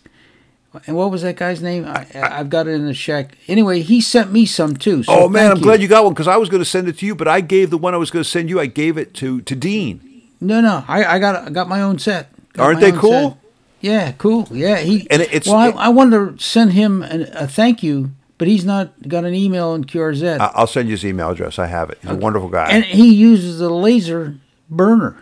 And 0.86 0.96
what 0.96 1.10
was 1.10 1.24
that 1.24 1.36
guy's 1.36 1.64
name? 1.64 1.86
I, 1.86 2.06
I've 2.14 2.52
got 2.52 2.68
it 2.68 2.74
in 2.74 2.86
the 2.86 2.94
shack. 2.94 3.36
Anyway, 3.48 3.82
he 3.82 4.00
sent 4.00 4.32
me 4.32 4.46
some 4.46 4.76
too. 4.78 5.02
So 5.02 5.12
Oh 5.24 5.28
man, 5.28 5.50
I'm 5.52 5.60
glad 5.60 5.82
you 5.82 5.88
got 5.88 6.04
one 6.04 6.14
because 6.14 6.28
I 6.28 6.38
was 6.38 6.48
going 6.48 6.62
to 6.62 6.70
send 6.70 6.88
it 6.88 7.00
to 7.00 7.06
you, 7.08 7.16
but 7.16 7.28
I 7.28 7.42
gave 7.42 7.72
the 7.72 7.78
one 7.80 7.96
I 7.96 7.98
was 7.98 8.12
going 8.12 8.24
to 8.24 8.30
send 8.30 8.50
you. 8.50 8.60
I 8.60 8.68
gave 8.68 8.96
it 8.96 9.16
to 9.16 9.42
to 9.42 9.56
Dean. 9.56 10.02
No, 10.42 10.62
no, 10.62 10.84
I, 10.88 11.04
I 11.06 11.20
got 11.20 11.48
I 11.48 11.50
got 11.50 11.68
my 11.68 11.82
own 11.82 12.00
set. 12.00 12.30
Got 12.54 12.64
Aren't 12.64 12.80
they 12.80 12.92
cool? 12.92 13.32
set. 13.32 13.38
Yeah, 13.82 14.12
cool. 14.14 14.48
Yeah, 14.52 14.78
he. 14.78 15.08
And 15.10 15.22
it's- 15.22 15.48
well, 15.48 15.56
I, 15.58 15.70
it- 15.70 15.76
I 15.76 15.90
wanted 15.90 16.38
to 16.38 16.44
send 16.44 16.74
him 16.74 17.02
an, 17.02 17.24
a 17.34 17.48
thank 17.48 17.82
you, 17.84 18.12
but 18.38 18.48
he's 18.48 18.66
not 18.66 19.08
got 19.08 19.26
an 19.26 19.34
email 19.34 19.74
in 19.74 19.86
QRZ, 19.86 20.38
I'll 20.54 20.68
send 20.68 20.88
you 20.90 20.94
his 20.94 21.06
email 21.06 21.30
address. 21.32 21.60
I 21.60 21.68
have 21.68 21.90
it. 21.90 21.98
He's 22.02 22.12
a 22.12 22.16
wonderful 22.16 22.50
guy. 22.50 22.70
and 22.70 22.84
he 22.84 23.14
uses 23.14 23.62
a 23.62 23.70
laser 23.70 24.36
burner. 24.70 25.16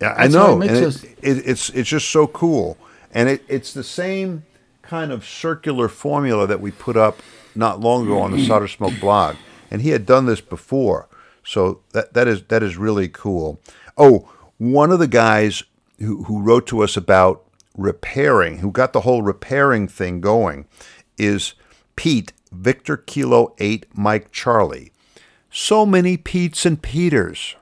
Yeah, 0.00 0.14
I 0.16 0.22
That's 0.28 0.34
know. 0.34 0.54
it 0.54 0.58
makes 0.58 0.72
and 0.74 0.84
us- 0.86 1.04
it, 1.04 1.18
it, 1.22 1.36
it's 1.46 1.70
it's 1.70 1.88
just 1.88 2.08
so 2.10 2.26
cool, 2.26 2.76
and 3.12 3.28
it, 3.28 3.44
it's 3.48 3.72
the 3.72 3.84
same 3.84 4.44
kind 4.82 5.12
of 5.12 5.24
circular 5.24 5.88
formula 5.88 6.46
that 6.46 6.60
we 6.60 6.70
put 6.70 6.96
up 6.96 7.18
not 7.54 7.80
long 7.80 8.04
ago 8.06 8.18
on 8.20 8.32
the 8.32 8.44
Solder 8.46 8.68
Smoke 8.68 8.98
blog, 9.00 9.36
and 9.70 9.80
he 9.82 9.90
had 9.90 10.04
done 10.04 10.26
this 10.26 10.40
before, 10.42 11.08
so 11.44 11.80
that 11.92 12.12
that 12.14 12.26
is 12.28 12.42
that 12.48 12.62
is 12.62 12.76
really 12.76 13.08
cool. 13.08 13.58
Oh, 13.96 14.28
one 14.70 14.92
of 14.92 14.98
the 15.00 15.08
guys 15.08 15.64
who 15.98 16.24
who 16.24 16.40
wrote 16.40 16.66
to 16.68 16.82
us 16.82 16.96
about 16.96 17.44
repairing, 17.76 18.58
who 18.58 18.70
got 18.70 18.92
the 18.92 19.00
whole 19.00 19.22
repairing 19.22 19.88
thing 19.88 20.20
going, 20.20 20.66
is 21.18 21.54
Pete 21.96 22.32
Victor 22.52 22.96
Kilo 22.96 23.54
Eight 23.58 23.86
Mike 23.94 24.30
Charlie. 24.30 24.92
So 25.50 25.84
many 25.84 26.16
Petes 26.16 26.64
and 26.64 26.80
Peters. 26.80 27.56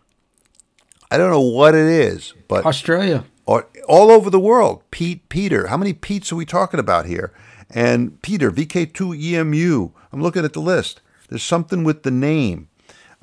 I 1.11 1.19
don't 1.19 1.31
know 1.31 1.41
what 1.41 1.75
it 1.75 1.87
is, 1.87 2.35
but 2.49 2.65
Australia. 2.65 3.25
or 3.47 3.69
all 3.89 4.11
over 4.11 4.31
the 4.31 4.39
world. 4.39 4.83
Pete, 4.91 5.29
Peter. 5.29 5.67
How 5.67 5.77
many 5.77 5.93
Petes 5.93 6.31
are 6.31 6.37
we 6.37 6.45
talking 6.47 6.79
about 6.79 7.07
here? 7.07 7.33
And 7.69 8.21
Peter, 8.23 8.51
VK2EMU. 8.51 9.93
I'm 10.13 10.23
looking 10.23 10.45
at 10.45 10.53
the 10.53 10.61
list. 10.61 11.01
There's 11.29 11.43
something 11.43 11.83
with 11.83 12.03
the 12.03 12.11
name. 12.11 12.69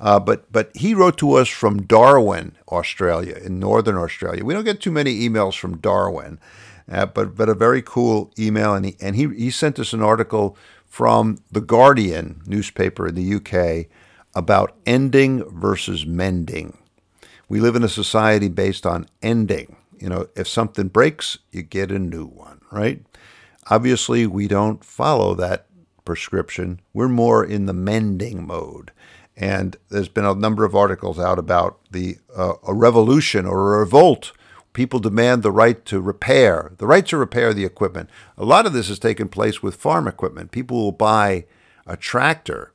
Uh, 0.00 0.20
but 0.20 0.50
but 0.52 0.70
he 0.76 0.94
wrote 0.94 1.18
to 1.18 1.32
us 1.34 1.48
from 1.48 1.82
Darwin, 1.82 2.56
Australia, 2.68 3.34
in 3.34 3.58
northern 3.58 3.96
Australia. 3.96 4.44
We 4.44 4.54
don't 4.54 4.64
get 4.64 4.80
too 4.80 4.92
many 4.92 5.28
emails 5.28 5.58
from 5.58 5.78
Darwin, 5.78 6.38
uh, 6.90 7.06
but 7.06 7.34
but 7.34 7.48
a 7.48 7.54
very 7.54 7.82
cool 7.82 8.32
email. 8.38 8.74
And 8.74 8.86
he 8.86 8.96
and 9.00 9.16
he 9.16 9.28
he 9.34 9.50
sent 9.50 9.78
us 9.78 9.92
an 9.92 10.02
article 10.02 10.56
from 10.86 11.38
the 11.50 11.60
Guardian 11.60 12.42
newspaper 12.46 13.08
in 13.08 13.14
the 13.14 13.34
UK 13.34 13.90
about 14.34 14.76
ending 14.86 15.44
versus 15.50 16.06
mending. 16.06 16.78
We 17.48 17.60
live 17.60 17.76
in 17.76 17.82
a 17.82 17.88
society 17.88 18.48
based 18.48 18.86
on 18.86 19.06
ending. 19.22 19.76
You 19.98 20.08
know, 20.08 20.28
if 20.36 20.46
something 20.46 20.88
breaks, 20.88 21.38
you 21.50 21.62
get 21.62 21.90
a 21.90 21.98
new 21.98 22.26
one, 22.26 22.60
right? 22.70 23.02
Obviously, 23.70 24.26
we 24.26 24.46
don't 24.46 24.84
follow 24.84 25.34
that 25.34 25.66
prescription. 26.04 26.80
We're 26.94 27.08
more 27.08 27.44
in 27.44 27.66
the 27.66 27.72
mending 27.72 28.46
mode. 28.46 28.92
And 29.38 29.76
there's 29.88 30.08
been 30.08 30.24
a 30.24 30.34
number 30.34 30.64
of 30.64 30.74
articles 30.74 31.18
out 31.18 31.38
about 31.38 31.78
the 31.92 32.18
uh, 32.36 32.54
a 32.66 32.74
revolution 32.74 33.46
or 33.46 33.74
a 33.74 33.78
revolt. 33.78 34.32
People 34.72 34.98
demand 34.98 35.42
the 35.42 35.52
right 35.52 35.84
to 35.86 36.00
repair, 36.00 36.72
the 36.78 36.86
right 36.86 37.06
to 37.06 37.16
repair 37.16 37.54
the 37.54 37.64
equipment. 37.64 38.10
A 38.36 38.44
lot 38.44 38.66
of 38.66 38.72
this 38.72 38.88
has 38.88 38.98
taken 38.98 39.28
place 39.28 39.62
with 39.62 39.76
farm 39.76 40.08
equipment. 40.08 40.50
People 40.50 40.76
will 40.78 40.92
buy 40.92 41.44
a 41.86 41.96
tractor 41.96 42.72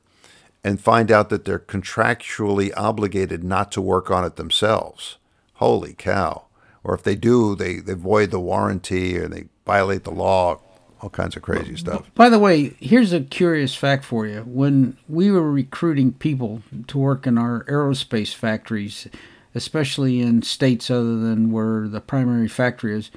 and 0.64 0.80
find 0.80 1.12
out 1.12 1.28
that 1.28 1.44
they're 1.44 1.58
contractually 1.58 2.72
obligated 2.76 3.44
not 3.44 3.70
to 3.72 3.82
work 3.82 4.10
on 4.10 4.24
it 4.24 4.36
themselves. 4.36 5.18
Holy 5.54 5.92
cow. 5.92 6.44
Or 6.82 6.94
if 6.94 7.02
they 7.02 7.14
do, 7.14 7.54
they, 7.54 7.76
they 7.76 7.94
void 7.94 8.30
the 8.30 8.40
warranty 8.40 9.18
or 9.18 9.28
they 9.28 9.44
violate 9.66 10.04
the 10.04 10.10
law, 10.10 10.60
all 11.04 11.10
kinds 11.10 11.36
of 11.36 11.42
crazy 11.42 11.76
stuff. 11.76 12.10
By 12.14 12.30
the 12.30 12.38
way, 12.38 12.70
here's 12.80 13.12
a 13.12 13.20
curious 13.20 13.74
fact 13.74 14.04
for 14.06 14.26
you. 14.26 14.40
When 14.46 14.96
we 15.06 15.30
were 15.30 15.52
recruiting 15.52 16.12
people 16.14 16.62
to 16.86 16.96
work 16.96 17.26
in 17.26 17.36
our 17.36 17.64
aerospace 17.64 18.34
factories, 18.34 19.06
especially 19.54 20.20
in 20.20 20.40
states 20.40 20.90
other 20.90 21.18
than 21.18 21.52
where 21.52 21.86
the 21.88 22.00
primary 22.00 22.48
factory 22.48 22.96
is, 22.96 23.10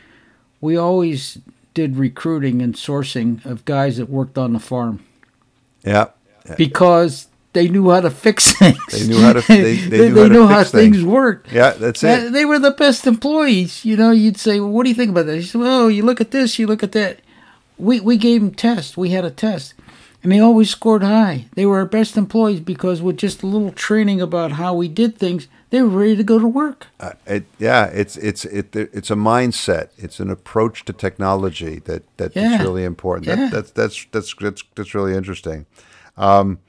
we 0.59 0.75
always 0.75 1.37
did 1.73 1.95
recruiting 1.95 2.61
and 2.61 2.73
sourcing 2.75 3.43
of 3.45 3.63
guys 3.63 3.95
that 3.97 4.09
worked 4.09 4.37
on 4.37 4.51
the 4.51 4.59
farm 4.59 4.99
Yeah. 5.85 6.07
because 6.57 7.27
they 7.53 7.69
knew 7.69 7.89
how 7.89 8.01
to 8.01 8.09
fix 8.11 8.51
things. 8.59 8.77
They 8.91 9.07
knew 9.07 9.21
how 9.21 9.31
to- 9.33 9.47
they- 9.47 9.75
they 9.87 10.09
knew 10.09 10.15
how 10.23 10.27
to 10.27 10.33
know 10.33 10.47
how 10.47 10.63
things 10.65 10.97
things. 10.97 11.03
worked. 11.05 11.53
Yeah, 11.53 11.71
that's 11.71 12.03
Uh, 12.03 12.07
it. 12.07 12.31
They 12.33 12.43
were 12.43 12.59
the 12.59 12.71
best 12.71 13.07
employees. 13.07 13.85
You 13.85 13.95
know, 13.95 14.11
you'd 14.11 14.35
say, 14.37 14.59
well, 14.59 14.71
"What 14.71 14.83
do 14.83 14.89
you 14.89 14.95
think 14.95 15.11
about 15.11 15.25
that?" 15.27 15.37
He 15.37 15.43
said, 15.43 15.61
"Well, 15.61 15.89
you 15.89 16.03
look 16.03 16.19
at 16.19 16.31
this, 16.31 16.59
you 16.59 16.67
look 16.67 16.83
at 16.83 16.91
that." 16.91 17.19
We 17.77 17.99
we 17.99 18.17
gave 18.17 18.41
them 18.41 18.53
tests. 18.53 18.97
We 18.97 19.09
had 19.11 19.25
a 19.25 19.31
test, 19.31 19.73
and 20.23 20.31
they 20.31 20.39
always 20.39 20.69
scored 20.69 21.03
high. 21.03 21.45
They 21.55 21.65
were 21.65 21.77
our 21.77 21.85
best 21.85 22.17
employees 22.17 22.59
because 22.59 23.01
with 23.01 23.17
just 23.17 23.43
a 23.43 23.47
little 23.47 23.71
training 23.71 24.21
about 24.21 24.53
how 24.53 24.73
we 24.73 24.87
did 24.87 25.17
things, 25.17 25.47
they 25.69 25.81
were 25.81 25.89
ready 25.89 26.15
to 26.15 26.23
go 26.23 26.39
to 26.39 26.47
work. 26.47 26.87
Uh, 26.99 27.11
it, 27.25 27.45
yeah, 27.59 27.85
it's 27.85 28.17
it's 28.17 28.45
it, 28.45 28.75
it's 28.75 29.11
a 29.11 29.15
mindset. 29.15 29.89
It's 29.97 30.19
an 30.19 30.29
approach 30.31 30.85
to 30.85 30.93
technology 30.93 31.79
that 31.85 32.03
that 32.17 32.35
is 32.35 32.43
Yeah. 32.43 32.61
really 32.63 32.83
important. 32.83 33.27
Yeah. 33.27 33.35
That, 33.35 33.51
that's 33.51 33.71
that's 33.71 34.05
that's 34.11 34.33
that's 34.39 34.63
that's 34.75 34.93
really 34.95 35.13
interesting. 35.15 35.65
Um, 36.17 36.59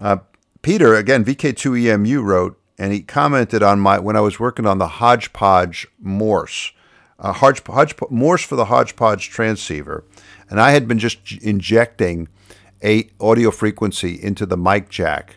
uh, 0.00 0.18
Peter 0.62 0.94
again, 0.94 1.24
VK2EMU 1.24 2.22
wrote, 2.24 2.58
and 2.78 2.92
he 2.92 3.00
commented 3.02 3.62
on 3.62 3.78
my 3.78 3.98
when 3.98 4.16
I 4.16 4.20
was 4.20 4.40
working 4.40 4.66
on 4.66 4.78
the 4.78 4.88
Hodgepodge 4.88 5.86
Morse, 6.00 6.72
uh, 7.20 7.32
Hodge, 7.32 7.62
Hodge, 7.66 7.94
Morse 8.10 8.42
for 8.44 8.56
the 8.56 8.64
Hodgepodge 8.66 9.28
transceiver, 9.30 10.02
and 10.48 10.60
I 10.60 10.70
had 10.70 10.86
been 10.86 10.98
just 10.98 11.32
injecting 11.42 12.28
a 12.82 13.08
audio 13.20 13.50
frequency 13.50 14.22
into 14.22 14.46
the 14.46 14.56
mic 14.56 14.88
jack 14.88 15.36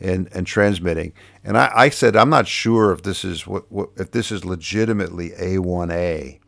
and, 0.00 0.28
and 0.32 0.46
transmitting. 0.46 1.12
And 1.44 1.56
I, 1.56 1.70
I 1.74 1.88
said, 1.88 2.16
I'm 2.16 2.30
not 2.30 2.48
sure 2.48 2.92
if 2.92 3.02
this 3.02 3.24
is 3.24 3.46
what, 3.46 3.70
what 3.70 3.90
if 3.96 4.10
this 4.10 4.32
is 4.32 4.44
legitimately 4.44 5.30
A1A 5.30 6.38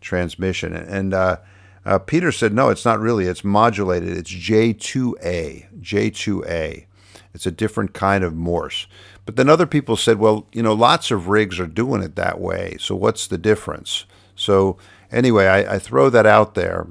transmission. 0.00 0.74
And 0.74 1.14
uh, 1.14 1.38
uh, 1.84 1.98
Peter 1.98 2.32
said, 2.32 2.52
no, 2.52 2.68
it's 2.68 2.84
not 2.84 3.00
really. 3.00 3.26
It's 3.26 3.44
modulated. 3.44 4.16
It's 4.16 4.32
J2A. 4.32 5.80
J2A. 5.80 6.86
It's 7.34 7.46
a 7.46 7.50
different 7.50 7.94
kind 7.94 8.24
of 8.24 8.34
Morse. 8.34 8.86
But 9.24 9.36
then 9.36 9.48
other 9.48 9.66
people 9.66 9.96
said, 9.96 10.18
well, 10.18 10.48
you 10.52 10.62
know, 10.62 10.74
lots 10.74 11.10
of 11.10 11.28
rigs 11.28 11.58
are 11.58 11.66
doing 11.66 12.02
it 12.02 12.16
that 12.16 12.40
way. 12.40 12.76
So 12.78 12.94
what's 12.94 13.26
the 13.26 13.38
difference? 13.38 14.04
So 14.34 14.76
anyway, 15.10 15.46
I, 15.46 15.74
I 15.74 15.78
throw 15.78 16.10
that 16.10 16.26
out 16.26 16.54
there 16.54 16.86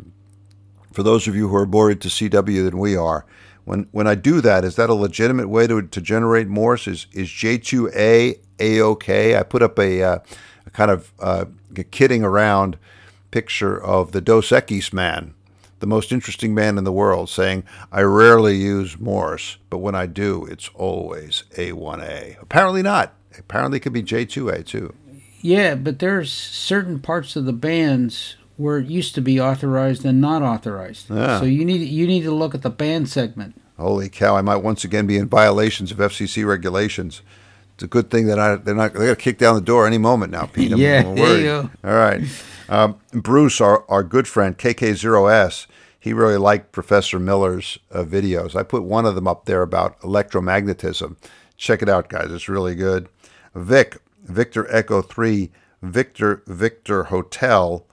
for 0.91 1.03
those 1.03 1.27
of 1.27 1.35
you 1.35 1.47
who 1.47 1.55
are 1.55 1.65
more 1.65 1.91
into 1.91 2.07
CW 2.07 2.65
than 2.65 2.77
we 2.77 2.95
are, 2.95 3.25
when 3.65 3.87
when 3.91 4.07
I 4.07 4.15
do 4.15 4.41
that, 4.41 4.63
is 4.63 4.75
that 4.75 4.89
a 4.89 4.93
legitimate 4.93 5.49
way 5.49 5.67
to, 5.67 5.81
to 5.81 6.01
generate 6.01 6.47
Morse? 6.47 6.87
Is 6.87 7.07
is 7.11 7.29
J2A 7.29 8.39
a 8.59 8.81
okay? 8.81 9.37
I 9.37 9.43
put 9.43 9.61
up 9.61 9.79
a, 9.79 10.03
uh, 10.03 10.19
a 10.65 10.69
kind 10.71 10.91
of 10.91 11.11
uh, 11.19 11.45
kidding 11.91 12.23
around 12.23 12.77
picture 13.31 13.81
of 13.81 14.11
the 14.11 14.21
Dos 14.21 14.49
Equis 14.49 14.91
man, 14.91 15.33
the 15.79 15.87
most 15.87 16.11
interesting 16.11 16.53
man 16.53 16.77
in 16.77 16.83
the 16.83 16.91
world, 16.91 17.29
saying, 17.29 17.63
"I 17.91 18.01
rarely 18.01 18.55
use 18.57 18.99
Morse, 18.99 19.57
but 19.69 19.77
when 19.77 19.95
I 19.95 20.05
do, 20.05 20.45
it's 20.45 20.69
always 20.73 21.43
A1A." 21.55 22.41
Apparently 22.41 22.81
not. 22.81 23.13
Apparently, 23.37 23.77
it 23.77 23.81
could 23.81 23.93
be 23.93 24.03
J2A 24.03 24.65
too. 24.65 24.93
Yeah, 25.41 25.75
but 25.75 25.99
there's 25.99 26.31
certain 26.31 26.99
parts 26.99 27.35
of 27.35 27.45
the 27.45 27.53
bands 27.53 28.35
where 28.61 28.77
it 28.77 28.87
used 28.87 29.15
to 29.15 29.21
be 29.21 29.39
authorized 29.39 30.05
and 30.05 30.21
not 30.21 30.41
authorized. 30.41 31.09
Yeah. 31.09 31.39
So 31.39 31.45
you 31.45 31.65
need 31.65 31.81
you 31.87 32.07
need 32.07 32.23
to 32.23 32.31
look 32.31 32.53
at 32.55 32.61
the 32.61 32.69
band 32.69 33.09
segment. 33.09 33.59
Holy 33.77 34.09
cow! 34.09 34.35
I 34.37 34.41
might 34.41 34.57
once 34.57 34.83
again 34.83 35.07
be 35.07 35.17
in 35.17 35.27
violations 35.27 35.91
of 35.91 35.97
FCC 35.97 36.45
regulations. 36.45 37.21
It's 37.73 37.83
a 37.83 37.87
good 37.87 38.11
thing 38.11 38.27
that 38.27 38.37
I 38.37 38.57
they're 38.57 38.75
not 38.75 38.93
they're 38.93 39.07
gonna 39.07 39.15
kick 39.15 39.39
down 39.39 39.55
the 39.55 39.61
door 39.61 39.87
any 39.87 39.97
moment 39.97 40.31
now, 40.31 40.45
Pete. 40.45 40.71
I'm, 40.71 40.77
Yeah, 40.79 41.01
there 41.01 41.37
you 41.37 41.43
go. 41.43 41.69
All 41.83 41.95
right, 41.95 42.21
um, 42.69 42.99
Bruce, 43.11 43.59
our 43.59 43.83
our 43.89 44.03
good 44.03 44.27
friend 44.27 44.55
KK0S, 44.55 45.65
he 45.99 46.13
really 46.13 46.37
liked 46.37 46.71
Professor 46.71 47.17
Miller's 47.19 47.79
uh, 47.91 48.03
videos. 48.03 48.55
I 48.55 48.61
put 48.61 48.83
one 48.83 49.07
of 49.07 49.15
them 49.15 49.27
up 49.27 49.45
there 49.45 49.63
about 49.63 49.99
electromagnetism. 50.01 51.15
Check 51.57 51.81
it 51.81 51.89
out, 51.89 52.07
guys. 52.07 52.31
It's 52.31 52.47
really 52.47 52.75
good. 52.75 53.09
Vic, 53.55 53.97
Victor 54.23 54.67
Echo 54.73 55.01
Three, 55.01 55.51
Victor 55.81 56.43
Victor 56.45 57.05
Hotel 57.05 57.85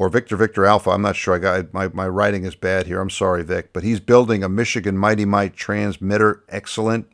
or 0.00 0.08
Victor 0.08 0.34
Victor 0.34 0.64
Alpha. 0.64 0.88
I'm 0.88 1.02
not 1.02 1.14
sure. 1.14 1.34
I 1.34 1.38
got 1.38 1.74
my, 1.74 1.88
my 1.88 2.08
writing 2.08 2.46
is 2.46 2.54
bad 2.54 2.86
here. 2.86 3.02
I'm 3.02 3.10
sorry, 3.10 3.44
Vic. 3.44 3.74
But 3.74 3.82
he's 3.82 4.00
building 4.00 4.42
a 4.42 4.48
Michigan 4.48 4.96
Mighty 4.96 5.26
Mite 5.26 5.54
transmitter. 5.54 6.42
Excellent. 6.48 7.06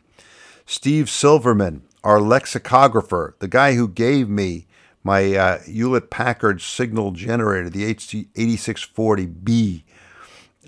Steve 0.67 1.11
Silverman, 1.11 1.83
our 2.05 2.21
lexicographer, 2.21 3.35
the 3.41 3.49
guy 3.49 3.75
who 3.75 3.89
gave 3.89 4.29
me 4.29 4.69
my 5.03 5.35
uh, 5.35 5.59
Hewlett 5.63 6.11
Packard 6.11 6.63
signal 6.63 7.11
generator, 7.11 7.69
the 7.69 7.93
HP 7.93 8.29
8640B. 8.37 9.83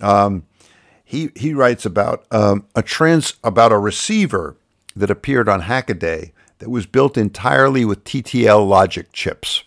Um, 0.02 0.42
he 1.04 1.30
he 1.36 1.54
writes 1.54 1.86
about 1.86 2.26
um, 2.32 2.66
a 2.74 2.82
trans 2.82 3.34
about 3.44 3.70
a 3.70 3.78
receiver 3.78 4.56
that 4.96 5.08
appeared 5.08 5.48
on 5.48 5.62
Hackaday 5.62 6.32
that 6.58 6.68
was 6.68 6.84
built 6.84 7.16
entirely 7.16 7.84
with 7.84 8.02
TTL 8.02 8.68
logic 8.68 9.12
chips. 9.12 9.62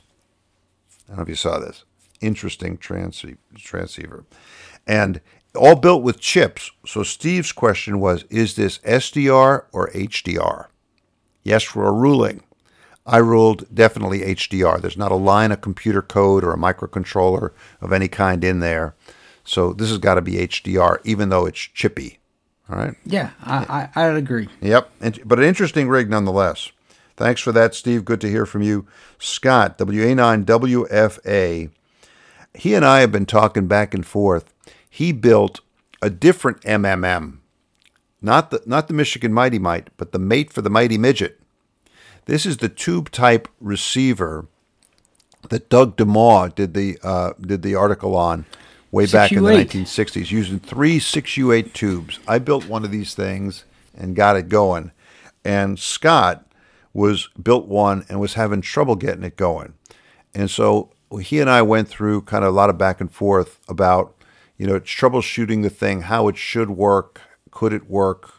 I 1.06 1.12
don't 1.12 1.18
know 1.20 1.24
if 1.24 1.30
you 1.30 1.36
saw 1.36 1.58
this. 1.58 1.86
Interesting 2.22 2.78
transce- 2.78 3.38
transceiver. 3.56 4.26
And 4.88 5.22
all 5.56 5.76
built 5.76 6.04
with 6.04 6.20
chips. 6.20 6.72
So 6.86 7.04
Steve's 7.04 7.52
question 7.52 8.00
was 8.00 8.24
is 8.30 8.56
this 8.56 8.78
SDR 8.80 9.66
or 9.72 9.90
HDR? 9.90 10.68
Yes, 11.44 11.64
for 11.64 11.88
a 11.88 11.92
ruling. 11.92 12.44
I 13.06 13.18
ruled 13.18 13.66
definitely 13.74 14.20
HDR. 14.22 14.80
There's 14.80 14.98
not 14.98 15.12
a 15.12 15.16
line 15.16 15.52
of 15.52 15.62
computer 15.62 16.02
code 16.02 16.44
or 16.44 16.54
a 16.54 16.58
microcontroller 16.58 17.52
of 17.82 17.92
any 17.92 18.08
kind 18.08 18.44
in 18.44 18.60
there. 18.60 18.96
So 19.44 19.74
this 19.74 19.90
has 19.90 19.98
got 19.98 20.16
to 20.16 20.22
be 20.22 20.34
HDR, 20.34 21.00
even 21.04 21.30
though 21.30 21.48
it's 21.48 21.60
chippy. 21.60 22.20
All 22.70 22.78
right. 22.78 22.94
Yeah, 23.06 23.32
I, 23.44 23.90
I 23.96 24.06
I'd 24.08 24.16
agree. 24.16 24.50
Yep. 24.62 24.92
But 25.26 25.40
an 25.40 25.46
interesting 25.46 25.90
rig 25.90 26.10
nonetheless. 26.10 26.72
Thanks 27.18 27.42
for 27.42 27.52
that, 27.52 27.76
Steve. 27.76 28.06
Good 28.06 28.22
to 28.22 28.30
hear 28.30 28.46
from 28.46 28.62
you. 28.62 28.88
Scott, 29.20 29.78
WA9WFA. 29.80 31.70
He 32.54 32.74
and 32.76 32.86
I 32.86 33.00
have 33.00 33.12
been 33.12 33.26
talking 33.26 33.68
back 33.68 33.94
and 33.94 34.06
forth. 34.06 34.54
He 34.90 35.12
built 35.12 35.62
a 36.02 36.10
different 36.10 36.62
MMM. 36.62 37.38
Not 38.22 38.52
the 38.52 38.62
not 38.66 38.88
the 38.88 38.94
Michigan 38.94 39.34
Mighty 39.34 39.58
Mite, 39.58 39.90
but 39.98 40.12
the 40.12 40.20
mate 40.20 40.54
for 40.54 40.62
the 40.62 40.70
Mighty 40.70 40.98
Midget. 40.98 41.40
This 42.26 42.46
is 42.46 42.58
the 42.58 42.70
tube 42.70 43.10
type 43.10 43.48
receiver 43.60 44.48
that 45.50 45.70
Doug 45.70 45.98
DeMaw 45.98 46.54
did 46.54 46.74
the 46.74 47.00
uh, 47.04 47.34
did 47.42 47.64
the 47.64 47.76
article 47.76 48.16
on 48.16 48.46
way 48.92 49.06
back 49.06 49.32
in 49.32 49.44
the 49.44 49.50
1960s 49.50 50.32
using 50.32 50.60
three 50.60 51.00
6U8 51.00 51.74
tubes. 51.74 52.20
I 52.28 52.40
built 52.40 52.68
one 52.68 52.84
of 52.84 52.92
these 52.92 53.16
things 53.16 53.64
and 53.98 54.16
got 54.16 54.36
it 54.36 54.50
going. 54.50 54.92
And 55.44 55.80
Scott 55.80 56.46
was 56.94 57.30
built 57.42 57.68
one 57.68 58.06
and 58.10 58.20
was 58.20 58.34
having 58.36 58.62
trouble 58.62 58.96
getting 58.96 59.24
it 59.24 59.38
going. 59.38 59.74
And 60.36 60.50
so 60.52 60.92
he 61.18 61.40
and 61.40 61.50
I 61.50 61.62
went 61.62 61.88
through 61.88 62.22
kind 62.22 62.44
of 62.44 62.50
a 62.50 62.56
lot 62.56 62.70
of 62.70 62.78
back 62.78 63.02
and 63.02 63.12
forth 63.12 63.60
about, 63.68 64.16
you 64.58 64.68
know, 64.68 64.80
troubleshooting 64.80 65.64
the 65.64 65.70
thing, 65.70 66.02
how 66.02 66.28
it 66.28 66.38
should 66.38 66.72
work, 66.72 67.22
could 67.52 67.74
it 67.74 67.90
work, 67.90 68.34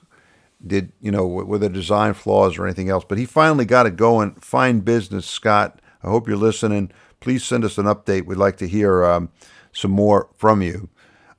did 0.66 0.92
you 1.00 1.10
know 1.10 1.26
were 1.26 1.58
there 1.58 1.68
design 1.68 2.14
flaws 2.14 2.58
or 2.58 2.64
anything 2.64 2.88
else? 2.88 3.04
But 3.06 3.18
he 3.18 3.24
finally 3.24 3.64
got 3.64 3.86
it 3.86 3.96
going. 3.96 4.34
Fine 4.36 4.80
business, 4.80 5.26
Scott. 5.26 5.80
I 6.02 6.08
hope 6.08 6.28
you're 6.28 6.36
listening. 6.36 6.90
Please 7.20 7.44
send 7.44 7.64
us 7.64 7.78
an 7.78 7.86
update. 7.86 8.26
We'd 8.26 8.38
like 8.38 8.56
to 8.58 8.68
hear 8.68 9.04
um, 9.04 9.30
some 9.72 9.90
more 9.90 10.28
from 10.36 10.62
you. 10.62 10.88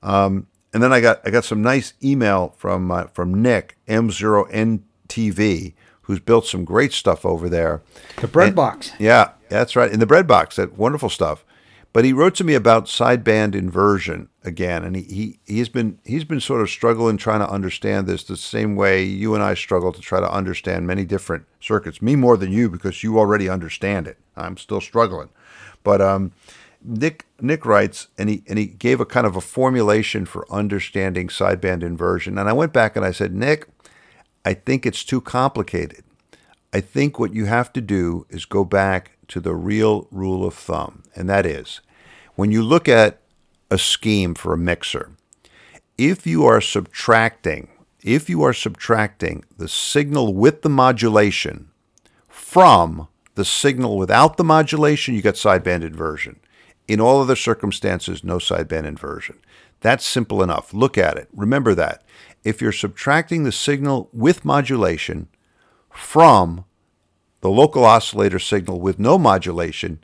Um, 0.01 0.47
and 0.73 0.81
then 0.81 0.91
I 0.91 1.01
got 1.01 1.22
I 1.26 1.30
got 1.30 1.45
some 1.45 1.61
nice 1.61 1.93
email 2.03 2.53
from 2.57 2.91
uh, 2.91 3.05
from 3.07 3.41
Nick 3.41 3.77
M0NTV, 3.88 5.73
who's 6.03 6.19
built 6.19 6.45
some 6.45 6.63
great 6.65 6.93
stuff 6.93 7.25
over 7.25 7.49
there. 7.49 7.81
The 8.21 8.27
bread 8.27 8.47
And- 8.49 8.55
box. 8.55 8.91
Yeah, 8.99 9.31
that's 9.49 9.75
right. 9.75 9.91
In 9.91 9.99
the 9.99 10.05
bread 10.05 10.27
box, 10.27 10.55
that 10.57 10.77
wonderful 10.77 11.09
stuff. 11.09 11.43
But 11.91 12.05
he 12.05 12.11
wrote 12.13 12.34
to 12.35 12.43
me 12.43 12.55
about 12.55 12.85
sideband 12.88 13.53
inversion 13.53 14.30
again, 14.43 14.84
and 14.84 14.95
he, 14.95 15.03
he 15.03 15.39
he's 15.45 15.69
been 15.69 15.99
he's 16.03 16.23
been 16.23 16.39
sort 16.39 16.61
of 16.61 16.69
struggling 16.71 17.17
trying 17.17 17.41
to 17.41 17.47
understand 17.49 18.07
this 18.07 18.23
the 18.23 18.35
same 18.35 18.75
way 18.75 19.03
you 19.03 19.35
and 19.35 19.43
I 19.43 19.53
struggle 19.53 19.91
to 19.91 20.01
try 20.01 20.19
to 20.19 20.31
understand 20.31 20.88
many 20.88 21.05
different 21.05 21.45
circuits. 21.59 22.01
Me 22.01 22.15
more 22.15 22.35
than 22.35 22.51
you 22.51 22.67
because 22.67 23.03
you 23.03 23.19
already 23.19 23.47
understand 23.47 24.07
it. 24.07 24.17
I'm 24.35 24.57
still 24.57 24.81
struggling. 24.81 25.30
But 25.84 26.01
um, 26.01 26.31
Nick 26.84 27.27
Nick 27.39 27.63
writes, 27.63 28.07
and 28.17 28.27
he 28.27 28.41
and 28.47 28.57
he 28.57 28.65
gave 28.65 28.99
a 28.99 29.05
kind 29.05 29.27
of 29.27 29.35
a 29.35 29.41
formulation 29.41 30.25
for 30.25 30.51
understanding 30.51 31.27
sideband 31.27 31.84
inversion. 31.84 32.39
And 32.39 32.49
I 32.49 32.53
went 32.53 32.73
back 32.73 32.95
and 32.95 33.05
I 33.05 33.11
said, 33.11 33.35
Nick, 33.35 33.67
I 34.45 34.53
think 34.53 34.86
it's 34.86 35.03
too 35.03 35.22
complicated. 35.22 36.03
I 36.74 36.82
think 36.82 37.20
what 37.20 37.34
you 37.34 37.45
have 37.45 37.72
to 37.74 37.82
do 37.82 38.26
is 38.30 38.45
go 38.45 38.65
back 38.65 39.18
to 39.28 39.40
the 39.40 39.56
real 39.56 40.07
rule 40.11 40.45
of 40.45 40.53
thumb, 40.53 41.03
and 41.15 41.30
that 41.30 41.45
is 41.45 41.82
when 42.36 42.52
you 42.52 42.64
look 42.64 42.90
at 42.90 43.20
a 43.70 43.78
scheme 43.78 44.34
for 44.34 44.53
a 44.53 44.57
mixer, 44.57 45.11
if 45.98 46.26
you 46.26 46.45
are 46.45 46.61
subtracting, 46.61 47.70
if 48.03 48.30
you 48.30 48.44
are 48.44 48.53
subtracting 48.53 49.45
the 49.57 49.68
signal 49.68 50.34
with 50.34 50.61
the 50.61 50.70
modulation 50.70 51.70
from 52.28 53.07
the 53.36 53.45
signal 53.45 53.98
without 53.98 54.38
the 54.38 54.44
modulation, 54.44 55.14
you 55.14 55.22
got 55.22 55.36
sideband 55.36 55.84
inversion. 55.84 56.40
In 56.88 56.99
all 56.99 57.22
other 57.22 57.36
circumstances, 57.36 58.24
no 58.24 58.38
sideband 58.38 58.86
inversion. 58.86 59.40
That's 59.80 60.06
simple 60.06 60.44
enough. 60.44 60.74
Look 60.74 60.98
at 60.98 61.18
it. 61.18 61.30
Remember 61.34 61.74
that. 61.76 62.03
If 62.44 62.61
you're 62.61 62.72
subtracting 62.72 63.44
the 63.44 63.52
signal 63.52 64.10
with 64.14 64.44
modulation 64.45 65.28
from 65.90 66.65
the 67.41 67.49
local 67.49 67.86
oscillator 67.86 68.40
signal 68.40 68.80
with 68.80 68.99
no 68.99 69.18
modulation, 69.18 70.03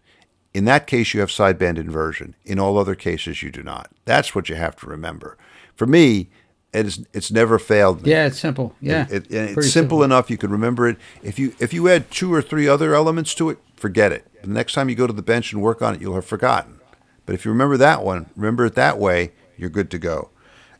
in 0.54 0.66
that 0.66 0.88
case, 0.88 1.14
you 1.14 1.20
have 1.20 1.30
sideband 1.30 1.78
inversion. 1.78 2.36
In 2.46 2.60
all 2.60 2.78
other 2.78 2.96
cases, 2.96 3.44
you 3.44 3.52
do 3.52 3.64
not. 3.64 3.92
That's 4.06 4.34
what 4.34 4.50
you 4.50 4.56
have 4.56 4.76
to 4.78 4.88
remember. 4.88 5.38
For 5.76 5.86
me, 5.86 6.30
it 6.74 6.86
is, 6.86 7.06
it's 7.14 7.32
never 7.32 7.58
failed 7.60 8.04
me. 8.04 8.12
Yeah, 8.12 8.26
it's 8.28 8.40
simple. 8.40 8.76
Yeah, 8.82 9.06
It, 9.10 9.26
it- 9.26 9.32
it's 9.32 9.54
Pretty 9.54 9.70
simple, 9.70 10.04
enough 10.04 10.30
you 10.30 10.38
can 10.38 10.52
remember 10.52 10.88
it. 10.88 10.98
If 11.24 11.40
you 11.40 11.56
if 11.60 11.74
you 11.74 11.88
add 11.90 12.12
two 12.12 12.34
or 12.34 12.42
three 12.42 12.68
other 12.68 12.94
elements 12.94 13.34
to 13.36 13.50
it, 13.50 13.58
forget 13.76 14.12
it. 14.12 14.28
The 14.42 14.50
next 14.50 14.74
time 14.74 14.88
you 14.90 14.96
go 14.96 15.08
to 15.08 15.14
the 15.14 15.22
bench 15.24 15.52
and 15.52 15.62
work 15.62 15.82
on 15.82 15.96
it, 15.96 16.02
you'll 16.02 16.16
have 16.16 16.26
forgotten. 16.26 16.80
But 17.26 17.36
if 17.36 17.44
you 17.46 17.52
remember 17.52 17.78
that 17.78 18.04
one, 18.04 18.30
remember 18.36 18.66
it 18.66 18.76
that 18.76 18.98
way, 19.00 19.32
you're 19.58 19.70
good 19.70 19.90
to 19.92 19.98
go. 19.98 20.30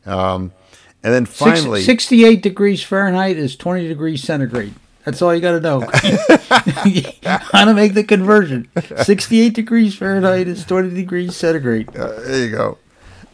Um, 0.06 0.52
and 1.02 1.14
then 1.14 1.26
Six- 1.26 1.38
finally, 1.38 1.82
68 1.82 2.42
degrees 2.42 2.82
Fahrenheit 2.82 3.36
is 3.36 3.56
20 3.56 3.88
degrees 3.88 4.22
centigrade. 4.22 4.74
That's 5.04 5.22
all 5.22 5.34
you 5.34 5.40
got 5.40 5.52
to 5.52 5.60
know. 5.60 5.80
How 7.52 7.64
to 7.64 7.72
make 7.74 7.94
the 7.94 8.04
conversion. 8.04 8.68
68 9.02 9.54
degrees 9.54 9.94
Fahrenheit 9.94 10.46
is 10.46 10.64
20 10.64 10.90
degrees 10.90 11.34
centigrade. 11.34 11.96
Uh, 11.96 12.20
there 12.20 12.44
you 12.44 12.50
go. 12.50 12.78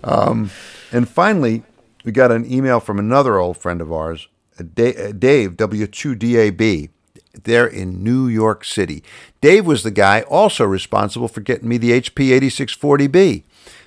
Um, 0.04 0.50
and 0.92 1.08
finally, 1.08 1.64
we 2.04 2.12
got 2.12 2.30
an 2.30 2.50
email 2.50 2.78
from 2.78 3.00
another 3.00 3.38
old 3.38 3.56
friend 3.56 3.80
of 3.80 3.92
ours, 3.92 4.28
uh, 4.60 4.62
uh, 4.62 5.12
Dave, 5.12 5.56
W2DAB. 5.56 6.90
They're 7.42 7.66
in 7.66 8.02
New 8.02 8.28
York 8.28 8.64
City. 8.64 9.02
Dave 9.40 9.66
was 9.66 9.82
the 9.82 9.90
guy 9.90 10.22
also 10.22 10.64
responsible 10.64 11.28
for 11.28 11.40
getting 11.40 11.68
me 11.68 11.78
the 11.78 11.90
HP 12.00 12.28
8640B 12.40 13.42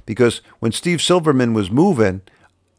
because 0.06 0.42
when 0.60 0.72
Steve 0.72 1.02
Silverman 1.02 1.54
was 1.54 1.72
moving, 1.72 2.22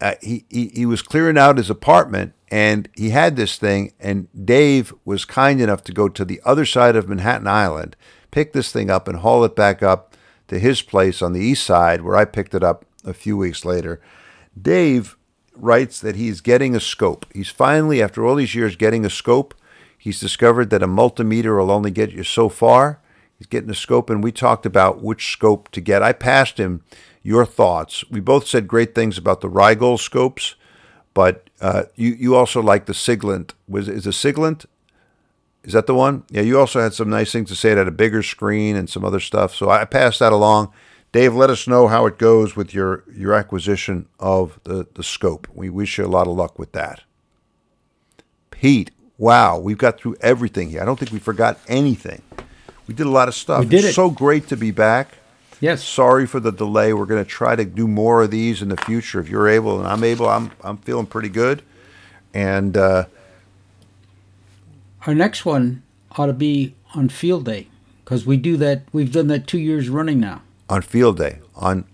uh, 0.01 0.15
he, 0.23 0.45
he, 0.49 0.69
he 0.69 0.87
was 0.87 1.03
clearing 1.03 1.39
out 1.39 1.59
his 1.59 1.71
apartment 1.71 2.33
and 2.51 2.89
he 2.95 3.11
had 3.11 3.37
this 3.37 3.57
thing. 3.57 3.93
And 4.01 4.29
Dave 4.45 4.93
was 5.05 5.25
kind 5.25 5.61
enough 5.61 5.85
to 5.85 5.93
go 5.93 6.09
to 6.09 6.25
the 6.25 6.41
other 6.45 6.65
side 6.65 6.97
of 6.97 7.09
Manhattan 7.09 7.47
Island, 7.47 7.97
pick 8.31 8.53
this 8.53 8.73
thing 8.73 8.91
up, 8.91 9.07
and 9.07 9.19
haul 9.19 9.45
it 9.45 9.55
back 9.55 9.83
up 9.83 10.17
to 10.49 10.59
his 10.59 10.83
place 10.83 11.23
on 11.23 11.33
the 11.33 11.41
east 11.41 11.65
side, 11.65 12.03
where 12.03 12.17
I 12.17 12.25
picked 12.25 12.55
it 12.55 12.65
up 12.65 12.85
a 13.05 13.15
few 13.15 13.37
weeks 13.37 13.65
later. 13.65 14.01
Dave 14.61 15.17
writes 15.55 16.01
that 16.01 16.17
he's 16.17 16.41
getting 16.41 16.75
a 16.75 16.81
scope. 16.81 17.27
He's 17.33 17.51
finally, 17.51 18.03
after 18.03 18.27
all 18.27 18.35
these 18.35 18.55
years, 18.55 18.77
getting 18.77 19.05
a 19.05 19.11
scope. 19.11 19.55
He's 19.97 20.19
discovered 20.19 20.71
that 20.71 20.83
a 20.83 20.89
multimeter 20.89 21.59
will 21.59 21.71
only 21.71 21.91
get 21.91 22.11
you 22.11 22.25
so 22.25 22.49
far. 22.49 23.01
He's 23.39 23.47
getting 23.47 23.71
a 23.71 23.75
scope, 23.75 24.11
and 24.11 24.25
we 24.25 24.33
talked 24.33 24.67
about 24.67 25.03
which 25.03 25.31
scope 25.33 25.71
to 25.71 25.81
get. 25.81 26.03
I 26.03 26.13
passed 26.13 26.59
him 26.59 26.83
your 27.23 27.45
thoughts. 27.45 28.05
We 28.11 28.21
both 28.21 28.47
said 28.47 28.69
great 28.69 28.95
things 28.95 29.19
about 29.19 29.41
the 29.41 29.51
Rigol 29.51 29.99
scopes, 29.99 30.55
but 31.15 31.49
uh, 31.61 31.85
you 31.97 32.11
you 32.13 32.35
also 32.37 32.63
like 32.63 32.87
the 32.87 32.93
Siglent. 32.93 33.53
Was 33.69 33.89
is 33.89 34.05
the 34.05 34.11
Siglent? 34.11 34.67
Is 35.63 35.75
that 35.75 35.87
the 35.87 35.95
one? 35.95 36.25
Yeah, 36.31 36.43
you 36.43 36.59
also 36.59 36.81
had 36.81 36.95
some 36.95 37.11
nice 37.11 37.33
things 37.33 37.51
to 37.51 37.55
say. 37.55 37.73
It 37.73 37.79
had 37.79 37.89
a 37.89 37.93
bigger 37.93 38.23
screen 38.23 38.77
and 38.77 38.89
some 38.89 39.05
other 39.05 39.21
stuff. 39.21 39.55
So 39.55 39.69
I 39.69 39.85
passed 39.85 40.21
that 40.21 40.33
along. 40.33 40.73
Dave, 41.13 41.35
let 41.35 41.51
us 41.51 41.67
know 41.67 41.89
how 41.89 42.07
it 42.07 42.19
goes 42.19 42.55
with 42.55 42.73
your, 42.73 43.05
your 43.13 43.35
acquisition 43.35 44.07
of 44.21 44.61
the, 44.63 44.87
the 44.95 45.03
scope. 45.03 45.49
We 45.53 45.69
wish 45.69 45.99
you 45.99 46.07
a 46.07 46.07
lot 46.07 46.29
of 46.29 46.35
luck 46.35 46.59
with 46.59 46.73
that. 46.73 47.03
Pete, 48.51 48.93
wow, 49.19 49.59
we've 49.59 49.77
got 49.77 49.99
through 49.99 50.17
everything 50.21 50.71
here. 50.71 50.81
I 50.81 50.85
don't 50.85 50.99
think 50.99 51.11
we 51.11 51.19
forgot 51.19 51.59
anything. 51.67 52.23
We 52.87 52.95
did 52.95 53.07
a 53.07 53.11
lot 53.11 53.29
of 53.29 53.35
stuff. 53.35 53.61
We 53.61 53.67
did 53.67 53.81
it's 53.81 53.89
it. 53.89 53.95
so 53.95 54.11
great 54.11 54.49
to 54.49 54.57
be 54.57 54.71
back. 54.71 55.17
Yes. 55.61 55.85
Sorry 55.85 56.27
for 56.27 56.41
the 56.41 56.51
delay. 56.53 56.93
We're 56.93 57.07
going 57.07 57.23
to 57.23 57.29
try 57.31 57.55
to 57.55 57.65
do 57.65 57.87
more 57.87 58.23
of 58.23 58.31
these 58.31 58.63
in 58.63 58.69
the 58.71 58.77
future. 58.79 59.21
If 59.21 59.29
you're 59.29 59.49
able 59.49 59.79
and 59.79 59.87
I'm 59.87 60.03
able, 60.03 60.29
I'm 60.29 60.51
I'm 60.63 60.79
feeling 60.79 61.07
pretty 61.07 61.29
good. 61.29 61.63
And 62.33 62.77
uh, 62.77 63.05
Our 65.07 65.15
next 65.15 65.45
one 65.45 65.83
ought 66.17 66.27
to 66.27 66.33
be 66.33 66.75
on 66.95 67.09
field 67.09 67.45
day 67.45 67.69
because 68.05 68.27
we 68.27 68.37
do 68.37 68.57
that. 68.59 68.83
We've 68.93 69.13
done 69.13 69.29
that 69.29 69.47
two 69.47 69.59
years 69.59 69.89
running 69.89 70.21
now. 70.21 70.43
on 70.69 70.83
field 70.83 71.17
day, 71.19 71.39
on 71.57 71.85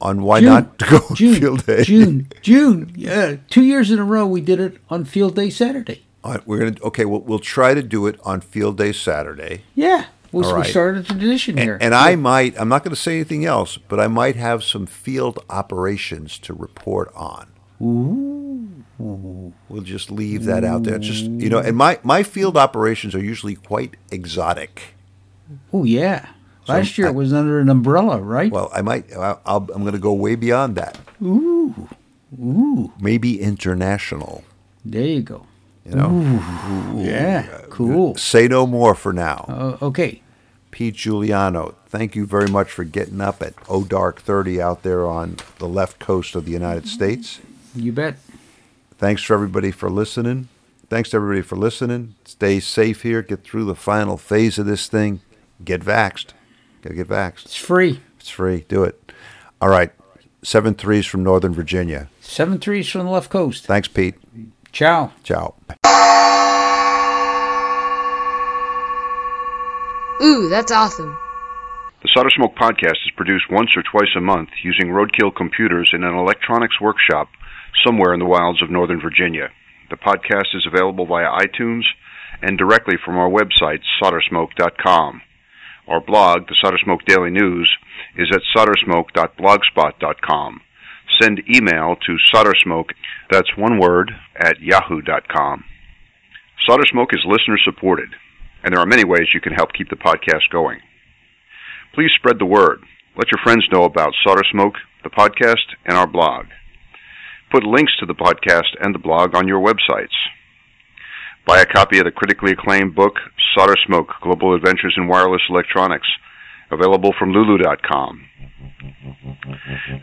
on 0.00 0.22
why 0.22 0.40
June. 0.40 0.48
not 0.48 0.78
to 0.78 0.86
go 0.90 1.14
June, 1.14 1.34
field 1.40 1.66
day? 1.66 1.82
June, 1.84 2.28
June. 2.42 2.92
Yeah, 2.96 3.36
two 3.48 3.62
years 3.62 3.90
in 3.90 3.98
a 3.98 4.04
row 4.04 4.26
we 4.26 4.40
did 4.40 4.60
it 4.60 4.78
on 4.88 5.04
field 5.04 5.36
day 5.36 5.50
Saturday. 5.50 6.04
All 6.24 6.32
right, 6.32 6.46
we're 6.46 6.58
gonna 6.58 6.76
okay. 6.84 7.04
We'll 7.04 7.20
we'll 7.20 7.38
try 7.38 7.74
to 7.74 7.82
do 7.82 8.06
it 8.06 8.18
on 8.24 8.40
field 8.40 8.76
day 8.78 8.92
Saturday. 8.92 9.62
Yeah, 9.74 10.06
we, 10.32 10.44
All 10.44 10.58
we 10.58 10.64
started 10.64 11.04
a 11.04 11.08
tradition 11.08 11.56
here. 11.56 11.76
And 11.80 11.94
I 11.94 12.14
might, 12.16 12.58
I'm 12.60 12.68
not 12.68 12.84
going 12.84 12.94
to 12.94 13.00
say 13.00 13.14
anything 13.16 13.44
else, 13.44 13.76
but 13.78 13.98
I 13.98 14.06
might 14.08 14.36
have 14.36 14.62
some 14.62 14.86
field 14.86 15.44
operations 15.50 16.38
to 16.40 16.54
report 16.54 17.10
on. 17.14 17.48
Ooh. 17.82 18.68
We'll 18.98 19.82
just 19.82 20.10
leave 20.10 20.44
that 20.44 20.62
out 20.62 20.82
there. 20.82 20.98
Just 20.98 21.24
you 21.24 21.48
know, 21.48 21.58
and 21.58 21.74
my 21.74 21.98
my 22.02 22.22
field 22.22 22.56
operations 22.58 23.14
are 23.14 23.22
usually 23.24 23.54
quite 23.54 23.96
exotic. 24.10 24.94
oh 25.72 25.84
yeah, 25.84 26.28
last 26.68 26.98
year 26.98 27.06
I- 27.06 27.10
it 27.10 27.14
was 27.14 27.32
under 27.32 27.60
an 27.60 27.70
umbrella, 27.70 28.20
right? 28.20 28.52
Well, 28.52 28.70
I 28.74 28.82
might. 28.82 29.10
I'll, 29.16 29.40
I'm 29.46 29.80
going 29.82 29.92
to 29.94 29.98
go 29.98 30.12
way 30.12 30.34
beyond 30.34 30.76
that. 30.76 30.98
Ooh, 31.22 31.88
ooh, 32.38 32.92
maybe 33.00 33.40
international. 33.40 34.44
there 34.84 35.06
you 35.06 35.22
go. 35.22 35.46
You 35.90 35.96
know, 35.96 36.94
Yeah, 36.96 37.46
cool. 37.70 38.14
say 38.16 38.46
no 38.48 38.66
more 38.66 38.94
for 38.94 39.12
now. 39.12 39.44
Uh, 39.48 39.84
okay, 39.86 40.22
Pete 40.70 40.94
Juliano, 40.94 41.74
thank 41.88 42.14
you 42.14 42.26
very 42.26 42.48
much 42.48 42.70
for 42.70 42.84
getting 42.84 43.20
up 43.20 43.42
at 43.42 43.54
O 43.68 43.82
Dark 43.84 44.20
30 44.22 44.60
out 44.62 44.82
there 44.84 45.06
on 45.06 45.36
the 45.58 45.66
left 45.68 45.98
coast 45.98 46.34
of 46.36 46.44
the 46.44 46.52
United 46.52 46.86
States. 46.86 47.40
you 47.74 47.92
bet. 47.92 48.16
Thanks 48.98 49.22
for 49.22 49.34
everybody 49.34 49.70
for 49.70 49.90
listening. 49.90 50.48
Thanks 50.88 51.10
to 51.10 51.16
everybody 51.16 51.42
for 51.42 51.56
listening. 51.56 52.14
Stay 52.24 52.60
safe 52.60 53.02
here. 53.02 53.22
Get 53.22 53.42
through 53.44 53.64
the 53.64 53.74
final 53.74 54.16
phase 54.16 54.58
of 54.58 54.66
this 54.66 54.88
thing. 54.88 55.20
Get 55.64 55.80
vaxxed. 55.82 56.28
Gotta 56.82 56.94
get 56.96 57.08
vaxxed. 57.08 57.46
It's 57.46 57.56
free. 57.56 58.00
It's 58.18 58.28
free. 58.28 58.64
Do 58.68 58.84
it. 58.84 59.12
All 59.60 59.68
right. 59.68 59.90
Seven 60.42 60.74
threes 60.74 61.06
from 61.06 61.22
Northern 61.22 61.52
Virginia. 61.54 62.08
Seven 62.20 62.58
threes 62.58 62.88
from 62.88 63.04
the 63.06 63.10
left 63.10 63.30
coast. 63.30 63.66
Thanks, 63.66 63.88
Pete. 63.88 64.14
Ciao. 64.72 65.12
Ciao. 65.24 65.54
Ooh, 70.22 70.48
that's 70.48 70.70
awesome. 70.70 71.16
The 72.02 72.08
Solder 72.14 72.30
Smoke 72.30 72.54
podcast 72.54 73.02
is 73.04 73.10
produced 73.16 73.50
once 73.50 73.70
or 73.76 73.82
twice 73.82 74.14
a 74.16 74.20
month 74.20 74.50
using 74.62 74.88
roadkill 74.88 75.34
computers 75.34 75.90
in 75.92 76.04
an 76.04 76.14
electronics 76.14 76.80
workshop 76.80 77.28
somewhere 77.84 78.14
in 78.14 78.20
the 78.20 78.26
wilds 78.26 78.62
of 78.62 78.70
Northern 78.70 79.00
Virginia. 79.00 79.48
The 79.90 79.96
podcast 79.96 80.54
is 80.54 80.66
available 80.66 81.06
via 81.06 81.26
iTunes 81.26 81.82
and 82.42 82.56
directly 82.56 82.94
from 83.04 83.16
our 83.16 83.28
website, 83.28 83.80
soldersmoke.com. 84.02 85.20
Our 85.88 86.00
blog, 86.00 86.46
the 86.48 86.54
Solder 86.60 86.78
Smoke 86.84 87.04
Daily 87.06 87.30
News, 87.30 87.68
is 88.16 88.28
at 88.32 88.42
soldersmoke.blogspot.com. 88.56 90.60
Send 91.18 91.42
email 91.48 91.96
to 92.06 92.16
soldersmoke, 92.32 92.90
that's 93.30 93.56
one 93.56 93.78
word, 93.78 94.12
at 94.36 94.60
yahoo.com. 94.60 95.64
Solder 96.66 96.84
Smoke 96.90 97.12
is 97.12 97.24
listener 97.26 97.58
supported, 97.64 98.10
and 98.62 98.72
there 98.72 98.80
are 98.80 98.86
many 98.86 99.04
ways 99.04 99.32
you 99.34 99.40
can 99.40 99.54
help 99.54 99.72
keep 99.72 99.88
the 99.88 99.96
podcast 99.96 100.50
going. 100.52 100.80
Please 101.94 102.10
spread 102.14 102.38
the 102.38 102.46
word. 102.46 102.82
Let 103.16 103.30
your 103.32 103.40
friends 103.42 103.66
know 103.72 103.84
about 103.84 104.12
Solder 104.24 104.44
Smoke, 104.50 104.74
the 105.02 105.10
podcast, 105.10 105.74
and 105.84 105.96
our 105.96 106.06
blog. 106.06 106.46
Put 107.50 107.64
links 107.64 107.92
to 107.98 108.06
the 108.06 108.14
podcast 108.14 108.76
and 108.80 108.94
the 108.94 108.98
blog 108.98 109.34
on 109.34 109.48
your 109.48 109.60
websites. 109.60 110.14
Buy 111.46 111.60
a 111.60 111.66
copy 111.66 111.98
of 111.98 112.04
the 112.04 112.12
critically 112.12 112.52
acclaimed 112.52 112.94
book, 112.94 113.14
Solder 113.56 113.74
Smoke 113.86 114.08
Global 114.22 114.54
Adventures 114.54 114.94
in 114.96 115.08
Wireless 115.08 115.42
Electronics, 115.48 116.06
available 116.70 117.12
from 117.18 117.32
Lulu.com. 117.32 118.29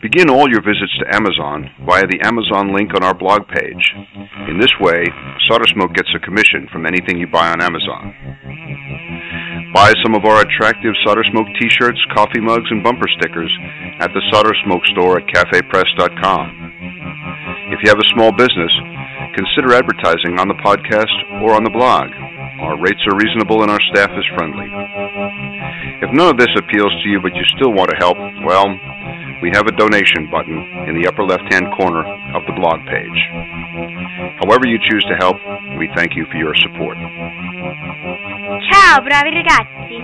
Begin 0.02 0.30
all 0.30 0.48
your 0.48 0.62
visits 0.62 0.94
to 0.98 1.14
Amazon 1.14 1.70
via 1.86 2.06
the 2.06 2.20
Amazon 2.22 2.74
link 2.74 2.94
on 2.94 3.02
our 3.02 3.14
blog 3.14 3.46
page. 3.48 3.84
In 4.48 4.58
this 4.58 4.72
way, 4.80 5.04
Solder 5.46 5.66
Smoke 5.74 5.94
gets 5.94 6.08
a 6.14 6.20
commission 6.20 6.68
from 6.72 6.86
anything 6.86 7.18
you 7.18 7.26
buy 7.26 7.50
on 7.50 7.60
Amazon. 7.60 8.14
Buy 9.74 9.92
some 10.02 10.14
of 10.14 10.24
our 10.24 10.40
attractive 10.40 10.94
Solder 11.04 11.24
Smoke 11.30 11.46
t-shirts, 11.60 12.00
coffee 12.14 12.40
mugs, 12.40 12.70
and 12.70 12.82
bumper 12.82 13.08
stickers 13.18 13.52
at 14.00 14.10
the 14.14 14.22
Solder 14.32 14.54
Smoke 14.64 14.84
store 14.92 15.20
at 15.20 15.26
cafepress.com. 15.28 16.68
If 17.74 17.80
you 17.82 17.90
have 17.90 18.00
a 18.00 18.12
small 18.14 18.32
business, 18.32 18.72
consider 19.36 19.74
advertising 19.74 20.38
on 20.40 20.48
the 20.48 20.58
podcast 20.64 21.42
or 21.42 21.54
on 21.54 21.64
the 21.64 21.70
blog. 21.70 22.08
Our 22.60 22.80
rates 22.80 23.00
are 23.06 23.16
reasonable 23.16 23.62
and 23.62 23.70
our 23.70 23.80
staff 23.92 24.10
is 24.16 24.24
friendly. 24.36 24.66
If 26.02 26.10
none 26.12 26.28
of 26.30 26.38
this 26.38 26.50
appeals 26.56 26.92
to 27.02 27.08
you 27.08 27.20
but 27.20 27.34
you 27.34 27.44
still 27.56 27.72
want 27.72 27.90
to 27.90 27.96
help, 27.96 28.18
well, 28.44 28.68
we 29.42 29.50
have 29.54 29.66
a 29.66 29.72
donation 29.72 30.28
button 30.30 30.58
in 30.88 30.98
the 30.98 31.06
upper 31.06 31.24
left 31.24 31.46
hand 31.52 31.66
corner 31.76 32.02
of 32.34 32.42
the 32.46 32.52
blog 32.52 32.80
page. 32.86 33.20
However 34.42 34.66
you 34.66 34.78
choose 34.90 35.04
to 35.06 35.16
help, 35.20 35.36
we 35.78 35.88
thank 35.94 36.16
you 36.16 36.26
for 36.30 36.38
your 36.38 36.54
support. 36.56 36.96
Ciao, 38.70 39.00
bravi 39.00 39.30
ragazzi! 39.30 39.98